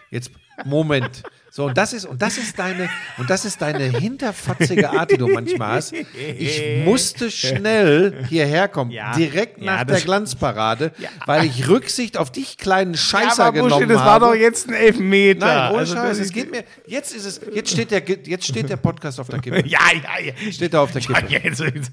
Jetzt, 0.10 0.32
Moment. 0.66 1.22
So, 1.56 1.68
und 1.68 1.78
das 1.78 1.94
ist, 1.94 2.04
und 2.04 2.22
das 2.22 2.38
ist 2.38 2.60
deine, 2.60 2.90
und 3.18 3.30
das 3.30 3.46
ist 3.46 3.62
deine 3.62 3.86
hinterfotzige 3.86 4.90
Art, 4.92 5.12
die 5.12 5.18
du 5.18 5.30
manchmal 5.30 5.76
hast. 5.78 5.94
Ich 5.94 6.62
musste 6.84 7.32
schnell 7.32 8.26
hierher 8.28 8.68
kommen, 8.68 8.92
Ja. 8.92 9.14
direkt 9.16 9.60
Ja, 9.60 9.78
nach 9.78 9.84
das- 9.86 10.00
der 10.00 10.06
Glanzparade, 10.06 10.92
weil 11.26 11.46
ich 11.46 11.70
Rücksicht 11.70 12.18
auf 12.18 12.30
dich 12.30 12.58
kleinen 12.58 12.96
Scheißer 12.98 13.46
aber 13.46 13.60
Buschi, 13.62 13.70
genommen 13.76 13.88
das 13.88 13.98
war 14.00 14.06
habe. 14.16 14.26
doch 14.26 14.36
jetzt 14.36 14.68
ein 14.68 14.74
Elfmeter. 14.74 15.46
Nein, 15.46 15.70
ohne 15.72 15.80
Also, 15.80 15.96
Scheiß, 15.96 16.18
das- 16.18 16.28
es 16.28 16.34
geht 16.34 16.52
mir, 16.52 16.66
jetzt 16.88 17.16
ist 17.16 17.24
es, 17.26 17.40
jetzt 17.54 17.72
steht 17.72 17.90
der, 17.92 18.04
jetzt 18.06 18.46
steht 18.48 18.70
der 18.70 18.76
Podcast 18.76 19.18
auf 19.22 19.30
der 19.30 19.40
Kippe. 19.40 19.64
Ja, 19.66 19.80
ja, 19.94 20.26
ja. 20.26 20.52
Steht 20.52 20.74
da 20.74 20.82
auf 20.82 20.92
der 20.92 21.04
Ja, 21.04 21.22
Kippe. 21.22 21.42
jetzt, 21.48 21.62
jetzt 21.62 21.92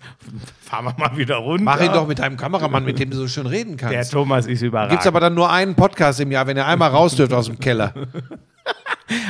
fahren 0.61 0.87
wir 0.87 0.95
mal 0.99 1.17
wieder 1.17 1.37
runter. 1.37 1.63
Mach 1.63 1.81
ihn 1.81 1.93
doch 1.93 2.09
mit 2.09 2.19
deinem 2.19 2.37
Kameramann, 2.37 2.85
mit 2.85 2.99
dem 2.99 3.11
du 3.11 3.17
so 3.17 3.29
schön 3.29 3.47
reden 3.47 3.77
Der 3.77 3.91
kannst. 3.93 4.11
Thomas 4.11 4.47
ist 4.47 4.63
überragend. 4.63 4.91
Gibt's 4.91 5.07
aber 5.07 5.21
dann 5.21 5.35
nur 5.35 5.49
einen 5.53 5.77
Podcast 5.77 6.19
im 6.19 6.33
Jahr, 6.33 6.49
wenn 6.49 6.57
er 6.57 6.67
einmal 6.67 6.91
raus 6.91 7.15
dürft 7.15 7.33
aus 7.33 7.47
dem 7.47 7.61
Keller. 7.61 7.95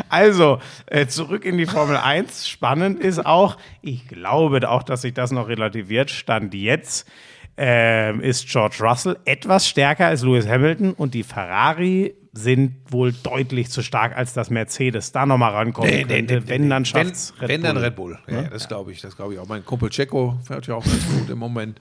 Also, 0.09 0.61
äh, 0.87 1.07
zurück 1.07 1.45
in 1.45 1.59
die 1.59 1.67
Formel 1.67 1.97
1. 1.97 2.49
Spannend 2.49 3.01
ist 3.01 3.25
auch, 3.25 3.57
ich 3.81 4.07
glaube 4.09 4.69
auch, 4.69 4.83
dass 4.83 5.03
sich 5.03 5.15
das 5.15 5.31
noch 5.31 5.49
relativiert. 5.49 6.11
Stand 6.11 6.55
jetzt 6.55 7.09
ähm, 7.57 8.21
ist 8.21 8.49
George 8.49 8.77
Russell 8.81 9.19
etwas 9.25 9.69
stärker 9.69 10.07
als 10.07 10.23
Lewis 10.23 10.47
Hamilton 10.47 10.93
und 10.95 11.15
die 11.15 11.23
Ferrari 11.23 12.15
sind 12.33 12.77
wohl 12.89 13.13
deutlich 13.13 13.71
zu 13.71 13.83
stark, 13.83 14.17
als 14.17 14.33
dass 14.33 14.49
Mercedes 14.49 15.13
da 15.13 15.27
nochmal 15.27 15.53
rankommen 15.53 16.09
könnte. 16.09 16.49
wenn, 16.49 16.71
dann 16.71 16.87
schafft's 16.87 17.35
wenn, 17.39 17.49
wenn 17.49 17.63
dann 17.63 17.77
Red 17.77 17.95
Bull. 17.95 18.19
Ja, 18.27 18.43
ja, 18.43 18.49
das 18.49 18.69
glaube 18.69 18.93
ich, 18.93 19.03
das 19.03 19.17
glaube 19.17 19.35
ich 19.35 19.39
auch. 19.39 19.47
Mein 19.47 19.65
Kumpel 19.65 19.91
Checo 19.91 20.39
fährt 20.43 20.67
ja 20.67 20.77
auch 20.77 20.85
ganz 20.85 21.07
gut 21.07 21.29
im 21.29 21.39
Moment. 21.39 21.79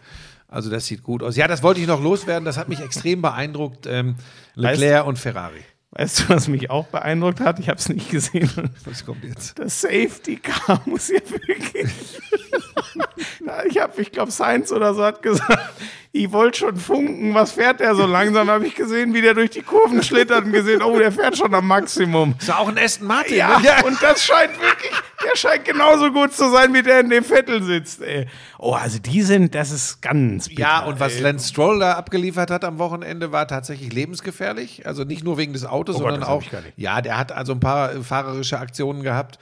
Also 0.50 0.70
das 0.70 0.86
sieht 0.86 1.04
gut 1.04 1.24
aus. 1.24 1.38
Ja, 1.38 1.48
das 1.48 1.64
wollte 1.64 1.80
ich 1.80 1.88
noch 1.88 2.04
loswerden. 2.04 2.44
Das 2.44 2.58
hat 2.58 2.68
mich 2.68 2.82
extrem 2.82 3.22
beeindruckt. 3.22 3.88
Ähm, 3.88 4.16
Leclerc 4.56 5.08
und 5.08 5.18
Ferrari. 5.18 5.62
Weißt 5.92 6.22
du, 6.22 6.30
was 6.30 6.48
mich 6.48 6.70
auch 6.70 6.88
beeindruckt 6.88 7.42
hat? 7.42 7.60
Ich 7.60 7.68
habe 7.68 7.78
es 7.78 7.90
nicht 7.90 8.10
gesehen. 8.10 8.50
Was 8.86 9.06
kommt 9.06 9.26
jetzt? 9.26 9.60
Das 9.60 9.82
Safety 9.82 10.38
Car 10.38 10.82
muss 10.86 11.10
ja 11.10 11.20
wirklich. 11.30 11.92
ich 13.70 13.78
habe, 13.78 14.02
ich 14.02 14.12
glaube, 14.12 14.32
Sainz 14.32 14.72
oder 14.72 14.94
so 14.94 15.04
hat 15.04 15.22
gesagt, 15.22 15.74
ich 16.14 16.32
wollte 16.34 16.60
schon 16.60 16.76
funken, 16.76 17.34
was 17.34 17.54
fährt 17.54 17.80
der 17.80 17.96
so 17.96 18.06
langsam? 18.06 18.50
habe 18.50 18.68
ich 18.68 18.76
gesehen, 18.76 19.14
wie 19.14 19.22
der 19.22 19.34
durch 19.34 19.52
die 19.52 19.62
Kurven 19.62 20.04
schlittert 20.04 20.44
und 20.44 20.52
gesehen, 20.52 20.82
oh, 20.82 20.98
der 21.00 21.12
fährt 21.12 21.38
schon 21.38 21.54
am 21.54 21.66
Maximum. 21.68 22.36
Ist 22.38 22.50
ja 22.50 22.58
auch 22.58 22.68
ein 22.68 22.78
Aston 22.78 23.08
Martin. 23.08 23.38
Ja, 23.38 23.60
ne? 23.60 23.70
und 23.86 24.02
das 24.04 24.22
scheint 24.26 24.52
wirklich, 24.60 24.92
der 25.24 25.38
scheint 25.38 25.64
genauso 25.64 26.12
gut 26.12 26.34
zu 26.34 26.50
sein, 26.52 26.74
wie 26.74 26.82
der 26.84 27.00
in 27.00 27.10
dem 27.10 27.24
Vettel 27.24 27.64
sitzt. 27.64 28.02
Ey. 28.02 28.28
Oh, 28.60 28.74
also 28.74 29.00
die 29.00 29.22
sind, 29.22 29.56
das 29.56 29.72
ist 29.72 30.02
ganz 30.02 30.50
bitter, 30.50 30.60
Ja, 30.62 30.80
und 30.84 31.00
was 31.00 31.16
ey. 31.16 31.22
Lance 31.22 31.48
Stroll 31.48 31.80
da 31.80 31.94
abgeliefert 31.94 32.52
hat 32.52 32.66
am 32.66 32.78
Wochenende, 32.78 33.32
war 33.32 33.48
tatsächlich 33.48 33.94
lebensgefährlich. 33.94 34.86
Also 34.86 35.06
nicht 35.06 35.24
nur 35.24 35.38
wegen 35.38 35.54
des 35.54 35.66
Autos, 35.66 35.96
Oh 35.96 36.00
Gott, 36.00 36.08
sondern 36.08 36.22
das 36.22 36.30
auch. 36.30 36.42
ich 36.42 36.52
gar 36.52 36.62
nicht. 36.62 36.74
Ja, 36.76 37.00
der 37.02 37.18
hat 37.18 37.32
also 37.32 37.54
ein 37.54 37.62
paar 37.62 37.94
äh, 37.94 38.04
fahrerische 38.04 38.60
Aktionen 38.60 39.02
gehabt. 39.04 39.40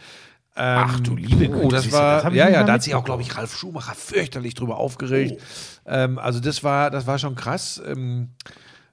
Ähm, 0.56 0.86
Ach 0.88 1.00
du 1.00 1.16
liebe 1.16 1.48
Oh, 1.56 1.62
Güte, 1.62 1.76
das 1.76 1.84
siehst 1.84 1.96
du, 1.96 2.00
war, 2.00 2.22
das 2.24 2.34
ja, 2.34 2.50
ja, 2.50 2.64
da 2.64 2.74
hat 2.74 2.84
sich 2.84 2.94
auch, 2.94 3.06
glaube 3.06 3.22
ich, 3.22 3.38
Ralf 3.38 3.56
Schumacher 3.56 3.94
fürchterlich 3.96 4.56
drüber 4.56 4.78
aufgeregt. 4.78 5.36
Oh. 5.38 5.42
Ähm, 5.90 6.20
also 6.20 6.40
das 6.40 6.64
war, 6.64 6.90
das 6.92 7.08
war 7.08 7.18
schon 7.20 7.36
krass. 7.36 7.82
Ähm, 7.86 8.30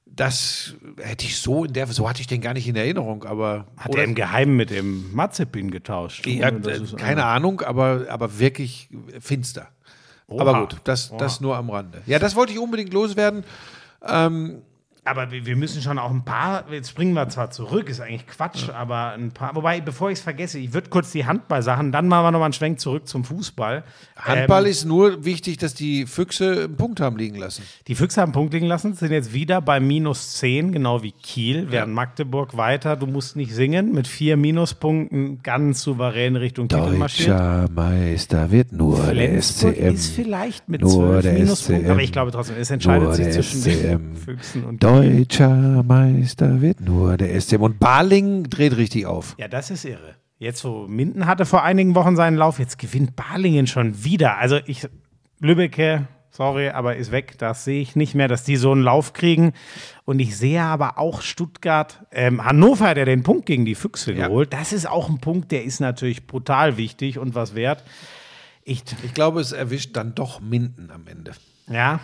das 0.06 0.74
hätte 0.98 1.26
ich 1.26 1.38
so 1.38 1.64
in 1.66 1.74
der, 1.74 1.86
so 1.88 2.08
hatte 2.08 2.22
ich 2.22 2.26
den 2.26 2.40
gar 2.40 2.54
nicht 2.54 2.66
in 2.66 2.74
Erinnerung, 2.76 3.24
aber 3.24 3.66
Hat 3.76 3.94
er 3.94 4.04
im 4.04 4.14
Geheimen 4.14 4.56
mit 4.56 4.70
dem 4.70 5.12
Mazepin 5.14 5.70
getauscht? 5.70 6.26
ja, 6.26 6.50
keine 6.50 7.02
einer- 7.02 7.26
Ahnung, 7.26 7.60
aber, 7.60 8.06
aber 8.08 8.38
wirklich 8.38 8.88
finster. 9.20 9.68
Oha. 10.28 10.40
Aber 10.40 10.60
gut, 10.60 10.76
das, 10.84 11.12
das 11.18 11.40
nur 11.42 11.56
am 11.56 11.68
Rande. 11.70 12.00
Ja, 12.06 12.18
das 12.18 12.34
wollte 12.34 12.52
ich 12.52 12.58
unbedingt 12.58 12.92
loswerden. 12.94 13.44
Aber 15.06 15.30
wir, 15.30 15.56
müssen 15.56 15.80
schon 15.80 15.98
auch 15.98 16.10
ein 16.10 16.24
paar, 16.24 16.64
jetzt 16.70 16.90
springen 16.90 17.14
wir 17.14 17.28
zwar 17.28 17.50
zurück, 17.50 17.88
ist 17.88 18.00
eigentlich 18.00 18.26
Quatsch, 18.26 18.68
aber 18.70 19.12
ein 19.12 19.30
paar, 19.30 19.54
wobei, 19.54 19.80
bevor 19.80 20.10
ich 20.10 20.18
es 20.18 20.24
vergesse, 20.24 20.58
ich 20.58 20.74
würde 20.74 20.90
kurz 20.90 21.12
die 21.12 21.24
Handball-Sachen, 21.24 21.92
dann 21.92 22.08
machen 22.08 22.24
wir 22.24 22.30
nochmal 22.32 22.46
einen 22.46 22.52
Schwenk 22.52 22.80
zurück 22.80 23.06
zum 23.08 23.24
Fußball. 23.24 23.84
Handball 24.16 24.64
Ähm, 24.64 24.70
ist 24.70 24.84
nur 24.84 25.24
wichtig, 25.24 25.58
dass 25.58 25.74
die 25.74 26.06
Füchse 26.06 26.64
einen 26.64 26.76
Punkt 26.76 27.00
haben 27.00 27.16
liegen 27.16 27.36
lassen. 27.36 27.62
Die 27.86 27.94
Füchse 27.94 28.20
haben 28.20 28.28
einen 28.28 28.34
Punkt 28.34 28.52
liegen 28.52 28.66
lassen, 28.66 28.94
sind 28.94 29.12
jetzt 29.12 29.32
wieder 29.32 29.60
bei 29.60 29.80
minus 29.80 30.34
10, 30.34 30.72
genau 30.72 31.02
wie 31.02 31.12
Kiel, 31.12 31.68
während 31.70 31.94
Magdeburg 31.94 32.56
weiter, 32.56 32.96
du 32.96 33.06
musst 33.06 33.36
nicht 33.36 33.54
singen, 33.54 33.92
mit 33.92 34.06
vier 34.06 34.36
Minuspunkten 34.36 35.42
ganz 35.42 35.82
souverän 35.82 36.36
Richtung 36.36 36.68
Titel 36.68 36.96
marschiert. 36.96 37.70
Meister 37.72 38.50
wird 38.50 38.72
nur 38.72 38.96
Flensburg 38.98 39.76
ist 39.76 40.14
vielleicht 40.14 40.68
mit 40.68 40.82
Nur 40.82 40.90
zwölf 40.90 41.22
der 41.22 41.32
Minuspunkten, 41.34 41.84
SCM. 41.84 41.90
aber 41.90 42.02
ich 42.02 42.12
glaube 42.12 42.30
trotzdem, 42.30 42.56
es 42.58 42.70
entscheidet 42.70 43.14
sich 43.14 43.24
der 43.24 43.32
zwischen 43.34 43.64
den 43.64 43.78
SCM. 43.78 44.16
Füchsen 44.24 44.64
und 44.64 44.82
Deutscher 45.00 45.82
Meister 45.82 46.62
wird 46.62 46.80
nur 46.80 47.18
der 47.18 47.38
SCM. 47.38 47.60
Und 47.60 47.78
Baling 47.78 48.44
dreht 48.44 48.78
richtig 48.78 49.04
auf. 49.04 49.34
Ja, 49.38 49.46
das 49.46 49.70
ist 49.70 49.84
irre. 49.84 50.14
Jetzt, 50.38 50.64
wo 50.64 50.86
Minden 50.86 51.26
hatte 51.26 51.44
vor 51.44 51.62
einigen 51.62 51.94
Wochen 51.94 52.16
seinen 52.16 52.38
Lauf, 52.38 52.58
jetzt 52.58 52.78
gewinnt 52.78 53.14
Balingen 53.14 53.66
schon 53.66 54.04
wieder. 54.04 54.38
Also 54.38 54.58
ich, 54.64 54.88
Lübbecke, 55.38 56.08
sorry, 56.30 56.70
aber 56.70 56.96
ist 56.96 57.12
weg. 57.12 57.34
Das 57.36 57.64
sehe 57.64 57.82
ich 57.82 57.94
nicht 57.94 58.14
mehr, 58.14 58.26
dass 58.28 58.44
die 58.44 58.56
so 58.56 58.72
einen 58.72 58.80
Lauf 58.82 59.12
kriegen. 59.12 59.52
Und 60.06 60.18
ich 60.18 60.34
sehe 60.38 60.62
aber 60.62 60.96
auch 60.96 61.20
Stuttgart, 61.20 62.02
ähm, 62.10 62.42
Hannover 62.42 62.88
hat 62.88 62.96
ja 62.96 63.04
den 63.04 63.22
Punkt 63.22 63.44
gegen 63.44 63.66
die 63.66 63.74
Füchse 63.74 64.14
Ja. 64.14 64.28
geholt. 64.28 64.54
Das 64.54 64.72
ist 64.72 64.88
auch 64.88 65.10
ein 65.10 65.18
Punkt, 65.18 65.52
der 65.52 65.64
ist 65.64 65.78
natürlich 65.78 66.26
brutal 66.26 66.78
wichtig 66.78 67.18
und 67.18 67.34
was 67.34 67.54
wert. 67.54 67.84
Ich, 68.64 68.82
Ich 69.04 69.12
glaube, 69.12 69.40
es 69.42 69.52
erwischt 69.52 69.94
dann 69.94 70.14
doch 70.14 70.40
Minden 70.40 70.90
am 70.90 71.06
Ende. 71.06 71.32
ja. 71.68 72.00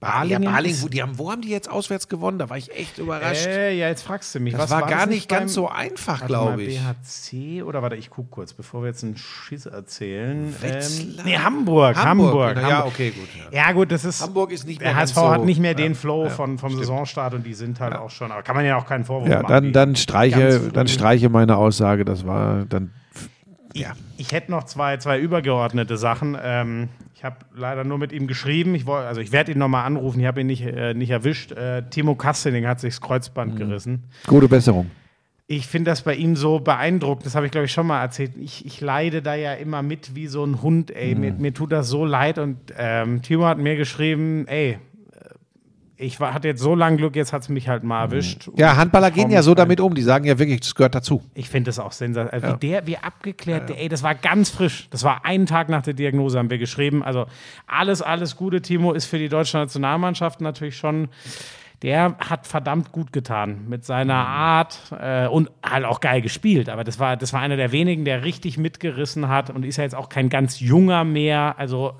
Balingen, 0.00 0.44
ja, 0.44 0.50
Baling, 0.52 0.70
ist- 0.70 0.84
wo, 0.84 0.88
die 0.88 1.02
haben, 1.02 1.18
wo 1.18 1.28
haben 1.32 1.42
die 1.42 1.48
jetzt 1.48 1.68
auswärts 1.68 2.08
gewonnen? 2.08 2.38
Da 2.38 2.48
war 2.48 2.56
ich 2.56 2.70
echt 2.72 2.98
überrascht. 2.98 3.46
Äh, 3.48 3.72
ja, 3.76 3.88
jetzt 3.88 4.02
fragst 4.02 4.32
du 4.32 4.38
mich. 4.38 4.52
das 4.52 4.62
was 4.62 4.70
war, 4.70 4.82
war 4.82 4.88
gar 4.88 4.98
das 5.00 5.08
nicht 5.08 5.28
beim- 5.28 5.40
ganz 5.40 5.54
so 5.54 5.68
einfach, 5.68 6.24
glaube 6.24 6.62
ich. 6.62 6.78
BHC 6.80 7.62
oder 7.64 7.82
warte, 7.82 7.96
ich 7.96 8.08
gucke 8.08 8.28
kurz, 8.30 8.52
bevor 8.52 8.82
wir 8.82 8.88
jetzt 8.90 9.02
einen 9.02 9.16
Schiss 9.16 9.66
erzählen. 9.66 10.54
Ähm, 10.54 10.62
Wetzlar? 10.62 11.24
nee, 11.24 11.36
Hamburg, 11.38 11.96
Hamburg, 11.96 12.56
Hamburg. 12.56 12.68
Ja, 12.70 12.84
okay, 12.86 13.10
gut, 13.10 13.28
Ja. 13.52 13.72
gut, 13.72 13.90
das 13.90 14.04
ist. 14.04 14.22
Hamburg 14.22 14.52
ist 14.52 14.68
nicht 14.68 14.80
Der 14.80 14.92
mehr 14.92 14.96
HSV 15.00 15.14
ganz 15.16 15.26
so- 15.26 15.32
hat 15.32 15.44
nicht 15.44 15.58
mehr 15.60 15.74
den 15.74 15.94
Ja, 15.94 15.98
Flow 15.98 16.24
ja, 16.24 16.30
von, 16.30 16.58
vom 16.58 16.70
stimmt. 16.70 16.84
Saisonstart 16.86 17.34
und 17.34 17.44
die 17.44 17.54
sind 17.54 17.80
halt 17.80 17.96
auch 17.96 18.10
schon. 18.10 18.30
Aber 18.30 18.42
kann 18.44 18.54
man 18.54 18.64
ja 18.64 18.76
auch 18.76 18.86
keinen 18.86 19.04
Vorwurf 19.04 19.28
Ja, 19.28 19.42
machen. 19.42 19.52
dann, 19.52 19.72
dann, 19.72 19.96
streiche, 19.96 20.70
dann 20.72 20.86
streiche 20.86 21.28
meine 21.28 21.56
Aussage. 21.56 22.04
Das 22.04 22.24
war 22.24 22.64
dann. 22.66 22.92
Ja. 23.74 23.94
Ich 24.16 24.32
hätte 24.32 24.50
noch 24.52 24.64
zwei, 24.64 24.96
zwei 24.96 25.18
übergeordnete 25.18 25.96
Sachen. 25.96 26.36
Ähm, 26.40 26.88
ich 27.18 27.24
habe 27.24 27.38
leider 27.52 27.82
nur 27.82 27.98
mit 27.98 28.12
ihm 28.12 28.28
geschrieben. 28.28 28.76
Ich 28.76 28.86
woll, 28.86 29.00
also 29.02 29.20
ich 29.20 29.32
werde 29.32 29.50
ihn 29.50 29.58
nochmal 29.58 29.84
anrufen. 29.84 30.20
Ich 30.20 30.26
habe 30.26 30.40
ihn 30.40 30.46
nicht, 30.46 30.64
äh, 30.64 30.94
nicht 30.94 31.10
erwischt. 31.10 31.50
Äh, 31.50 31.82
Timo 31.90 32.14
Kastening 32.14 32.64
hat 32.68 32.78
sich 32.78 32.94
das 32.94 33.00
Kreuzband 33.00 33.54
Mhm. 33.54 33.58
gerissen. 33.58 34.04
Gute 34.28 34.46
Besserung. 34.46 34.88
Ich 35.48 35.66
finde 35.66 35.90
das 35.90 36.02
bei 36.02 36.14
ihm 36.14 36.36
so 36.36 36.60
beeindruckend. 36.60 37.26
Das 37.26 37.34
habe 37.34 37.46
ich, 37.46 37.50
glaube 37.50 37.64
ich, 37.64 37.72
schon 37.72 37.88
mal 37.88 38.00
erzählt. 38.02 38.36
Ich, 38.38 38.64
ich 38.64 38.80
leide 38.80 39.20
da 39.20 39.34
ja 39.34 39.54
immer 39.54 39.82
mit 39.82 40.14
wie 40.14 40.28
so 40.28 40.44
ein 40.44 40.62
Hund, 40.62 40.92
ey. 40.94 41.16
Mhm. 41.16 41.20
Mir, 41.20 41.32
mir 41.32 41.54
tut 41.54 41.72
das 41.72 41.88
so 41.88 42.04
leid. 42.04 42.38
Und 42.38 42.56
ähm, 42.78 43.20
Timo 43.22 43.46
hat 43.46 43.58
mir 43.58 43.74
geschrieben, 43.74 44.46
ey, 44.46 44.78
ich 46.00 46.20
war, 46.20 46.32
hatte 46.32 46.46
jetzt 46.46 46.60
so 46.60 46.76
lange 46.76 46.96
Glück, 46.96 47.16
jetzt 47.16 47.32
hat 47.32 47.42
es 47.42 47.48
mich 47.48 47.68
halt 47.68 47.82
mal 47.82 48.04
erwischt. 48.04 48.46
Mhm. 48.46 48.54
Ja, 48.56 48.76
Handballer 48.76 49.10
gehen 49.10 49.30
ja 49.30 49.42
so 49.42 49.50
Traum- 49.50 49.56
damit 49.64 49.80
um. 49.80 49.94
Die 49.94 50.02
sagen 50.02 50.24
ja 50.24 50.38
wirklich, 50.38 50.60
das 50.60 50.74
gehört 50.74 50.94
dazu. 50.94 51.22
Ich 51.34 51.48
finde 51.48 51.68
das 51.68 51.80
auch 51.80 51.92
sensationell. 51.92 52.40
Also 52.42 52.54
Wie 52.62 52.68
der, 52.68 52.86
wie 52.86 52.96
abgeklärt, 52.96 53.68
der, 53.68 53.80
ey, 53.80 53.88
das 53.88 54.04
war 54.04 54.14
ganz 54.14 54.48
frisch. 54.48 54.88
Das 54.90 55.02
war 55.02 55.24
einen 55.24 55.46
Tag 55.46 55.68
nach 55.68 55.82
der 55.82 55.94
Diagnose, 55.94 56.38
haben 56.38 56.50
wir 56.50 56.58
geschrieben. 56.58 57.02
Also 57.02 57.26
alles, 57.66 58.00
alles 58.00 58.36
Gute, 58.36 58.62
Timo, 58.62 58.92
ist 58.92 59.06
für 59.06 59.18
die 59.18 59.28
deutsche 59.28 59.58
Nationalmannschaft 59.58 60.40
natürlich 60.40 60.76
schon 60.76 61.08
der 61.82 62.16
hat 62.18 62.48
verdammt 62.48 62.90
gut 62.90 63.12
getan 63.12 63.68
mit 63.68 63.84
seiner 63.84 64.26
Art 64.26 64.80
äh, 65.00 65.28
und 65.28 65.48
halt 65.64 65.84
auch 65.84 66.00
geil 66.00 66.20
gespielt. 66.20 66.68
Aber 66.68 66.82
das 66.82 66.98
war, 66.98 67.16
das 67.16 67.32
war 67.32 67.40
einer 67.40 67.56
der 67.56 67.70
wenigen, 67.70 68.04
der 68.04 68.24
richtig 68.24 68.58
mitgerissen 68.58 69.28
hat 69.28 69.50
und 69.50 69.64
ist 69.64 69.76
ja 69.76 69.84
jetzt 69.84 69.94
auch 69.94 70.08
kein 70.08 70.28
ganz 70.28 70.58
junger 70.58 71.04
mehr. 71.04 71.54
Also 71.56 71.94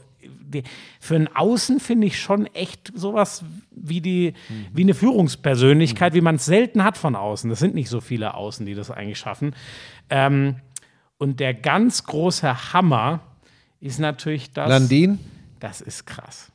für 1.01 1.15
einen 1.17 1.29
Außen 1.29 1.81
finde 1.81 2.07
ich 2.07 2.21
schon 2.21 2.47
echt 2.47 2.93
sowas 2.95 3.45
wie 3.71 4.01
die 4.01 4.35
wie 4.73 4.83
eine 4.83 4.95
Führungspersönlichkeit, 4.95 6.15
wie 6.15 6.21
man 6.21 6.37
es 6.37 6.45
selten 6.47 6.85
hat 6.85 6.97
von 6.99 7.15
außen. 7.17 7.49
Das 7.51 7.59
sind 7.59 7.75
nicht 7.75 7.89
so 7.89 8.01
viele 8.01 8.35
Außen, 8.35 8.67
die 8.67 8.75
das 8.75 8.91
eigentlich 8.91 9.19
schaffen. 9.19 9.55
Ähm, 10.11 10.57
und 11.19 11.41
der 11.41 11.55
ganz 11.55 12.05
große 12.05 12.73
Hammer 12.73 13.21
ist 13.81 13.99
natürlich 13.99 14.53
das. 14.53 14.69
Landin? 14.69 15.19
Das 15.61 15.81
ist 15.81 16.07
krass. 16.07 16.53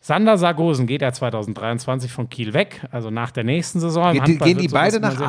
Sander 0.00 0.36
Sargosen 0.36 0.86
geht 0.86 1.00
ja 1.02 1.12
2023 1.12 2.12
von 2.12 2.28
Kiel 2.28 2.52
weg, 2.52 2.86
also 2.90 3.10
nach 3.10 3.30
der 3.30 3.42
nächsten 3.44 3.80
Saison. 3.80 4.12
Geht 4.12 4.38
gehen 4.44 4.58
die 4.58 4.68
beide 4.68 5.00
nach 5.00 5.16
sehr- 5.16 5.26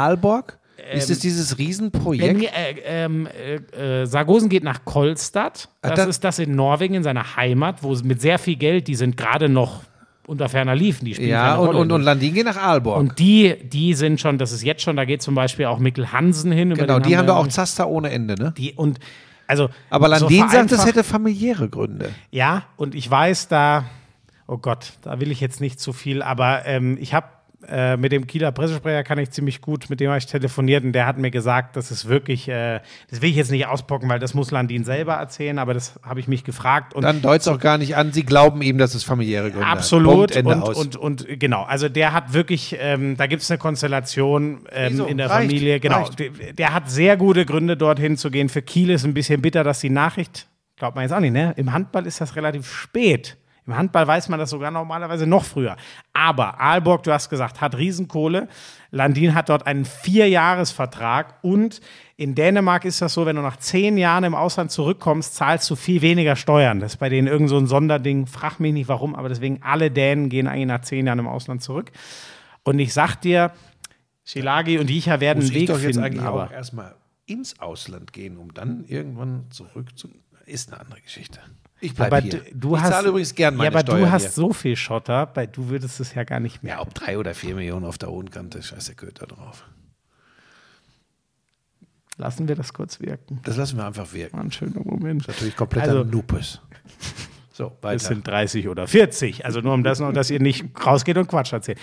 Aalborg? 0.77 0.97
ist 0.97 1.09
es 1.09 1.19
dieses 1.19 1.57
Wenn, 1.57 1.65
Riesenprojekt? 1.65 2.43
äh, 2.43 2.75
ähm, 2.85 3.27
äh, 3.73 4.01
äh, 4.01 4.05
Sargosen 4.05 4.49
geht 4.49 4.63
nach 4.63 4.85
Kolstad. 4.85 5.69
Das 5.81 5.95
das- 5.95 6.07
ist 6.07 6.23
das 6.23 6.39
in 6.39 6.55
Norwegen, 6.55 6.95
in 6.95 7.03
seiner 7.03 7.35
Heimat, 7.35 7.83
wo 7.83 7.93
es 7.93 8.03
mit 8.03 8.21
sehr 8.21 8.39
viel 8.39 8.55
Geld, 8.55 8.87
die 8.87 8.95
sind 8.95 9.17
gerade 9.17 9.49
noch 9.49 9.81
unter 10.27 10.49
ferner 10.49 10.73
Liefen, 10.75 11.05
die 11.05 11.13
spielen 11.13 11.29
Ja, 11.29 11.55
und, 11.55 11.75
und, 11.75 11.91
und 11.91 12.01
Landin 12.01 12.33
geht 12.33 12.45
nach 12.45 12.57
Aalborg. 12.57 12.97
Und 12.99 13.19
die, 13.19 13.55
die 13.63 13.93
sind 13.93 14.19
schon, 14.19 14.39
das 14.39 14.51
ist 14.51 14.63
jetzt 14.63 14.81
schon, 14.81 14.95
da 14.95 15.05
geht 15.05 15.21
zum 15.21 15.35
Beispiel 15.35 15.65
auch 15.65 15.77
Mikkel 15.77 16.11
Hansen 16.11 16.51
hin. 16.51 16.73
genau, 16.73 16.97
die 16.99 17.15
haben 17.15 17.27
wir 17.27 17.35
auch 17.37 17.47
Zaster 17.47 17.87
ohne 17.87 18.09
Ende, 18.09 18.33
ne? 18.33 18.51
Die, 18.57 18.73
und, 18.73 18.97
also, 19.45 19.69
Aber 19.91 20.07
so 20.17 20.27
Landin 20.27 20.39
sagt, 20.49 20.71
es 20.71 20.79
vereinfacht- 20.79 20.87
hätte 20.87 21.03
familiäre 21.03 21.69
Gründe. 21.69 22.09
Ja, 22.31 22.63
und 22.75 22.95
ich 22.95 23.09
weiß 23.09 23.49
da, 23.49 23.85
oh 24.47 24.57
Gott, 24.57 24.93
da 25.03 25.19
will 25.19 25.29
ich 25.29 25.39
jetzt 25.41 25.61
nicht 25.61 25.79
zu 25.79 25.93
viel, 25.93 26.23
aber 26.23 26.65
ähm, 26.65 26.97
ich 26.99 27.13
habe 27.13 27.27
äh, 27.69 27.97
mit 27.97 28.11
dem 28.11 28.27
Kieler 28.27 28.51
Pressesprecher 28.51 29.03
kann 29.03 29.17
ich 29.17 29.31
ziemlich 29.31 29.61
gut, 29.61 29.89
mit 29.89 29.99
dem 29.99 30.09
habe 30.09 30.17
ich 30.17 30.25
telefoniert 30.25 30.83
und 30.83 30.93
der 30.93 31.05
hat 31.05 31.17
mir 31.17 31.31
gesagt, 31.31 31.75
das 31.75 31.91
ist 31.91 32.07
wirklich, 32.07 32.47
äh, 32.47 32.79
das 33.09 33.21
will 33.21 33.29
ich 33.29 33.35
jetzt 33.35 33.51
nicht 33.51 33.67
auspocken, 33.67 34.09
weil 34.09 34.19
das 34.19 34.33
muss 34.33 34.51
Landin 34.51 34.83
selber 34.83 35.13
erzählen, 35.13 35.59
aber 35.59 35.73
das 35.73 35.99
habe 36.03 36.19
ich 36.19 36.27
mich 36.27 36.43
gefragt. 36.43 36.93
Und 36.93 37.03
Dann 37.03 37.21
deutet 37.21 37.41
es 37.41 37.47
auch 37.47 37.59
gar 37.59 37.77
nicht 37.77 37.95
an, 37.95 38.11
sie 38.13 38.23
glauben 38.23 38.61
ihm, 38.61 38.77
dass 38.77 38.95
es 38.95 39.03
familiäre 39.03 39.51
Gründe 39.51 39.67
hat. 39.67 39.77
Absolut. 39.77 40.33
Punkt, 40.33 40.35
Ende 40.35 40.55
und, 40.55 40.75
und, 40.75 40.95
und 40.95 41.39
genau, 41.39 41.63
also 41.63 41.89
der 41.89 42.13
hat 42.13 42.33
wirklich, 42.33 42.75
ähm, 42.79 43.17
da 43.17 43.27
gibt 43.27 43.41
es 43.41 43.51
eine 43.51 43.57
Konstellation 43.57 44.65
ähm, 44.71 44.93
Wieso? 44.93 45.05
in 45.05 45.17
der 45.17 45.29
Reicht, 45.29 45.49
Familie. 45.49 45.79
Genau, 45.79 46.07
der, 46.09 46.29
der 46.53 46.73
hat 46.73 46.89
sehr 46.89 47.17
gute 47.17 47.45
Gründe, 47.45 47.77
dorthin 47.77 48.17
zu 48.17 48.31
gehen. 48.31 48.49
Für 48.49 48.61
Kiel 48.61 48.89
ist 48.89 49.05
ein 49.05 49.13
bisschen 49.13 49.41
bitter, 49.41 49.63
dass 49.63 49.79
die 49.79 49.89
Nachricht, 49.89 50.47
glaubt 50.77 50.95
man 50.95 51.03
jetzt 51.03 51.13
auch 51.13 51.19
nicht, 51.19 51.33
ne? 51.33 51.53
Im 51.57 51.73
Handball 51.73 52.05
ist 52.05 52.21
das 52.21 52.35
relativ 52.35 52.71
spät. 52.71 53.37
Im 53.67 53.75
Handball 53.75 54.05
weiß 54.05 54.29
man 54.29 54.39
das 54.39 54.51
sogar 54.51 54.69
normalerweise 54.69 55.25
noch 55.25 55.43
früher. 55.43 55.75
Aber 56.13 56.59
Aalborg, 56.59 57.03
du 57.03 57.11
hast 57.11 57.29
gesagt, 57.29 57.61
hat 57.61 57.75
Riesenkohle. 57.75 58.47
Landin 58.91 59.33
hat 59.33 59.49
dort 59.49 59.65
einen 59.65 59.85
Vierjahresvertrag 59.85 61.39
und 61.41 61.81
in 62.15 62.35
Dänemark 62.35 62.85
ist 62.85 63.01
das 63.01 63.13
so, 63.13 63.25
wenn 63.25 63.35
du 63.35 63.41
nach 63.41 63.57
zehn 63.57 63.97
Jahren 63.97 64.23
im 64.23 64.35
Ausland 64.35 64.71
zurückkommst, 64.71 65.35
zahlst 65.35 65.69
du 65.69 65.75
viel 65.75 66.01
weniger 66.01 66.35
Steuern. 66.35 66.79
Das 66.79 66.93
ist 66.93 66.97
bei 66.97 67.09
denen 67.09 67.27
irgend 67.27 67.49
so 67.49 67.57
ein 67.57 67.67
Sonderding. 67.67 68.27
Frag 68.27 68.59
mich 68.59 68.71
nicht 68.73 68.87
warum, 68.87 69.15
aber 69.15 69.29
deswegen 69.29 69.61
alle 69.63 69.89
Dänen 69.91 70.29
gehen 70.29 70.47
eigentlich 70.47 70.67
nach 70.67 70.81
zehn 70.81 71.07
Jahren 71.07 71.19
im 71.19 71.27
Ausland 71.27 71.61
zurück. 71.63 71.91
Und 72.63 72.79
ich 72.79 72.93
sag 72.93 73.15
dir, 73.17 73.51
Shilagi 74.23 74.79
und 74.79 74.89
Jicha 74.89 75.19
werden 75.19 75.39
Muss 75.39 75.49
einen 75.49 75.55
ich 75.55 75.61
Weg 75.61 75.67
doch 75.69 75.75
jetzt 75.75 75.95
finden. 75.95 76.03
eigentlich 76.03 76.23
aber 76.23 76.45
auch 76.45 76.51
erstmal 76.51 76.95
ins 77.25 77.59
Ausland 77.59 78.13
gehen, 78.13 78.37
um 78.37 78.53
dann 78.53 78.85
irgendwann 78.85 79.45
zurück 79.49 79.97
zu. 79.97 80.09
Ist 80.45 80.71
eine 80.71 80.81
andere 80.81 81.01
Geschichte. 81.01 81.39
Ich 81.85 81.93
bleibe 81.95 82.19
hier. 82.21 82.41
du 82.53 82.75
ich 82.75 82.81
hast 82.81 82.91
zahle 82.91 83.09
übrigens 83.09 83.35
gern 83.35 83.55
meine 83.55 83.65
Ja, 83.65 83.71
aber 83.71 83.79
Steuern 83.81 84.01
du 84.01 84.11
hast 84.11 84.21
hier. 84.23 84.31
so 84.31 84.53
viel 84.53 84.75
Schotter, 84.75 85.25
bei 85.27 85.45
du 85.45 85.69
würdest 85.69 85.99
es 85.99 86.13
ja 86.13 86.23
gar 86.23 86.39
nicht 86.39 86.63
mehr. 86.63 86.75
Ja, 86.75 86.81
ob 86.81 86.93
drei 86.93 87.17
oder 87.17 87.33
vier 87.33 87.55
Millionen 87.55 87.85
auf 87.85 87.97
der 87.97 88.09
hohen 88.09 88.29
Kante, 88.31 88.61
scheiß 88.63 88.85
der 88.85 88.95
Köter 88.95 89.27
drauf. 89.27 89.63
Lassen 92.17 92.47
wir 92.47 92.55
das 92.55 92.73
kurz 92.73 92.99
wirken. 93.01 93.39
Das 93.43 93.57
lassen 93.57 93.77
wir 93.77 93.85
einfach 93.85 94.13
wirken. 94.13 94.37
War 94.37 94.43
ein 94.43 94.51
schöner 94.51 94.81
Moment. 94.83 95.27
Natürlich 95.27 95.55
kompletter 95.55 95.89
Also- 95.91 96.03
Lupus. 96.03 96.61
So, 97.51 97.67
Es 97.77 97.83
weiter. 97.83 97.99
sind 97.99 98.27
30 98.27 98.67
oder 98.69 98.87
40. 98.87 99.43
Also 99.45 99.59
nur 99.59 99.73
um 99.73 99.83
das 99.83 99.99
noch, 99.99 100.13
dass 100.13 100.29
ihr 100.31 100.39
nicht 100.39 100.65
rausgeht 100.85 101.17
und 101.17 101.27
Quatsch 101.27 101.51
erzählt. 101.51 101.77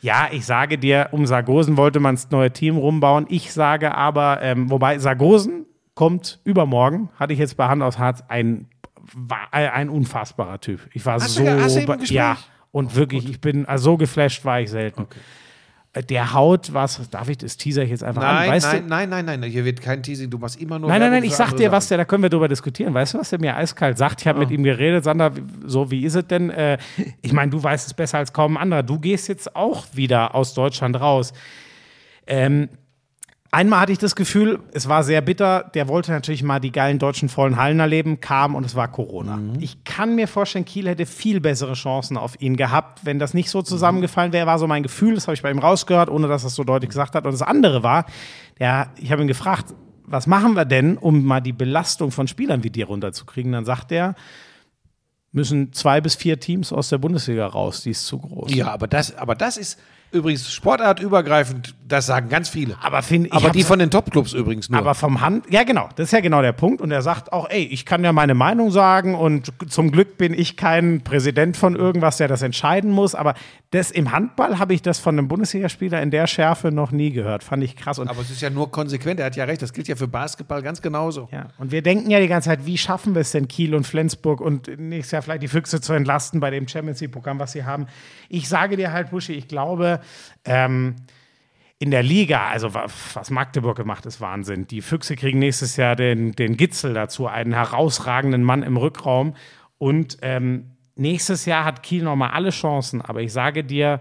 Ja, 0.00 0.28
ich 0.30 0.44
sage 0.46 0.78
dir, 0.78 1.08
um 1.12 1.26
Sargosen 1.26 1.76
wollte 1.76 2.00
man 2.00 2.14
das 2.14 2.30
neue 2.30 2.50
Team 2.52 2.76
rumbauen. 2.76 3.26
Ich 3.28 3.52
sage 3.52 3.94
aber, 3.94 4.40
ähm, 4.42 4.70
wobei 4.70 4.98
Sargosen 4.98 5.66
kommt 5.94 6.40
übermorgen, 6.44 7.08
hatte 7.18 7.32
ich 7.32 7.38
jetzt 7.38 7.56
bei 7.56 7.66
Hand 7.68 7.82
aus 7.82 7.98
Harz, 7.98 8.22
ein, 8.28 8.68
war 9.14 9.52
ein 9.52 9.88
unfassbarer 9.88 10.60
Typ. 10.60 10.80
Ich 10.92 11.04
war 11.06 11.14
Hast 11.14 11.34
so, 11.34 11.44
du- 11.44 11.60
hast 11.62 11.76
du 11.76 12.14
ja, 12.14 12.36
und 12.72 12.94
wirklich, 12.94 13.28
ich 13.28 13.40
bin 13.40 13.66
also 13.66 13.92
so 13.92 13.96
geflasht 13.96 14.44
war 14.44 14.60
ich 14.60 14.70
selten. 14.70 15.06
Äh, 15.92 16.02
Der 16.02 16.34
haut 16.34 16.74
was, 16.74 17.08
darf 17.10 17.28
ich 17.30 17.38
das 17.38 17.56
teaser 17.56 17.82
ich 17.82 17.90
jetzt 17.90 18.04
einfach 18.04 18.22
an? 18.22 18.34
Nein, 18.34 18.50
Weißt 18.50 18.66
nein, 18.72 18.82
du, 18.82 18.88
nein, 18.88 19.08
nein, 19.08 19.24
nein, 19.40 19.42
hier 19.44 19.64
wird 19.64 19.80
kein 19.80 20.02
Teasing, 20.02 20.28
du 20.28 20.36
machst 20.38 20.60
immer 20.60 20.78
nur. 20.78 20.90
Nein, 20.90 21.00
nein, 21.00 21.10
nein, 21.10 21.24
ich 21.24 21.34
sag 21.34 21.56
dir, 21.56 21.72
was 21.72 21.88
der, 21.88 21.96
da 21.98 22.04
können 22.04 22.22
wir 22.22 22.28
drüber 22.30 22.48
diskutieren. 22.48 22.92
Weißt 22.92 23.14
du, 23.14 23.18
was 23.18 23.30
der 23.30 23.40
mir 23.40 23.56
eiskalt 23.56 23.96
sagt? 23.96 24.20
Ich 24.20 24.26
habe 24.26 24.38
mit 24.40 24.50
ihm 24.50 24.62
geredet, 24.62 25.04
Sander, 25.04 25.32
so 25.64 25.90
wie 25.90 26.04
ist 26.04 26.14
es 26.16 26.26
denn? 26.26 26.50
Äh, 26.50 26.76
ich 27.22 27.32
meine, 27.32 27.50
du 27.50 27.62
weißt 27.62 27.86
es 27.86 27.94
besser 27.94 28.18
als 28.18 28.32
kaum 28.32 28.56
ein 28.56 28.62
anderer. 28.62 28.82
Du 28.82 28.98
gehst 28.98 29.28
jetzt 29.28 29.56
auch 29.56 29.86
wieder 29.94 30.34
aus 30.34 30.52
Deutschland 30.52 31.00
raus. 31.00 31.32
Ähm, 32.26 32.68
einmal 33.50 33.80
hatte 33.80 33.92
ich 33.92 33.98
das 33.98 34.16
Gefühl, 34.16 34.60
es 34.72 34.88
war 34.88 35.04
sehr 35.04 35.20
bitter. 35.20 35.70
Der 35.74 35.88
wollte 35.88 36.12
natürlich 36.12 36.42
mal 36.42 36.60
die 36.60 36.72
geilen 36.72 36.98
deutschen 36.98 37.28
vollen 37.28 37.56
Hallen 37.56 37.80
erleben, 37.80 38.20
kam 38.20 38.54
und 38.54 38.64
es 38.64 38.74
war 38.74 38.88
Corona. 38.88 39.38
Ich 39.60 39.84
kann 39.84 40.14
mir 40.14 40.28
vorstellen, 40.28 40.64
Kiel 40.64 40.88
hätte 40.88 41.06
viel 41.06 41.40
bessere 41.40 41.74
Chancen 41.74 42.16
auf 42.16 42.40
ihn 42.40 42.56
gehabt, 42.56 43.04
wenn 43.04 43.18
das 43.18 43.34
nicht 43.34 43.50
so 43.50 43.62
zusammengefallen 43.62 44.32
wäre, 44.32 44.46
war 44.46 44.58
so 44.58 44.66
mein 44.66 44.82
Gefühl. 44.82 45.14
Das 45.14 45.26
habe 45.26 45.34
ich 45.34 45.42
bei 45.42 45.50
ihm 45.50 45.58
rausgehört, 45.58 46.08
ohne 46.08 46.28
dass 46.28 46.44
er 46.44 46.48
es 46.48 46.54
so 46.54 46.64
deutlich 46.64 46.90
gesagt 46.90 47.14
hat. 47.14 47.24
Und 47.24 47.32
das 47.32 47.42
andere 47.42 47.82
war, 47.82 48.06
der, 48.58 48.90
ich 48.96 49.12
habe 49.12 49.22
ihn 49.22 49.28
gefragt, 49.28 49.74
was 50.04 50.26
machen 50.26 50.54
wir 50.54 50.64
denn, 50.64 50.96
um 50.96 51.24
mal 51.24 51.40
die 51.40 51.52
Belastung 51.52 52.10
von 52.10 52.28
Spielern 52.28 52.62
wie 52.62 52.70
dir 52.70 52.86
runterzukriegen? 52.86 53.52
Dann 53.52 53.64
sagt 53.64 53.90
er, 53.92 54.14
müssen 55.32 55.72
zwei 55.72 56.00
bis 56.00 56.14
vier 56.14 56.40
Teams 56.40 56.72
aus 56.72 56.88
der 56.88 56.98
Bundesliga 56.98 57.46
raus, 57.46 57.82
die 57.82 57.90
ist 57.90 58.06
zu 58.06 58.18
groß. 58.18 58.54
Ja, 58.54 58.72
aber 58.72 58.86
das, 58.86 59.16
aber 59.16 59.34
das 59.34 59.56
ist 59.56 59.78
übrigens 60.12 60.52
sportartübergreifend, 60.52 61.74
das 61.86 62.06
sagen 62.06 62.28
ganz 62.28 62.48
viele. 62.48 62.76
Aber 62.82 63.02
finde 63.02 63.28
ich 63.28 63.32
aber 63.32 63.50
die 63.50 63.62
von 63.62 63.78
den 63.78 63.90
Topclubs 63.90 64.32
übrigens 64.32 64.68
nur. 64.68 64.78
Aber 64.78 64.94
vom 64.94 65.20
Hand, 65.20 65.44
ja 65.50 65.62
genau, 65.62 65.88
das 65.96 66.06
ist 66.06 66.12
ja 66.12 66.20
genau 66.20 66.42
der 66.42 66.52
Punkt. 66.52 66.80
Und 66.80 66.90
er 66.90 67.02
sagt 67.02 67.32
auch, 67.32 67.48
ey, 67.48 67.62
ich 67.64 67.86
kann 67.86 68.02
ja 68.02 68.12
meine 68.12 68.34
Meinung 68.34 68.70
sagen 68.70 69.14
und 69.14 69.52
zum 69.68 69.92
Glück 69.92 70.18
bin 70.18 70.34
ich 70.34 70.56
kein 70.56 71.02
Präsident 71.02 71.56
von 71.56 71.76
irgendwas, 71.76 72.16
der 72.16 72.28
das 72.28 72.42
entscheiden 72.42 72.90
muss. 72.90 73.14
Aber 73.14 73.34
das 73.70 73.90
im 73.90 74.12
Handball 74.12 74.58
habe 74.58 74.74
ich 74.74 74.82
das 74.82 74.98
von 74.98 75.18
einem 75.18 75.28
Bundesligaspieler 75.28 76.02
in 76.02 76.10
der 76.10 76.26
Schärfe 76.26 76.72
noch 76.72 76.90
nie 76.90 77.10
gehört. 77.10 77.44
Fand 77.44 77.62
ich 77.62 77.76
krass. 77.76 77.98
Und 77.98 78.08
aber 78.08 78.20
es 78.20 78.30
ist 78.30 78.40
ja 78.40 78.50
nur 78.50 78.70
konsequent, 78.70 79.20
er 79.20 79.26
hat 79.26 79.36
ja 79.36 79.44
recht, 79.44 79.62
das 79.62 79.72
gilt 79.72 79.88
ja 79.88 79.96
für 79.96 80.08
Basketball 80.08 80.62
ganz 80.62 80.82
genauso. 80.82 81.28
Ja, 81.30 81.48
und 81.58 81.70
wir 81.70 81.82
denken 81.82 82.10
ja 82.10 82.20
die 82.20 82.28
ganze 82.28 82.48
Zeit, 82.48 82.66
wie 82.66 82.78
schaffen 82.78 83.14
wir 83.14 83.20
es 83.20 83.32
denn, 83.32 83.48
Kiel 83.48 83.74
und 83.74 83.86
Flensburg 83.86 84.40
und 84.40 84.68
nächstes 84.78 85.12
Jahr 85.12 85.22
vielleicht 85.22 85.42
die 85.42 85.48
Füchse 85.48 85.80
zu 85.80 85.92
entlasten 85.92 86.40
bei 86.40 86.50
dem 86.50 86.66
Champions 86.66 87.00
League-Programm, 87.00 87.38
was 87.38 87.52
sie 87.52 87.64
haben. 87.64 87.86
Ich 88.28 88.48
sage 88.48 88.76
dir 88.76 88.92
halt, 88.92 89.10
Buschi, 89.10 89.32
ich 89.32 89.48
glaube, 89.48 89.95
ähm, 90.44 90.96
in 91.78 91.90
der 91.90 92.02
Liga, 92.02 92.48
also 92.48 92.72
wa- 92.74 92.86
was 93.14 93.30
Magdeburg 93.30 93.76
gemacht 93.76 94.06
ist 94.06 94.20
Wahnsinn. 94.20 94.66
Die 94.66 94.80
Füchse 94.80 95.14
kriegen 95.16 95.38
nächstes 95.38 95.76
Jahr 95.76 95.94
den, 95.96 96.32
den 96.32 96.56
Gitzel 96.56 96.94
dazu, 96.94 97.26
einen 97.26 97.52
herausragenden 97.52 98.42
Mann 98.42 98.62
im 98.62 98.76
Rückraum. 98.76 99.34
Und 99.78 100.16
ähm, 100.22 100.70
nächstes 100.94 101.44
Jahr 101.44 101.64
hat 101.64 101.82
Kiel 101.82 102.02
nochmal 102.02 102.30
alle 102.30 102.50
Chancen. 102.50 103.02
Aber 103.02 103.20
ich 103.20 103.32
sage 103.32 103.62
dir, 103.62 104.00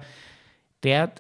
der 0.83 1.11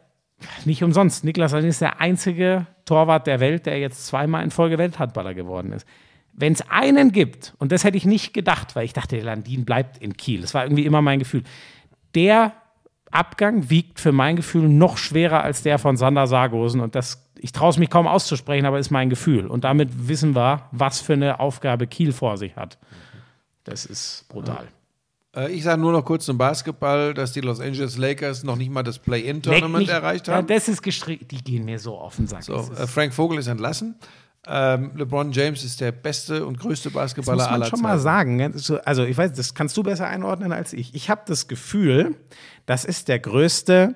nicht 0.63 0.83
umsonst. 0.83 1.25
Niklas 1.25 1.51
Landin 1.51 1.69
ist 1.69 1.81
der 1.81 1.99
einzige 1.99 2.67
Torwart 2.85 3.27
der 3.27 3.39
Welt, 3.39 3.65
der 3.65 3.79
jetzt 3.79 4.05
zweimal 4.07 4.43
in 4.43 4.51
Folge 4.51 4.77
Welthandballer 4.77 5.33
geworden 5.33 5.73
ist. 5.73 5.85
Wenn 6.31 6.53
es 6.53 6.69
einen 6.69 7.11
gibt, 7.11 7.53
und 7.59 7.71
das 7.71 7.83
hätte 7.83 7.97
ich 7.97 8.05
nicht 8.05 8.33
gedacht, 8.33 8.75
weil 8.75 8.85
ich 8.85 8.93
dachte, 8.93 9.15
der 9.15 9.25
Landin 9.25 9.65
bleibt 9.65 9.97
in 9.97 10.15
Kiel. 10.17 10.41
Das 10.41 10.53
war 10.53 10.63
irgendwie 10.63 10.85
immer 10.85 11.01
mein 11.01 11.19
Gefühl. 11.19 11.43
Der 12.13 12.53
Abgang 13.15 13.69
wiegt 13.69 13.99
für 13.99 14.11
mein 14.11 14.35
Gefühl 14.35 14.67
noch 14.69 14.97
schwerer 14.97 15.43
als 15.43 15.63
der 15.63 15.79
von 15.79 15.97
Sander 15.97 16.27
Sargosen. 16.27 16.81
Und 16.81 16.95
das, 16.95 17.27
ich 17.39 17.51
traue 17.51 17.69
es 17.71 17.77
mich 17.77 17.89
kaum 17.89 18.07
auszusprechen, 18.07 18.65
aber 18.65 18.79
ist 18.79 18.91
mein 18.91 19.09
Gefühl. 19.09 19.47
Und 19.47 19.63
damit 19.63 20.07
wissen 20.07 20.35
wir, 20.35 20.63
was 20.71 21.01
für 21.01 21.13
eine 21.13 21.39
Aufgabe 21.39 21.87
Kiel 21.87 22.11
vor 22.13 22.37
sich 22.37 22.55
hat. 22.55 22.77
Das 23.63 23.85
ist 23.85 24.25
brutal. 24.29 24.67
Äh, 25.35 25.51
ich 25.51 25.63
sage 25.63 25.81
nur 25.81 25.91
noch 25.91 26.05
kurz 26.05 26.25
zum 26.25 26.37
Basketball, 26.37 27.13
dass 27.13 27.31
die 27.31 27.41
Los 27.41 27.59
Angeles 27.59 27.97
Lakers 27.97 28.43
noch 28.43 28.55
nicht 28.57 28.69
mal 28.71 28.83
das 28.83 28.99
Play-In-Tournament 28.99 29.89
erreicht 29.89 30.27
Ja, 30.27 30.35
haben. 30.35 30.47
das 30.47 30.67
ist 30.67 30.81
gestrickt. 30.81 31.31
Die 31.31 31.43
gehen 31.43 31.65
mir 31.65 31.79
so 31.79 31.97
auf 31.97 32.15
den 32.17 32.27
Sack. 32.27 32.43
So, 32.43 32.53
Das 32.53 32.79
äh, 32.79 32.87
Frank 32.87 33.13
Vogel 33.13 33.39
ist 33.39 33.47
entlassen. 33.47 33.95
Ähm, 34.47 34.91
LeBron 34.95 35.31
James 35.31 35.63
ist 35.63 35.81
der 35.81 35.91
beste 35.91 36.45
und 36.45 36.59
größte 36.59 36.89
Das 36.89 36.93
Basketballer 36.93 37.37
muss 37.37 37.45
man 37.45 37.53
aller 37.55 37.65
schon 37.65 37.79
Zeiten. 37.79 37.81
mal 37.89 37.97
sagen. 37.97 38.35
ne? 38.35 38.51
So, 38.53 38.77
Also 38.81 39.03
ich 39.03 39.17
weiß, 39.17 39.33
das 39.33 39.55
kannst 39.55 39.75
du 39.75 39.81
besser 39.81 40.05
einordnen 40.07 40.51
als 40.51 40.71
ich. 40.71 40.93
Ich 40.93 41.09
habe 41.09 41.21
das 41.25 41.47
Gefühl, 41.47 42.15
das 42.65 42.85
ist 42.85 43.07
der 43.07 43.19
größte, 43.19 43.95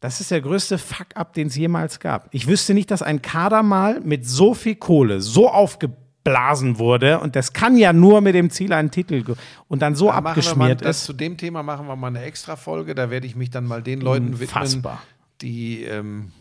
das 0.00 0.20
ist 0.20 0.30
der 0.30 0.40
größte 0.40 0.78
Fuck-up, 0.78 1.34
den 1.34 1.48
es 1.48 1.56
jemals 1.56 2.00
gab. 2.00 2.28
Ich 2.32 2.46
wüsste 2.46 2.74
nicht, 2.74 2.90
dass 2.90 3.02
ein 3.02 3.22
Kader 3.22 3.62
mal 3.62 4.00
mit 4.00 4.26
so 4.26 4.54
viel 4.54 4.76
Kohle 4.76 5.20
so 5.20 5.50
aufge, 5.50 5.90
aufgeblasen 6.20 6.78
wurde. 6.78 7.20
Und 7.20 7.36
das 7.36 7.52
kann 7.52 7.76
ja 7.76 7.92
nur 7.92 8.20
mit 8.20 8.34
dem 8.34 8.50
Ziel, 8.50 8.72
einen 8.72 8.90
Titel 8.90 9.36
und 9.68 9.82
dann 9.82 9.94
so 9.94 10.06
Da 10.06 10.12
machen 10.12 10.16
wir 10.16 10.22
mal, 10.22 10.30
abgeschmiert 10.30 10.84
das, 10.84 10.98
ist. 10.98 11.04
zu 11.04 11.12
dem 11.12 11.36
Thema 11.36 11.62
machen 11.62 11.86
wir 11.86 11.96
mal 11.96 12.08
eine 12.08 12.22
extra 12.22 12.56
Folge. 12.56 12.94
Da 12.94 13.10
werde 13.10 13.26
ich 13.26 13.36
mich 13.36 13.50
dann 13.50 13.64
mal 13.64 13.82
den 13.82 14.00
Leuten 14.00 14.40
widmen, 14.40 14.62
Unfassbar. 14.62 15.02
die 15.40 15.84
ähm, 15.84 16.32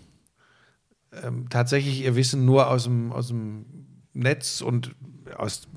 ähm, 1.24 1.48
tatsächlich 1.50 2.04
ihr 2.04 2.16
Wissen 2.16 2.46
nur 2.46 2.70
aus 2.70 2.84
dem, 2.84 3.12
aus 3.12 3.30
dem 3.30 3.66
Netz 4.14 4.62
und 4.62 4.96
aus 5.38 5.68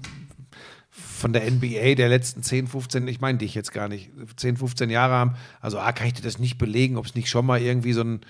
von 1.22 1.32
der 1.32 1.50
NBA 1.50 1.94
der 1.94 2.08
letzten 2.08 2.42
10, 2.42 2.66
15, 2.66 3.08
ich 3.08 3.20
meine 3.20 3.38
dich 3.38 3.54
jetzt 3.54 3.72
gar 3.72 3.88
nicht, 3.88 4.10
10, 4.36 4.58
15 4.58 4.90
Jahre 4.90 5.14
haben. 5.14 5.34
Also 5.60 5.78
A, 5.78 5.92
kann 5.92 6.08
ich 6.08 6.14
dir 6.14 6.22
das 6.22 6.38
nicht 6.38 6.58
belegen, 6.58 6.98
ob 6.98 7.06
es 7.06 7.14
nicht 7.14 7.30
schon 7.30 7.46
mal 7.46 7.62
irgendwie 7.62 7.94
so, 7.94 8.02
ein, 8.02 8.20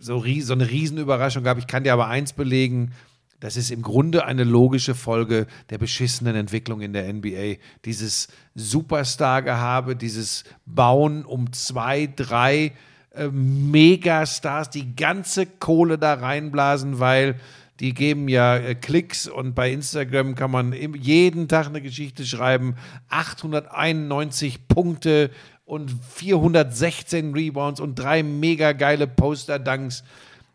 so, 0.00 0.24
so 0.40 0.52
eine 0.52 0.68
Riesenüberraschung 0.68 1.44
gab. 1.44 1.58
Ich 1.58 1.66
kann 1.66 1.84
dir 1.84 1.92
aber 1.92 2.08
eins 2.08 2.32
belegen, 2.32 2.92
das 3.38 3.58
ist 3.58 3.70
im 3.70 3.82
Grunde 3.82 4.24
eine 4.24 4.44
logische 4.44 4.94
Folge 4.94 5.46
der 5.68 5.76
beschissenen 5.76 6.34
Entwicklung 6.34 6.80
in 6.80 6.94
der 6.94 7.12
NBA. 7.12 7.56
Dieses 7.84 8.28
Superstar-Gehabe, 8.54 9.94
dieses 9.94 10.44
Bauen 10.64 11.26
um 11.26 11.52
zwei, 11.52 12.08
drei 12.16 12.72
äh, 13.10 13.28
Megastars, 13.28 14.70
die 14.70 14.96
ganze 14.96 15.44
Kohle 15.44 15.98
da 15.98 16.14
reinblasen, 16.14 16.98
weil 17.00 17.36
die 17.84 17.92
geben 17.92 18.28
ja 18.28 18.56
äh, 18.56 18.74
Klicks 18.74 19.28
und 19.28 19.54
bei 19.54 19.70
Instagram 19.70 20.34
kann 20.34 20.50
man 20.50 20.72
jeden 20.72 21.48
Tag 21.48 21.66
eine 21.66 21.82
Geschichte 21.82 22.24
schreiben. 22.24 22.76
891 23.10 24.68
Punkte 24.68 25.30
und 25.66 25.90
416 25.90 27.34
Rebounds 27.34 27.80
und 27.80 27.96
drei 27.96 28.22
mega 28.22 28.72
geile 28.72 29.06
Poster-Dunks. 29.06 30.02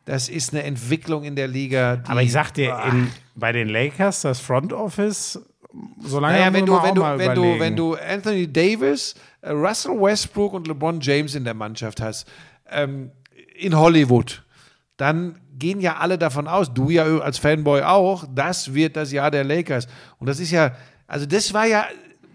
Das 0.06 0.28
ist 0.28 0.54
eine 0.54 0.64
Entwicklung 0.64 1.24
in 1.24 1.36
der 1.36 1.48
Liga. 1.48 2.02
Aber 2.08 2.24
ich 2.24 2.32
sag 2.32 2.52
dir, 2.52 2.76
in, 2.90 3.12
bei 3.36 3.52
den 3.52 3.70
Lakers, 3.70 4.22
das 4.22 4.40
Front 4.40 4.74
Office, 4.74 5.40
solange 6.04 6.40
naja, 6.40 6.52
wenn 6.52 6.66
du, 6.66 6.82
wenn 6.82 6.96
du, 6.96 7.04
wenn 7.04 7.36
du, 7.36 7.60
wenn 7.60 7.76
du 7.76 7.94
Anthony 7.94 8.52
Davis, 8.52 9.14
äh, 9.42 9.52
Russell 9.52 10.02
Westbrook 10.02 10.54
und 10.54 10.68
LeBron 10.68 11.00
James 11.00 11.36
in 11.36 11.44
der 11.44 11.54
Mannschaft 11.54 12.02
hast, 12.02 12.28
ähm, 12.72 13.12
in 13.56 13.78
Hollywood, 13.78 14.42
dann 14.98 15.40
gehen 15.60 15.82
ja 15.82 15.98
alle 15.98 16.18
davon 16.18 16.48
aus, 16.48 16.74
du 16.74 16.90
ja 16.90 17.04
als 17.20 17.38
Fanboy 17.38 17.84
auch, 17.84 18.26
das 18.34 18.74
wird 18.74 18.96
das 18.96 19.12
Jahr 19.12 19.30
der 19.30 19.44
Lakers. 19.44 19.88
Und 20.18 20.28
das 20.28 20.40
ist 20.40 20.52
ja, 20.52 20.72
also 21.08 21.26
das 21.26 21.54
war 21.54 21.66
ja 21.66 21.86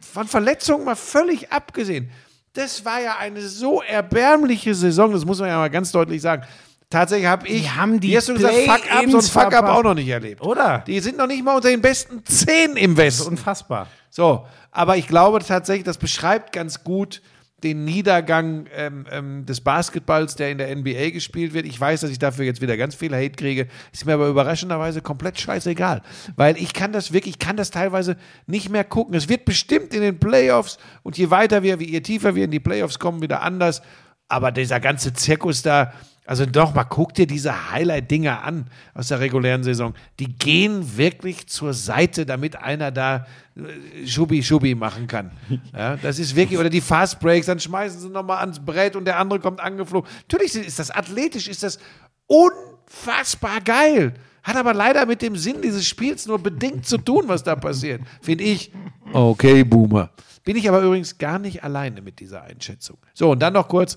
von 0.01 0.27
Verletzungen 0.29 0.85
mal 0.85 0.97
völlig 0.97 1.51
abgesehen. 1.51 2.11
Das 2.53 2.85
war 2.85 3.01
ja 3.01 3.17
eine 3.19 3.41
so 3.41 3.83
erbärmliche 3.83 4.75
Saison, 4.75 5.13
das 5.13 5.25
muss 5.25 5.41
man 5.41 5.49
ja 5.49 5.59
mal 5.59 5.71
ganz 5.71 5.91
deutlich 5.91 6.23
sagen. 6.23 6.45
Tatsächlich 6.89 7.27
habe 7.27 7.49
ich, 7.49 7.63
Die 7.63 7.71
haben 7.71 7.99
die 7.99 8.11
wie 8.11 8.17
hast 8.17 8.29
du 8.29 8.35
gesagt, 8.35 8.55
Fuck-Up, 8.55 8.81
so 8.81 8.91
ein 8.91 9.05
Play-ins 9.07 9.31
Fuck-Up 9.31 9.65
auch 9.67 9.83
noch 9.83 9.95
nicht 9.95 10.09
erlebt. 10.09 10.41
Oder? 10.43 10.85
Die 10.87 11.01
sind 11.01 11.17
noch 11.17 11.27
nicht 11.27 11.43
mal 11.43 11.57
unter 11.57 11.71
den 11.71 11.81
besten 11.81 12.25
zehn 12.25 12.77
im 12.77 12.97
Westen. 12.97 13.29
Unfassbar. 13.29 13.89
So, 14.11 14.47
aber 14.71 14.97
ich 14.97 15.09
glaube 15.09 15.41
tatsächlich, 15.41 15.85
das 15.85 15.99
beschreibt 15.99 16.53
ganz 16.53 16.85
gut 16.85 17.21
den 17.65 17.85
Niedergang 17.85 18.67
ähm, 18.77 19.07
ähm, 19.11 19.47
des 19.47 19.61
Basketballs, 19.63 20.37
der 20.37 20.51
in 20.51 20.59
der 20.59 20.75
NBA 20.75 21.11
gespielt 21.11 21.55
wird. 21.55 21.67
Ich 21.67 21.81
weiß, 21.81 22.03
dass 22.03 22.11
ich 22.11 22.19
dafür 22.19 22.45
jetzt 22.45 22.61
wieder 22.61 22.77
ganz 22.77 22.95
viel 22.95 23.15
Hate 23.15 23.31
kriege. 23.31 23.67
Ist 23.93 24.05
mir 24.05 24.15
aber 24.15 24.29
überraschenderweise 24.29 25.01
komplett 25.01 25.41
scheißegal. 25.41 26.03
Weil 26.37 26.59
ich 26.59 26.75
kann 26.75 26.93
das 26.93 27.13
wirklich, 27.13 27.35
ich 27.35 27.39
kann 27.39 27.57
das 27.57 27.71
teilweise 27.71 28.17
nicht 28.47 28.69
mehr 28.69 28.85
gucken. 28.85 29.15
Es 29.15 29.29
wird 29.29 29.47
bestimmt 29.47 29.95
in 29.95 30.03
den 30.03 30.21
Playoffs 30.21 30.79
und 31.03 31.17
je 31.17 31.31
weiter 31.31 31.63
wir, 31.63 31.81
je 31.81 32.01
tiefer 32.03 32.35
wir 32.35 32.45
in 32.45 32.51
die 32.51 32.61
Playoffs 32.61 32.99
kommen, 32.99 33.23
wieder 33.23 33.43
anders. 33.43 33.83
Aber 34.29 34.53
dieser 34.53 34.81
ganze 34.81 35.13
Zirkus 35.13 35.63
da, 35.63 35.93
also 36.27 36.47
doch 36.47 36.75
mal, 36.75 36.85
guck 36.85 37.13
dir 37.15 37.27
diese 37.27 37.71
Highlight-Dinger 37.71 38.43
an 38.43 38.67
aus 38.95 39.09
der 39.09 39.21
regulären 39.21 39.63
Saison. 39.63 39.95
Die 40.19 40.33
gehen 40.33 40.97
wirklich 40.97 41.47
zur 41.49 41.75
Seite, 41.75 42.25
damit 42.25 42.57
einer 42.57 42.91
da 42.91 43.27
äh, 43.57 44.07
Schubi-Schubi 44.07 44.75
machen 44.75 45.07
kann. 45.07 45.33
Ja, 45.77 45.97
das 45.97 46.19
ist 46.19 46.37
wirklich, 46.37 46.59
oder 46.59 46.71
die 46.71 46.81
Fast 46.81 47.21
Breaks, 47.21 47.47
dann 47.47 47.59
schmeißen 47.59 48.01
sie 48.01 48.09
nochmal 48.09 48.39
ans 48.39 48.65
Brett 48.65 48.97
und 48.97 49.05
der 49.05 49.19
andere 49.19 49.41
kommt 49.41 49.61
angeflogen. 49.61 50.09
Natürlich 50.23 50.55
ist 50.55 50.79
das 50.79 50.91
athletisch, 50.91 51.49
ist 51.49 51.63
das 51.63 51.79
unfassbar 52.27 53.61
geil. 53.61 54.15
Hat 54.45 54.57
aber 54.57 54.73
leider 54.73 55.05
mit 55.07 55.21
dem 55.23 55.37
Sinn 55.37 55.63
dieses 55.63 55.87
Spiels 55.87 56.27
nur 56.27 56.39
bedingt 56.39 56.87
zu 56.87 56.99
tun, 56.99 57.25
was 57.27 57.43
da 57.43 57.57
passiert. 57.57 58.03
Finde 58.21 58.45
ich. 58.45 58.71
Okay, 59.13 59.65
Boomer. 59.65 60.11
Bin 60.45 60.57
ich 60.57 60.69
aber 60.69 60.83
übrigens 60.83 61.17
gar 61.17 61.39
nicht 61.39 61.65
alleine 61.65 62.03
mit 62.03 62.21
dieser 62.21 62.43
Einschätzung. 62.43 62.99
So, 63.15 63.31
und 63.31 63.41
dann 63.41 63.55
noch 63.55 63.67
kurz, 63.67 63.97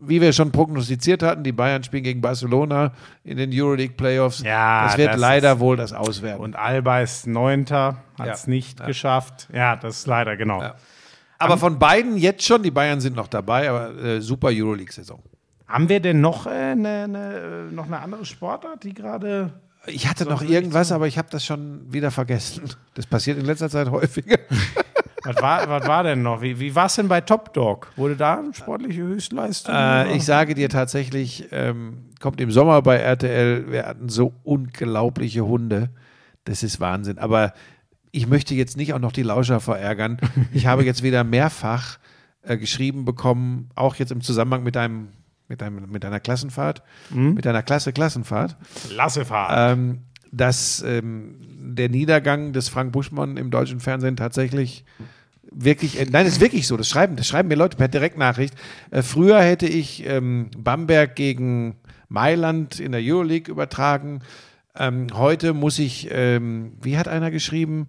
wie 0.00 0.20
wir 0.20 0.32
schon 0.32 0.50
prognostiziert 0.52 1.22
hatten, 1.22 1.42
die 1.44 1.52
Bayern 1.52 1.82
spielen 1.82 2.02
gegen 2.02 2.20
Barcelona 2.20 2.92
in 3.22 3.36
den 3.36 3.50
Euroleague 3.52 3.94
Playoffs. 3.96 4.40
Ja, 4.42 4.84
das 4.84 4.98
wird 4.98 5.12
das 5.14 5.20
leider 5.20 5.60
wohl 5.60 5.76
das 5.76 5.92
Auswerten. 5.92 6.42
Und 6.42 6.56
Alba 6.56 7.00
ist 7.00 7.26
Neunter, 7.26 7.98
hat 8.18 8.28
es 8.34 8.46
Ja. 8.46 8.50
nicht 8.50 8.84
geschafft. 8.84 9.48
Ja, 9.52 9.76
das 9.76 9.98
ist 9.98 10.06
leider, 10.06 10.36
genau. 10.36 10.62
aber 11.38 11.56
von 11.58 11.78
beiden 11.78 12.16
jetzt 12.16 12.44
schon, 12.44 12.62
die 12.62 12.70
Bayern 12.70 13.00
sind 13.00 13.16
noch 13.16 13.28
dabei, 13.28 13.68
aber 13.70 13.94
äh, 14.02 14.20
super 14.20 14.48
Euroleague-Saison. 14.50 15.22
Haben 15.66 15.88
wir 15.88 16.00
denn 16.00 16.20
noch, 16.20 16.46
äh, 16.46 16.50
eine, 16.50 17.04
eine, 17.04 17.68
noch 17.72 17.86
eine 17.86 18.00
andere 18.00 18.24
Sportart, 18.24 18.84
die 18.84 18.94
gerade. 18.94 19.52
Ich 19.86 20.08
hatte 20.08 20.24
noch 20.24 20.42
irgendwas, 20.42 20.92
aber 20.92 21.06
ich 21.06 21.18
habe 21.18 21.28
das 21.30 21.44
schon 21.44 21.92
wieder 21.92 22.10
vergessen. 22.10 22.64
Das 22.94 23.06
passiert 23.06 23.38
in 23.38 23.44
letzter 23.44 23.68
Zeit 23.68 23.90
häufiger. 23.90 24.38
Was 25.24 25.40
war, 25.40 25.66
was 25.70 25.88
war 25.88 26.02
denn 26.02 26.20
noch? 26.20 26.42
Wie, 26.42 26.60
wie 26.60 26.74
war 26.74 26.84
es 26.84 26.96
denn 26.96 27.08
bei 27.08 27.22
Top 27.22 27.54
Dog? 27.54 27.90
Wurde 27.96 28.14
da 28.14 28.40
eine 28.40 28.52
sportliche 28.52 29.00
Höchstleistung? 29.00 29.74
Äh, 29.74 30.14
ich 30.16 30.24
sage 30.26 30.54
dir 30.54 30.68
tatsächlich, 30.68 31.48
ähm, 31.50 32.10
kommt 32.20 32.42
im 32.42 32.50
Sommer 32.50 32.82
bei 32.82 32.96
RTL, 32.96 33.72
wir 33.72 33.86
hatten 33.86 34.10
so 34.10 34.34
unglaubliche 34.42 35.46
Hunde. 35.46 35.88
Das 36.44 36.62
ist 36.62 36.78
Wahnsinn. 36.78 37.16
Aber 37.16 37.54
ich 38.10 38.26
möchte 38.26 38.54
jetzt 38.54 38.76
nicht 38.76 38.92
auch 38.92 38.98
noch 38.98 39.12
die 39.12 39.22
Lauscher 39.22 39.60
verärgern. 39.60 40.18
Ich 40.52 40.66
habe 40.66 40.84
jetzt 40.84 41.02
wieder 41.02 41.24
mehrfach 41.24 41.98
äh, 42.42 42.58
geschrieben 42.58 43.04
bekommen, 43.04 43.70
auch 43.74 43.96
jetzt 43.96 44.12
im 44.12 44.20
Zusammenhang 44.20 44.62
mit 44.62 44.76
deinem, 44.76 45.08
mit 45.48 45.60
deinem, 45.60 45.90
mit 45.90 46.04
deiner 46.04 46.20
Klassenfahrt, 46.20 46.82
mit 47.34 47.44
deiner 47.44 47.62
Klasse 47.62 47.92
Klassenfahrt, 47.92 48.56
Klasse 48.88 49.24
Fahrt. 49.24 49.72
ähm, 49.72 50.00
dass 50.32 50.82
ähm, 50.86 51.36
der 51.76 51.88
Niedergang 51.88 52.52
des 52.52 52.68
Frank 52.68 52.92
Buschmann 52.92 53.36
im 53.36 53.50
deutschen 53.50 53.80
Fernsehen 53.80 54.16
tatsächlich 54.16 54.84
wirklich, 55.50 56.00
äh, 56.00 56.06
nein, 56.10 56.24
das 56.24 56.34
ist 56.34 56.40
wirklich 56.40 56.66
so, 56.66 56.76
das 56.76 56.88
schreiben, 56.88 57.16
das 57.16 57.26
schreiben 57.26 57.48
mir 57.48 57.54
Leute 57.54 57.76
per 57.76 57.88
Direktnachricht. 57.88 58.54
Äh, 58.90 59.02
früher 59.02 59.40
hätte 59.40 59.66
ich 59.66 60.04
ähm, 60.06 60.50
Bamberg 60.56 61.14
gegen 61.16 61.76
Mailand 62.08 62.80
in 62.80 62.92
der 62.92 63.00
Euroleague 63.02 63.50
übertragen. 63.50 64.20
Ähm, 64.76 65.06
heute 65.14 65.52
muss 65.54 65.78
ich, 65.78 66.08
ähm, 66.10 66.72
wie 66.82 66.98
hat 66.98 67.08
einer 67.08 67.30
geschrieben, 67.30 67.86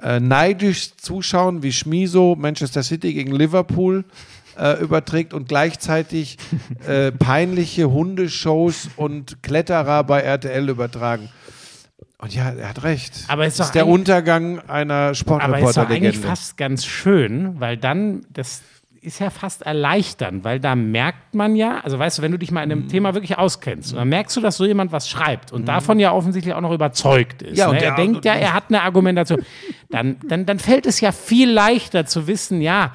äh, 0.00 0.20
neidisch 0.20 0.96
zuschauen, 0.96 1.62
wie 1.62 1.72
Schmiso 1.72 2.36
Manchester 2.38 2.82
City 2.82 3.12
gegen 3.12 3.32
Liverpool 3.32 4.04
äh, 4.58 4.80
überträgt 4.82 5.34
und 5.34 5.48
gleichzeitig 5.48 6.38
äh, 6.86 7.12
peinliche 7.18 7.90
Hundeshows 7.90 8.88
und 8.96 9.42
Kletterer 9.42 10.04
bei 10.04 10.20
RTL 10.20 10.68
übertragen. 10.68 11.28
Und 12.20 12.34
ja, 12.34 12.50
er 12.50 12.70
hat 12.70 12.82
recht. 12.82 13.12
Aber 13.28 13.46
ist 13.46 13.60
das 13.60 13.68
doch 13.68 13.70
ist 13.70 13.74
der 13.76 13.86
Untergang 13.86 14.58
einer 14.68 14.94
Aber 14.94 15.10
ist 15.10 15.18
eigentlich 15.18 15.18
Sportreporter-Legende. 15.20 16.18
fast 16.18 16.56
ganz 16.56 16.84
schön, 16.84 17.60
weil 17.60 17.76
dann, 17.76 18.22
das 18.32 18.62
ist 19.00 19.20
ja 19.20 19.30
fast 19.30 19.62
erleichternd, 19.62 20.42
weil 20.42 20.58
da 20.58 20.74
merkt 20.74 21.34
man 21.36 21.54
ja, 21.54 21.78
also 21.84 21.96
weißt 21.96 22.18
du, 22.18 22.22
wenn 22.22 22.32
du 22.32 22.38
dich 22.38 22.50
mal 22.50 22.64
in 22.64 22.72
einem 22.72 22.82
Mhm. 22.82 22.88
Thema 22.88 23.14
wirklich 23.14 23.38
auskennst, 23.38 23.94
dann 23.94 24.08
merkst 24.08 24.36
du, 24.36 24.40
dass 24.40 24.56
so 24.56 24.66
jemand 24.66 24.90
was 24.90 25.08
schreibt 25.08 25.52
und 25.52 25.66
davon 25.68 26.00
ja 26.00 26.12
offensichtlich 26.12 26.54
auch 26.54 26.60
noch 26.60 26.72
überzeugt 26.72 27.42
ist. 27.42 27.56
Ja, 27.56 27.68
und 27.68 27.76
ne? 27.76 27.84
er 27.84 27.94
denkt 27.94 28.24
ja, 28.24 28.34
er 28.34 28.52
hat 28.52 28.64
eine 28.68 28.82
Argumentation. 28.82 29.44
Dann, 29.90 30.16
dann, 30.26 30.44
dann 30.44 30.58
fällt 30.58 30.86
es 30.86 31.00
ja 31.00 31.12
viel 31.12 31.48
leichter 31.48 32.04
zu 32.06 32.26
wissen, 32.26 32.60
ja, 32.60 32.92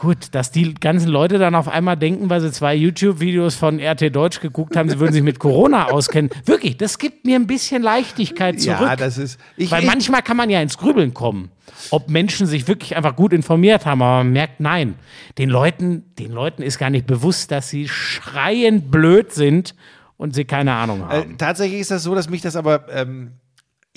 Gut, 0.00 0.28
dass 0.32 0.52
die 0.52 0.74
ganzen 0.74 1.08
Leute 1.08 1.38
dann 1.38 1.56
auf 1.56 1.66
einmal 1.66 1.96
denken, 1.96 2.30
weil 2.30 2.40
sie 2.40 2.52
zwei 2.52 2.74
YouTube-Videos 2.76 3.56
von 3.56 3.80
RT 3.80 4.14
Deutsch 4.14 4.38
geguckt 4.40 4.76
haben, 4.76 4.88
sie 4.88 5.00
würden 5.00 5.12
sich 5.12 5.24
mit 5.24 5.40
Corona 5.40 5.86
auskennen. 5.86 6.30
Wirklich, 6.44 6.76
das 6.76 6.98
gibt 6.98 7.24
mir 7.26 7.34
ein 7.34 7.48
bisschen 7.48 7.82
Leichtigkeit 7.82 8.60
zurück. 8.60 8.78
Ja, 8.80 8.94
das 8.94 9.18
ist. 9.18 9.40
Ich, 9.56 9.72
Weil 9.72 9.82
ich, 9.82 9.88
manchmal 9.88 10.22
kann 10.22 10.36
man 10.36 10.50
ja 10.50 10.60
ins 10.62 10.78
Grübeln 10.78 11.14
kommen, 11.14 11.50
ob 11.90 12.08
Menschen 12.10 12.46
sich 12.46 12.68
wirklich 12.68 12.96
einfach 12.96 13.16
gut 13.16 13.32
informiert 13.32 13.86
haben, 13.86 14.00
aber 14.00 14.18
man 14.22 14.32
merkt, 14.32 14.60
nein, 14.60 14.94
den 15.36 15.50
Leuten, 15.50 16.04
den 16.18 16.30
Leuten 16.30 16.62
ist 16.62 16.78
gar 16.78 16.90
nicht 16.90 17.06
bewusst, 17.08 17.50
dass 17.50 17.68
sie 17.68 17.88
schreiend 17.88 18.92
blöd 18.92 19.32
sind 19.32 19.74
und 20.16 20.32
sie 20.34 20.44
keine 20.44 20.74
Ahnung 20.74 21.00
Äh, 21.00 21.22
haben. 21.22 21.38
tatsächlich 21.38 21.80
ist 21.80 21.90
das 21.90 22.04
so, 22.04 22.14
dass 22.14 22.30
mich 22.30 22.40
das 22.42 22.54
aber, 22.54 22.86
ähm, 22.92 23.32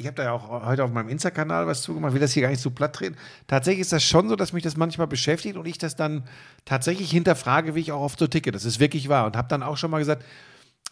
ich 0.01 0.07
habe 0.07 0.15
da 0.15 0.23
ja 0.23 0.31
auch 0.33 0.65
heute 0.65 0.83
auf 0.83 0.91
meinem 0.91 1.09
Insta-Kanal 1.09 1.67
was 1.67 1.81
zugemacht, 1.81 2.13
will 2.13 2.19
das 2.19 2.33
hier 2.33 2.41
gar 2.41 2.49
nicht 2.49 2.61
so 2.61 2.71
platt 2.71 2.93
treten. 2.93 3.15
Tatsächlich 3.47 3.81
ist 3.81 3.93
das 3.93 4.03
schon 4.03 4.27
so, 4.29 4.35
dass 4.35 4.53
mich 4.53 4.63
das 4.63 4.75
manchmal 4.75 5.07
beschäftigt 5.07 5.55
und 5.55 5.65
ich 5.65 5.77
das 5.77 5.95
dann 5.95 6.23
tatsächlich 6.65 7.11
hinterfrage, 7.11 7.75
wie 7.75 7.79
ich 7.79 7.91
auch 7.91 8.01
oft 8.01 8.19
so 8.19 8.27
ticke. 8.27 8.51
Das 8.51 8.65
ist 8.65 8.79
wirklich 8.79 9.09
wahr. 9.09 9.25
Und 9.25 9.37
habe 9.37 9.47
dann 9.47 9.63
auch 9.63 9.77
schon 9.77 9.91
mal 9.91 9.99
gesagt, 9.99 10.25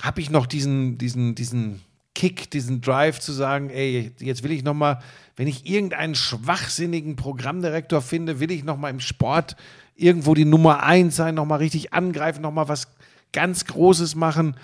habe 0.02 0.22
ich 0.22 0.30
noch 0.30 0.46
diesen, 0.46 0.98
diesen, 0.98 1.36
diesen 1.36 1.82
Kick, 2.16 2.52
diesen 2.52 2.82
Drive 2.82 3.20
zu 3.20 3.32
sagen, 3.32 3.70
ey, 3.70 4.12
jetzt 4.20 4.44
will 4.44 4.52
ich 4.52 4.64
noch 4.64 4.74
mal, 4.74 5.00
wenn 5.36 5.48
ich 5.48 5.70
irgendeinen 5.70 6.16
schwachsinnigen 6.16 7.16
Programmdirektor 7.16 8.02
finde, 8.02 8.40
will 8.40 8.52
ich 8.52 8.64
noch 8.64 8.78
mal 8.78 8.90
im 8.90 9.00
Sport 9.00 9.56
irgendwo 9.96 10.34
die 10.34 10.46
Nummer 10.46 10.84
eins 10.84 11.16
sein, 11.16 11.36
noch 11.36 11.46
mal 11.46 11.58
richtig 11.58 11.94
angreifen, 11.94 12.42
noch 12.42 12.52
mal 12.52 12.68
was 12.68 12.88
ganz 13.32 13.66
Großes 13.66 14.16
machen 14.16 14.56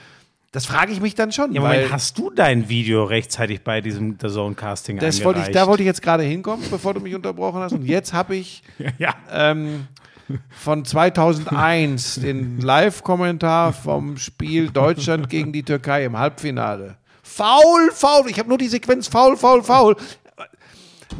Das 0.56 0.66
frage 0.66 0.94
ich 0.94 1.02
mich 1.02 1.16
dann 1.16 1.34
schon. 1.34 1.52
Ja, 1.52 1.60
Moment, 1.60 1.92
hast 1.92 2.18
du 2.18 2.30
dein 2.30 2.70
Video 2.70 3.04
rechtzeitig 3.04 3.62
bei 3.62 3.82
diesem 3.82 4.18
The 4.22 4.30
Zone 4.30 4.56
Casting 4.56 4.98
das 5.00 5.22
wollte 5.22 5.42
ich, 5.42 5.50
da 5.50 5.68
wollte 5.68 5.84
ich 5.84 5.88
jetzt 5.88 6.02
gerade 6.02 6.24
hinkommen, 6.24 6.66
bevor 6.72 6.94
du 6.94 7.02
mich 7.02 7.14
unterbrochen 7.14 7.60
hast. 7.60 7.74
Und 7.74 7.84
jetzt 7.84 8.14
habe 8.14 8.38
ich 8.38 8.64
ja. 8.98 9.14
ähm, 9.34 9.88
von 10.52 10.86
2001 10.86 12.16
den 12.22 12.62
Live-Kommentar 12.62 13.74
vom 13.74 14.16
Spiel 14.16 14.70
Deutschland 14.70 15.30
gegen 15.30 15.52
die 15.52 15.64
Türkei 15.64 16.06
im 16.06 16.18
Halbfinale. 16.18 16.96
Faul, 17.22 17.92
faul. 17.92 18.30
Ich 18.30 18.40
habe 18.40 18.48
nur 18.48 18.58
die 18.58 18.70
Sequenz 18.70 19.10
faul, 19.10 19.36
faul, 19.36 19.62
faul. 19.62 19.98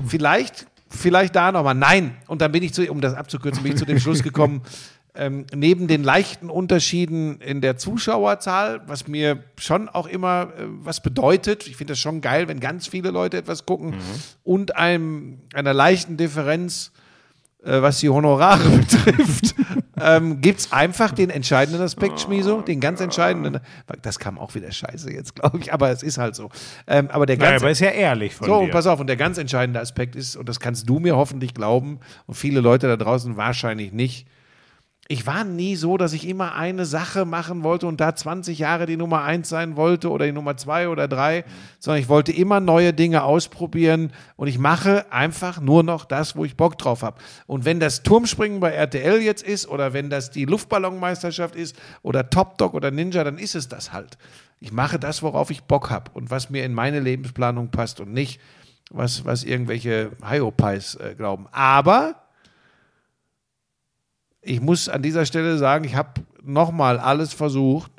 Vielleicht, 0.08 0.66
vielleicht 0.90 1.36
da 1.36 1.52
nochmal. 1.52 1.76
Nein. 1.76 2.16
Und 2.28 2.40
dann 2.40 2.54
bin 2.54 2.64
ich 2.64 2.74
zu, 2.74 2.90
um 2.90 3.02
das 3.02 3.14
abzukürzen, 3.14 3.64
bin 3.64 3.74
ich 3.74 3.78
zu 3.78 3.86
dem 3.86 4.00
Schluss 4.00 4.24
gekommen, 4.24 4.62
ähm, 5.18 5.46
neben 5.54 5.88
den 5.88 6.04
leichten 6.04 6.50
Unterschieden 6.50 7.40
in 7.40 7.62
der 7.62 7.78
Zuschauerzahl, 7.78 8.82
was 8.88 9.08
mir 9.08 9.44
schon 9.58 9.90
auch 9.90 10.08
immer 10.08 10.50
äh, 10.58 10.66
was 10.68 11.02
bedeutet, 11.02 11.68
ich 11.68 11.76
finde 11.78 11.94
das 11.94 12.00
schon 12.00 12.22
geil, 12.22 12.48
wenn 12.48 12.60
ganz 12.60 12.88
viele 12.88 13.12
Leute 13.12 13.38
etwas 13.38 13.66
gucken, 13.66 13.96
und 14.44 14.76
einem, 14.76 15.40
einer 15.54 15.74
leichten 15.74 16.18
Differenz, 16.18 16.92
äh, 17.64 17.82
was 17.82 18.00
die 18.00 18.10
Honorare 18.10 18.70
betrifft, 18.78 19.56
ähm, 20.00 20.42
gibt 20.42 20.60
es 20.60 20.72
einfach 20.72 21.12
den 21.12 21.30
entscheidenden 21.30 21.82
Aspekt, 21.82 22.20
Schmiso, 22.20 22.62
den 22.62 22.80
ganz 22.80 23.00
entscheidenden. 23.00 23.60
Das 24.02 24.20
kam 24.20 24.38
auch 24.38 24.54
wieder 24.56 24.72
scheiße 24.72 25.12
jetzt, 25.12 25.36
glaube 25.36 25.60
ich, 25.60 25.74
aber 25.74 25.90
es 25.90 26.04
ist 26.04 26.18
halt 26.18 26.36
so. 26.36 26.50
Ähm, 26.86 27.10
aber 27.10 27.26
der 27.26 27.38
Naja, 27.38 27.52
ganz 27.52 27.64
aber 27.64 27.72
ist 27.72 27.80
ja 27.80 27.92
ehrlich 27.92 28.36
von 28.36 28.48
so, 28.48 28.66
dir. 28.66 28.72
pass 28.72 28.88
auf, 28.88 29.00
und 29.00 29.08
der 29.08 29.16
ganz 29.16 29.38
entscheidende 29.38 29.80
Aspekt 29.80 30.16
ist, 30.16 30.36
und 30.36 30.50
das 30.50 30.60
kannst 30.60 30.90
du 30.90 31.00
mir 31.00 31.16
hoffentlich 31.16 31.54
glauben, 31.54 32.00
und 32.28 32.36
viele 32.36 32.60
Leute 32.60 32.88
da 32.88 32.98
draußen 32.98 33.38
wahrscheinlich 33.38 33.94
nicht, 33.94 34.28
ich 35.08 35.28
war 35.28 35.44
nie 35.44 35.76
so, 35.76 35.98
dass 35.98 36.14
ich 36.14 36.28
immer 36.28 36.56
eine 36.56 36.86
Sache 36.86 37.26
machen 37.26 37.64
wollte 37.64 37.86
und 37.86 38.02
da 38.02 38.16
20 38.16 38.58
Jahre 38.58 38.88
die 38.88 38.98
Nummer 38.98 39.22
eins 39.22 39.50
sein 39.50 39.76
wollte 39.76 40.10
oder 40.10 40.26
die 40.26 40.32
Nummer 40.32 40.58
zwei 40.58 40.90
oder 40.90 41.08
drei, 41.08 41.46
sondern 41.78 42.02
ich 42.02 42.10
wollte 42.10 42.32
immer 42.32 42.60
neue 42.60 42.92
Dinge 42.92 43.24
ausprobieren 43.24 44.12
und 44.36 44.48
ich 44.48 44.58
mache 44.58 45.12
einfach 45.12 45.62
nur 45.62 45.84
noch 45.84 46.06
das, 46.06 46.36
wo 46.36 46.44
ich 46.44 46.58
Bock 46.58 46.80
drauf 46.80 47.04
habe. 47.04 47.22
Und 47.46 47.66
wenn 47.66 47.80
das 47.80 48.02
Turmspringen 48.02 48.60
bei 48.60 48.72
RTL 48.72 49.22
jetzt 49.22 49.44
ist 49.44 49.68
oder 49.68 49.94
wenn 49.94 50.10
das 50.10 50.32
die 50.32 50.46
Luftballonmeisterschaft 50.46 51.56
ist 51.56 51.76
oder 52.02 52.32
Top 52.32 52.58
Dog 52.58 52.74
oder 52.74 52.90
Ninja, 52.90 53.24
dann 53.24 53.38
ist 53.38 53.54
es 53.54 53.68
das 53.70 53.94
halt. 53.94 54.18
Ich 54.60 54.72
mache 54.72 54.98
das, 54.98 55.22
worauf 55.22 55.52
ich 55.52 55.66
Bock 55.66 55.92
habe 55.92 56.10
und 56.16 56.32
was 56.32 56.50
mir 56.50 56.64
in 56.66 56.74
meine 56.74 57.00
Lebensplanung 57.00 57.70
passt 57.70 58.00
und 58.00 58.12
nicht, 58.12 58.42
was, 58.90 59.24
was 59.24 59.44
irgendwelche 59.44 60.14
Hyopies 60.28 60.96
äh, 60.96 61.14
glauben. 61.16 61.46
Aber 61.52 62.25
ich 64.46 64.62
muss 64.62 64.88
an 64.90 65.02
dieser 65.02 65.26
Stelle 65.26 65.58
sagen, 65.58 65.86
ich 65.86 65.96
habe 65.96 66.22
nochmal 66.44 67.00
alles 67.00 67.34
versucht. 67.34 67.92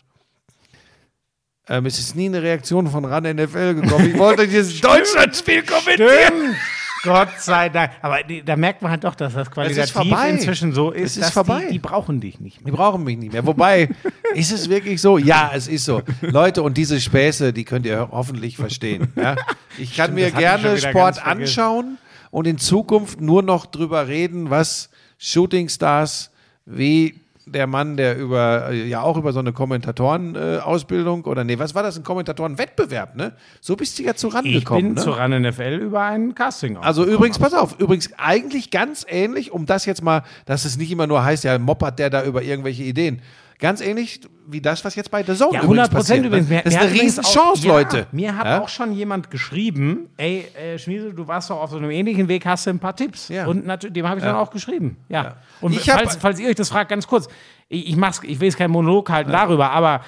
Ähm, 1.69 1.87
es 1.87 1.99
ist 1.99 2.15
nie 2.15 2.27
eine 2.27 2.43
Reaktion 2.43 2.87
von 2.89 3.05
RAN 3.05 3.25
NFL 3.25 3.75
gekommen. 3.75 4.11
Ich 4.11 4.19
wollte 4.19 4.47
dieses 4.49 4.81
Deutschlandspiel 4.81 5.65
kommentieren. 5.65 6.11
Stimmt. 6.27 6.57
Gott 7.03 7.41
sei 7.41 7.69
Dank. 7.69 7.93
Aber 8.03 8.23
die, 8.23 8.43
da 8.43 8.57
merkt 8.57 8.83
man 8.83 8.91
halt 8.91 9.05
doch, 9.05 9.15
dass 9.15 9.35
das 9.35 9.51
qualitativ 9.51 10.13
inzwischen 10.29 10.73
so 10.73 10.91
ist, 10.91 11.13
Es 11.13 11.17
ist 11.19 11.27
dass 11.27 11.33
vorbei. 11.33 11.67
Die, 11.67 11.75
die 11.75 11.79
brauchen 11.79 12.21
dich 12.21 12.41
nicht 12.41 12.61
Die 12.61 12.65
mehr. 12.65 12.75
brauchen 12.75 13.05
mich 13.05 13.17
nicht 13.17 13.33
mehr. 13.33 13.47
Wobei, 13.47 13.89
ist 14.35 14.53
es 14.53 14.69
wirklich 14.69 15.01
so? 15.01 15.19
Ja, 15.19 15.51
es 15.55 15.69
ist 15.69 15.85
so. 15.85 16.03
Leute, 16.21 16.63
und 16.63 16.77
diese 16.77 17.01
Späße, 17.01 17.53
die 17.53 17.65
könnt 17.65 17.87
ihr 17.87 18.09
hoffentlich 18.11 18.57
verstehen. 18.57 19.13
Ja? 19.15 19.37
Ich 19.79 19.97
kann 19.97 20.15
mir 20.15 20.27
ich 20.27 20.33
schon 20.33 20.41
gerne 20.41 20.79
Sport 20.79 21.25
anschauen 21.25 21.99
und 22.31 22.47
in 22.47 22.59
Zukunft 22.59 23.21
nur 23.21 23.43
noch 23.43 23.67
drüber 23.67 24.09
reden, 24.09 24.51
was 24.51 24.89
Shootingstars 25.19 26.31
wie 26.67 27.21
der 27.49 27.69
Mann, 27.69 27.97
der 27.97 28.19
über 28.19 28.71
äh, 28.71 28.89
ja 28.89 29.03
auch 29.03 29.17
über 29.17 29.33
so 29.33 29.39
eine 29.39 29.53
Kommentatoren-Ausbildung 29.53 31.25
oder 31.25 31.45
nee, 31.45 31.59
was 31.59 31.75
war 31.77 31.85
das? 31.85 31.97
Ein 31.97 32.03
Kommentatoren-Wettbewerb, 32.03 33.15
ne? 33.15 33.33
So 33.61 33.77
bist 33.77 33.99
du 33.99 34.03
ja 34.03 34.15
zu 34.15 34.29
Ich 34.29 34.35
rangekommen. 34.35 34.83
bin 34.83 34.95
ne? 34.95 35.01
zu 35.01 35.11
RAN 35.11 35.43
NFL 35.43 35.79
über 35.81 36.03
ein 36.03 36.35
Casting 36.35 36.77
Also 36.77 37.05
übrigens, 37.05 37.39
pass 37.39 37.55
auf, 37.55 37.79
übrigens 37.79 38.11
eigentlich 38.19 38.73
ganz 38.73 39.07
ähnlich, 39.09 39.53
um 39.53 39.65
das 39.65 39.87
jetzt 39.87 40.03
mal, 40.03 40.25
dass 40.45 40.65
es 40.65 40.77
nicht 40.77 40.91
immer 40.91 41.07
nur 41.07 41.25
heißt, 41.25 41.45
ja, 41.45 41.57
moppert 41.59 42.01
der 42.01 42.11
da 42.11 42.25
über 42.25 42.43
irgendwelche 42.43 42.83
Ideen. 42.83 43.23
Ganz 43.59 43.81
ähnlich 43.81 44.21
wie 44.49 44.61
das, 44.61 44.85
was 44.85 44.95
jetzt 44.95 45.11
bei 45.11 45.23
The 45.23 45.35
Zone 45.35 45.55
Ja, 45.55 45.63
übrigens 45.63 45.89
100 45.89 45.91
Prozent 45.91 46.09
passiert. 46.09 46.27
übrigens. 46.27 46.49
Ne? 46.49 46.55
Mir- 46.57 46.63
Das 46.63 46.75
ist 46.75 46.79
eine 46.81 46.91
übrigens 46.91 47.19
Riesenchance, 47.19 47.41
auch, 47.41 47.65
ja, 47.65 47.73
Leute. 47.73 48.07
Mir 48.13 48.37
hat 48.37 48.45
Ja? 48.47 48.61
auch 48.61 48.69
schon 48.69 48.93
jemand 48.93 49.31
geschrieben, 49.31 50.11
ey, 50.19 50.45
äh, 50.55 50.79
Schmiesel, 50.79 51.15
du 51.15 51.27
warst 51.27 51.49
doch 51.51 51.61
auf 51.63 51.71
so 51.71 51.79
einem 51.79 51.91
ähnlichen 51.91 52.29
Weg, 52.29 52.45
hast 52.47 52.67
du 52.67 52.71
ein 52.71 52.79
paar 52.79 52.95
Tipps. 52.95 53.29
Ja. 53.29 53.47
Und 53.47 53.67
natürlich, 53.67 53.95
dem 53.95 54.07
habe 54.09 54.19
ich 54.19 54.25
dann 54.25 54.37
auch 54.37 54.51
geschrieben. 54.51 54.99
Ja. 55.09 55.37
Und 55.61 55.75
hab- 55.75 55.99
falls, 56.01 56.17
falls 56.17 56.39
ihr 56.39 56.49
euch 56.49 56.55
das 56.55 56.69
fragt, 56.69 56.91
ganz 56.91 57.07
kurz, 57.07 57.29
ich, 57.69 57.89
ich, 57.89 57.97
mach's, 57.97 58.21
ich 58.23 58.39
will 58.41 58.47
jetzt 58.49 58.59
keinen 58.59 58.71
Monolog 58.73 59.09
halten 59.11 59.33
darüber, 59.33 59.71
aber 59.71 60.03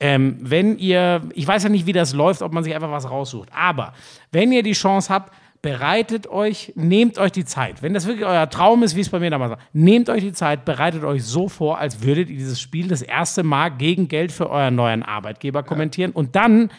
ähm, 0.00 0.36
wenn 0.40 0.78
ihr, 0.78 1.22
ich 1.34 1.46
weiß 1.46 1.62
ja 1.64 1.68
nicht, 1.68 1.86
wie 1.86 1.92
das 1.92 2.12
läuft, 2.12 2.40
ob 2.42 2.52
man 2.52 2.64
sich 2.64 2.74
einfach 2.74 2.90
was 2.90 3.08
raussucht, 3.10 3.48
aber 3.52 3.92
wenn 4.32 4.50
ihr 4.52 4.62
die 4.62 4.72
Chance 4.72 5.12
habt, 5.12 5.32
bereitet 5.62 6.26
euch, 6.26 6.72
nehmt 6.74 7.18
euch 7.18 7.30
die 7.30 7.44
Zeit. 7.44 7.82
Wenn 7.82 7.94
das 7.94 8.06
wirklich 8.06 8.26
euer 8.26 8.50
Traum 8.50 8.82
ist, 8.82 8.96
wie 8.96 9.00
es 9.00 9.08
bei 9.08 9.20
mir 9.20 9.30
damals 9.30 9.52
war, 9.52 9.58
nehmt 9.72 10.10
euch 10.10 10.20
die 10.20 10.32
Zeit, 10.32 10.64
bereitet 10.64 11.04
euch 11.04 11.24
so 11.24 11.48
vor, 11.48 11.78
als 11.78 12.02
würdet 12.02 12.28
ihr 12.28 12.36
dieses 12.36 12.60
Spiel 12.60 12.88
das 12.88 13.00
erste 13.00 13.44
Mal 13.44 13.68
gegen 13.70 14.08
Geld 14.08 14.32
für 14.32 14.50
euren 14.50 14.74
neuen 14.74 15.04
Arbeitgeber 15.04 15.62
kommentieren 15.62 16.10
und 16.10 16.34
dann 16.34 16.70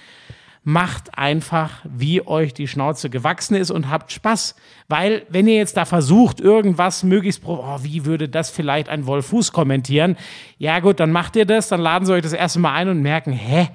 macht 0.64 1.18
einfach, 1.18 1.84
wie 1.84 2.26
euch 2.26 2.53
die 2.53 2.70
Schnauze 2.70 3.09
gewachsen 3.09 3.55
ist 3.55 3.70
und 3.70 3.89
habt 3.89 4.14
Spaß. 4.14 4.55
Weil, 4.88 5.24
wenn 5.28 5.47
ihr 5.47 5.55
jetzt 5.55 5.76
da 5.76 5.84
versucht, 5.84 6.39
irgendwas 6.39 7.03
möglichst 7.03 7.43
pro, 7.43 7.55
oh, 7.55 7.80
wie 7.82 8.05
würde 8.05 8.30
das 8.30 8.49
vielleicht 8.49 8.88
ein 8.88 9.05
Wolf 9.05 9.28
Fuß 9.28 9.51
kommentieren? 9.51 10.16
Ja, 10.57 10.80
gut, 10.80 11.01
dann 11.01 11.11
macht 11.11 11.36
ihr 11.36 11.45
das, 11.45 11.68
dann 11.68 11.82
laden 11.82 12.05
sie 12.05 12.14
euch 12.14 12.22
das 12.22 12.34
erste 12.34 12.59
Mal 12.59 12.74
ein 12.74 12.88
und 12.88 13.01
merken, 13.01 13.34
hä? 13.34 13.70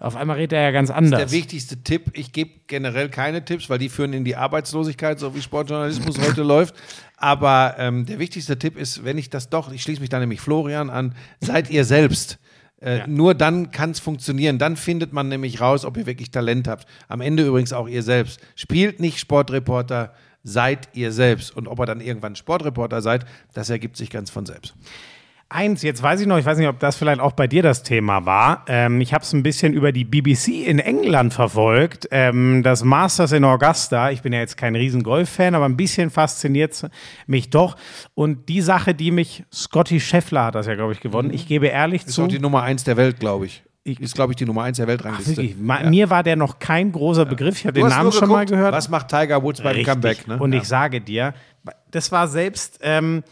Auf 0.00 0.16
einmal 0.16 0.36
redet 0.36 0.54
er 0.54 0.62
ja 0.62 0.70
ganz 0.70 0.90
anders. 0.90 1.20
Der 1.20 1.30
wichtigste 1.30 1.82
Tipp, 1.82 2.10
ich 2.14 2.32
gebe 2.32 2.50
generell 2.66 3.10
keine 3.10 3.44
Tipps, 3.44 3.68
weil 3.68 3.78
die 3.78 3.90
führen 3.90 4.14
in 4.14 4.24
die 4.24 4.36
Arbeitslosigkeit, 4.36 5.18
so 5.18 5.34
wie 5.34 5.42
Sportjournalismus 5.42 6.18
heute 6.26 6.42
läuft. 6.42 6.74
Aber 7.18 7.74
ähm, 7.78 8.06
der 8.06 8.18
wichtigste 8.18 8.58
Tipp 8.58 8.78
ist, 8.78 9.04
wenn 9.04 9.18
ich 9.18 9.28
das 9.28 9.50
doch, 9.50 9.70
ich 9.70 9.82
schließe 9.82 10.00
mich 10.00 10.08
da 10.08 10.18
nämlich 10.18 10.40
Florian 10.40 10.88
an, 10.88 11.14
seid 11.40 11.68
ihr 11.68 11.84
selbst. 11.84 12.38
Äh, 12.80 13.06
Nur 13.06 13.34
dann 13.34 13.70
kann 13.70 13.90
es 13.90 14.00
funktionieren. 14.00 14.58
Dann 14.58 14.76
findet 14.76 15.12
man 15.12 15.28
nämlich 15.28 15.60
raus, 15.60 15.84
ob 15.84 15.96
ihr 15.96 16.06
wirklich 16.06 16.30
Talent 16.30 16.66
habt. 16.66 16.86
Am 17.08 17.20
Ende 17.20 17.46
übrigens 17.46 17.72
auch 17.72 17.88
ihr 17.88 18.02
selbst. 18.02 18.40
Spielt 18.54 19.00
nicht 19.00 19.18
Sportreporter, 19.18 20.14
seid 20.42 20.88
ihr 20.94 21.12
selbst. 21.12 21.54
Und 21.54 21.68
ob 21.68 21.78
ihr 21.78 21.86
dann 21.86 22.00
irgendwann 22.00 22.36
Sportreporter 22.36 23.02
seid, 23.02 23.26
das 23.52 23.68
ergibt 23.68 23.96
sich 23.96 24.10
ganz 24.10 24.30
von 24.30 24.46
selbst. 24.46 24.74
Eins, 25.52 25.82
jetzt 25.82 26.00
weiß 26.00 26.20
ich 26.20 26.28
noch, 26.28 26.38
ich 26.38 26.44
weiß 26.46 26.58
nicht, 26.58 26.68
ob 26.68 26.78
das 26.78 26.94
vielleicht 26.94 27.20
auch 27.20 27.32
bei 27.32 27.48
dir 27.48 27.64
das 27.64 27.82
Thema 27.82 28.24
war. 28.24 28.64
Ähm, 28.68 29.00
ich 29.00 29.12
habe 29.12 29.24
es 29.24 29.32
ein 29.32 29.42
bisschen 29.42 29.72
über 29.72 29.90
die 29.90 30.04
BBC 30.04 30.64
in 30.64 30.78
England 30.78 31.34
verfolgt. 31.34 32.06
Ähm, 32.12 32.62
das 32.62 32.84
Masters 32.84 33.32
in 33.32 33.42
Augusta. 33.44 34.12
Ich 34.12 34.22
bin 34.22 34.32
ja 34.32 34.38
jetzt 34.38 34.56
kein 34.56 34.76
riesen 34.76 35.02
Golf-Fan, 35.02 35.56
aber 35.56 35.64
ein 35.64 35.76
bisschen 35.76 36.10
fasziniert 36.10 36.88
mich 37.26 37.50
doch. 37.50 37.74
Und 38.14 38.48
die 38.48 38.60
Sache, 38.60 38.94
die 38.94 39.10
mich, 39.10 39.42
Scotty 39.52 39.98
Scheffler 39.98 40.44
hat 40.44 40.54
das 40.54 40.66
ja, 40.68 40.76
glaube 40.76 40.92
ich, 40.92 41.00
gewonnen. 41.00 41.32
Ich 41.34 41.48
gebe 41.48 41.66
ehrlich 41.66 42.06
Ist 42.06 42.14
zu. 42.14 42.22
auch 42.22 42.28
die 42.28 42.38
Nummer 42.38 42.62
eins 42.62 42.84
der 42.84 42.96
Welt, 42.96 43.18
glaube 43.18 43.46
ich. 43.46 43.64
Ich- 43.82 43.98
Ist, 43.98 44.14
glaube 44.14 44.32
ich, 44.32 44.36
die 44.36 44.44
Nummer 44.44 44.62
eins 44.62 44.76
der 44.76 44.84
Ach, 44.84 44.90
Weltrangliste. 44.90 45.36
wirklich, 45.36 45.56
ma- 45.58 45.82
Mir 45.82 46.10
war 46.10 46.22
der 46.22 46.36
noch 46.36 46.60
kein 46.60 46.92
großer 46.92 47.24
Begriff. 47.24 47.58
Ich 47.58 47.66
habe 47.66 47.80
den 47.80 47.88
Namen 47.88 48.12
schon 48.12 48.28
mal 48.28 48.46
gehört. 48.46 48.72
Was 48.72 48.88
macht 48.88 49.08
Tiger 49.08 49.42
Woods 49.42 49.60
beim 49.62 49.74
Richtig. 49.74 49.86
Comeback? 49.88 50.28
Ne? 50.28 50.38
Und 50.38 50.52
Ja. 50.52 50.60
ich 50.60 50.68
sage 50.68 51.00
dir, 51.00 51.34
das 51.90 52.12
war 52.12 52.28
selbst, 52.28 52.78
ähm, 52.82 53.24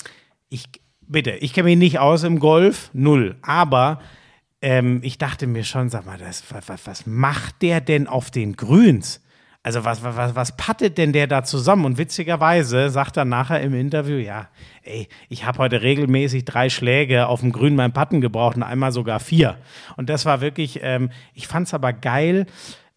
ich, 0.49 0.65
bitte, 1.09 1.33
ich 1.33 1.53
kenne 1.53 1.65
mich 1.65 1.79
nicht 1.79 1.99
aus 1.99 2.23
im 2.23 2.39
Golf, 2.39 2.91
null. 2.93 3.37
Aber 3.43 4.01
ähm, 4.63 5.01
ich 5.03 5.19
dachte 5.19 5.47
mir 5.47 5.65
schon, 5.65 5.89
sag 5.89 6.07
mal, 6.07 6.19
das, 6.19 6.45
was, 6.51 6.87
was, 6.87 7.07
macht 7.07 7.63
der 7.63 7.81
denn 7.81 8.07
auf 8.07 8.31
den 8.31 8.57
Grüns? 8.57 9.23
Also 9.63 9.85
was, 9.85 10.03
was, 10.03 10.17
was, 10.17 10.35
was 10.35 10.57
pattet 10.57 10.99
denn 10.99 11.13
der 11.13 11.27
da 11.27 11.43
zusammen? 11.43 11.85
Und 11.85 11.99
witzigerweise 11.99 12.91
sagt 12.91 13.17
er 13.17 13.25
nachher 13.25 13.61
im 13.61 13.75
Interview, 13.75 14.17
ja, 14.17 14.49
ey, 14.83 15.09
ich 15.29 15.45
habe 15.45 15.59
heute 15.59 15.83
regelmäßig 15.83 16.45
drei 16.45 16.71
Schläge 16.71 17.27
auf 17.27 17.41
dem 17.41 17.53
Grün 17.53 17.77
beim 17.77 17.93
Patten 17.93 18.21
gebraucht 18.21 18.57
und 18.57 18.63
einmal 18.63 18.93
sogar 18.93 19.21
vier. 19.21 19.59
Und 19.97 20.09
das 20.09 20.25
war 20.27 20.41
wirklich, 20.41 20.81
ähm, 20.83 21.11
ich 21.35 21.49
fand 21.49 21.67
es 21.67 21.75
aber 21.75 21.93
geil, 21.93 22.47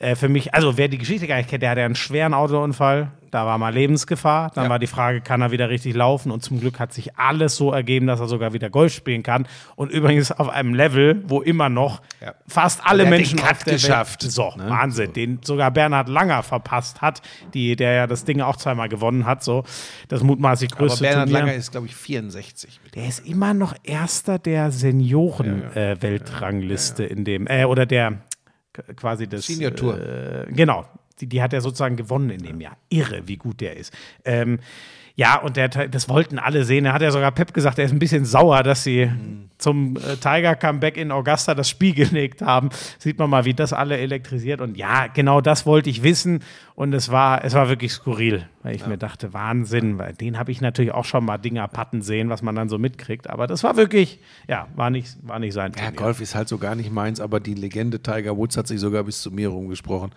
äh, 0.01 0.15
für 0.15 0.29
mich, 0.29 0.53
also 0.53 0.77
wer 0.77 0.87
die 0.87 0.97
Geschichte 0.97 1.27
gar 1.27 1.37
nicht 1.37 1.49
kennt, 1.49 1.63
der 1.63 1.71
hatte 1.71 1.83
einen 1.83 1.95
schweren 1.95 2.33
Autounfall, 2.33 3.11
da 3.29 3.45
war 3.45 3.57
mal 3.57 3.73
Lebensgefahr, 3.73 4.51
dann 4.53 4.65
Ja. 4.65 4.69
war 4.71 4.79
die 4.79 4.87
Frage, 4.87 5.21
kann 5.21 5.41
er 5.41 5.51
wieder 5.51 5.69
richtig 5.69 5.93
laufen 5.95 6.31
und 6.31 6.43
zum 6.43 6.59
Glück 6.59 6.79
hat 6.79 6.91
sich 6.91 7.15
alles 7.17 7.55
so 7.55 7.71
ergeben, 7.71 8.07
dass 8.07 8.19
er 8.19 8.27
sogar 8.27 8.51
wieder 8.51 8.69
Golf 8.69 8.93
spielen 8.93 9.23
kann 9.23 9.47
und 9.77 9.89
übrigens 9.91 10.31
auf 10.33 10.49
einem 10.49 10.73
Level, 10.73 11.23
wo 11.27 11.41
immer 11.41 11.69
noch 11.69 12.01
Ja. 12.19 12.33
fast 12.47 12.81
alle 12.83 13.05
Menschen 13.05 13.37
den 13.37 13.45
Cut 13.45 13.63
geschafft, 13.63 14.23
Welt, 14.23 14.31
so, 14.33 14.51
ne? 14.57 14.69
Wahnsinn, 14.69 15.13
den 15.13 15.39
sogar 15.43 15.71
Bernhard 15.71 16.09
Langer 16.09 16.43
verpasst 16.43 17.01
hat, 17.01 17.21
die, 17.53 17.75
der 17.77 17.93
ja 17.93 18.05
das 18.07 18.25
Ding 18.25 18.41
auch 18.41 18.57
zweimal 18.57 18.89
gewonnen 18.89 19.25
hat, 19.25 19.43
so 19.43 19.63
das 20.09 20.21
mutmaßlich 20.23 20.71
Aber 20.73 20.87
größte 20.87 21.03
Bernhard 21.03 21.29
Turnier. 21.29 21.45
Langer 21.45 21.55
ist, 21.57 21.71
glaube 21.71 21.87
ich, 21.87 21.95
64. 21.95 22.81
Der 22.95 23.07
ist 23.07 23.25
immer 23.25 23.53
noch 23.53 23.75
Erster 23.83 24.39
der 24.39 24.71
Senioren-Weltrangliste 24.71 27.03
in 27.05 27.23
dem, 27.23 27.47
äh, 27.47 27.63
oder 27.65 27.85
der 27.85 28.17
quasi 28.95 29.27
des 29.27 29.45
Senior 29.45 29.75
Tour. 29.75 29.99
Äh, 29.99 30.51
genau. 30.51 30.85
die, 31.19 31.27
die 31.27 31.41
hat 31.41 31.53
er 31.53 31.61
sozusagen 31.61 31.95
gewonnen 31.95 32.29
in 32.29 32.43
dem 32.43 32.61
Jahr. 32.61 32.77
Irre, 32.89 33.27
wie 33.27 33.37
gut 33.37 33.61
der 33.61 33.77
ist. 33.77 33.93
Ähm, 34.25 34.59
ja, 35.15 35.39
und 35.39 35.57
der, 35.57 35.67
das 35.67 36.09
wollten 36.09 36.39
alle 36.39 36.63
sehen. 36.63 36.85
Da 36.85 36.93
hat 36.93 37.01
ja 37.01 37.11
sogar 37.11 37.31
Pep 37.31 37.53
gesagt, 37.53 37.79
er 37.79 37.85
ist 37.85 37.91
ein 37.91 37.99
bisschen 37.99 38.25
sauer, 38.25 38.63
dass 38.63 38.83
sie 38.83 39.11
zum 39.57 39.97
äh, 39.97 40.15
Tiger-Comeback 40.15 40.97
in 40.97 41.11
Augusta 41.11 41.53
das 41.53 41.69
Spiel 41.69 41.93
gelegt 41.95 42.41
haben. 42.41 42.69
Sieht 42.97 43.19
man 43.19 43.29
mal, 43.29 43.45
wie 43.45 43.53
das 43.53 43.73
alle 43.73 43.97
elektrisiert. 43.97 44.61
Und 44.61 44.77
ja, 44.77 45.07
genau 45.07 45.41
das 45.41 45.65
wollte 45.65 45.89
ich 45.89 46.03
wissen. 46.03 46.43
Und 46.75 46.93
es 46.93 47.11
war, 47.11 47.43
es 47.43 47.53
war 47.53 47.69
wirklich 47.69 47.91
skurril, 47.91 48.47
weil 48.63 48.75
ich 48.75 48.85
mir 48.85 48.97
dachte, 48.97 49.33
Wahnsinn, 49.33 49.97
weil 49.97 50.13
den 50.13 50.37
habe 50.37 50.51
ich 50.51 50.61
natürlich 50.61 50.91
auch 50.91 51.05
schon 51.05 51.25
mal 51.25 51.37
Dinger 51.37 51.67
patten 51.67 52.01
sehen, 52.01 52.29
was 52.29 52.41
man 52.41 52.55
dann 52.55 52.69
so 52.69 52.77
mitkriegt. 52.77 53.29
Aber 53.29 53.47
das 53.47 53.63
war 53.63 53.75
wirklich, 53.75 54.19
ja, 54.47 54.67
war 54.75 54.89
nicht, 54.89 55.17
war 55.23 55.39
nicht 55.39 55.53
sein 55.53 55.71
Ja, 55.75 55.85
Turnier. 55.85 55.97
Golf 55.97 56.21
ist 56.21 56.35
halt 56.35 56.47
so 56.47 56.57
gar 56.57 56.75
nicht 56.75 56.91
meins, 56.91 57.19
aber 57.19 57.39
die 57.39 57.55
Legende 57.55 58.01
Tiger 58.01 58.37
Woods 58.37 58.57
hat 58.57 58.67
sich 58.67 58.79
sogar 58.79 59.03
bis 59.03 59.21
zu 59.21 59.31
mir 59.31 59.49
rumgesprochen. 59.49 60.11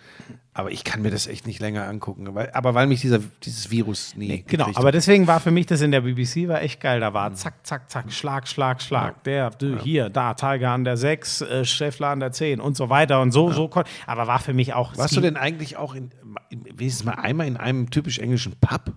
Aber 0.57 0.71
ich 0.71 0.85
kann 0.85 1.03
mir 1.03 1.11
das 1.11 1.27
echt 1.27 1.49
nicht 1.49 1.59
länger 1.59 1.89
angucken. 1.89 2.33
Weil, 2.33 2.51
aber 2.53 2.75
weil 2.75 2.87
mich 2.87 3.01
dieser, 3.01 3.19
dieses 3.43 3.73
Virus 3.73 4.15
nie. 4.15 4.45
Genau, 4.47 4.67
gekriegt 4.67 4.79
aber 4.79 4.93
deswegen 4.93 5.27
war 5.27 5.41
für 5.41 5.51
mich 5.51 5.66
das 5.66 5.81
in 5.81 5.91
der 5.91 6.03
BBC 6.03 6.47
war 6.47 6.62
echt 6.62 6.81
geil. 6.81 7.01
Da 7.01 7.12
war 7.12 7.35
zack, 7.35 7.66
zack, 7.66 7.91
zack, 7.91 8.12
Schlag, 8.12 8.47
Schlag, 8.47 8.81
Schlag. 8.81 9.25
Der, 9.25 9.51
du, 9.51 9.77
hier, 9.81 10.11
da, 10.11 10.35
Tiger 10.35 10.71
an 10.71 10.85
der 10.85 10.97
6, 10.97 11.41
äh, 11.41 11.65
Schäffler 11.65 12.09
an 12.09 12.21
der 12.21 12.31
10 12.31 12.61
und 12.61 12.77
so 12.77 12.89
weiter 12.89 13.21
und 13.21 13.33
so, 13.33 13.51
so. 13.51 13.69
Aber 14.07 14.29
war 14.29 14.39
für 14.39 14.55
mich 14.55 14.75
auch. 14.75 14.97
Warst 14.97 15.16
du 15.16 15.21
denn 15.21 15.37
eigentlich 15.37 15.77
auch 15.77 15.97
in, 15.97 16.12
in, 16.51 16.65
wenigstens 16.79 17.05
mal 17.05 17.15
einmal 17.15 17.49
in 17.49 17.57
einem 17.57 17.91
typisch 17.91 18.21
englischen 18.21 18.34
Pub? 18.61 18.93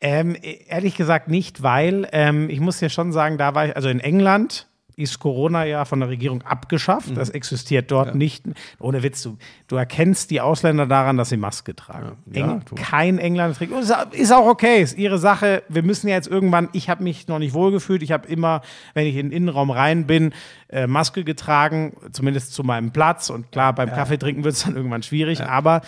Ähm, 0.00 0.36
ehrlich 0.68 0.96
gesagt 0.96 1.28
nicht, 1.28 1.62
weil 1.62 2.08
ähm, 2.12 2.48
ich 2.48 2.60
muss 2.60 2.80
ja 2.80 2.88
schon 2.88 3.12
sagen, 3.12 3.38
da 3.38 3.54
war 3.54 3.66
ich, 3.66 3.76
also 3.76 3.88
in 3.88 4.00
England 4.00 4.66
ist 5.00 5.18
Corona 5.18 5.64
ja 5.64 5.84
von 5.84 6.00
der 6.00 6.08
Regierung 6.08 6.42
abgeschafft. 6.42 7.16
Das 7.16 7.30
existiert 7.30 7.90
dort 7.90 8.14
nicht. 8.14 8.44
Ohne 8.78 9.02
Witz, 9.02 9.22
du, 9.22 9.38
du 9.66 9.76
erkennst 9.76 10.30
die 10.30 10.40
Ausländer 10.40 10.86
daran, 10.86 11.16
dass 11.16 11.30
sie 11.30 11.36
Maske 11.36 11.74
tragen. 11.74 12.18
Ja, 12.32 12.52
Eng, 12.52 12.64
tu. 12.64 12.74
kein 12.74 13.18
Engländer 13.18 13.56
trägt. 13.56 13.72
Ist, 13.72 13.94
ist 14.12 14.32
auch 14.32 14.46
okay, 14.46 14.82
ist 14.82 14.98
ihre 14.98 15.18
Sache. 15.18 15.62
Wir 15.68 15.82
müssen 15.82 16.08
ja 16.08 16.16
jetzt 16.16 16.28
irgendwann, 16.28 16.68
ich 16.72 16.90
habe 16.90 17.02
mich 17.02 17.28
noch 17.28 17.38
nicht 17.38 17.54
wohlgefühlt. 17.54 18.02
Ich 18.02 18.12
habe 18.12 18.28
immer, 18.28 18.60
wenn 18.94 19.06
ich 19.06 19.16
in 19.16 19.30
den 19.30 19.36
Innenraum 19.36 19.70
rein 19.70 20.06
bin, 20.06 20.34
äh, 20.68 20.86
Maske 20.86 21.24
getragen, 21.24 21.94
zumindest 22.12 22.52
zu 22.52 22.62
meinem 22.62 22.90
Platz. 22.90 23.30
Und 23.30 23.50
klar, 23.52 23.74
beim 23.74 23.88
Kaffee 23.88 24.18
trinken 24.18 24.44
wird 24.44 24.54
es 24.54 24.64
dann 24.64 24.76
irgendwann 24.76 25.02
schwierig. 25.02 25.42
Aber 25.42 25.80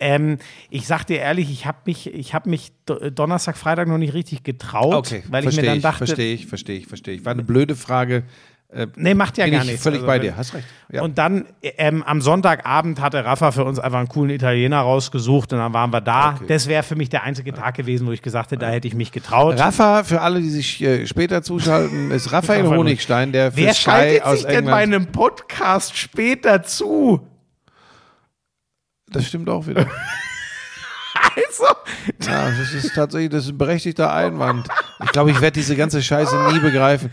ähm, 0.00 0.38
ich 0.70 0.86
sag 0.86 1.04
dir 1.04 1.18
ehrlich, 1.18 1.50
ich 1.50 1.66
habe 1.66 1.78
mich, 1.86 2.12
ich 2.12 2.34
habe 2.34 2.48
mich 2.50 2.72
Do- 2.86 3.10
Donnerstag, 3.10 3.56
Freitag 3.56 3.88
noch 3.88 3.98
nicht 3.98 4.14
richtig 4.14 4.42
getraut, 4.44 5.12
weil 5.28 5.46
ich 5.48 5.56
mir 5.56 5.62
dann 5.62 5.80
dachte, 5.80 6.06
verstehe 6.06 6.34
ich, 6.34 6.46
verstehe 6.46 6.78
ich, 6.78 6.86
verstehe 6.86 7.14
ich. 7.14 7.24
War 7.24 7.32
eine 7.32 7.42
blöde 7.44 7.74
Frage. 7.76 8.24
nee, 8.96 9.14
macht 9.14 9.38
ja 9.38 9.48
gar 9.48 9.62
ich 9.62 9.66
nichts. 9.68 9.82
völlig 9.82 10.00
Also, 10.00 10.06
bei 10.06 10.18
dir, 10.18 10.36
hast 10.36 10.52
recht. 10.52 10.66
Ja. 10.92 11.00
Und 11.02 11.16
dann 11.16 11.46
ähm, 11.62 12.02
am 12.02 12.20
Sonntagabend 12.20 13.00
hatte 13.00 13.24
Rafa 13.24 13.50
für 13.50 13.64
uns 13.64 13.78
einfach 13.78 13.98
einen 13.98 14.08
coolen 14.08 14.28
Italiener 14.30 14.80
rausgesucht 14.80 15.54
und 15.54 15.58
dann 15.58 15.72
waren 15.72 15.90
wir 15.90 16.02
da. 16.02 16.34
Okay. 16.36 16.44
Das 16.48 16.68
wäre 16.68 16.82
für 16.82 16.94
mich 16.94 17.08
der 17.08 17.22
einzige 17.22 17.54
Tag 17.54 17.76
gewesen, 17.76 18.06
wo 18.06 18.12
ich 18.12 18.20
gesagt 18.20 18.50
hätte, 18.50 18.60
da 18.66 18.70
hätte 18.70 18.86
ich 18.86 18.94
mich 18.94 19.10
getraut. 19.10 19.58
Rafa, 19.58 20.04
für 20.04 20.20
alle, 20.20 20.40
die 20.42 20.50
sich 20.50 20.82
äh, 20.82 21.06
später 21.06 21.42
zuschalten, 21.42 22.10
ist 22.10 22.30
Raphael 22.32 22.66
Honigstein, 22.66 23.32
der 23.32 23.52
für 23.52 23.56
Wer 23.56 23.72
Sky 23.72 23.82
schaltet 23.82 24.22
aus 24.24 24.38
sich 24.40 24.46
denn 24.48 24.66
bei 24.66 24.74
einem 24.74 25.06
Podcast 25.06 25.96
später 25.96 26.62
zu? 26.62 27.26
Das 29.12 29.26
stimmt 29.26 29.48
auch 29.48 29.66
wieder. 29.66 29.86
Also, 31.34 31.64
Ja, 32.30 32.50
das 32.50 32.72
ist 32.74 32.94
tatsächlich 32.94 33.30
das 33.30 33.44
ist 33.44 33.50
ein 33.50 33.58
berechtigter 33.58 34.12
Einwand. 34.12 34.68
Ich 35.04 35.10
glaube, 35.12 35.30
ich 35.30 35.40
werde 35.40 35.54
diese 35.54 35.74
ganze 35.76 36.02
Scheiße 36.02 36.36
nie 36.52 36.58
begreifen. 36.60 37.10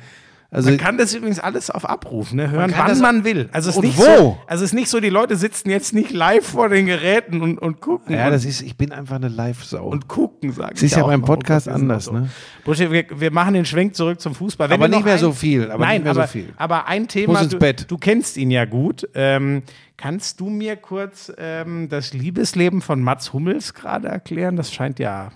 Also, 0.56 0.70
man 0.70 0.78
kann 0.78 0.98
das 0.98 1.14
übrigens 1.14 1.40
alles 1.40 1.70
auf 1.70 1.84
Abruf, 1.84 2.32
ne? 2.32 2.50
hören, 2.50 2.72
kann 2.72 2.90
wann 2.90 3.00
man 3.02 3.24
will. 3.26 3.50
Also 3.52 3.70
es 3.70 3.76
ist 3.76 3.82
nicht 3.84 3.98
wo? 3.98 4.04
So, 4.04 4.38
also 4.48 4.64
es 4.64 4.72
ist 4.72 4.74
nicht 4.74 4.88
so, 4.88 5.02
die 5.02 5.10
Leute 5.10 5.36
sitzen 5.36 5.70
jetzt 5.70 5.94
nicht 5.94 6.12
live 6.12 6.46
vor 6.46 6.70
den 6.70 6.86
Geräten 6.86 7.42
und, 7.42 7.60
und 7.60 7.82
gucken. 7.82 8.16
ja, 8.16 8.28
und, 8.28 8.32
das 8.32 8.46
ist, 8.46 8.62
ich 8.62 8.78
bin 8.78 8.94
einfach 8.94 9.18
eine 9.18 9.28
Live-Sau. 9.28 9.86
und 9.86 10.08
gucken, 10.08 10.54
sagen 10.54 10.72
Das 10.74 10.82
ist 10.82 10.96
ja 10.96 11.06
beim 11.06 11.24
Podcast 11.24 11.68
anders, 11.68 12.10
ne? 12.10 12.30
Buschi, 12.64 12.90
wir, 12.90 13.06
wir 13.14 13.32
machen 13.32 13.54
den 13.54 13.66
Schwenk 13.66 13.98
zurück 13.98 14.22
zum 14.22 14.34
Fußball. 14.34 14.70
Wenn 14.70 14.76
Aber 14.76 14.88
nicht 14.88 15.04
mehr 15.04 15.16
ein, 15.16 15.20
so 15.20 15.34
viel, 15.34 15.70
aber 15.70 15.84
Nein, 15.84 15.96
nicht 15.96 16.04
mehr 16.06 16.12
aber, 16.12 16.28
so 16.28 16.32
viel. 16.32 16.54
aber 16.56 16.88
ein 16.88 17.10
Thema, 17.10 17.44
du, 17.44 17.58
du 17.58 17.98
kennst 17.98 18.38
ihn 18.38 18.50
ja 18.50 18.64
gut. 18.64 19.10
Ähm, 19.14 19.62
kannst 19.98 20.40
du 20.40 20.50
mir 20.50 20.78
kurz 20.78 21.34
ähm, 21.38 21.90
das 21.90 22.14
Liebesleben 22.14 22.82
von 22.82 23.02
Mats 23.02 23.34
Hummels 23.34 23.74
gerade 23.74 24.08
erklären? 24.08 24.56
Das 24.56 24.74
scheint 24.74 25.00
ja 25.00 25.32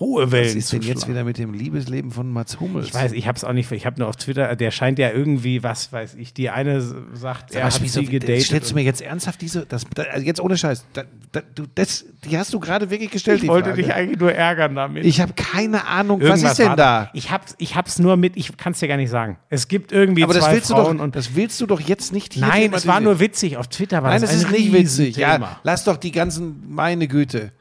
hohe 0.00 0.26
Was 0.26 0.32
Wellen 0.32 0.56
ist 0.56 0.68
zu 0.68 0.78
denn 0.78 0.88
jetzt 0.88 1.08
wieder 1.08 1.24
mit 1.24 1.38
dem 1.38 1.52
Liebesleben 1.54 2.10
von 2.10 2.30
Mats 2.32 2.60
Hummels? 2.60 2.88
Ich 2.88 2.94
weiß, 2.94 3.12
ich 3.12 3.26
habe 3.26 3.36
es 3.36 3.44
auch 3.44 3.52
nicht, 3.52 3.70
ich 3.72 3.86
habe 3.86 3.98
nur 3.98 4.08
auf 4.08 4.16
Twitter, 4.16 4.56
der 4.56 4.70
scheint 4.70 4.98
ja 4.98 5.10
irgendwie, 5.10 5.62
was 5.62 5.92
weiß 5.92 6.14
ich, 6.14 6.34
die 6.34 6.50
eine 6.50 6.80
sagt, 6.80 7.54
er 7.54 7.64
Aber 7.64 7.74
hat 7.74 7.88
sie 7.88 8.06
gedatet. 8.06 8.42
Stellst 8.42 8.70
du 8.70 8.74
mir 8.74 8.82
jetzt 8.82 9.00
ernsthaft 9.00 9.40
diese, 9.40 9.66
das, 9.66 9.84
da, 9.94 10.02
also 10.04 10.24
jetzt 10.24 10.40
ohne 10.40 10.56
Scheiß, 10.56 10.84
da, 10.92 11.04
da, 11.32 11.42
du, 11.54 11.64
das, 11.74 12.04
die 12.24 12.36
hast 12.38 12.52
du 12.54 12.60
gerade 12.60 12.90
wirklich 12.90 13.10
gestellt, 13.10 13.42
ich 13.42 13.48
wollte 13.48 13.70
Frage. 13.70 13.82
dich 13.82 13.92
eigentlich 13.94 14.18
nur 14.18 14.32
ärgern 14.32 14.74
damit. 14.74 15.04
Ich 15.04 15.20
habe 15.20 15.32
keine 15.34 15.86
Ahnung, 15.86 16.20
was 16.20 16.28
Irgendwas 16.28 16.52
ist 16.52 16.58
denn 16.58 16.76
da? 16.76 17.10
Ich 17.14 17.30
hab's, 17.30 17.54
ich 17.58 17.76
hab's 17.76 17.98
nur 17.98 18.16
mit, 18.16 18.36
ich 18.36 18.56
kann 18.56 18.72
es 18.72 18.80
dir 18.80 18.88
gar 18.88 18.96
nicht 18.96 19.10
sagen. 19.10 19.38
Es 19.48 19.68
gibt 19.68 19.92
irgendwie 19.92 20.24
Aber 20.24 20.34
das 20.34 20.44
zwei 20.44 20.54
willst, 20.54 20.70
du 20.70 20.74
Frauen 20.74 20.98
doch, 20.98 21.04
und 21.04 21.16
das 21.16 21.34
willst 21.34 21.60
du 21.60 21.66
doch 21.66 21.80
jetzt 21.80 22.12
nicht 22.12 22.34
hier 22.34 22.46
Nein, 22.46 22.72
es 22.72 22.86
war 22.86 23.00
nur 23.00 23.20
witzig. 23.20 23.56
Auf 23.56 23.68
Twitter 23.68 24.02
war 24.02 24.10
Nein, 24.10 24.20
das 24.20 24.30
das 24.30 24.40
ist 24.40 24.46
ein 24.46 24.52
nicht 24.52 24.72
witzig. 24.72 25.16
Ja, 25.16 25.60
lass 25.62 25.84
doch 25.84 25.96
die 25.96 26.12
ganzen, 26.12 26.64
meine 26.68 27.08
Güte. 27.08 27.52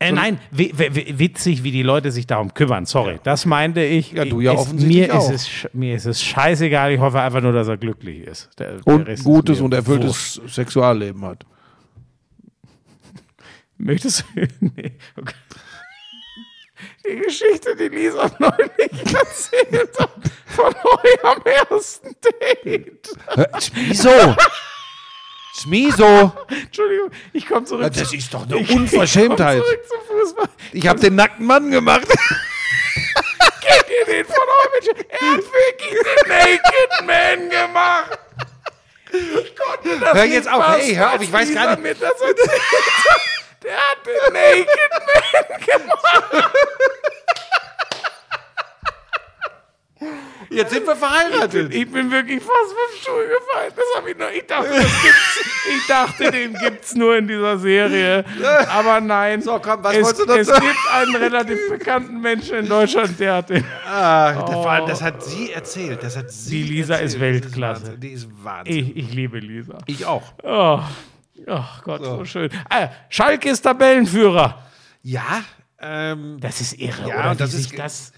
Äh, 0.00 0.12
nein, 0.12 0.38
wi- 0.50 0.72
wi- 0.76 0.94
wi- 0.94 1.18
witzig, 1.18 1.62
wie 1.62 1.70
die 1.70 1.82
Leute 1.82 2.10
sich 2.10 2.26
darum 2.26 2.52
kümmern. 2.52 2.84
Sorry, 2.84 3.18
das 3.22 3.46
meinte 3.46 3.82
ich. 3.82 4.12
Ja, 4.12 4.24
du 4.24 4.40
ja 4.40 4.52
es, 4.52 4.60
offensichtlich 4.60 5.08
mir 5.08 5.14
auch. 5.18 5.30
Ist 5.30 5.64
es, 5.64 5.68
mir 5.72 5.94
ist 5.94 6.04
es 6.06 6.22
scheißegal. 6.22 6.92
Ich 6.92 7.00
hoffe 7.00 7.20
einfach 7.20 7.40
nur, 7.40 7.52
dass 7.52 7.68
er 7.68 7.76
glücklich 7.76 8.18
ist. 8.26 8.50
Der, 8.58 8.78
der 8.78 8.86
Und 8.86 9.08
ist 9.08 9.24
gutes 9.24 9.60
und 9.60 9.72
wurscht. 9.72 9.86
erfülltes 9.88 10.40
Sexualleben 10.48 11.24
hat. 11.24 11.46
Möchtest 13.78 14.24
du? 14.34 14.46
Nee, 14.60 14.92
okay. 15.16 15.34
Die 17.06 17.16
Geschichte, 17.16 17.76
die 17.76 17.88
Lisa 17.94 18.30
neulich 18.38 19.14
erzählt 19.14 19.90
hat, 19.98 20.10
von 20.46 20.74
eurem 20.74 21.42
ersten 21.70 22.14
Date. 22.64 23.10
Schmiso! 23.62 24.08
Schmiso! 25.60 26.32
Entschuldigung, 26.48 27.10
ich 27.32 27.46
komme 27.48 27.64
zurück. 27.64 27.92
Das 27.92 28.12
ist 28.12 28.34
doch 28.34 28.42
eine 28.44 28.58
ich- 28.58 28.70
ich 28.70 28.76
Unverschämtheit. 28.76 29.62
zurück 29.62 29.80
zum 29.88 30.18
Fußball. 30.18 30.48
Ich 30.72 30.86
habe 30.86 30.98
den 31.00 31.14
nackten 31.14 31.46
Mann 31.46 31.70
gemacht. 31.70 32.06
Kennt 33.60 33.86
ihr 33.88 34.04
den 34.06 34.24
von 34.26 34.36
euch? 34.36 34.88
Er 35.08 35.20
hat 35.20 35.36
wirklich 35.38 35.90
den 36.02 36.28
Naked 36.28 37.06
Man 37.06 37.50
gemacht. 37.50 38.18
Ich 39.12 39.54
konnte 39.56 40.00
das 40.00 40.14
Hör 40.14 40.24
jetzt 40.24 40.48
auf, 40.50 40.66
hey, 40.76 40.94
hör 40.94 41.14
auf, 41.14 41.20
ich 41.22 41.32
weiß 41.32 41.54
gar 41.54 41.76
nicht- 41.76 42.02
das. 42.02 42.12
Der 43.62 43.76
hat 43.76 43.98
den 44.04 44.32
Naked 44.32 44.66
Man 45.06 45.60
gemacht. 45.60 46.50
Jetzt 50.50 50.72
sind 50.72 50.86
wir 50.86 50.94
verheiratet. 50.96 51.72
Ich 51.74 51.90
bin 51.90 52.10
wirklich 52.10 52.40
fast 52.42 52.52
vom 52.72 53.00
Stuhl 53.00 53.24
gefallen. 53.24 53.72
Das 53.74 53.84
habe 53.96 54.10
ich 54.10 54.18
noch. 54.18 54.30
Ich 54.30 54.46
dachte, 54.46 54.68
das 54.68 55.02
gibt's, 55.02 55.40
ich 55.76 55.86
dachte, 55.86 56.30
den 56.30 56.54
gibt's 56.54 56.94
nur 56.94 57.16
in 57.16 57.26
dieser 57.26 57.58
Serie. 57.58 58.24
Aber 58.68 59.00
nein. 59.00 59.40
So, 59.42 59.58
komm, 59.58 59.82
was 59.82 59.96
es, 59.96 60.04
wolltest 60.04 60.20
du 60.20 60.26
dazu? 60.26 60.50
Es 60.52 60.60
gibt 60.60 60.92
einen 60.92 61.16
relativ 61.16 61.58
bekannten 61.70 62.20
Menschen 62.20 62.56
in 62.58 62.68
Deutschland, 62.68 63.18
der 63.18 63.34
hat 63.36 63.50
den. 63.50 63.64
Ah, 63.86 64.46
vor 64.46 64.70
allem, 64.70 64.86
das 64.86 65.02
hat 65.02 65.22
sie 65.24 65.52
erzählt. 65.52 66.02
Das 66.02 66.16
hat 66.16 66.30
sie 66.30 66.62
Die 66.62 66.70
Lisa 66.74 66.94
erzählt. 66.94 67.10
ist 67.14 67.20
Weltklasse. 67.20 67.98
Die 67.98 68.08
ist 68.12 68.28
Wahnsinn. 68.42 68.74
Ich, 68.76 68.96
ich 68.96 69.12
liebe 69.14 69.38
Lisa. 69.38 69.78
Ich 69.86 70.04
auch. 70.04 70.22
Oh, 70.42 70.80
oh 71.46 71.60
Gott, 71.82 72.04
so, 72.04 72.24
schön. 72.24 72.50
Ah, 72.68 72.88
Schalke 73.08 73.48
ist 73.48 73.62
Tabellenführer. 73.62 74.62
Ja, 75.02 75.42
ähm, 75.80 76.38
Das 76.40 76.60
ist 76.60 76.74
irre, 76.78 77.08
Ja, 77.08 77.18
oder? 77.20 77.34
das 77.34 77.52
Wie 77.54 77.60
ist 77.60 77.78
das. 77.78 78.12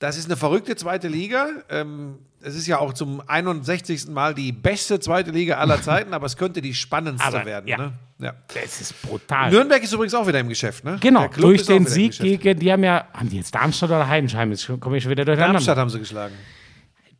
Das 0.00 0.16
ist 0.16 0.24
eine 0.24 0.36
verrückte 0.36 0.74
zweite 0.76 1.08
Liga. 1.08 1.48
Ähm, 1.68 2.18
es 2.42 2.56
ist 2.56 2.66
ja 2.66 2.78
auch 2.78 2.94
zum 2.94 3.22
61. 3.26 4.08
Mal 4.08 4.34
die 4.34 4.50
beste 4.50 4.98
zweite 4.98 5.30
Liga 5.30 5.58
aller 5.58 5.80
Zeiten, 5.82 6.14
aber 6.14 6.24
es 6.24 6.38
könnte 6.38 6.62
die 6.62 6.74
spannendste 6.74 7.28
Aber, 7.28 7.44
werden. 7.44 7.68
ja. 7.68 7.76
Ne? 7.76 7.92
Ja. 8.18 8.34
Das 8.54 8.80
ist 8.80 9.00
brutal. 9.02 9.50
Nürnberg 9.50 9.82
ist 9.82 9.92
übrigens 9.92 10.14
auch 10.14 10.26
wieder 10.26 10.40
im 10.40 10.48
Geschäft. 10.48 10.84
Ne? 10.84 10.96
Genau, 11.00 11.28
durch 11.28 11.66
den 11.66 11.86
Sieg 11.86 12.18
gegen, 12.18 12.58
die 12.58 12.72
haben 12.72 12.82
ja, 12.82 13.08
haben 13.12 13.28
die 13.28 13.36
jetzt 13.36 13.54
Darmstadt 13.54 13.90
oder 13.90 14.08
Heidenheim? 14.08 14.50
Jetzt 14.50 14.70
komme 14.80 14.96
ich 14.96 15.02
schon 15.02 15.10
wieder 15.10 15.24
durcheinander. 15.26 15.52
Darmstadt 15.54 15.76
haben 15.78 15.90
sie 15.90 15.98
geschlagen. 15.98 16.34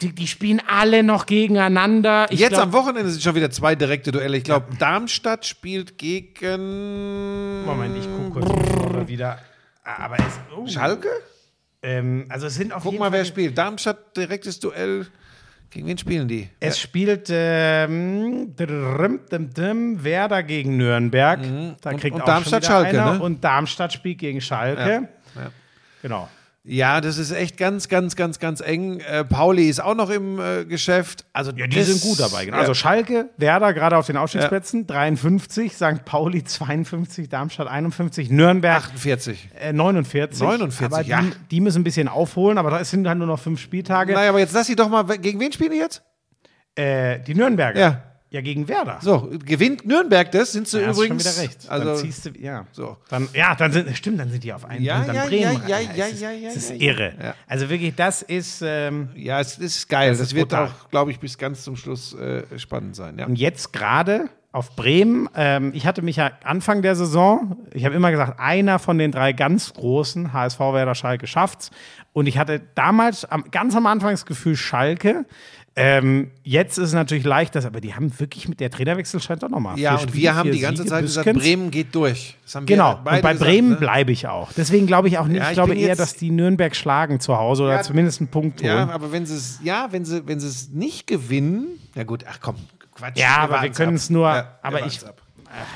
Die, 0.01 0.15
die 0.15 0.27
spielen 0.27 0.62
alle 0.66 1.02
noch 1.02 1.27
gegeneinander. 1.27 2.28
Ich 2.31 2.40
Jetzt 2.40 2.52
glaub, 2.52 2.62
am 2.62 2.73
Wochenende 2.73 3.11
sind 3.11 3.23
schon 3.23 3.35
wieder 3.35 3.51
zwei 3.51 3.74
direkte 3.74 4.11
Duelle. 4.11 4.39
Ich 4.39 4.44
glaube, 4.44 4.74
Darmstadt 4.78 5.44
spielt 5.44 5.98
gegen 5.98 7.62
Moment, 7.66 7.94
ich 7.98 8.07
gucke 8.07 8.40
kurz 8.40 8.94
er 8.94 9.09
wieder. 9.09 9.39
Ah, 9.85 10.05
Aber 10.05 10.19
es. 10.19 10.40
Oh, 10.57 10.66
Schalke. 10.66 11.09
Ähm, 11.82 12.27
also 12.28 12.47
es 12.47 12.55
sind 12.55 12.73
auf 12.73 12.82
Guck 12.82 12.93
jeden 12.93 13.01
mal, 13.01 13.11
Fall 13.11 13.19
wer 13.20 13.24
spielt. 13.24 13.57
Darmstadt 13.59 14.16
direktes 14.16 14.61
Duell. 14.61 15.07
Gegen 15.70 15.86
wen 15.86 15.97
spielen 15.98 16.27
die? 16.27 16.51
Es 16.59 16.81
spielt 16.81 17.28
ähm, 17.32 18.55
Werder 20.02 20.43
gegen 20.43 20.77
Nürnberg. 20.77 21.40
Da 21.81 21.90
Und- 21.90 22.01
kriegt 22.01 22.15
und 22.16 22.23
auch 22.23 22.27
Darmstadt 22.27 22.65
Schalke, 22.65 23.01
einer. 23.01 23.15
ne? 23.15 23.20
Und 23.23 23.44
Darmstadt 23.44 23.93
spielt 23.93 24.19
gegen 24.19 24.40
Schalke. 24.40 25.09
Ja. 25.36 25.51
Genau. 26.02 26.28
Ja, 26.62 27.01
das 27.01 27.16
ist 27.16 27.31
echt 27.31 27.57
ganz, 27.57 27.89
ganz, 27.89 28.16
ganz, 28.16 28.39
ganz 28.39 28.61
eng. 28.61 29.01
Äh, 29.01 29.24
Pauli 29.24 29.69
ist 29.70 29.82
auch 29.82 29.95
noch 29.95 30.11
im 30.11 30.39
äh, 30.39 30.66
Geschäft. 30.66 31.24
Also 31.32 31.53
Ja, 31.53 31.66
die 31.66 31.77
das- 31.77 31.87
sind 31.87 32.03
gut 32.03 32.20
dabei. 32.20 32.45
Genau. 32.45 32.59
Ja. 32.59 32.61
Also 32.61 32.74
Schalke, 32.74 33.31
Werder 33.39 33.73
gerade 33.73 33.97
auf 33.97 34.07
den 34.07 34.19
Ausstiegsplätzen, 34.19 34.87
53, 34.87 35.74
St. 35.74 36.05
Pauli 36.05 36.45
52, 36.45 37.31
Darmstadt 37.31 37.66
51, 37.66 38.28
Nürnberg 38.31 38.77
48. 38.77 39.49
äh, 39.59 39.73
49. 39.73 40.39
49, 40.39 40.85
aber 40.85 41.03
die, 41.03 41.09
ja. 41.09 41.24
die 41.51 41.61
müssen 41.62 41.81
ein 41.81 41.85
bisschen 41.85 42.09
aufholen, 42.09 42.59
aber 42.59 42.70
da 42.70 42.85
sind 42.85 43.09
halt 43.09 43.16
nur 43.16 43.27
noch 43.27 43.41
fünf 43.41 43.59
Spieltage. 43.59 44.12
Naja, 44.12 44.28
aber 44.28 44.41
jetzt 44.41 44.53
lass 44.53 44.66
sie 44.66 44.77
doch 44.77 44.91
mal, 44.91 45.05
gegen 45.05 45.41
wen 45.41 45.53
spielen 45.53 45.70
die 45.73 45.78
jetzt? 45.78 46.03
Äh, 46.74 47.20
die 47.20 47.35
Nürnberger. 47.35 47.81
Ja. 47.81 48.03
Ja, 48.32 48.40
gegen 48.43 48.69
Werder. 48.69 48.98
So, 49.02 49.28
gewinnt 49.44 49.85
Nürnberg 49.85 50.31
das, 50.31 50.52
sind 50.52 50.69
sie 50.69 50.81
Ja, 50.81 50.86
hast 50.86 50.97
schon 50.97 51.07
übrigens. 51.07 51.36
wieder 51.36 51.43
recht. 51.43 51.69
Also, 51.69 51.85
dann 51.86 51.97
ziehst 51.97 52.27
du, 52.27 52.31
ja. 52.39 52.65
so. 52.70 52.97
Dann, 53.09 53.28
ja, 53.35 53.57
dann 53.57 53.73
sind, 53.73 53.97
stimmt, 53.97 54.20
dann 54.20 54.31
sind 54.31 54.44
die 54.44 54.52
auf 54.52 54.65
einen 54.65 54.85
Ja, 54.85 55.01
an 55.01 55.12
ja, 55.15 55.24
Bremen. 55.24 55.61
ja, 55.66 55.78
ja, 55.81 56.07
ist, 56.07 56.20
ja, 56.20 56.31
ja, 56.31 56.48
es 56.48 56.57
ist 56.57 56.70
ja, 56.70 56.77
irre. 56.77 57.12
ja. 57.20 57.35
Also 57.48 57.69
wirklich, 57.69 57.93
das 57.97 58.23
ist. 58.23 58.62
Ähm, 58.65 59.09
ja, 59.16 59.40
es 59.40 59.59
ist 59.59 59.89
geil. 59.89 60.11
Das, 60.11 60.20
ist 60.20 60.35
wird 60.36 60.51
brutal. 60.51 60.69
auch, 60.69 60.90
glaube 60.90 61.11
ich, 61.11 61.19
bis 61.19 61.39
ganz 61.39 61.65
zum 61.65 61.74
Schluss 61.74 62.15
äh, 62.15 62.44
spannend 62.57 62.94
sein. 62.94 63.19
Ja. 63.19 63.27
Und 63.27 63.35
jetzt 63.36 63.73
gerade 63.73 64.31
auf 64.52 64.74
Bremen, 64.74 65.28
ähm, 65.36 65.70
ich 65.74 65.86
hatte 65.86 66.02
mich 66.02 66.16
ja 66.16 66.32
Anfang 66.43 66.82
der 66.82 66.97
Saison, 66.97 67.57
ich 67.73 67.85
habe 67.85 67.94
immer 67.94 68.11
gesagt, 68.11 68.40
einer 68.40 68.81
von 68.81 68.98
den 68.98 69.12
drei 69.12 69.32
ganz 69.32 69.73
großen, 69.74 70.32
HSV, 70.32 70.59
Werder, 70.59 70.94
Schalke, 70.97 71.27
schafft's. 71.28 71.70
Und 72.12 72.27
ich 72.27 72.36
hatte 72.39 72.61
damals 72.74 73.24
am, 73.24 73.44
ganz 73.52 73.77
am 73.77 73.86
Anfang 73.86 74.11
das 74.11 74.27
Gefühl, 74.27 74.57
Schalke. 74.57 75.24
Ähm, 75.81 76.31
jetzt 76.43 76.78
ist 76.78 76.89
es 76.89 76.93
natürlich 76.93 77.24
leicht, 77.24 77.55
dass, 77.55 77.65
aber 77.65 77.81
die 77.81 77.94
haben 77.94 78.12
wirklich 78.20 78.48
mit 78.48 78.61
der 78.61 78.70
Trainerwechsel 78.70 79.20
scheint 79.20 79.43
doch 79.43 79.48
nochmal. 79.48 79.78
Ja, 79.78 79.97
und 79.97 80.15
wir 80.15 80.35
haben 80.35 80.52
die 80.52 80.61
ganze 80.61 80.85
Zeit 80.85 81.02
gesagt, 81.02 81.32
Bremen 81.32 81.70
geht 81.70 81.94
durch. 81.94 82.36
Genau, 82.66 82.97
und 82.98 83.05
bei 83.05 83.20
gesagt, 83.20 83.40
Bremen 83.40 83.70
ne? 83.70 83.77
bleibe 83.77 84.12
ich 84.12 84.28
auch. 84.28 84.52
Deswegen 84.52 84.86
glaube 84.86 85.09
ich 85.09 85.19
auch 85.19 85.27
nicht, 85.27 85.39
Ja, 85.39 85.44
ich 85.44 85.51
ich 85.51 85.55
glaube 85.55 85.74
eher, 85.74 85.97
dass 85.97 86.15
die 86.15 86.31
Nürnberg 86.31 86.77
schlagen 86.77 87.20
zu 87.20 87.36
Hause 87.39 87.62
oder 87.65 87.77
Ja, 87.77 87.82
zumindest 87.82 88.20
einen 88.20 88.28
Punkt 88.28 88.61
holen. 88.61 88.70
Ja, 88.70 88.90
aber 88.90 89.11
wenn 89.12 89.24
sie 89.27 89.36
es, 89.36 89.61
ja, 89.62 89.89
wenn 89.90 90.05
sie, 90.05 90.27
wenn 90.27 90.39
sie 90.40 90.48
es 90.48 90.69
nicht 90.70 91.07
gewinnen, 91.07 91.66
ja 91.94 92.05
gut, 92.05 92.24
ach 92.28 92.39
komm, 92.40 92.57
Quatsch. 92.94 93.19
Ja, 93.19 93.39
aber 93.39 93.62
wir 93.62 93.70
können 93.70 93.94
es 93.97 94.11
nur, 94.11 94.28
Ja, 94.28 94.59
aber 94.62 94.85
ich, 94.85 95.05
ab. 95.07 95.23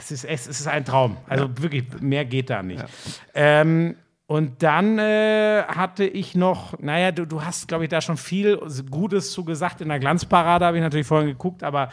es 0.01 0.11
ist, 0.11 0.25
es 0.25 0.47
ist 0.47 0.67
ein 0.69 0.85
Traum. 0.85 1.17
Also 1.29 1.49
wirklich, 1.59 1.85
mehr 2.01 2.25
geht 2.25 2.51
da 2.51 2.63
nicht. 2.63 2.85
Ähm, 3.35 3.97
und 4.27 4.63
dann 4.63 4.99
äh, 4.99 5.65
hatte 5.69 6.05
ich 6.05 6.35
noch, 6.35 6.79
naja, 6.79 7.13
du, 7.13 7.27
du 7.27 7.43
hast, 7.43 7.69
glaube 7.69 7.85
ich, 7.85 7.91
da 7.91 8.01
schon 8.01 8.17
viel 8.17 8.59
Gutes 8.91 9.33
zu 9.33 9.45
gesagt. 9.45 9.83
In 9.83 9.89
der 9.89 9.99
Glanzparade 9.99 10.65
habe 10.65 10.79
ich 10.79 10.83
natürlich 10.83 11.07
vorhin 11.07 11.29
geguckt, 11.29 11.63
aber 11.63 11.91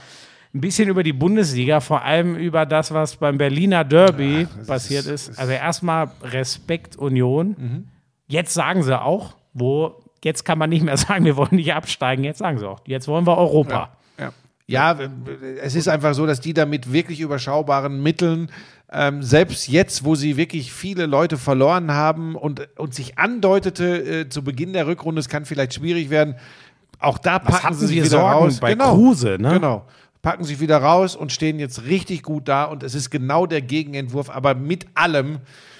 ein 0.54 0.62
bisschen 0.62 0.90
über 0.90 1.04
die 1.04 1.14
Bundesliga, 1.14 1.80
vor 1.82 2.04
allem 2.04 2.36
über 2.36 2.66
das, 2.66 2.94
was 2.94 3.18
beim 3.18 3.38
Berliner 3.38 3.84
Derby 3.84 4.48
passiert 4.68 5.06
ist. 5.06 5.38
Also 5.38 5.52
erstmal 5.54 6.12
Respekt 6.24 6.96
Union. 6.96 7.90
Jetzt 8.28 8.54
sagen 8.54 8.84
sie 8.84 9.00
auch, 9.02 9.36
wo, 9.54 10.02
jetzt 10.24 10.46
kann 10.46 10.58
man 10.58 10.70
nicht 10.70 10.84
mehr 10.84 10.98
sagen, 10.98 11.26
wir 11.26 11.36
wollen 11.36 11.56
nicht 11.56 11.74
absteigen, 11.74 12.24
jetzt 12.24 12.40
sagen 12.40 12.60
sie 12.60 12.68
auch, 12.68 12.82
jetzt 12.86 13.08
wollen 13.08 13.26
wir 13.28 13.38
Europa. 13.38 13.92
Ja. 14.18 14.32
Ja, 14.68 14.98
es 15.62 15.76
ist 15.76 15.90
einfach 15.90 16.14
so, 16.14 16.26
dass 16.26 16.40
die 16.40 16.54
da 16.54 16.66
mit 16.66 16.94
wirklich 16.94 17.20
überschaubaren 17.20 18.02
Mitteln, 18.02 18.50
ähm, 18.92 19.24
selbst 19.24 19.68
jetzt, 19.68 20.04
wo 20.04 20.16
sie 20.16 20.36
wirklich 20.36 20.74
viele 20.74 21.06
Leute 21.06 21.38
verloren 21.38 21.92
haben 21.92 22.36
und, 22.36 22.68
und 22.78 22.94
sich 22.94 23.18
andeutete 23.18 24.22
äh, 24.22 24.30
zu 24.30 24.44
Beginn 24.44 24.74
der 24.74 24.88
Rückrunde, 24.88 25.20
es 25.20 25.30
kann 25.30 25.46
vielleicht 25.46 25.74
schwierig 25.74 26.10
werden, 26.10 26.36
auch 27.00 27.18
da 27.18 27.40
packen 27.40 27.64
hatten 27.64 27.76
sie 27.76 27.96
wieder 27.96 28.06
Sorgen 28.06 28.46
raus. 28.46 28.60
bei 28.60 28.76
Kruse, 28.76 29.38
ne? 29.40 29.54
Genau. 29.54 29.86
Packen 30.22 30.44
sich 30.44 30.60
wieder 30.60 30.78
raus 30.78 31.16
und 31.16 31.32
stehen 31.32 31.58
jetzt 31.58 31.86
richtig 31.86 32.22
gut 32.22 32.48
da 32.48 32.66
und 32.66 32.84
es 32.84 32.94
ist 32.94 33.10
genau 33.10 33.48
der 33.48 33.62
Gegenentwurf, 33.62 34.30
aber 34.30 34.54
mit 34.54 34.86
allem 34.94 35.40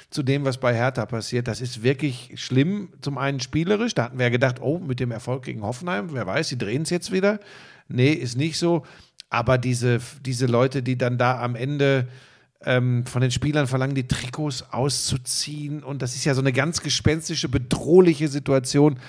zu 0.10 0.24
dem, 0.24 0.46
was 0.46 0.58
bei 0.58 0.74
Hertha 0.74 1.06
passiert. 1.06 1.48
Das 1.48 1.62
ist 1.62 1.84
wirklich 1.84 2.34
schlimm. 2.36 2.90
Zum 3.02 3.18
einen 3.18 3.40
spielerisch, 3.40 3.94
da 3.94 4.06
hatten 4.06 4.18
wir 4.18 4.26
ja 4.26 4.30
gedacht, 4.32 4.60
oh, 4.62 4.80
mit 4.80 5.00
dem 5.00 5.12
Erfolg 5.12 5.44
gegen 5.44 5.62
Hoffenheim, 5.62 6.10
wer 6.12 6.26
weiß, 6.26 6.50
sie 6.50 6.58
drehen 6.58 6.82
es 6.82 6.90
jetzt 6.90 7.12
wieder. 7.12 7.40
Nee, 7.88 8.12
ist 8.12 8.36
nicht 8.36 8.58
so. 8.58 8.84
Aber 9.30 9.58
diese, 9.58 10.00
diese 10.26 10.48
Leute, 10.48 10.82
die 10.82 10.98
dann 10.98 11.18
da 11.18 11.40
am 11.40 11.56
Ende 11.56 12.08
ähm, 12.66 13.06
von 13.06 13.22
den 13.22 13.32
Spielern 13.32 13.68
verlangen, 13.68 13.96
die 13.96 14.08
Trikots 14.08 14.66
auszuziehen. 14.72 15.84
Und 15.84 16.02
das 16.02 16.16
ist 16.16 16.26
ja 16.26 16.34
so 16.34 16.42
eine 16.42 16.54
ganz 16.54 16.82
gespenstische, 16.82 17.50
bedrohliche 17.50 18.28
Situation. 18.28 19.00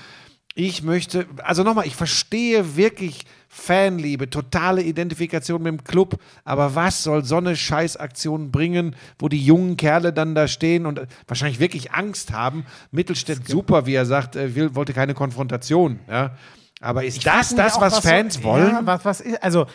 Ich 0.55 0.83
möchte, 0.83 1.27
also 1.43 1.63
nochmal, 1.63 1.87
ich 1.87 1.97
verstehe 1.97 2.77
wirklich 2.77 3.25
Fanliebe, 3.49 4.29
totale 4.29 4.83
Identifikation 4.83 5.63
mit 5.63 5.73
dem 5.73 5.85
Club, 5.85 6.19
aber 6.45 6.75
was 6.75 7.03
soll 7.03 7.25
so 7.25 7.37
eine 7.37 7.57
Scheißaktion 7.57 8.51
bringen, 8.51 8.95
wo 9.19 9.29
die 9.29 9.43
jungen 9.43 9.77
Kerle 9.77 10.13
dann 10.13 10.35
da 10.35 10.49
stehen 10.49 10.85
und 10.85 11.01
wahrscheinlich 11.27 11.59
wirklich 11.59 11.93
Angst 11.93 12.33
haben? 12.33 12.65
Mittelstädt 12.91 13.49
super, 13.49 13.87
wie 13.87 13.95
er 13.95 14.07
sagt, 14.07 14.37
er 14.37 14.55
will, 14.55 14.75
wollte 14.75 14.93
keine 14.93 15.15
Konfrontation, 15.15 16.01
ja. 16.09 16.37
Aber 16.81 17.05
ist 17.05 17.25
das 17.25 17.49
frag 17.49 17.51
mich 17.51 17.57
das, 17.57 17.77
auch, 17.77 17.81
was 17.81 17.99
Fans 18.01 18.35
so, 18.35 18.43
wollen? 18.43 18.71
Ja, 18.71 18.81
was, 18.85 19.05
was 19.05 19.21
ist, 19.21 19.43
also 19.43 19.67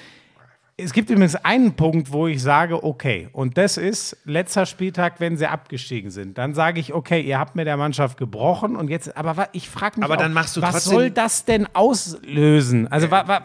es 0.80 0.94
gibt 0.94 1.10
übrigens 1.10 1.36
einen 1.36 1.74
Punkt, 1.74 2.12
wo 2.12 2.28
ich 2.28 2.40
sage, 2.42 2.84
okay, 2.84 3.30
und 3.32 3.58
das 3.58 3.78
ist 3.78 4.16
letzter 4.26 4.68
Spieltag, 4.68 5.20
wenn 5.20 5.36
sie 5.36 5.48
abgestiegen 5.48 6.12
sind. 6.12 6.38
Dann 6.38 6.54
sage 6.54 6.80
ich, 6.80 6.94
okay, 6.94 7.20
ihr 7.20 7.40
habt 7.40 7.56
mit 7.56 7.66
der 7.66 7.78
Mannschaft 7.78 8.18
gebrochen 8.20 8.76
und 8.76 8.88
jetzt, 8.88 9.18
aber 9.18 9.50
ich 9.54 9.70
frage 9.70 10.00
mich, 10.00 10.06
Aber 10.06 10.14
auch, 10.14 10.20
dann 10.20 10.34
machst 10.34 10.56
du 10.56 10.62
was 10.62 10.72
trotzdem- 10.74 10.94
soll 10.94 11.10
das 11.12 11.46
denn 11.46 11.68
auslösen? 11.74 12.88
Also, 12.90 13.10
wa, 13.10 13.28
wa, 13.28 13.42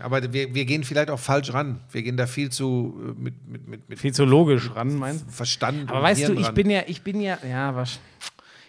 Aber 0.00 0.32
wir, 0.32 0.52
wir 0.52 0.64
gehen 0.64 0.82
vielleicht 0.82 1.10
auch 1.10 1.20
falsch 1.20 1.52
ran. 1.54 1.80
Wir 1.92 2.02
gehen 2.02 2.16
da 2.16 2.26
viel 2.26 2.50
zu 2.50 2.94
äh, 3.00 3.20
mit, 3.22 3.34
mit, 3.48 3.68
mit, 3.68 3.88
mit 3.88 3.98
viel 4.00 4.12
zu 4.12 4.24
logisch 4.24 4.74
ran, 4.74 4.96
meinst 4.98 5.26
du? 5.28 5.30
Verstand. 5.30 5.88
Aber 5.88 6.02
weißt 6.02 6.22
du, 6.22 6.26
Hirn 6.26 6.38
ich 6.40 6.46
ran. 6.48 6.54
bin 6.54 6.70
ja, 6.70 6.82
ich 6.88 7.02
bin 7.02 7.20
ja, 7.20 7.38
ja, 7.48 7.76
was. 7.76 8.00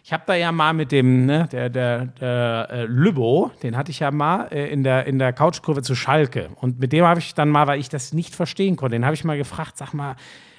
Ich 0.04 0.12
habe 0.12 0.24
da 0.26 0.34
ja 0.34 0.52
mal 0.52 0.74
mit 0.74 0.92
dem, 0.92 1.26
ne, 1.26 1.48
der, 1.52 1.70
der, 1.70 2.06
der 2.06 2.68
äh, 2.72 2.84
Lübbo, 2.86 3.52
den 3.62 3.78
hatte 3.78 3.92
ich 3.92 4.00
ja 4.00 4.10
mal 4.10 4.48
äh, 4.52 4.68
in 4.72 4.84
der, 4.84 5.06
in 5.06 5.20
der 5.20 5.32
Couchkurve 5.32 5.84
zu 5.84 5.94
Schalke. 5.94 6.50
Und 6.56 6.80
mit 6.80 6.92
dem 6.92 7.06
habe 7.06 7.20
ich 7.20 7.36
dann 7.36 7.50
mal, 7.50 7.68
weil 7.68 7.80
ich 7.80 7.90
das 7.90 8.12
nicht 8.12 8.36
verstehen 8.36 8.78
konnte, 8.78 8.96
den 8.96 9.06
habe 9.06 9.14
ich 9.14 9.24
mal 9.24 9.38
gefragt, 9.38 9.78
sag 9.78 9.94
mal, 9.94 10.16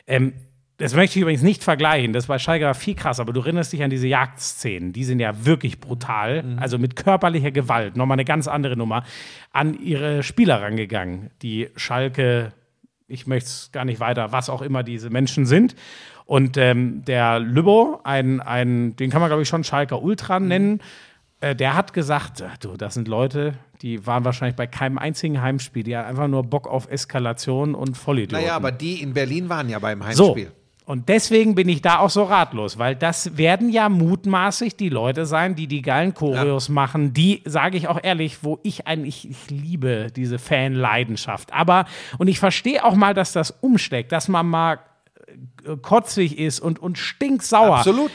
ähm, 0.07 0.35
das 0.79 0.95
möchte 0.95 1.19
ich 1.19 1.23
übrigens 1.23 1.43
nicht 1.43 1.63
vergleichen, 1.63 2.13
das 2.13 2.27
bei 2.27 2.39
Schalke 2.39 2.65
war 2.65 2.75
viel 2.75 2.95
krasser, 2.95 3.23
aber 3.23 3.33
du 3.33 3.41
erinnerst 3.41 3.73
dich 3.73 3.83
an 3.83 3.91
diese 3.91 4.07
Jagdszenen, 4.07 4.93
die 4.93 5.05
sind 5.05 5.21
ja 5.21 5.45
wirklich 5.45 5.81
brutal, 5.81 6.57
also 6.59 6.79
mit 6.79 6.97
körperlicher 6.97 7.51
Gewalt, 7.51 7.97
nochmal 7.97 8.17
eine 8.17 8.25
ganz 8.25 8.49
andere 8.49 8.77
Nummer, 8.77 9.05
an 9.53 9.79
ihre 9.81 10.23
Spieler 10.23 10.63
rangegangen, 10.63 11.31
die 11.43 11.69
Schalke 11.77 12.53
ich 13.13 13.27
möchte 13.27 13.47
es 13.49 13.71
gar 13.73 13.85
nicht 13.85 14.01
weiter, 14.01 14.33
was 14.33 14.49
auch 14.49 14.63
immer 14.63 14.83
diese 14.83 15.11
Menschen 15.11 15.45
sind. 15.45 15.75
Und 16.27 16.57
ähm, 16.57 17.05
der 17.05 17.41
Lübbo, 17.41 18.01
ein, 18.05 18.41
ein, 18.41 18.97
den 18.97 19.11
kann 19.11 19.21
man, 19.21 19.29
glaube 19.29 19.43
ich, 19.43 19.49
schon 19.49 19.65
Schalker 19.65 20.03
Ultra 20.03 20.41
nennen, 20.41 20.81
äh, 21.41 21.57
der 21.57 21.75
hat 21.75 21.93
gesagt, 21.93 22.43
du, 22.61 22.77
das 22.77 22.95
sind 22.95 23.09
Leute, 23.09 23.55
die 23.83 24.07
waren 24.07 24.25
wahrscheinlich 24.25 24.57
bei 24.57 24.67
keinem 24.67 24.99
einzigen 24.99 25.43
Heimspiel, 25.43 25.83
die 25.83 25.97
hatten 25.97 26.09
einfach 26.09 26.29
nur 26.29 26.45
Bock 26.45 26.69
auf 26.69 26.89
Eskalation 26.91 27.75
und 27.75 27.97
Vollidioten. 27.97 28.45
Naja, 28.45 28.57
aber 28.57 28.73
die 28.73 29.03
in 29.03 29.13
Berlin 29.13 29.49
waren 29.49 29.69
ja 29.69 29.79
beim 29.79 30.03
So. 30.13 30.29
Heimspiel. 30.37 30.53
Und 30.85 31.09
deswegen 31.09 31.55
bin 31.55 31.69
ich 31.69 31.81
da 31.81 32.01
auch 32.01 32.11
so 32.11 32.25
ratlos, 32.25 32.77
weil 32.77 32.97
das 32.97 33.37
werden 33.37 33.71
ja 33.71 33.89
mutmaßlich 33.89 34.77
die 34.77 34.89
Leute 34.89 35.27
sein, 35.27 35.55
die 35.55 35.69
die 35.69 35.81
geilen 35.81 36.13
Choreos 36.13 36.69
machen, 36.69 37.15
die, 37.15 37.41
sage 37.45 37.77
ich 37.77 37.87
auch 37.87 38.01
ehrlich, 38.03 38.43
wo 38.43 38.59
ich 38.65 38.87
eigentlich, 38.89 39.31
ich 39.31 39.49
liebe 39.49 40.09
diese 40.15 40.41
Fanleidenschaft. 40.41 41.53
Aber, 41.53 41.85
und 42.19 42.27
ich 42.27 42.41
verstehe 42.41 42.85
auch 42.85 42.97
mal, 42.97 43.15
dass 43.15 43.33
das 43.33 43.53
umschlägt, 43.53 44.11
dass 44.11 44.27
man 44.27 44.47
mal 44.47 44.81
kotzig 45.83 46.39
ist 46.39 46.61
und, 46.61 46.79
und 46.79 46.99
stinksauer. 46.99 47.79
Absolut. 47.79 48.13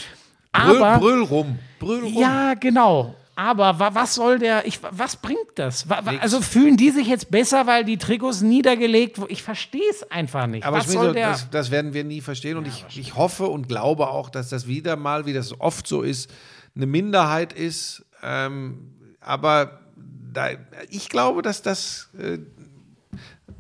Brüll, 0.51 0.77
Aber- 0.83 0.99
Brüll 0.99 1.23
rum. 1.23 1.59
Brüll 1.79 2.03
rum. 2.03 2.13
Ja, 2.13 2.53
genau. 2.55 3.15
Aber 3.35 3.77
wa, 3.79 3.93
was 3.93 4.15
soll 4.15 4.39
der, 4.39 4.65
ich, 4.65 4.79
was 4.81 5.15
bringt 5.15 5.37
das? 5.55 5.87
Wa, 5.87 5.99
wa, 6.03 6.11
also 6.19 6.41
fühlen 6.41 6.75
die 6.75 6.89
sich 6.89 7.07
jetzt 7.07 7.29
besser, 7.29 7.67
weil 7.67 7.85
die 7.85 7.97
Trikots 7.97 8.41
niedergelegt 8.41 9.19
wurden? 9.19 9.31
Ich 9.31 9.43
verstehe 9.43 9.87
es 9.91 10.09
einfach 10.09 10.47
nicht. 10.47 10.65
Aber 10.65 10.77
was 10.77 10.87
soll 10.91 11.09
meine, 11.09 11.13
der? 11.13 11.29
das, 11.29 11.49
das 11.51 11.69
werden 11.69 11.93
wir 11.93 12.03
nie 12.03 12.21
verstehen. 12.21 12.57
Und 12.57 12.67
ich, 12.67 12.83
ich 12.97 13.15
hoffe 13.15 13.45
und 13.45 13.69
glaube 13.69 14.07
auch, 14.09 14.31
dass 14.31 14.49
das 14.49 14.65
wieder 14.65 14.95
mal, 14.95 15.27
wie 15.27 15.33
das 15.33 15.59
oft 15.61 15.85
so 15.85 16.01
ist, 16.01 16.31
eine 16.75 16.87
Minderheit 16.87 17.53
ist. 17.53 18.05
Ähm, 18.23 18.95
aber 19.21 19.81
da, 20.33 20.47
ich 20.89 21.07
glaube, 21.07 21.43
dass 21.43 21.61
das 21.61 22.09
äh, 22.17 22.39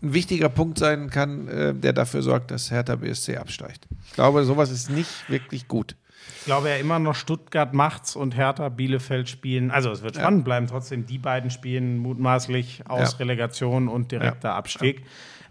ein 0.01 0.13
wichtiger 0.13 0.49
Punkt 0.49 0.77
sein 0.77 1.09
kann, 1.09 1.47
äh, 1.47 1.73
der 1.73 1.93
dafür 1.93 2.21
sorgt, 2.21 2.51
dass 2.51 2.71
Hertha 2.71 2.95
BSC 2.95 3.37
absteigt. 3.37 3.87
Ich 4.05 4.13
glaube, 4.13 4.43
sowas 4.45 4.69
ist 4.71 4.89
nicht 4.89 5.29
wirklich 5.29 5.67
gut. 5.67 5.95
Ich 6.39 6.45
glaube 6.45 6.69
ja 6.69 6.75
immer 6.75 6.99
noch, 6.99 7.15
Stuttgart 7.15 7.73
macht's 7.73 8.15
und 8.15 8.35
Hertha 8.35 8.69
Bielefeld 8.69 9.29
spielen. 9.29 9.71
Also 9.71 9.91
es 9.91 10.01
wird 10.01 10.15
spannend 10.15 10.43
bleiben. 10.45 10.67
Trotzdem, 10.67 11.05
die 11.05 11.17
beiden 11.17 11.49
spielen 11.51 11.97
mutmaßlich 11.97 12.83
aus 12.87 13.13
Ja. 13.13 13.17
Relegation 13.19 13.87
und 13.87 14.11
direkter 14.11 14.53
Abstieg. 14.53 15.03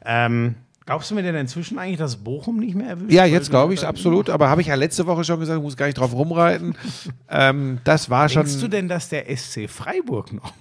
Ähm, 0.04 0.54
glaubst 0.84 1.10
du 1.10 1.14
mir 1.14 1.22
denn 1.22 1.34
inzwischen 1.34 1.78
eigentlich, 1.78 1.98
dass 1.98 2.16
Bochum 2.16 2.58
nicht 2.58 2.74
mehr 2.74 2.88
erwischt? 2.88 3.12
Ja, 3.12 3.24
jetzt 3.24 3.50
glaube 3.50 3.74
ich 3.74 3.80
es 3.80 3.84
absolut. 3.84 4.30
Aber 4.30 4.48
habe 4.48 4.60
ich 4.60 4.68
ja 4.68 4.74
letzte 4.74 5.06
Woche 5.06 5.24
schon 5.24 5.40
gesagt, 5.40 5.58
ich 5.58 5.62
muss 5.62 5.76
gar 5.76 5.86
nicht 5.86 5.98
drauf 5.98 6.12
rumreiten. 6.12 6.76
ähm, 7.28 7.78
das 7.84 8.10
war 8.10 8.28
schon. 8.28 8.44
Denkst 8.44 8.60
du 8.60 8.68
denn, 8.68 8.88
dass 8.88 9.08
der 9.08 9.34
SC 9.34 9.68
Freiburg 9.68 10.32
noch? 10.32 10.52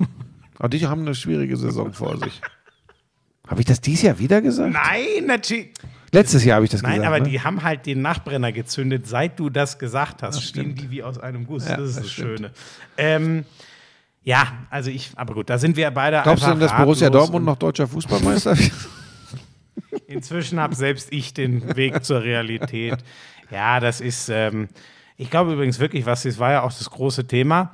Oh, 0.59 0.67
die 0.67 0.85
haben 0.87 1.01
eine 1.01 1.15
schwierige 1.15 1.57
Saison 1.57 1.91
vor 1.93 2.17
sich. 2.17 2.41
Habe 3.47 3.61
ich 3.61 3.65
das 3.65 3.81
dieses 3.81 4.03
Jahr 4.03 4.19
wieder 4.19 4.41
gesagt? 4.41 4.73
Nein, 4.73 5.25
natürlich. 5.27 5.71
Letztes 6.11 6.45
Jahr 6.45 6.55
habe 6.55 6.65
ich 6.65 6.71
das 6.71 6.81
Nein, 6.81 6.93
gesagt. 6.93 7.07
aber 7.07 7.19
ne? 7.19 7.29
die 7.29 7.41
haben 7.41 7.63
halt 7.63 7.85
den 7.85 8.01
Nachbrenner 8.01 8.51
gezündet. 8.51 9.07
Seit 9.07 9.37
du 9.39 9.49
das 9.49 9.77
gesagt 9.77 10.23
hast, 10.23 10.41
stehen 10.41 10.73
die 10.73 10.89
wie 10.89 11.03
aus 11.03 11.17
einem 11.19 11.45
Guss. 11.45 11.67
Ja, 11.67 11.77
das 11.77 11.89
ist 11.89 11.97
das 11.97 12.03
das. 12.05 12.13
Schöne. 12.13 12.51
Ähm, 12.97 13.43
ja, 14.23 14.47
also 14.69 14.89
ich, 14.89 15.11
aber 15.15 15.33
gut, 15.33 15.49
da 15.49 15.57
sind 15.57 15.75
wir 15.75 15.91
beide 15.91 16.21
Glaubst 16.23 16.45
du 16.45 16.49
denn, 16.49 16.59
dass 16.59 16.75
Borussia 16.75 17.09
Dortmund 17.09 17.41
und 17.41 17.45
noch 17.45 17.57
deutscher 17.57 17.87
Fußballmeister 17.87 18.57
wird? 18.57 18.71
Inzwischen 20.07 20.59
habe 20.59 20.73
selbst 20.73 21.11
ich 21.11 21.33
den 21.33 21.75
Weg 21.75 22.03
zur 22.03 22.23
Realität. 22.23 22.97
Ja, 23.51 23.79
das 23.79 24.01
ist, 24.01 24.29
ähm, 24.29 24.69
ich 25.17 25.29
glaube 25.29 25.53
übrigens 25.53 25.79
wirklich, 25.79 26.05
was 26.05 26.25
ist, 26.25 26.39
war 26.39 26.51
ja 26.51 26.61
auch 26.63 26.73
das 26.73 26.89
große 26.89 27.27
Thema. 27.27 27.73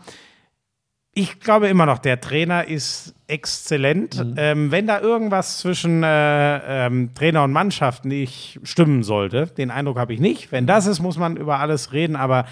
Ich 1.13 1.41
glaube 1.41 1.67
immer 1.67 1.85
noch, 1.85 1.97
der 1.99 2.21
Trainer 2.21 2.67
ist 2.67 3.13
exzellent. 3.27 4.23
Ähm, 4.37 4.71
wenn 4.71 4.87
da 4.87 5.01
irgendwas 5.01 5.57
zwischen 5.57 6.03
äh, 6.03 6.85
ähm, 6.85 7.13
Trainer 7.13 7.43
und 7.43 7.51
Mannschaft 7.51 8.05
nicht 8.05 8.59
stimmen 8.63 9.03
sollte, 9.03 9.47
den 9.47 9.71
Eindruck 9.71 9.97
habe 9.97 10.13
ich 10.13 10.21
nicht. 10.21 10.53
Wenn 10.53 10.67
das 10.67 10.85
ist, 10.85 11.01
muss 11.01 11.17
man 11.17 11.35
über 11.35 11.59
alles 11.59 11.91
reden. 11.91 12.15
Aber 12.15 12.45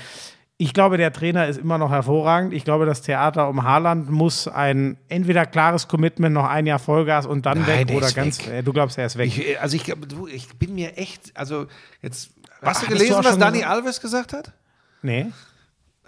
ich 0.58 0.74
glaube, 0.74 0.98
der 0.98 1.14
Trainer 1.14 1.48
ist 1.48 1.58
immer 1.58 1.78
noch 1.78 1.90
hervorragend. 1.90 2.52
Ich 2.54 2.66
glaube, 2.66 2.86
das 2.86 3.02
Theater 3.02 3.48
um 3.48 3.64
Haaland 3.64 4.10
muss 4.10 4.50
ein 4.50 4.98
entweder 5.08 5.46
klares 5.46 5.88
Commitment, 5.88 6.34
noch 6.34 6.50
ein 6.50 6.66
Jahr 6.66 6.80
Vollgas 6.80 7.26
und 7.26 7.46
dann 7.46 7.60
Nein, 7.60 7.68
weg 7.68 7.88
der 7.88 7.96
oder 7.96 8.12
ganz. 8.12 8.46
weg. 8.46 8.54
Äh, 8.54 8.62
du 8.62 8.74
glaubst, 8.74 8.98
er 8.98 9.06
ist 9.06 9.18
weg. 9.18 9.28
Ich, 9.28 9.62
also 9.62 9.78
ich, 9.78 9.84
du, 9.84 10.28
ich 10.28 10.50
bin 10.58 10.76
mir 10.76 10.98
echt, 10.98 11.32
also 11.34 11.68
jetzt, 12.02 12.32
hast 12.62 12.84
du 12.84 12.88
gelesen, 12.88 13.24
was 13.24 13.38
Dani? 13.38 13.64
Alves 13.64 14.02
gesagt 14.02 14.34
hat? 14.34 14.52
nee. 15.02 15.28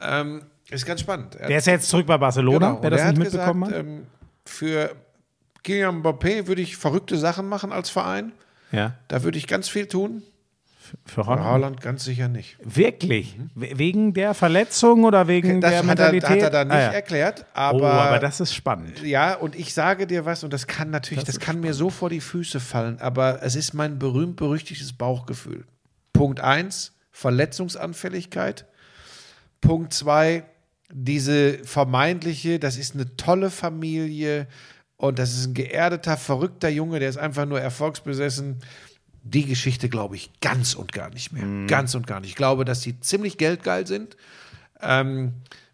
Ähm, 0.02 0.42
ist 0.72 0.86
ganz 0.86 1.02
spannend. 1.02 1.36
Er 1.36 1.48
Der 1.48 1.58
ist 1.58 1.68
ja 1.68 1.74
jetzt 1.74 1.90
zurück 1.90 2.08
bei 2.08 2.18
Barcelona, 2.18 2.70
Genau, 2.72 2.84
wer 2.84 2.90
das 2.90 3.04
nicht 3.12 3.18
mitbekommen 3.20 3.64
gesagt, 3.70 3.78
hat. 3.80 3.86
Ähm, 3.86 4.08
für 4.46 4.96
Kylian 5.64 6.02
Mbappé 6.02 6.48
würde 6.48 6.62
ich 6.62 6.76
verrückte 6.78 7.18
Sachen 7.18 7.48
machen 7.48 7.72
als 7.72 7.90
Verein. 7.90 8.32
ja, 8.72 8.96
Da 9.08 9.24
würde 9.24 9.38
ich 9.38 9.48
ganz 9.48 9.70
viel 9.70 9.86
tun. 9.88 10.24
für 11.06 11.26
Holland. 11.26 11.46
Haaland 11.46 11.82
ganz 11.82 12.04
sicher 12.04 12.28
nicht. 12.28 12.58
Wirklich? 12.64 13.38
We- 13.56 13.78
Wegen 13.78 14.14
der 14.14 14.34
Verletzung 14.34 15.04
oder 15.06 15.28
wegen 15.28 15.62
Das 15.62 15.70
der 15.72 15.80
er, 15.80 15.84
Mentalität? 15.86 16.30
hat 16.30 16.40
er 16.42 16.50
da 16.50 16.66
nicht 16.66 16.74
Ah, 16.74 16.80
ja. 16.82 16.88
erklärt. 16.92 17.46
Oh, 17.50 17.60
Aber, 17.60 17.92
aber 17.94 18.20
das 18.20 18.40
ist 18.42 18.54
spannend. 18.54 19.02
ja, 19.04 19.36
und 19.36 19.56
ich 19.56 19.74
sage 19.74 20.06
dir 20.08 20.26
was, 20.26 20.44
und 20.44 20.52
das 20.52 20.68
kann 20.68 20.90
natürlich, 20.90 21.24
das, 21.24 21.40
kann 21.40 21.60
mir 21.62 21.74
so 21.74 21.90
vor 21.90 22.10
die 22.10 22.20
Füße 22.20 22.60
fallen, 22.60 23.00
aber 23.00 23.42
es 23.44 23.56
ist 23.56 23.74
mein 23.74 24.00
berühmt-berüchtigtes 24.00 24.92
Bauchgefühl. 24.94 25.64
Punkt 26.12 26.42
eins, 26.42 26.92
Verletzungsanfälligkeit. 27.12 28.66
Punkt 29.62 29.94
zwei, 29.94 30.44
diese 30.94 31.60
vermeintliche, 31.64 32.60
das 32.60 32.78
ist 32.78 32.96
eine 32.96 33.16
tolle 33.16 33.50
Familie 33.50 34.48
und 34.98 35.20
das 35.20 35.34
ist 35.34 35.48
ein 35.48 35.54
geerdeter, 35.54 36.18
verrückter 36.18 36.70
Junge, 36.70 37.00
der 37.00 37.10
ist 37.10 37.18
einfach 37.18 37.46
nur 37.46 37.60
erfolgsbesessen. 37.60 38.60
Die 39.24 39.46
Geschichte 39.46 39.90
glaube 39.90 40.16
ich 40.16 40.32
ganz 40.42 40.74
und 40.74 40.92
gar 40.92 41.10
nicht 41.10 41.32
mehr. 41.32 41.68
Ganz 41.68 41.96
und 41.96 42.08
gar 42.08 42.20
nicht. 42.20 42.32
Ich 42.32 42.36
glaube, 42.36 42.66
dass 42.66 42.82
die 42.82 43.00
ziemlich 43.00 43.38
geldgeil 43.38 43.86
sind. 43.88 44.18
Ähm, 44.82 45.34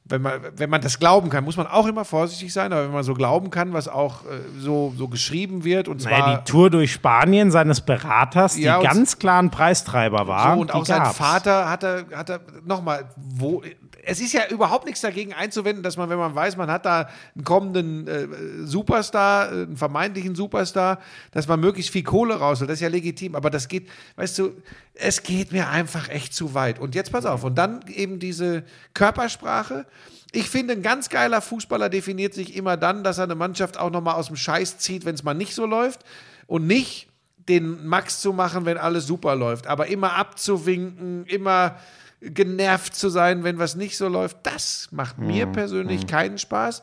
wenn 0.10 0.22
man, 0.22 0.42
wenn 0.56 0.70
man 0.70 0.82
das 0.82 1.00
glauben 1.00 1.30
kann, 1.30 1.44
muss 1.44 1.58
man 1.58 1.68
auch 1.68 1.86
immer 1.86 2.06
vorsichtig 2.06 2.54
sein, 2.54 2.72
aber 2.72 2.86
wenn 2.86 2.94
man 2.94 3.04
so 3.04 3.14
glauben 3.14 3.50
kann, 3.50 3.74
was 3.74 3.88
auch 3.88 4.24
äh, 4.24 4.40
so, 4.60 4.94
so 4.98 5.08
geschrieben 5.08 5.64
wird, 5.64 5.88
und 5.88 6.02
zwar 6.02 6.20
Naja, 6.20 6.38
die 6.38 6.52
Tour 6.52 6.70
durch 6.70 6.94
Spanien 6.94 7.52
seines 7.52 7.82
Beraters, 7.82 8.56
die 8.56 8.64
Ja, 8.64 8.82
ganz 8.82 9.20
klar 9.20 9.42
ein 9.42 9.52
Preistreiber 9.52 10.28
war. 10.28 10.56
So, 10.56 10.62
und 10.62 10.74
auch 10.74 10.86
sein 10.86 11.04
gab's. 11.04 11.18
Vater 11.18 11.70
hat 11.70 11.84
er, 11.84 12.06
hat 12.14 12.30
er 12.30 12.40
nochmal, 12.66 13.10
wo, 13.18 13.62
es 14.08 14.22
ist 14.22 14.32
ja 14.32 14.48
überhaupt 14.48 14.86
nichts 14.86 15.02
dagegen 15.02 15.34
einzuwenden, 15.34 15.84
dass 15.84 15.98
man, 15.98 16.10
wenn 16.10 16.18
man 16.18 16.34
weiß, 16.34 16.56
man 16.56 16.72
hat 16.72 16.86
da 16.86 17.10
einen 17.36 17.44
kommenden 17.44 18.08
äh, 18.08 18.28
Superstar, 18.66 19.52
äh, 19.52 19.64
einen 19.64 19.76
vermeintlichen 19.76 20.34
Superstar, 20.34 21.00
dass 21.32 21.48
man 21.48 21.60
möglichst 21.60 21.92
viel 21.92 22.04
Kohle 22.04 22.36
rausholt. 22.36 22.70
Das 22.70 22.76
ist 22.76 22.82
ja 22.82 22.88
legitim, 22.88 23.36
aber 23.36 23.50
das 23.50 23.68
geht, 23.68 23.90
weißt 24.16 24.40
du, 24.40 24.54
es 24.94 25.24
geht 25.24 25.52
mir 25.52 25.68
einfach 25.68 26.08
echt 26.08 26.34
zu 26.34 26.54
weit. 26.54 26.80
Und 26.80 26.96
jetzt 26.96 27.12
pass 27.12 27.26
auf, 27.26 27.44
und 27.44 27.56
dann 27.56 27.82
eben 27.88 28.20
diese 28.20 28.64
Körpersprache. 28.94 29.86
Ich 30.32 30.50
finde, 30.50 30.74
ein 30.74 30.82
ganz 30.82 31.10
geiler 31.10 31.42
Fußballer 31.42 31.90
definiert 31.90 32.34
sich 32.34 32.56
immer 32.56 32.78
dann, 32.78 33.04
dass 33.04 33.18
er 33.18 33.26
eine 33.26 33.36
Mannschaft 33.36 33.78
auch 33.78 33.92
nochmal 33.92 34.16
aus 34.16 34.28
dem 34.28 34.38
Scheiß 34.38 34.78
zieht, 34.78 35.04
wenn 35.04 35.16
es 35.16 35.24
mal 35.24 35.34
nicht 35.34 35.54
so 35.54 35.66
läuft. 35.66 36.06
Und 36.48 36.66
nicht 36.66 37.10
den 37.50 37.86
Max 37.86 38.22
zu 38.22 38.32
machen, 38.32 38.66
wenn 38.66 38.78
alles 38.78 39.06
super 39.06 39.36
läuft. 39.36 39.68
Aber 39.68 39.88
immer 39.88 40.14
abzuwinken, 40.14 41.26
immer 41.26 41.76
genervt 42.22 42.96
zu 42.96 43.10
sein, 43.10 43.44
wenn 43.44 43.60
was 43.60 43.76
nicht 43.76 43.98
so 43.98 44.08
läuft, 44.08 44.38
das 44.44 44.90
macht 44.92 45.18
mir 45.20 45.46
persönlich 45.46 46.08
keinen 46.08 46.38
Spaß. 46.38 46.82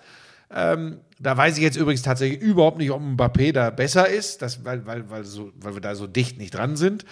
Ähm, 0.56 1.01
da 1.19 1.36
weiß 1.36 1.56
ich 1.56 1.62
jetzt 1.65 1.77
übrigens 1.77 2.02
tatsächlich 2.02 2.40
überhaupt 2.40 2.78
nicht, 2.78 2.90
ob 2.93 3.01
Mbappé 3.02 3.52
da 3.52 3.70
besser 3.70 4.09
ist, 4.09 4.43
das, 4.43 4.65
weil, 4.65 4.86
weil, 4.86 5.11
weil, 5.11 5.24
so, 5.24 5.51
weil 5.56 5.74
wir 5.74 5.81
da 5.81 5.94
so 5.97 6.06
dicht 6.06 6.39
nicht 6.39 6.55
dran 6.55 6.77
sind. 6.77 7.05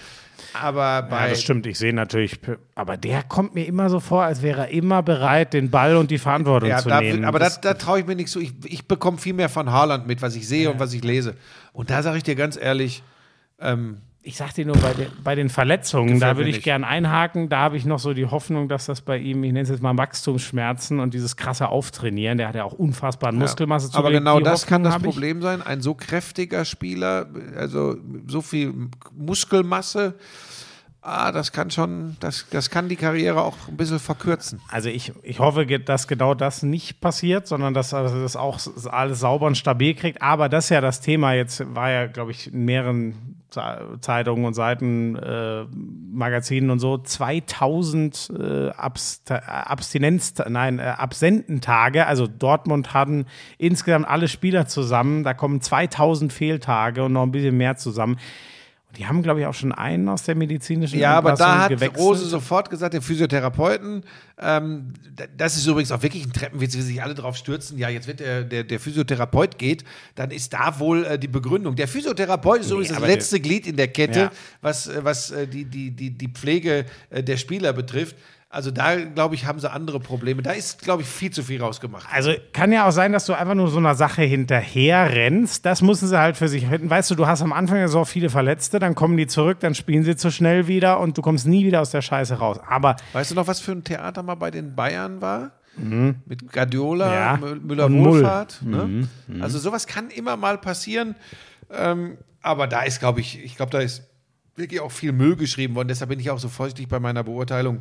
Aber 0.53 1.03
bei 1.03 1.23
Ja, 1.25 1.29
das 1.31 1.41
stimmt. 1.43 1.67
Ich 1.67 1.79
sehe 1.79 1.93
natürlich, 1.95 2.39
aber 2.77 2.97
der 2.97 3.23
kommt 3.25 3.55
mir 3.55 3.67
immer 3.67 3.89
so 3.89 3.99
vor, 4.01 4.23
als 4.23 4.43
wäre 4.43 4.61
er 4.63 4.69
immer 4.69 5.03
bereit, 5.03 5.55
den 5.55 5.71
Ball 5.71 5.97
und 5.97 6.11
die 6.11 6.19
Verantwortung 6.19 6.69
Ja, 6.69 6.79
zu 6.79 6.91
da, 6.91 7.01
nehmen. 7.01 7.25
aber 7.25 7.39
da, 7.41 7.47
Das- 7.47 7.61
da 7.61 7.75
traue 7.75 8.01
ich 8.01 8.07
mir 8.07 8.15
nicht 8.15 8.31
so. 8.31 8.39
Ich, 8.39 8.53
ich 8.67 8.87
bekomme 8.87 9.19
viel 9.19 9.35
mehr 9.35 9.49
von 9.49 9.73
Haaland 9.73 10.07
mit, 10.07 10.21
was 10.23 10.37
ich 10.37 10.47
sehe 10.47 10.71
und 10.71 10.79
was 10.79 10.93
ich 10.93 11.03
lese. 11.03 11.35
Und 11.73 11.91
da 11.91 12.03
sage 12.03 12.19
ich 12.19 12.23
dir 12.23 12.37
ganz 12.37 12.57
ehrlich, 12.57 13.03
ähm, 13.61 13.99
ich 14.25 14.37
sag 14.37 14.55
dir 14.55 14.65
nur, 14.65 14.77
bei 14.77 14.95
den, 14.95 15.09
bei 15.25 15.35
den 15.35 15.49
Verletzungen, 15.49 16.21
da 16.21 16.37
würde 16.37 16.49
ich 16.49 16.57
nicht. 16.57 16.65
gern 16.65 16.85
einhaken. 16.85 17.49
Da 17.49 17.59
habe 17.59 17.77
ich 17.77 17.85
noch 17.85 17.99
so 17.99 18.15
die 18.15 18.27
Hoffnung, 18.27 18.69
dass 18.69 18.87
das 18.87 19.01
bei 19.01 19.19
ihm, 19.19 19.43
ich 19.43 19.53
nenne 19.53 19.65
es 19.65 19.69
jetzt 19.69 19.83
mal 19.83 19.97
Wachstumsschmerzen 19.99 21.01
und 21.01 21.13
dieses 21.13 21.37
krasse 21.37 21.69
Auftrainieren, 21.69 22.39
der 22.39 22.49
hat 22.49 22.55
ja 22.55 22.65
auch 22.65 22.73
unfassbaren 22.73 23.37
Muskelmasse 23.37 23.87
aber 23.87 23.95
zugelegt. 23.95 24.21
genau 24.21 24.39
Die 24.39 24.45
das 24.45 24.67
kann 24.67 24.83
Hoffnung 24.83 24.85
das 24.85 24.95
habe 24.95 25.07
ich. 25.09 25.13
Problem 25.13 25.43
sein. 25.43 25.63
Ein 25.63 25.81
so 25.81 25.95
kräftiger 25.95 26.65
Spieler, 26.65 27.27
also 27.57 27.97
so 28.29 28.43
viel 28.43 28.73
Muskelmasse, 29.13 30.15
ah, 31.01 31.33
das 31.33 31.51
kann 31.51 31.73
schon, 31.73 32.17
das, 32.21 32.47
das 32.51 32.71
kann 32.71 32.89
die 32.89 32.97
Karriere 32.97 33.43
auch 33.43 33.57
ein 33.67 33.77
bisschen 33.77 33.99
verkürzen. 33.99 34.61
Also 34.69 34.89
ich, 34.89 35.13
ich 35.25 35.41
hoffe, 35.41 35.67
dass 35.67 36.07
genau 36.07 36.35
das 36.35 36.63
nicht 36.63 37.01
passiert, 37.01 37.49
sondern 37.49 37.75
dass 37.75 37.93
er 37.93 38.05
das 38.05 38.37
auch 38.37 38.61
alles 38.89 39.19
sauber 39.19 39.49
und 39.49 39.59
stabil 39.59 39.95
kriegt. 39.95 40.23
Aber 40.23 40.49
das 40.49 40.67
ist 40.67 40.71
ja 40.71 40.81
das 40.81 41.01
Thema 41.01 41.33
jetzt, 41.33 41.75
war 41.75 41.91
ja, 41.91 42.07
glaube 42.07 42.31
ich, 42.31 42.53
in 42.53 42.65
mehreren 42.65 43.42
Zeitungen 44.01 44.45
und 44.45 44.55
Seiten, 44.55 45.17
äh, 45.17 45.65
Magazinen 46.13 46.71
und 46.71 46.79
so, 46.79 46.99
2000 46.99 48.31
äh, 48.39 48.69
äh, 48.69 48.73
Abstinenz, 48.75 50.35
nein, 50.49 50.79
äh, 50.79 50.83
Absententage. 50.83 52.07
Also 52.07 52.27
Dortmund 52.27 52.95
hatten 52.95 53.27
insgesamt 53.59 54.09
alle 54.09 54.29
Spieler 54.29 54.67
zusammen. 54.67 55.25
Da 55.25 55.35
kommen 55.35 55.61
2000 55.61 56.33
Fehltage 56.33 57.05
und 57.05 57.13
noch 57.13 57.23
ein 57.23 57.33
bisschen 57.33 57.57
mehr 57.57 57.77
zusammen. 57.77 58.19
Die 58.99 59.07
haben, 59.07 59.23
glaube 59.23 59.41
ich, 59.41 59.47
auch 59.47 59.55
schon 59.55 59.73
einen 59.73 60.09
aus 60.09 60.25
der 60.25 60.35
medizinischen 60.35 60.99
Ja, 60.99 61.17
aber 61.17 61.33
da 61.33 61.61
hat 61.63 61.69
gewechselt. 61.71 61.99
Rose 61.99 62.27
sofort 62.27 62.69
gesagt, 62.69 62.93
der 62.93 63.01
Physiotherapeuten, 63.03 64.05
ähm, 64.39 64.93
das 65.37 65.57
ist 65.57 65.67
übrigens 65.67 65.93
auch 65.93 66.03
wirklich 66.03 66.27
ein 66.27 66.33
Treppenwitz, 66.33 66.77
wie 66.77 66.83
sich 66.83 67.03
alle 67.03 67.15
drauf 67.15 67.37
stürzen, 67.37 67.79
ja, 67.79 67.89
jetzt 67.89 68.07
wird 68.07 68.21
der, 68.21 68.45
der, 68.45 68.65
der 68.65 68.79
Physiotherapeut 68.81 69.57
geht, 69.59 69.85
dann 70.15 70.31
ist 70.31 70.53
da 70.53 70.79
wohl 70.79 71.05
äh, 71.05 71.19
die 71.19 71.29
Begründung. 71.29 71.75
Der 71.77 71.89
Physiotherapeut 71.89 72.61
ist 72.61 72.71
übrigens 72.71 72.91
das 72.91 73.01
letzte 73.01 73.41
Glied 73.41 73.67
in 73.67 73.77
der 73.77 73.89
Kette, 73.89 74.19
Ja. 74.19 74.33
was, 74.61 74.89
äh, 74.89 75.01
was 75.03 75.31
äh, 75.31 75.47
die, 75.47 75.65
die, 75.65 75.91
die, 75.91 76.11
die 76.11 76.29
Pflege 76.29 76.85
äh, 77.11 77.23
der 77.23 77.39
Spieler 77.39 77.73
betrifft. 77.73 78.17
Also 78.55 78.71
da, 78.71 78.97
glaube 78.97 79.35
ich, 79.35 79.47
haben 79.47 79.59
sie 79.61 79.71
andere 79.71 79.99
Probleme. 79.99 80.43
Da 80.43 80.53
ist, 80.53 80.83
glaube 80.83 81.01
ich, 81.01 81.09
viel 81.09 81.31
zu 81.31 81.43
viel 81.43 81.59
rausgemacht. 81.63 82.07
Also 82.13 82.33
kann 82.53 82.71
ja 82.71 82.87
auch 82.87 82.91
sein, 82.93 83.11
dass 83.13 83.25
du 83.25 83.33
einfach 83.33 83.55
nur 83.55 83.69
so 83.69 83.79
einer 83.79 83.95
Sache 83.95 84.21
hinterher 84.23 85.11
rennst. 85.11 85.65
Das 85.65 85.81
müssen 85.81 86.07
sie 86.07 86.19
halt 86.19 86.37
für 86.37 86.49
sich 86.49 86.67
finden. 86.67 86.91
Weißt 86.91 87.11
du, 87.11 87.15
du 87.15 87.27
hast 87.27 87.41
am 87.41 87.55
Anfang 87.55 87.79
ja 87.79 87.89
so 87.89 88.05
viele 88.05 88.29
Verletzte, 88.29 88.79
dann 88.79 88.95
kommen 88.95 89.17
die 89.17 89.27
zurück, 89.27 89.61
dann 89.61 89.75
spielen 89.75 90.05
sie 90.05 90.17
zu 90.17 90.31
schnell 90.31 90.69
wieder 90.69 91.01
und 91.01 91.17
du 91.17 91.23
kommst 91.23 91.47
nie 91.47 91.65
wieder 91.65 91.81
aus 91.81 91.93
der 91.93 92.03
Scheiße 92.03 92.35
raus. 92.35 92.59
Aber 92.69 92.97
Weißt 93.15 93.31
du 93.31 93.35
noch, 93.37 93.47
was 93.47 93.61
für 93.61 93.73
ein 93.73 93.85
Theater 93.85 94.23
mal 94.23 94.35
bei 94.35 94.51
den 94.51 94.75
Bayern 94.75 95.23
war? 95.23 95.53
Mit 95.75 96.53
Guardiola, 96.53 97.07
Mhm. 97.39 97.43
Ja. 97.43 97.57
Müller-Wohlfahrt. 97.63 98.61
Ne? 98.63 99.09
Also 99.41 99.59
sowas 99.59 99.87
kann 99.87 100.11
immer 100.11 100.37
mal 100.37 100.59
passieren. 100.59 101.15
Ähm, 101.71 102.19
aber 102.43 102.67
da 102.67 102.83
ist, 102.83 102.99
glaube 103.01 103.21
ich, 103.21 103.43
ich 103.43 103.57
glaube, 103.57 103.73
da 103.73 103.79
ist 103.79 104.03
wirklich 104.57 104.83
auch 104.83 104.93
viel 104.93 105.13
Müll 105.13 105.37
geschrieben 105.37 105.75
worden. 105.75 105.89
Deshalb 105.89 106.11
bin 106.11 106.21
ich 106.21 106.31
auch 106.31 106.39
so 106.39 106.49
vorsichtig 106.49 106.89
bei 106.89 107.01
meiner 107.01 107.25
Beurteilung. 107.25 107.81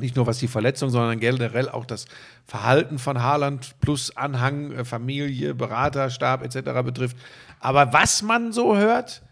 Nicht 0.00 0.16
nur 0.16 0.26
was 0.26 0.38
die 0.38 0.48
Verletzung, 0.48 0.90
sondern 0.90 1.20
generell 1.20 1.68
auch 1.68 1.84
das 1.84 2.06
Verhalten 2.44 2.98
von 2.98 3.22
Haaland 3.22 3.76
plus 3.80 4.16
Anhang, 4.16 4.72
äh, 4.72 4.84
Familie, 4.84 5.54
Berater, 5.54 6.10
Stab 6.10 6.42
etc. 6.42 6.82
betrifft. 6.84 7.16
Aber 7.60 7.92
was 7.92 8.22
man 8.22 8.52
so 8.52 8.76
hört, 8.76 9.22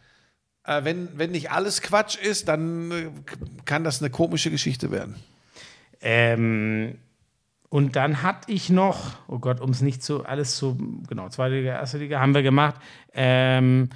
äh, 0.65 0.85
wenn, 0.85 1.09
wenn 1.19 1.33
nicht 1.33 1.51
alles 1.51 1.83
Quatsch 1.83 2.17
ist, 2.17 2.49
dann 2.49 2.91
äh, 2.91 3.11
kann 3.65 3.85
das 3.85 4.01
eine 4.01 4.11
komische 4.11 4.51
Geschichte 4.51 4.91
werden. 4.91 5.17
ähm, 6.01 6.99
und 7.71 7.97
dann 7.97 8.23
hatte 8.23 8.51
ich 8.51 8.71
noch, 8.71 9.17
oh 9.29 9.39
Gott, 9.39 9.61
um 9.61 9.71
es 9.71 9.83
nicht 9.83 10.03
zu 10.03 10.25
alles 10.25 10.57
zu, 10.57 10.79
genau, 11.07 11.29
zweite 11.29 11.57
Liga, 11.57 11.73
erste 11.75 11.99
Liga 11.99 12.19
haben 12.19 12.35
wir 12.35 12.43
gemacht. 12.43 12.77
Ähm, 13.13 13.91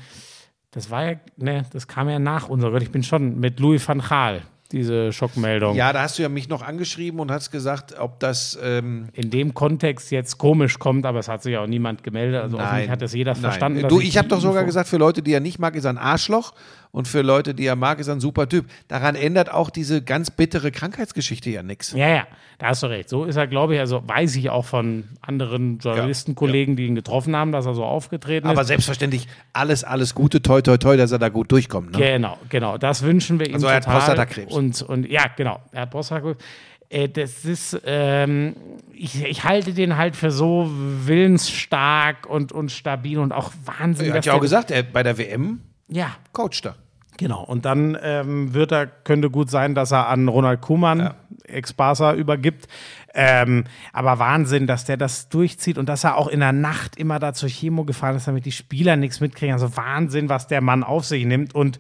das 0.73 0.91
war 0.91 1.11
ja, 1.11 1.17
ne, 1.37 1.65
das 1.73 1.89
kam 1.89 2.09
ja 2.09 2.19
nach 2.19 2.49
unserer, 2.49 2.81
ich 2.83 2.91
bin 2.91 3.03
schon 3.03 3.41
mit 3.41 3.61
Louis 3.61 3.87
van 3.87 4.01
Gaal, 4.01 4.43
diese 4.73 5.13
Schockmeldung. 5.13 5.77
Ja, 5.77 5.93
da 5.93 6.03
hast 6.03 6.19
du 6.19 6.23
ja 6.23 6.29
mich 6.29 6.49
noch 6.49 6.63
angeschrieben 6.63 7.21
und 7.21 7.31
hast 7.31 7.51
gesagt, 7.51 7.99
ob 7.99 8.19
das. 8.21 8.59
Ähm, 8.63 9.09
in 9.13 9.31
dem 9.31 9.55
Kontext 9.55 10.11
jetzt 10.11 10.39
komisch 10.39 10.79
kommt, 10.79 11.07
aber 11.07 11.19
es 11.19 11.29
hat 11.29 11.43
sich 11.43 11.57
auch 11.57 11.67
niemand 11.67 12.03
gemeldet. 12.03 12.43
Also 12.43 12.57
offensichtlich 12.59 12.91
hat 12.91 13.03
das 13.03 13.13
jeder 13.15 13.35
verstanden. 13.35 13.83
dass 13.83 13.91
Du, 13.91 14.01
ich 14.01 14.17
habe 14.19 14.29
doch 14.29 14.41
sogar 14.41 14.61
Info- 14.63 14.67
gesagt, 14.67 14.89
für 14.89 14.97
Leute, 14.97 15.23
die 15.23 15.33
er 15.33 15.41
nicht 15.41 15.59
mag, 15.59 15.75
ist 15.77 15.85
er 15.85 15.91
ein 15.91 15.99
Arschloch. 15.99 16.55
Und 16.93 17.09
für 17.09 17.23
Leute, 17.23 17.55
die 17.55 17.65
er 17.67 17.75
mag, 17.75 17.99
ist 17.99 18.09
er 18.09 18.15
ein 18.15 18.21
super 18.21 18.49
Typ. 18.49 18.67
Daran 18.89 19.15
ändert 19.15 19.51
auch 19.51 19.71
diese 19.71 20.03
ganz 20.03 20.31
bittere 20.31 20.71
Krankheitsgeschichte 20.71 21.49
ja 21.51 21.63
nichts. 21.63 21.93
Ja, 21.93 22.09
ja, 22.09 22.27
da 22.59 22.67
hast 22.69 22.83
du 22.83 22.87
recht. 22.87 23.09
So 23.09 23.25
ist 23.25 23.37
er, 23.37 23.47
glaube 23.47 23.75
ich, 23.75 23.81
also 23.81 24.07
weiß 24.07 24.37
ich 24.37 24.51
auch 24.51 24.67
von 24.67 25.05
anderen 25.23 25.79
Journalistenkollegen, 25.79 26.77
die 26.77 26.87
ihn 26.87 26.95
getroffen 26.95 27.35
haben, 27.35 27.51
dass 27.51 27.65
er 27.65 27.75
so 27.75 27.85
aufgetreten 27.85 28.47
Aber 28.47 28.61
ist. 28.61 28.67
selbstverständlich 28.67 29.27
alles, 29.55 29.85
alles 29.85 30.15
Gute, 30.15 30.43
toi, 30.43 30.61
toi, 30.61 30.77
toi, 30.77 30.97
dass 30.99 31.13
er 31.13 31.19
da 31.19 31.31
gut 31.31 31.51
durchkommt. 31.51 31.93
Ne? 31.93 31.99
Genau, 31.99 32.37
genau. 32.51 32.77
Das 32.77 33.03
wünschen 33.03 33.41
wir 33.41 33.49
ihm 33.49 33.55
Also 33.55 33.69
er 33.69 33.77
hat. 33.77 33.87
Prostatakrebs. 33.87 34.53
Und, 34.53 34.83
und 34.83 35.11
ja, 35.11 35.25
genau. 35.35 35.61
Er 35.73 35.83
hat 35.83 35.91
Prostatakrebs. 35.91 36.39
Äh, 36.91 37.09
Das 37.09 37.47
ist, 37.47 37.81
ähm, 37.87 38.55
ich, 38.93 39.25
ich 39.25 39.45
halte 39.45 39.73
den 39.73 39.97
halt 39.97 40.15
für 40.15 40.31
so 40.31 40.71
willensstark 41.07 42.27
und, 42.29 42.53
und 42.53 42.71
stabil 42.71 43.19
und 43.19 43.33
auch 43.33 43.51
Wahnsinn. 43.65 44.09
Er 44.09 44.15
hat 44.15 44.27
ja 44.27 44.35
auch 44.35 44.41
gesagt, 44.41 44.71
er 44.71 44.83
bei 44.83 45.03
der 45.03 45.17
WM 45.17 45.61
Ja, 45.93 46.17
coacht 46.33 46.65
er. 46.65 46.77
Genau, 47.19 47.45
und 47.45 47.67
dann 47.67 47.97
ähm, 48.03 48.55
wird 48.55 48.73
er, 48.73 48.87
könnte 48.87 49.31
gut 49.31 49.51
sein, 49.51 49.75
dass 49.75 49.93
er 49.93 50.09
an 50.09 50.29
Ronald 50.29 50.63
Koeman, 50.63 51.15
Ex-Barca, 51.45 52.15
übergibt. 52.15 52.67
Ähm, 53.15 53.65
aber 53.93 54.19
Wahnsinn, 54.19 54.67
dass 54.67 54.87
der 54.87 54.97
das 54.97 55.29
durchzieht 55.29 55.77
und 55.77 55.89
dass 55.89 56.05
er 56.05 56.17
auch 56.17 56.29
in 56.29 56.41
der 56.41 56.53
Nacht 56.53 56.97
immer 56.97 57.19
da 57.19 57.35
zur 57.35 57.51
Chemo 57.51 57.85
gefahren 57.85 58.17
ist, 58.17 58.27
damit 58.27 58.47
die 58.47 58.53
Spieler 58.53 58.97
nichts 58.97 59.21
mitkriegen. 59.21 59.53
Also 59.53 59.77
Wahnsinn, 59.77 60.31
was 60.31 60.47
der 60.47 60.63
Mann 60.63 60.83
auf 60.83 61.05
sich 61.05 61.27
nimmt. 61.27 61.55
Und 61.55 61.79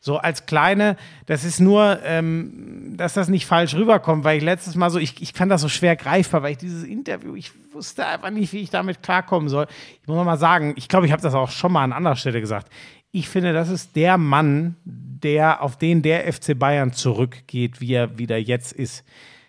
so 0.00 0.18
als 0.18 0.46
Kleine, 0.46 0.96
das 1.26 1.44
ist 1.44 1.58
nur, 1.58 1.98
ähm, 2.04 2.94
dass 2.96 3.14
das 3.14 3.28
nicht 3.28 3.46
falsch 3.46 3.74
rüberkommt, 3.74 4.22
weil 4.22 4.38
ich 4.38 4.44
letztes 4.44 4.76
Mal 4.76 4.90
so, 4.90 5.00
ich, 5.00 5.20
ich 5.20 5.32
fand 5.32 5.50
das 5.50 5.60
so 5.60 5.68
schwer 5.68 5.96
greifbar, 5.96 6.42
weil 6.42 6.52
ich 6.52 6.58
dieses 6.58 6.84
Interview, 6.84 7.34
ich 7.34 7.50
wusste 7.72 8.06
einfach 8.06 8.30
nicht, 8.30 8.52
wie 8.52 8.60
ich 8.60 8.70
damit 8.70 9.02
klarkommen 9.02 9.48
soll. 9.48 9.66
Ich 10.00 10.06
muss 10.06 10.16
noch 10.16 10.24
mal 10.24 10.38
sagen, 10.38 10.74
ich 10.76 10.88
glaube, 10.88 11.06
ich 11.06 11.12
habe 11.12 11.22
das 11.22 11.34
auch 11.34 11.50
schon 11.50 11.72
mal 11.72 11.82
an 11.82 11.92
anderer 11.92 12.16
Stelle 12.16 12.40
gesagt. 12.40 12.70
Ich 13.10 13.28
finde, 13.28 13.52
das 13.52 13.70
ist 13.70 13.96
der 13.96 14.18
Mann, 14.18 14.76
der, 14.84 15.62
auf 15.62 15.76
den 15.76 16.02
der 16.02 16.30
FC 16.32 16.58
Bayern 16.58 16.92
zurückgeht, 16.92 17.80
wie 17.80 17.94
er 17.94 18.18
wieder 18.18 18.36
jetzt 18.36 18.72
ist. 18.72 19.04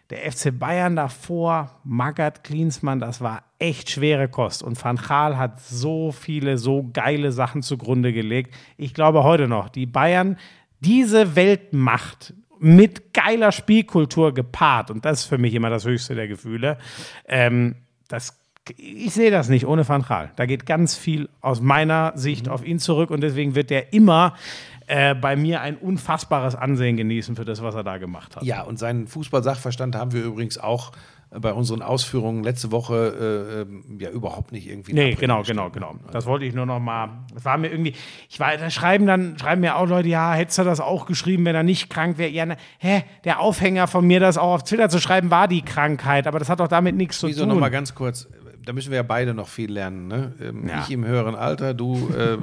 Der 0.10 0.32
FC 0.32 0.58
Bayern 0.58 0.96
davor, 0.96 1.80
Magath 1.84 2.44
Klinsmann, 2.44 3.00
das 3.00 3.22
war 3.22 3.44
echt 3.60 3.92
schwere 3.92 4.28
Kost. 4.28 4.64
Und 4.64 4.84
Van 4.84 4.96
Gaal 4.96 5.38
hat 5.38 5.62
so 5.62 6.12
viele, 6.12 6.58
so 6.58 6.90
geile 6.92 7.32
Sachen 7.32 7.62
zugrunde 7.62 8.12
gelegt. 8.12 8.56
Ich 8.78 8.94
glaube 8.94 9.24
heute 9.24 9.48
noch, 9.48 9.70
die 9.70 9.86
Bayern, 9.86 10.38
diese 10.80 11.36
Weltmacht 11.36 12.34
mit 12.60 13.14
geiler 13.14 13.52
Spielkultur 13.52 14.34
gepaart, 14.34 14.90
und 14.90 15.06
das 15.06 15.22
ist 15.22 15.26
für 15.26 15.38
mich 15.38 15.54
immer 15.54 15.70
das 15.70 15.86
höchste 15.86 16.16
der 16.16 16.28
Gefühle, 16.28 16.78
ähm, 17.28 17.76
das 18.08 18.39
ich 18.78 19.14
sehe 19.14 19.32
das 19.32 19.50
nicht 19.50 19.66
ohne 19.66 19.88
Van 19.88 20.04
Gaal. 20.04 20.32
Da 20.36 20.46
geht 20.46 20.66
ganz 20.66 20.96
viel 20.96 21.30
aus 21.42 21.62
meiner 21.62 22.14
Sicht 22.16 22.50
auf 22.50 22.66
ihn 22.66 22.80
zurück 22.80 23.12
und 23.12 23.22
deswegen 23.22 23.56
wird 23.56 23.72
er 23.72 23.94
immer 23.94 24.36
äh, 24.88 25.14
bei 25.14 25.36
mir 25.36 25.62
ein 25.62 25.78
unfassbares 25.78 26.56
Ansehen 26.56 26.98
genießen 26.98 27.36
für 27.36 27.46
das, 27.46 27.62
was 27.62 27.76
er 27.76 27.84
da 27.84 27.98
gemacht 27.98 28.36
hat. 28.36 28.44
Ja, 28.44 28.64
und 28.64 28.80
seinen 28.80 29.08
Fußballsachverstand 29.08 29.96
haben 29.96 30.14
wir 30.14 30.24
übrigens 30.24 30.58
auch 30.58 30.92
äh, 31.32 31.40
bei 31.40 31.54
unseren 31.54 31.82
Ausführungen 31.84 32.44
letzte 32.44 32.72
Woche 32.72 32.96
äh, 33.56 33.62
ähm, 33.62 34.00
ja 34.00 34.10
überhaupt 34.10 34.52
nicht 34.52 34.68
irgendwie. 34.68 34.94
Nee, 34.94 35.14
genau, 35.14 35.40
gestellt. 35.40 35.60
genau, 35.74 35.92
genau. 35.92 35.96
Das 36.12 36.26
wollte 36.26 36.46
ich 36.46 36.56
nur 36.56 36.66
noch 36.66 36.80
mal. 36.80 37.10
Das 37.34 37.46
war 37.46 37.58
mir 37.58 37.70
irgendwie. 37.70 37.94
Ich 38.30 38.40
war, 38.40 38.58
da 38.58 38.70
schreiben 38.70 39.06
dann, 39.06 39.38
schreiben 39.38 39.62
mir 39.62 39.76
auch 39.76 39.88
Leute, 39.88 40.10
ja, 40.10 40.34
hättest 40.34 40.58
du 40.58 40.64
das 40.64 40.80
auch 40.80 41.06
geschrieben, 41.06 41.46
wenn 41.46 41.56
er 41.56 41.64
nicht 41.64 41.90
krank 41.90 42.18
wäre? 42.18 42.32
Ja, 42.32 42.48
na, 42.48 42.56
hä, 42.80 43.04
der 43.26 43.42
Aufhänger 43.42 43.88
von 43.88 44.08
mir, 44.08 44.20
das 44.20 44.40
auch 44.40 44.56
auf 44.56 44.64
Twitter 44.64 44.90
zu 44.90 45.00
schreiben, 45.00 45.30
war 45.30 45.48
die 45.48 45.62
Krankheit, 45.62 46.26
aber 46.26 46.40
das 46.40 46.50
hat 46.50 46.60
doch 46.60 46.68
damit 46.68 46.96
nichts 46.96 47.20
zu 47.20 47.28
Wieso 47.28 47.42
tun. 47.42 47.50
noch 47.50 47.60
mal 47.60 47.70
ganz 47.70 47.94
kurz? 47.94 48.28
Da 48.66 48.74
müssen 48.74 48.92
wir 48.92 48.98
ja 48.98 49.04
beide 49.04 49.34
noch 49.34 49.48
viel 49.48 49.72
lernen. 49.72 50.08
Ne? 50.08 50.34
Ähm, 50.42 50.68
Ja. 50.68 50.82
Ich 50.82 50.92
im 50.92 51.06
höheren 51.06 51.36
Alter, 51.36 51.74
du 51.74 52.10
äh, 52.16 52.34
äh, 52.34 52.38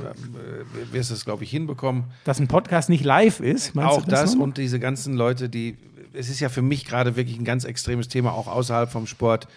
wirst 0.93 1.11
es, 1.11 1.25
glaube 1.25 1.45
ich, 1.45 1.51
hinbekommen. 1.51 2.05
Dass 2.25 2.41
ein 2.41 2.49
Podcast 2.49 2.89
nicht 2.89 3.05
live 3.05 3.41
ist, 3.41 3.75
meinst 3.75 3.93
auch 3.93 4.05
du 4.05 4.11
das 4.11 4.35
noch? 4.35 4.43
und 4.43 4.59
diese 4.59 4.81
ganzen 4.81 5.15
Leute, 5.15 5.49
die. 5.49 5.77
Es 6.13 6.31
ist 6.31 6.41
ja 6.41 6.49
für 6.49 6.63
mich 6.63 6.87
gerade 6.87 7.15
wirklich 7.17 7.39
ein 7.39 7.45
ganz 7.45 7.65
extremes 7.65 8.09
Thema, 8.09 8.33
auch 8.33 8.47
außerhalb 8.49 8.91
vom 8.91 9.07
Sport. 9.07 9.49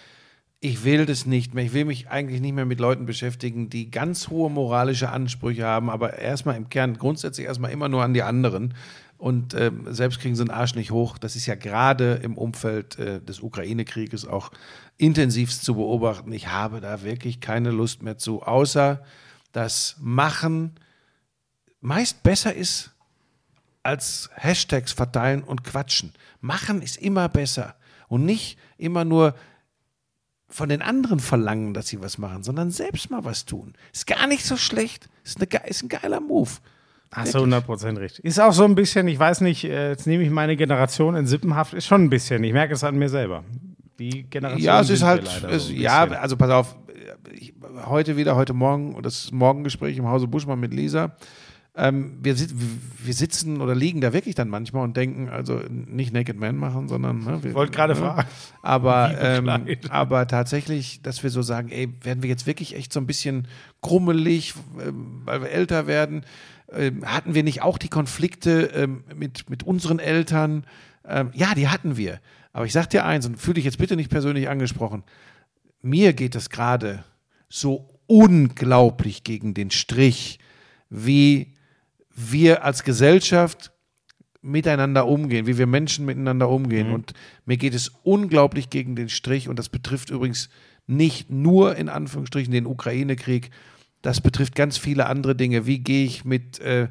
Ich 0.59 0.83
will 0.83 1.05
das 1.05 1.25
nicht 1.25 1.53
mehr. 1.53 1.63
Ich 1.63 1.73
will 1.73 1.85
mich 1.85 2.09
eigentlich 2.09 2.41
nicht 2.41 2.53
mehr 2.53 2.65
mit 2.65 2.81
Leuten 2.81 3.05
beschäftigen, 3.05 3.69
die 3.69 3.89
ganz 3.89 4.27
hohe 4.27 4.49
moralische 4.49 5.09
Ansprüche 5.09 5.65
haben, 5.65 5.89
aber 5.89 6.19
erstmal 6.19 6.57
im 6.57 6.69
Kern 6.69 6.97
grundsätzlich 6.97 7.47
erstmal 7.47 7.71
immer 7.71 7.87
nur 7.87 8.03
an 8.03 8.13
die 8.13 8.23
anderen. 8.23 8.73
Und 9.19 9.53
ähm, 9.53 9.85
selbst 9.93 10.21
kriegen 10.21 10.35
sie 10.35 10.45
den 10.45 10.49
Arsch 10.49 10.75
nicht 10.75 10.91
hoch. 10.91 11.17
Das 11.17 11.35
ist 11.35 11.45
ja 11.45 11.55
gerade 11.55 12.13
im 12.23 12.37
Umfeld 12.37 12.97
äh, 12.97 13.21
des 13.21 13.41
Ukraine-Krieges 13.41 14.25
auch 14.25 14.49
intensivst 14.97 15.65
zu 15.65 15.75
beobachten. 15.75 16.31
Ich 16.31 16.47
habe 16.47 16.79
da 16.79 17.03
wirklich 17.03 17.41
keine 17.41 17.69
Lust 17.71 18.01
mehr 18.01 18.17
zu, 18.17 18.41
außer 18.41 19.03
das 19.51 19.97
Machen 19.99 20.79
meist 21.81 22.23
besser 22.23 22.55
ist 22.55 22.91
als 23.83 24.29
Hashtags 24.35 24.93
verteilen 24.93 25.43
und 25.43 25.65
quatschen. 25.65 26.13
Machen 26.39 26.81
ist 26.81 26.95
immer 26.95 27.27
besser 27.27 27.75
und 28.07 28.23
nicht 28.23 28.57
immer 28.77 29.03
nur 29.03 29.35
von 30.47 30.69
den 30.69 30.81
anderen 30.81 31.19
verlangen, 31.19 31.73
dass 31.73 31.87
sie 31.87 32.01
was 32.01 32.17
machen, 32.17 32.43
sondern 32.43 32.71
selbst 32.71 33.11
mal 33.11 33.25
was 33.25 33.45
tun. 33.45 33.73
Ist 33.93 34.07
gar 34.07 34.27
nicht 34.27 34.45
so 34.45 34.55
schlecht. 34.55 35.09
Ist, 35.25 35.41
eine, 35.41 35.67
ist 35.67 35.83
ein 35.83 35.89
geiler 35.89 36.21
Move. 36.21 36.51
Hast 37.11 37.33
du 37.33 37.39
100% 37.39 37.99
recht. 37.99 38.19
Ist 38.19 38.39
auch 38.39 38.53
so 38.53 38.63
ein 38.65 38.75
bisschen, 38.75 39.07
ich 39.07 39.17
weiß 39.17 39.41
nicht, 39.41 39.63
äh, 39.63 39.89
jetzt 39.89 40.05
nehme 40.05 40.23
ich 40.23 40.29
meine 40.29 40.55
Generation 40.55 41.15
in 41.15 41.25
Sippenhaft, 41.25 41.73
ist 41.73 41.87
schon 41.87 42.03
ein 42.03 42.09
bisschen, 42.09 42.43
ich 42.43 42.53
merke 42.53 42.73
es 42.73 42.83
an 42.83 42.97
mir 42.97 43.09
selber. 43.09 43.43
Die 43.97 44.23
Generation 44.23 44.63
Ja, 44.63 44.79
es 44.79 44.89
ist 44.89 45.03
halt, 45.03 45.27
es, 45.49 45.67
so 45.67 45.73
ja, 45.73 46.03
also 46.03 46.37
pass 46.37 46.51
auf, 46.51 46.75
ich, 47.33 47.53
heute 47.85 48.15
wieder, 48.15 48.35
heute 48.35 48.53
Morgen, 48.53 49.01
das 49.01 49.31
Morgengespräch 49.31 49.97
im 49.97 50.07
Hause 50.07 50.27
Buschmann 50.27 50.59
mit 50.59 50.73
Lisa. 50.73 51.15
Ähm, 51.75 52.17
wir, 52.21 52.35
wir 52.37 53.13
sitzen 53.13 53.61
oder 53.61 53.73
liegen 53.73 54.01
da 54.01 54.11
wirklich 54.11 54.35
dann 54.35 54.49
manchmal 54.49 54.83
und 54.83 54.97
denken, 54.97 55.29
also 55.29 55.61
nicht 55.69 56.13
Naked 56.13 56.37
Man 56.37 56.57
machen, 56.57 56.89
sondern. 56.89 57.23
Ne, 57.23 57.39
wir, 57.41 57.53
Wollte 57.53 57.71
gerade 57.71 57.93
ne, 57.93 57.99
fragen. 57.99 58.27
Aber, 58.63 59.15
ähm, 59.19 59.49
aber 59.89 60.27
tatsächlich, 60.27 61.01
dass 61.03 61.23
wir 61.23 61.29
so 61.29 61.41
sagen, 61.41 61.69
ey, 61.69 61.87
werden 62.01 62.21
wir 62.21 62.29
jetzt 62.29 62.47
wirklich 62.47 62.75
echt 62.75 62.91
so 62.91 62.99
ein 62.99 63.07
bisschen 63.07 63.47
grummelig, 63.81 64.55
ähm, 64.85 65.21
weil 65.23 65.41
wir 65.41 65.51
älter 65.51 65.87
werden? 65.87 66.25
Ähm, 66.71 67.05
hatten 67.05 67.33
wir 67.33 67.43
nicht 67.43 67.61
auch 67.61 67.77
die 67.77 67.89
Konflikte 67.89 68.71
ähm, 68.73 69.03
mit, 69.15 69.49
mit 69.49 69.63
unseren 69.63 69.99
Eltern? 69.99 70.65
Ähm, 71.07 71.31
ja, 71.33 71.55
die 71.55 71.67
hatten 71.67 71.97
wir. 71.97 72.19
Aber 72.53 72.65
ich 72.65 72.73
sag 72.73 72.89
dir 72.89 73.05
eins 73.05 73.25
und 73.25 73.37
fühle 73.37 73.55
dich 73.55 73.65
jetzt 73.65 73.77
bitte 73.77 73.95
nicht 73.95 74.09
persönlich 74.09 74.49
angesprochen. 74.49 75.03
Mir 75.81 76.13
geht 76.13 76.35
es 76.35 76.49
gerade 76.49 77.03
so 77.47 77.99
unglaublich 78.07 79.23
gegen 79.23 79.53
den 79.53 79.71
Strich, 79.71 80.39
wie 80.89 81.53
wir 82.15 82.63
als 82.63 82.83
Gesellschaft 82.83 83.71
miteinander 84.41 85.07
umgehen, 85.07 85.47
wie 85.47 85.57
wir 85.57 85.67
Menschen 85.67 86.05
miteinander 86.05 86.49
umgehen. 86.49 86.91
Und 86.91 87.13
mir 87.45 87.57
geht 87.57 87.73
es 87.73 87.89
unglaublich 88.03 88.69
gegen 88.69 88.95
den 88.95 89.09
Strich. 89.09 89.47
Und 89.49 89.59
das 89.59 89.69
betrifft 89.69 90.09
übrigens 90.09 90.49
nicht 90.87 91.29
nur 91.29 91.75
in 91.75 91.89
Anführungsstrichen 91.89 92.51
den 92.51 92.65
Ukraine-Krieg. 92.65 93.51
Das 94.01 94.21
betrifft 94.21 94.55
ganz 94.55 94.77
viele 94.77 95.07
andere 95.07 95.35
Dinge. 95.35 95.65
Wie 95.65 95.79
gehe 95.79 96.05
ich 96.05 96.25
mit 96.25 96.59
äh, 96.59 96.87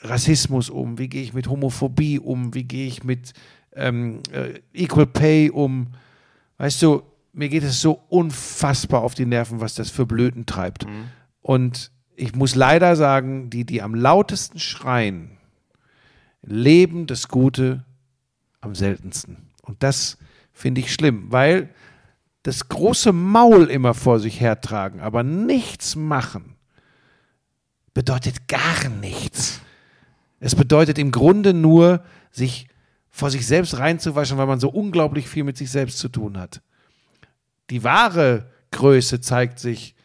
Rassismus 0.00 0.70
um? 0.70 0.98
Wie 0.98 1.08
gehe 1.08 1.22
ich 1.22 1.32
mit 1.32 1.48
Homophobie 1.48 2.18
um? 2.18 2.54
Wie 2.54 2.64
gehe 2.64 2.86
ich 2.86 3.02
mit 3.04 3.32
ähm, 3.74 4.20
äh, 4.32 4.60
Equal 4.72 5.06
Pay 5.06 5.50
um? 5.50 5.88
Weißt 6.58 6.80
du, 6.82 7.02
mir 7.32 7.48
geht 7.48 7.62
es 7.62 7.80
so 7.80 8.02
unfassbar 8.08 9.02
auf 9.02 9.14
die 9.14 9.26
Nerven, 9.26 9.60
was 9.60 9.74
das 9.74 9.90
für 9.90 10.06
Blöden 10.06 10.46
treibt. 10.46 10.86
Und 11.40 11.90
ich 12.16 12.34
muss 12.34 12.54
leider 12.54 12.96
sagen, 12.96 13.48
die, 13.48 13.64
die 13.64 13.80
am 13.80 13.94
lautesten 13.94 14.58
schreien, 14.58 15.38
leben 16.42 17.06
das 17.06 17.28
Gute 17.28 17.84
am 18.60 18.74
seltensten. 18.74 19.48
Und 19.62 19.82
das 19.82 20.18
finde 20.52 20.80
ich 20.80 20.92
schlimm, 20.92 21.26
weil 21.30 21.70
das 22.42 22.68
große 22.68 23.12
Maul 23.12 23.64
immer 23.64 23.94
vor 23.94 24.20
sich 24.20 24.40
hertragen, 24.40 25.00
aber 25.00 25.22
nichts 25.22 25.96
machen, 25.96 26.56
bedeutet 27.94 28.48
gar 28.48 28.88
nichts. 29.00 29.60
Es 30.40 30.54
bedeutet 30.54 30.98
im 30.98 31.10
Grunde 31.10 31.52
nur, 31.52 32.04
sich 32.30 32.68
vor 33.10 33.30
sich 33.30 33.46
selbst 33.46 33.78
reinzuwaschen, 33.78 34.38
weil 34.38 34.46
man 34.46 34.60
so 34.60 34.68
unglaublich 34.68 35.28
viel 35.28 35.44
mit 35.44 35.56
sich 35.56 35.70
selbst 35.70 35.98
zu 35.98 36.08
tun 36.08 36.38
hat. 36.38 36.62
Die 37.70 37.82
wahre 37.82 38.50
Größe 38.70 39.20
zeigt 39.20 39.58
sich, 39.58 39.96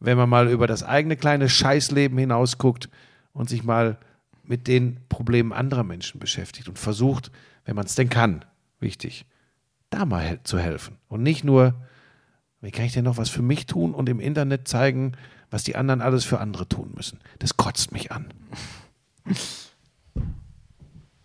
wenn 0.00 0.18
man 0.18 0.28
mal 0.28 0.48
über 0.48 0.66
das 0.66 0.82
eigene 0.82 1.16
kleine 1.16 1.48
Scheißleben 1.48 2.18
hinausguckt 2.18 2.90
und 3.32 3.48
sich 3.48 3.62
mal 3.62 3.98
mit 4.42 4.66
den 4.66 5.00
Problemen 5.08 5.52
anderer 5.52 5.84
Menschen 5.84 6.20
beschäftigt 6.20 6.68
und 6.68 6.78
versucht, 6.78 7.30
wenn 7.64 7.76
man 7.76 7.86
es 7.86 7.94
denn 7.94 8.08
kann, 8.08 8.44
wichtig, 8.80 9.26
da 9.90 10.04
mal 10.04 10.22
hel- 10.22 10.40
zu 10.44 10.58
helfen. 10.58 10.98
Und 11.08 11.22
nicht 11.22 11.44
nur, 11.44 11.74
wie 12.60 12.70
kann 12.70 12.84
ich 12.84 12.92
denn 12.92 13.04
noch 13.04 13.16
was 13.18 13.28
für 13.30 13.42
mich 13.42 13.66
tun 13.66 13.94
und 13.94 14.08
im 14.08 14.20
Internet 14.20 14.68
zeigen, 14.68 15.12
was 15.50 15.62
die 15.64 15.76
anderen 15.76 16.00
alles 16.00 16.24
für 16.24 16.40
andere 16.40 16.68
tun 16.68 16.92
müssen. 16.94 17.20
Das 17.38 17.56
kotzt 17.56 17.92
mich 17.92 18.10
an. 18.12 18.26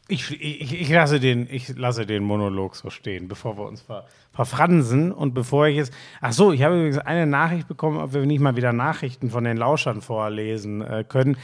Ich, 0.07 0.29
ich, 0.41 0.81
ich, 0.81 0.89
lasse 0.89 1.21
den, 1.21 1.47
ich 1.49 1.69
lasse 1.77 2.05
den 2.05 2.23
Monolog 2.23 2.75
so 2.75 2.89
stehen, 2.89 3.29
bevor 3.29 3.57
wir 3.57 3.65
uns 3.65 3.81
ver, 3.81 4.05
verfransen 4.33 5.13
und 5.13 5.33
bevor 5.33 5.67
ich 5.67 5.77
jetzt. 5.77 5.93
Ach 6.19 6.33
so, 6.33 6.51
ich 6.51 6.63
habe 6.63 6.75
übrigens 6.75 6.97
eine 6.97 7.25
Nachricht 7.25 7.69
bekommen, 7.69 7.97
ob 7.97 8.13
wir 8.13 8.25
nicht 8.25 8.41
mal 8.41 8.57
wieder 8.57 8.73
Nachrichten 8.73 9.29
von 9.29 9.45
den 9.45 9.55
Lauschern 9.55 10.01
vorlesen 10.01 10.81
äh, 10.81 11.05
können. 11.07 11.37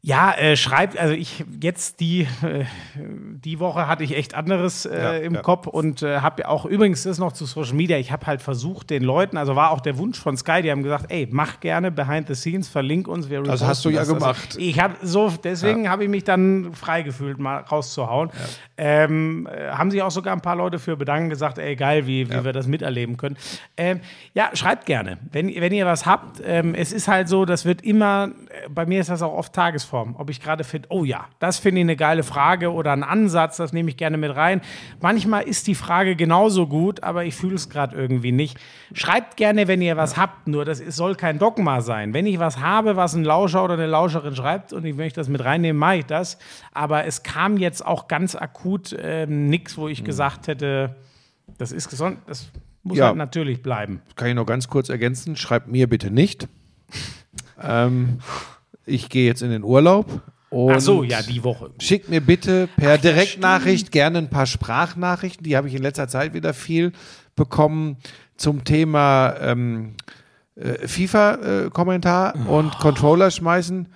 Ja, 0.00 0.32
äh, 0.32 0.56
schreibt, 0.56 0.96
also 0.96 1.12
ich 1.12 1.44
jetzt 1.60 1.98
die, 1.98 2.20
äh, 2.42 2.64
die 2.94 3.58
Woche 3.58 3.88
hatte 3.88 4.04
ich 4.04 4.16
echt 4.16 4.32
anderes 4.32 4.86
äh, 4.86 4.96
Ja, 4.96 5.12
im 5.14 5.34
ja. 5.34 5.42
Kopf 5.42 5.66
und 5.66 6.02
äh, 6.02 6.20
habe 6.20 6.48
auch, 6.48 6.66
übrigens 6.66 7.02
das 7.02 7.18
noch 7.18 7.32
zu 7.32 7.46
Social 7.46 7.74
Media, 7.74 7.98
ich 7.98 8.12
habe 8.12 8.24
halt 8.26 8.40
versucht, 8.40 8.90
den 8.90 9.02
Leuten, 9.02 9.36
also 9.36 9.56
war 9.56 9.72
auch 9.72 9.80
der 9.80 9.98
Wunsch 9.98 10.16
von 10.20 10.36
Sky, 10.36 10.62
die 10.62 10.70
haben 10.70 10.84
gesagt, 10.84 11.06
ey, 11.08 11.26
mach 11.28 11.58
gerne 11.58 11.90
Behind 11.90 12.28
the 12.28 12.36
Scenes, 12.36 12.68
verlink 12.68 13.08
uns, 13.08 13.28
wir 13.28 13.42
Das 13.42 13.64
hast 13.64 13.84
du 13.84 13.90
ja 13.90 14.04
gemacht. 14.04 14.56
ich 14.56 14.78
habe 14.78 14.94
so, 15.02 15.32
deswegen 15.42 15.88
habe 15.90 16.04
ich 16.04 16.10
mich 16.10 16.22
dann 16.22 16.72
frei 16.74 17.02
gefühlt, 17.02 17.40
mal 17.40 17.58
rauszuhauen. 17.58 18.30
Ähm, 18.76 19.48
äh, 19.52 19.70
haben 19.70 19.90
sich 19.90 20.00
auch 20.02 20.12
sogar 20.12 20.32
ein 20.32 20.40
paar 20.40 20.54
Leute 20.54 20.78
für 20.78 20.96
bedankt, 20.96 21.30
gesagt, 21.30 21.58
ey, 21.58 21.74
geil, 21.74 22.06
wie, 22.06 22.30
wie 22.30 22.44
wir 22.44 22.52
das 22.52 22.68
miterleben 22.68 23.16
können. 23.16 23.36
Ähm, 23.76 23.98
ja, 24.32 24.50
schreibt 24.54 24.86
gerne, 24.86 25.18
wenn, 25.32 25.48
wenn 25.48 25.72
ihr 25.72 25.86
was 25.86 26.06
habt. 26.06 26.40
Ähm, 26.44 26.76
es 26.76 26.92
ist 26.92 27.08
halt 27.08 27.28
so, 27.28 27.44
das 27.44 27.64
wird 27.64 27.82
immer, 27.82 28.30
äh, 28.48 28.68
bei 28.68 28.86
mir 28.86 29.00
ist 29.00 29.10
das 29.10 29.22
auch 29.22 29.32
oft 29.32 29.52
Tagesform, 29.52 29.87
ob 29.92 30.30
ich 30.30 30.40
gerade 30.40 30.64
finde, 30.64 30.88
oh 30.90 31.04
ja, 31.04 31.26
das 31.38 31.58
finde 31.58 31.80
ich 31.80 31.84
eine 31.84 31.96
geile 31.96 32.22
Frage 32.22 32.72
oder 32.72 32.92
ein 32.92 33.02
Ansatz, 33.02 33.56
das 33.56 33.72
nehme 33.72 33.90
ich 33.90 33.96
gerne 33.96 34.16
mit 34.16 34.34
rein. 34.34 34.60
Manchmal 35.00 35.42
ist 35.44 35.66
die 35.66 35.74
Frage 35.74 36.16
genauso 36.16 36.66
gut, 36.66 37.02
aber 37.02 37.24
ich 37.24 37.34
fühle 37.34 37.54
es 37.54 37.68
gerade 37.70 37.96
irgendwie 37.96 38.32
nicht. 38.32 38.58
Schreibt 38.92 39.36
gerne, 39.36 39.68
wenn 39.68 39.82
ihr 39.82 39.96
was 39.96 40.16
habt, 40.16 40.48
nur 40.48 40.64
das 40.64 40.80
ist, 40.80 40.96
soll 40.96 41.14
kein 41.14 41.38
Dogma 41.38 41.80
sein. 41.80 42.14
Wenn 42.14 42.26
ich 42.26 42.38
was 42.38 42.58
habe, 42.60 42.96
was 42.96 43.14
ein 43.14 43.24
Lauscher 43.24 43.64
oder 43.64 43.74
eine 43.74 43.86
Lauscherin 43.86 44.34
schreibt 44.34 44.72
und 44.72 44.84
ich 44.84 44.94
möchte 44.96 45.20
das 45.20 45.28
mit 45.28 45.44
reinnehmen, 45.44 45.78
mache 45.78 45.96
ich 45.98 46.06
das. 46.06 46.38
Aber 46.72 47.04
es 47.04 47.22
kam 47.22 47.56
jetzt 47.56 47.84
auch 47.84 48.08
ganz 48.08 48.34
akut 48.34 48.94
ähm, 49.00 49.46
nichts, 49.46 49.76
wo 49.76 49.88
ich 49.88 50.04
gesagt 50.04 50.48
hätte, 50.48 50.96
das 51.56 51.72
ist 51.72 51.88
gesund, 51.88 52.18
das 52.26 52.50
muss 52.82 52.98
Ja. 52.98 53.06
halt 53.06 53.16
natürlich 53.16 53.62
bleiben. 53.62 54.02
Kann 54.16 54.28
ich 54.28 54.34
noch 54.34 54.46
ganz 54.46 54.68
kurz 54.68 54.88
ergänzen? 54.88 55.36
Schreibt 55.36 55.68
mir 55.68 55.88
bitte 55.88 56.10
nicht. 56.10 56.48
ähm, 57.62 58.18
ich 58.88 59.08
gehe 59.08 59.26
jetzt 59.26 59.42
in 59.42 59.50
den 59.50 59.62
Urlaub. 59.64 60.22
Und 60.50 60.72
Ach 60.76 60.80
so, 60.80 61.02
ja, 61.02 61.20
die 61.22 61.44
Woche. 61.44 61.70
Schickt 61.78 62.08
mir 62.08 62.22
bitte 62.22 62.68
per 62.76 62.96
Direktnachricht 62.98 63.92
gerne 63.92 64.18
ein 64.18 64.30
paar 64.30 64.46
Sprachnachrichten. 64.46 65.44
Die 65.44 65.56
habe 65.56 65.68
ich 65.68 65.74
in 65.74 65.82
letzter 65.82 66.08
Zeit 66.08 66.32
wieder 66.32 66.54
viel 66.54 66.92
bekommen 67.36 67.98
zum 68.36 68.64
Thema 68.64 69.34
ähm, 69.40 69.94
äh, 70.56 70.86
FIFA-Kommentar 70.88 72.34
Oh. 72.48 72.58
und 72.58 72.78
Controller 72.78 73.30
schmeißen. 73.30 73.88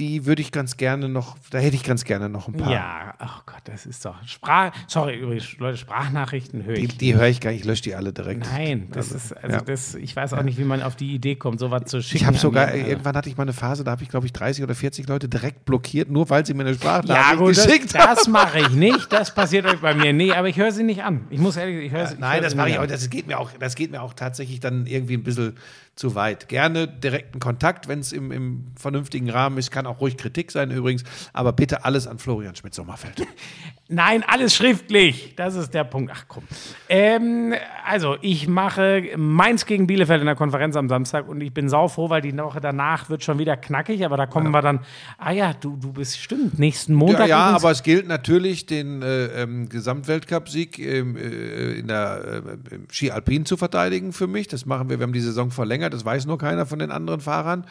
Die 0.00 0.24
würde 0.26 0.40
ich 0.42 0.50
ganz 0.50 0.76
gerne 0.78 1.08
noch, 1.08 1.36
da 1.50 1.58
hätte 1.58 1.76
ich 1.76 1.84
ganz 1.84 2.04
gerne 2.04 2.28
noch 2.28 2.48
ein 2.48 2.54
paar. 2.54 2.72
Ja, 2.72 3.14
oh 3.20 3.42
Gott, 3.46 3.60
das 3.64 3.84
ist 3.86 4.04
doch 4.04 4.16
Sprach. 4.26 4.72
Sorry, 4.88 5.16
übrigens, 5.18 5.58
Leute, 5.58 5.76
Sprachnachrichten 5.76 6.64
höre 6.64 6.74
Die, 6.74 6.84
ich. 6.86 6.96
die 6.96 7.14
höre 7.14 7.26
ich 7.28 7.40
gar 7.40 7.50
nicht, 7.50 7.60
ich 7.60 7.66
lösche 7.66 7.82
die 7.82 7.94
alle 7.94 8.12
direkt. 8.12 8.46
Nein, 8.50 8.88
das 8.92 9.12
ist, 9.12 9.32
also 9.36 9.56
ja. 9.56 9.62
das, 9.62 9.94
ich 9.94 10.16
weiß 10.16 10.32
auch 10.32 10.42
nicht, 10.42 10.58
wie 10.58 10.64
man 10.64 10.82
auf 10.82 10.96
die 10.96 11.14
Idee 11.14 11.36
kommt, 11.36 11.60
sowas 11.60 11.82
zu 11.84 12.02
schicken. 12.02 12.16
Ich 12.16 12.26
habe 12.26 12.38
sogar, 12.38 12.68
jeden, 12.68 12.78
also. 12.80 12.90
irgendwann 12.92 13.16
hatte 13.16 13.28
ich 13.28 13.36
mal 13.36 13.42
eine 13.42 13.52
Phase, 13.52 13.84
da 13.84 13.90
habe 13.90 14.02
ich, 14.02 14.08
glaube 14.08 14.24
ich, 14.26 14.32
30 14.32 14.64
oder 14.64 14.74
40 14.74 15.06
Leute 15.06 15.28
direkt 15.28 15.66
blockiert, 15.66 16.10
nur 16.10 16.28
weil 16.30 16.46
sie 16.46 16.54
mir 16.54 16.62
eine 16.62 16.70
Ja, 16.70 16.76
Sprachnachricht 16.76 17.38
gut, 17.38 17.56
das, 17.58 17.66
geschickt 17.66 17.94
haben. 17.98 18.14
das 18.16 18.26
mache 18.28 18.60
ich 18.60 18.70
nicht. 18.70 19.12
Das 19.12 19.34
passiert 19.34 19.66
euch 19.66 19.80
bei 19.80 19.94
mir. 19.94 20.14
Nee, 20.14 20.32
aber 20.32 20.48
ich 20.48 20.56
höre 20.56 20.72
sie 20.72 20.82
nicht 20.82 21.02
an. 21.04 21.26
Ich 21.28 21.38
muss 21.38 21.56
ehrlich 21.58 21.84
ich 21.84 21.92
höre 21.92 22.06
sie- 22.06 22.14
ich 22.14 22.20
Nein, 22.20 22.36
höre 22.36 22.40
das 22.40 22.52
sie 22.52 22.56
mache 22.56 22.70
ich 22.70 22.78
auch. 22.78 22.86
Das 22.86 23.10
geht 23.10 23.26
mir 23.26 23.38
auch, 23.38 23.50
das 23.60 23.74
geht 23.74 23.90
mir 23.90 24.00
auch 24.00 24.14
tatsächlich 24.14 24.60
dann 24.60 24.86
irgendwie 24.86 25.14
ein 25.14 25.22
bisschen 25.22 25.56
zu 25.96 26.14
weit. 26.14 26.48
Gerne 26.48 26.88
direkten 26.88 27.40
Kontakt, 27.40 27.86
wenn 27.88 27.98
es 27.98 28.12
im, 28.12 28.32
im 28.32 28.64
vernünftigen 28.76 29.28
Rahmen 29.28 29.58
ist. 29.58 29.70
Kann 29.70 29.86
auch 29.86 30.00
ruhig 30.00 30.16
Kritik 30.16 30.50
sein 30.50 30.70
übrigens. 30.70 31.04
Aber 31.32 31.52
bitte 31.52 31.84
alles 31.84 32.06
an 32.06 32.18
Florian 32.18 32.54
Schmidt-Sommerfeld. 32.56 33.26
Nein, 33.92 34.22
alles 34.26 34.54
schriftlich. 34.54 35.34
Das 35.34 35.56
ist 35.56 35.74
der 35.74 35.82
Punkt. 35.82 36.12
Ach 36.14 36.24
komm. 36.28 36.44
Ähm, 36.88 37.54
also, 37.84 38.16
ich 38.22 38.46
mache 38.46 39.02
Mainz 39.16 39.66
gegen 39.66 39.88
Bielefeld 39.88 40.20
in 40.20 40.26
der 40.26 40.36
Konferenz 40.36 40.76
am 40.76 40.88
Samstag 40.88 41.26
und 41.28 41.40
ich 41.40 41.52
bin 41.52 41.68
saufroh, 41.68 42.08
weil 42.08 42.22
die 42.22 42.34
Woche 42.38 42.60
danach 42.60 43.10
wird 43.10 43.24
schon 43.24 43.40
wieder 43.40 43.56
knackig, 43.56 44.04
aber 44.04 44.16
da 44.16 44.26
kommen 44.26 44.52
wir 44.52 44.62
dann. 44.62 44.80
Ah 45.18 45.32
ja, 45.32 45.52
du, 45.54 45.76
du 45.76 45.92
bist 45.92 46.18
stimmt. 46.18 46.56
Nächsten 46.60 46.92
Ja, 46.92 46.98
Montag. 46.98 47.28
ja 47.28 47.42
übrigens- 47.48 47.62
aber 47.64 47.70
es 47.72 47.82
gilt 47.82 48.06
natürlich, 48.06 48.64
den 48.66 49.02
äh, 49.02 49.24
ähm, 49.42 49.68
Gesamtweltcup-Sieg 49.68 50.78
ähm, 50.78 51.16
äh, 51.16 51.72
in 51.80 51.88
der 51.88 52.42
äh, 52.70 52.74
im 52.76 52.86
Ski 52.92 53.10
Alpin 53.10 53.44
zu 53.44 53.56
verteidigen 53.56 54.12
für 54.12 54.28
mich. 54.28 54.46
Das 54.46 54.66
machen 54.66 54.88
wir. 54.88 55.00
Wir 55.00 55.04
haben 55.04 55.12
die 55.12 55.20
Saison 55.20 55.50
verlängert. 55.50 55.79
Das 55.88 56.04
weiß 56.04 56.26
nur 56.26 56.36
keiner 56.36 56.66
von 56.66 56.78
den 56.78 56.90
anderen 56.90 57.20
Fahrern. 57.20 57.64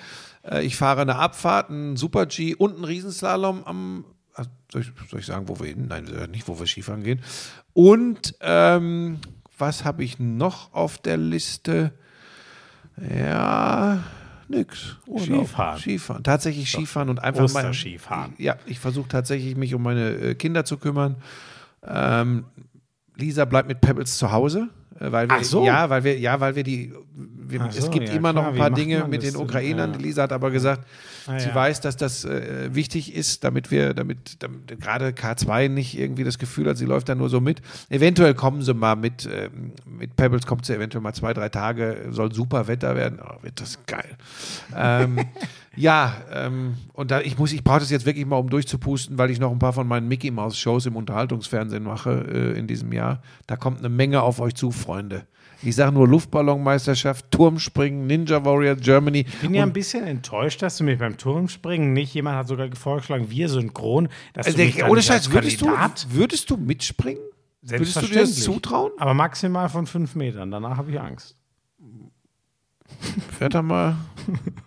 Äh, 0.44 0.64
ich 0.66 0.76
fahre 0.78 1.02
eine 1.02 1.18
Abfahrt, 1.18 1.70
einen 1.70 1.98
Super-G 1.98 2.56
und 2.56 2.76
einen 2.76 2.86
Riesenslalom 2.86 3.64
am. 3.66 4.06
ach, 4.34 4.46
Soll 4.72 4.82
ich, 4.82 4.92
soll 5.12 5.20
ich 5.20 5.26
sagen, 5.28 5.48
wo 5.48 5.60
wir 5.60 5.68
hin? 5.68 5.86
Nein, 5.90 6.08
äh, 6.08 6.28
nicht, 6.28 6.48
wo 6.48 6.58
wir 6.60 6.66
Skifahren 6.66 7.04
gehen. 7.04 7.20
Und 7.74 8.36
ähm, 8.42 9.20
was 9.58 9.84
habe 9.86 10.04
ich 10.04 10.18
noch 10.20 10.74
auf 10.74 10.98
der 10.98 11.18
Liste? 11.18 11.92
Ja, 13.18 14.04
nix. 14.48 14.98
Urlaub. 15.06 15.48
Skifahren. 15.48 15.80
Skifahren. 15.80 16.24
Tatsächlich 16.24 16.70
Skifahren 16.70 17.10
und 17.10 17.20
einfach 17.24 17.42
mal. 17.54 17.66
Osterskifahren. 17.66 18.34
Ja, 18.38 18.56
ich 18.66 18.80
versuche 18.80 19.08
tatsächlich, 19.08 19.56
mich 19.56 19.74
um 19.74 19.84
meine 19.84 20.10
äh, 20.12 20.36
Kinder 20.36 20.66
zu 20.66 20.78
kümmern. 20.78 21.16
Ähm, 21.86 22.46
Lisa 23.16 23.46
bleibt 23.46 23.68
mit 23.68 23.82
Pebbles 23.82 24.18
zu 24.18 24.32
Hause. 24.32 24.70
äh, 25.00 25.12
Weil 25.12 25.30
wir, 25.30 25.38
Ach 25.40 25.44
so. 25.44 25.66
Ja, 25.66 25.90
weil 25.90 26.04
wir, 26.04 26.20
ja, 26.20 26.40
weil 26.40 26.56
wir 26.56 26.64
die, 26.64 26.94
wir, 27.52 27.62
Ach 27.62 27.70
es 27.70 27.86
so, 27.86 27.92
gibt 27.92 28.10
ja, 28.10 28.16
immer 28.16 28.34
noch 28.34 28.42
klar, 28.42 28.50
ein 28.52 28.56
wie 28.56 28.60
paar 28.60 28.72
Dinge 28.72 29.08
mit 29.08 29.24
den? 29.24 29.36
Ukrainern. 29.36 29.94
Ja. 29.94 30.00
Lisa 30.00 30.24
hat 30.24 30.32
aber 30.34 30.52
gesagt, 30.52 30.86
Ah, 31.30 31.40
sie 31.40 31.50
ja. 31.50 31.56
weiß, 31.56 31.82
dass 31.82 31.96
das 31.98 32.26
äh, 32.26 32.70
wichtig 32.74 33.14
ist, 33.16 33.44
damit 33.44 33.70
wir, 33.70 33.94
damit, 33.94 34.42
damit 34.42 34.80
gerade 34.82 35.10
K2 35.10 35.70
nicht 35.70 35.98
irgendwie 35.98 36.24
das 36.24 36.40
Gefühl 36.40 36.68
hat, 36.68 36.78
sie 36.78 36.86
läuft 36.86 37.08
da 37.10 37.16
nur 37.16 37.30
so 37.30 37.40
mit. 37.40 37.62
Eventuell 37.90 38.34
kommen 38.34 38.62
sie 38.64 38.74
mal 38.74 38.96
mit, 38.96 39.30
ähm, 39.32 39.74
mit 39.86 40.16
Pebbles 40.16 40.48
kommt 40.48 40.66
sie 40.66 40.74
eventuell 40.76 41.02
mal 41.04 41.14
zwei, 41.14 41.34
drei 41.34 41.50
Tage, 41.50 42.08
soll 42.10 42.34
super 42.34 42.68
Wetter 42.68 42.96
werden. 42.96 43.20
Oh, 43.24 43.44
wird 43.44 43.62
das 43.62 43.78
geil. 43.86 44.18
ähm, 44.76 45.20
ja, 45.76 46.16
ähm, 46.34 46.76
und 46.94 47.12
da, 47.12 47.22
ich 47.22 47.38
muss, 47.38 47.52
ich 47.52 47.64
brauche 47.64 47.80
das 47.80 47.92
jetzt 47.92 48.06
wirklich 48.08 48.26
mal, 48.26 48.38
um 48.38 48.50
durchzupusten, 48.50 49.18
weil 49.18 49.30
ich 49.30 49.40
noch 49.40 49.52
ein 49.52 49.60
paar 49.60 49.74
von 49.74 49.88
meinen 49.88 50.08
Mickey 50.08 50.32
Mouse 50.32 50.58
Shows 50.58 50.86
im 50.88 50.96
Unterhaltungsfernsehen 50.96 51.84
mache 51.84 52.26
äh, 52.28 52.58
in 52.58 52.66
diesem 52.66 52.92
Jahr. 52.92 53.22
Da 53.46 53.56
kommt 53.56 53.80
eine 53.80 53.90
Menge 53.90 54.22
auf 54.24 54.40
euch 54.40 54.56
zu, 54.56 54.72
Freunde. 54.72 55.28
Ich 55.62 55.76
sage 55.76 55.92
nur 55.92 56.08
Luftballonmeisterschaft, 56.08 57.32
Turmspringen, 57.32 58.08
Ninja 58.08 58.44
Warrior 58.46 58.76
Germany. 58.76 59.26
Ich 59.28 59.40
bin 59.40 59.54
ja 59.54 59.64
ein 59.64 59.74
bisschen 59.74 60.06
enttäuscht, 60.06 60.62
dass 60.62 60.78
du 60.78 60.86
mich 60.86 61.00
beim 61.00 61.18
Turmspringen 61.18 61.94
nicht, 61.94 62.14
jemand 62.14 62.38
hat 62.38 62.48
sogar 62.48 62.70
vorgeschlagen, 62.76 63.30
wir 63.30 63.50
synchron, 63.50 64.08
dass 64.34 64.46
du 64.46 64.52
Also, 64.54 64.64
mich 64.64 64.84
ohne 64.84 65.02
Scheiß, 65.02 65.32
würdest 65.32 65.62
du, 65.62 65.68
würdest 66.10 66.50
du 66.50 66.58
mitspringen? 66.58 67.22
Würdest 67.62 68.02
du 68.02 68.08
dir 68.08 68.22
das 68.22 68.36
zutrauen? 68.36 68.92
Aber 68.98 69.14
maximal 69.14 69.68
von 69.68 69.86
fünf 69.86 70.16
Metern. 70.16 70.50
Danach 70.52 70.78
habe 70.78 70.92
ich 70.92 71.00
Angst. 71.00 71.36
Fährt 73.38 73.54
er 73.56 73.62
mal. 73.64 73.96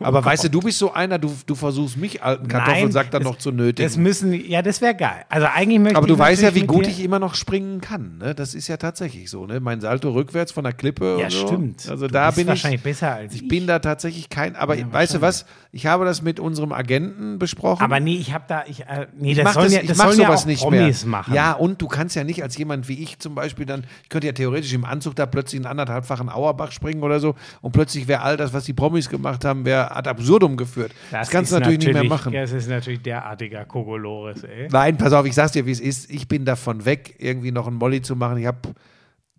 Aber 0.01 0.25
weißt 0.25 0.45
du, 0.45 0.49
du 0.49 0.61
bist 0.61 0.79
so 0.79 0.93
einer, 0.93 1.19
du, 1.19 1.33
du 1.47 1.55
versuchst 1.55 1.97
mich, 1.97 2.23
alten 2.23 2.49
Kartoffelsack, 2.49 3.11
dann 3.13 3.23
noch 3.23 3.37
zu 3.39 3.53
nötigen. 3.53 3.87
Das 3.89 3.97
müssen, 3.97 4.33
ja, 4.33 4.61
das 4.63 4.81
wäre 4.81 4.95
geil. 4.97 5.25
Also 5.29 5.47
eigentlich 5.55 5.79
möchte 5.79 5.97
Aber 5.99 6.07
ich 6.09 6.13
du 6.13 6.19
weißt 6.19 6.43
ja, 6.43 6.55
wie 6.55 6.67
gut 6.67 6.87
ich 6.89 7.01
immer 7.05 7.19
noch 7.21 7.35
springen 7.37 7.81
kann. 7.81 8.19
Ne? 8.19 8.35
Das 8.35 8.55
ist 8.55 8.67
ja 8.67 8.77
tatsächlich 8.79 9.31
so. 9.31 9.47
Ne? 9.47 9.61
Mein 9.61 9.81
Salto 9.81 10.11
rückwärts 10.11 10.51
von 10.51 10.65
der 10.65 10.73
Klippe. 10.73 11.19
Ja, 11.21 11.31
so. 11.31 11.47
stimmt. 11.47 11.87
Also 11.89 12.07
Du 12.09 12.13
da 12.13 12.31
bin 12.33 12.43
ich. 12.43 12.49
wahrscheinlich 12.49 12.83
besser 12.83 13.13
als 13.15 13.35
ich. 13.35 13.43
ich. 13.43 13.49
bin 13.49 13.67
da 13.69 13.79
tatsächlich 13.79 14.29
kein. 14.31 14.57
Aber 14.57 14.77
weißt 14.93 15.15
du 15.15 15.21
was? 15.21 15.45
Ich 15.71 15.87
habe 15.87 16.05
das 16.07 16.23
mit 16.23 16.41
unserem 16.41 16.73
Agenten 16.73 17.39
besprochen. 17.39 17.83
Aber 17.85 18.01
nee, 18.01 18.17
ich 18.17 18.33
habe 18.35 18.45
da, 18.49 18.65
ich, 18.67 18.81
äh, 18.87 19.07
nee, 19.17 19.33
Ich 19.33 19.39
das 19.39 19.55
sollen 19.55 19.67
das, 19.67 19.75
ja, 19.75 19.81
ich 19.83 19.89
das 19.89 19.99
sollen 19.99 20.21
ja 20.21 20.29
auch 20.35 20.45
nicht 20.47 20.63
Promis 20.63 21.05
mehr. 21.05 21.11
machen. 21.11 21.35
Ja, 21.35 21.53
und 21.53 21.81
du 21.81 21.87
kannst 21.89 22.17
ja 22.17 22.25
nicht 22.25 22.43
als 22.43 22.57
jemand 22.59 22.89
wie 22.89 23.01
ich 23.03 23.19
zum 23.21 23.35
Beispiel 23.35 23.65
dann, 23.67 23.85
ich 24.03 24.09
könnte 24.09 24.27
ja 24.27 24.33
theoretisch 24.33 24.73
im 24.73 24.85
Anzug 24.85 25.15
da 25.15 25.27
plötzlich 25.27 25.59
einen 25.61 25.67
anderthalbfachen 25.67 26.29
Auerbach 26.29 26.73
springen 26.73 27.03
oder 27.03 27.21
so 27.21 27.37
und 27.61 27.73
plötzlich 27.73 28.09
wäre 28.09 28.22
all 28.23 28.37
das, 28.37 28.53
was 28.53 28.65
die 28.65 28.73
Promis 28.73 29.09
gemacht 29.09 29.45
haben, 29.45 29.65
wäre 29.65 29.95
ad 29.95 30.09
absurdum 30.09 30.57
geführt. 30.57 30.93
Das, 31.11 31.31
kannst 31.31 31.53
du 31.53 31.59
natürlich, 31.59 31.81
nicht 31.81 31.93
mehr 31.93 32.05
machen. 32.05 32.33
Das 32.33 32.53
ist 32.53 32.69
natürlich 32.69 33.03
derartiger 33.03 33.65
Kokolores, 33.65 34.45
ey. 34.45 34.69
Nein, 34.71 34.97
pass 34.97 35.13
auf, 35.13 35.27
ich 35.27 35.35
sag's 35.35 35.53
dir, 35.53 35.67
wie 35.67 35.73
es 35.73 35.81
ist. 35.81 36.11
Ich 36.11 36.29
bin 36.29 36.45
davon 36.45 36.85
weg, 36.85 37.15
irgendwie 37.19 37.51
noch 37.51 37.67
einen 37.67 37.77
Molly 37.77 38.03
zu 38.03 38.17
machen. 38.17 38.39
Ich 38.39 38.47
habe 38.47 38.59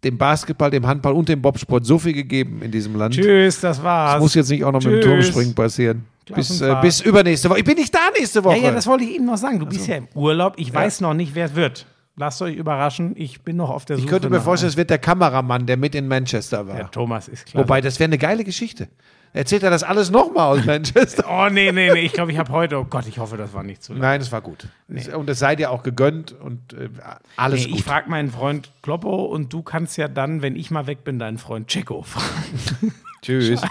dem 0.04 0.18
Basketball, 0.18 0.70
dem 0.70 0.86
Handball 0.86 1.14
und 1.14 1.30
dem 1.30 1.42
Bobsport 1.42 1.86
so 1.86 1.98
viel 1.98 2.14
gegeben 2.14 2.62
in 2.62 2.72
diesem 2.72 2.96
Land. 2.96 3.16
Tschüss, 3.16 3.62
das 3.62 3.82
war's. 3.82 4.14
Das 4.14 4.22
muss 4.22 4.36
jetzt 4.36 4.50
nicht 4.50 4.64
auch 4.64 4.72
noch 4.72 4.84
mit 4.84 4.94
dem 4.94 5.02
Tschüss. 5.02 5.10
Turmspringen 5.10 5.56
passieren. 5.56 6.06
Bis, 6.34 6.62
äh, 6.62 6.76
bis 6.82 7.02
übernächste 7.02 7.50
Woche. 7.50 7.60
Ich 7.60 7.66
bin 7.66 7.76
nicht 7.76 7.94
da 7.94 8.00
nächste 8.18 8.44
Woche. 8.44 8.58
Ja, 8.58 8.64
ja, 8.66 8.72
das 8.72 8.88
wollte 8.88 9.04
ich 9.04 9.16
Ihnen 9.16 9.26
noch 9.26 9.38
sagen. 9.38 9.60
Du 9.60 9.66
bist 9.66 9.88
ja 9.88 9.96
im 9.96 10.08
Urlaub. 10.14 10.54
Ich 10.58 10.74
weiß 10.74 11.02
noch 11.02 11.14
nicht, 11.14 11.36
wer 11.36 11.48
es 11.48 11.56
wird. 11.56 11.86
Lasst 12.15 12.41
euch 12.44 12.56
überraschen. 12.56 13.14
Ich 13.18 13.41
bin 13.41 13.56
noch 13.57 13.72
auf 13.72 13.85
der 13.85 13.95
Suche. 13.98 14.06
ich 14.06 14.10
könnte 14.11 14.30
mir 14.30 14.40
vorstellen, 14.40 14.69
es 14.69 14.77
wird 14.77 14.91
der 14.91 14.99
Kameramann, 14.99 15.65
der 15.65 15.77
mit 15.77 15.95
in 15.95 16.07
Manchester 16.07 16.68
war. 16.68 16.77
Ja, 16.77 16.84
Thomas 16.88 17.27
ist 17.27 17.48
klar. 17.48 17.64
Wobei, 17.64 17.81
das 17.81 17.99
wäre 17.99 18.07
eine 18.07 18.19
geile 18.19 18.44
Geschichte. 18.44 18.88
Erzählt 19.35 19.64
er 19.64 19.72
das 19.72 19.81
alles 19.81 20.11
nochmal 20.11 20.60
aus 20.60 20.64
Manchester? 20.68 21.26
Oh, 21.27 21.49
nee, 21.49 21.72
nee, 21.72 21.91
nee. 21.91 22.02
Ich 22.02 22.14
glaube, 22.14 22.31
ich 22.31 22.38
habe 22.38 22.52
heute. 22.52 22.77
Oh 22.77 22.84
Gott, 22.85 23.07
ich 23.07 23.18
hoffe, 23.18 23.35
das 23.35 23.52
war 23.53 23.64
nicht 23.64 23.81
zu 23.81 23.94
lang. 23.94 24.02
Nein, 24.03 24.22
es 24.22 24.31
war 24.31 24.41
gut. 24.41 24.68
Und 24.88 25.27
es 25.27 25.40
sei 25.40 25.56
dir 25.56 25.72
auch 25.72 25.81
gegönnt 25.81 26.34
und 26.34 26.73
äh, 26.73 26.90
alles 27.35 27.61
Nee, 27.64 27.69
gut. 27.72 27.80
ich 27.80 27.84
frage 27.84 28.07
meinen 28.11 28.30
Freund 28.30 28.72
Kloppo 28.84 29.26
und 29.26 29.52
du 29.52 29.64
kannst 29.64 29.98
ja 29.98 30.07
dann, 30.07 30.44
wenn 30.44 30.56
ich 30.56 30.69
mal 30.69 30.85
weg 30.85 31.03
bin, 31.03 31.18
deinen 31.18 31.40
Freund 31.40 31.68
Checo 31.68 32.03
fragen. 32.03 32.94
Tschüss. 33.23 33.61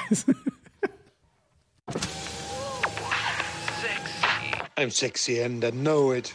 I'm 4.76 4.90
sexy 4.90 5.40
and 5.40 5.62
I 5.64 5.70
know 5.70 6.12
it. 6.12 6.34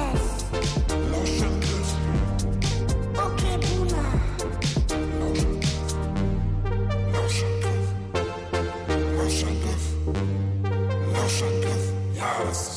Schankov, 11.37 11.81
Jahres. 12.13 12.70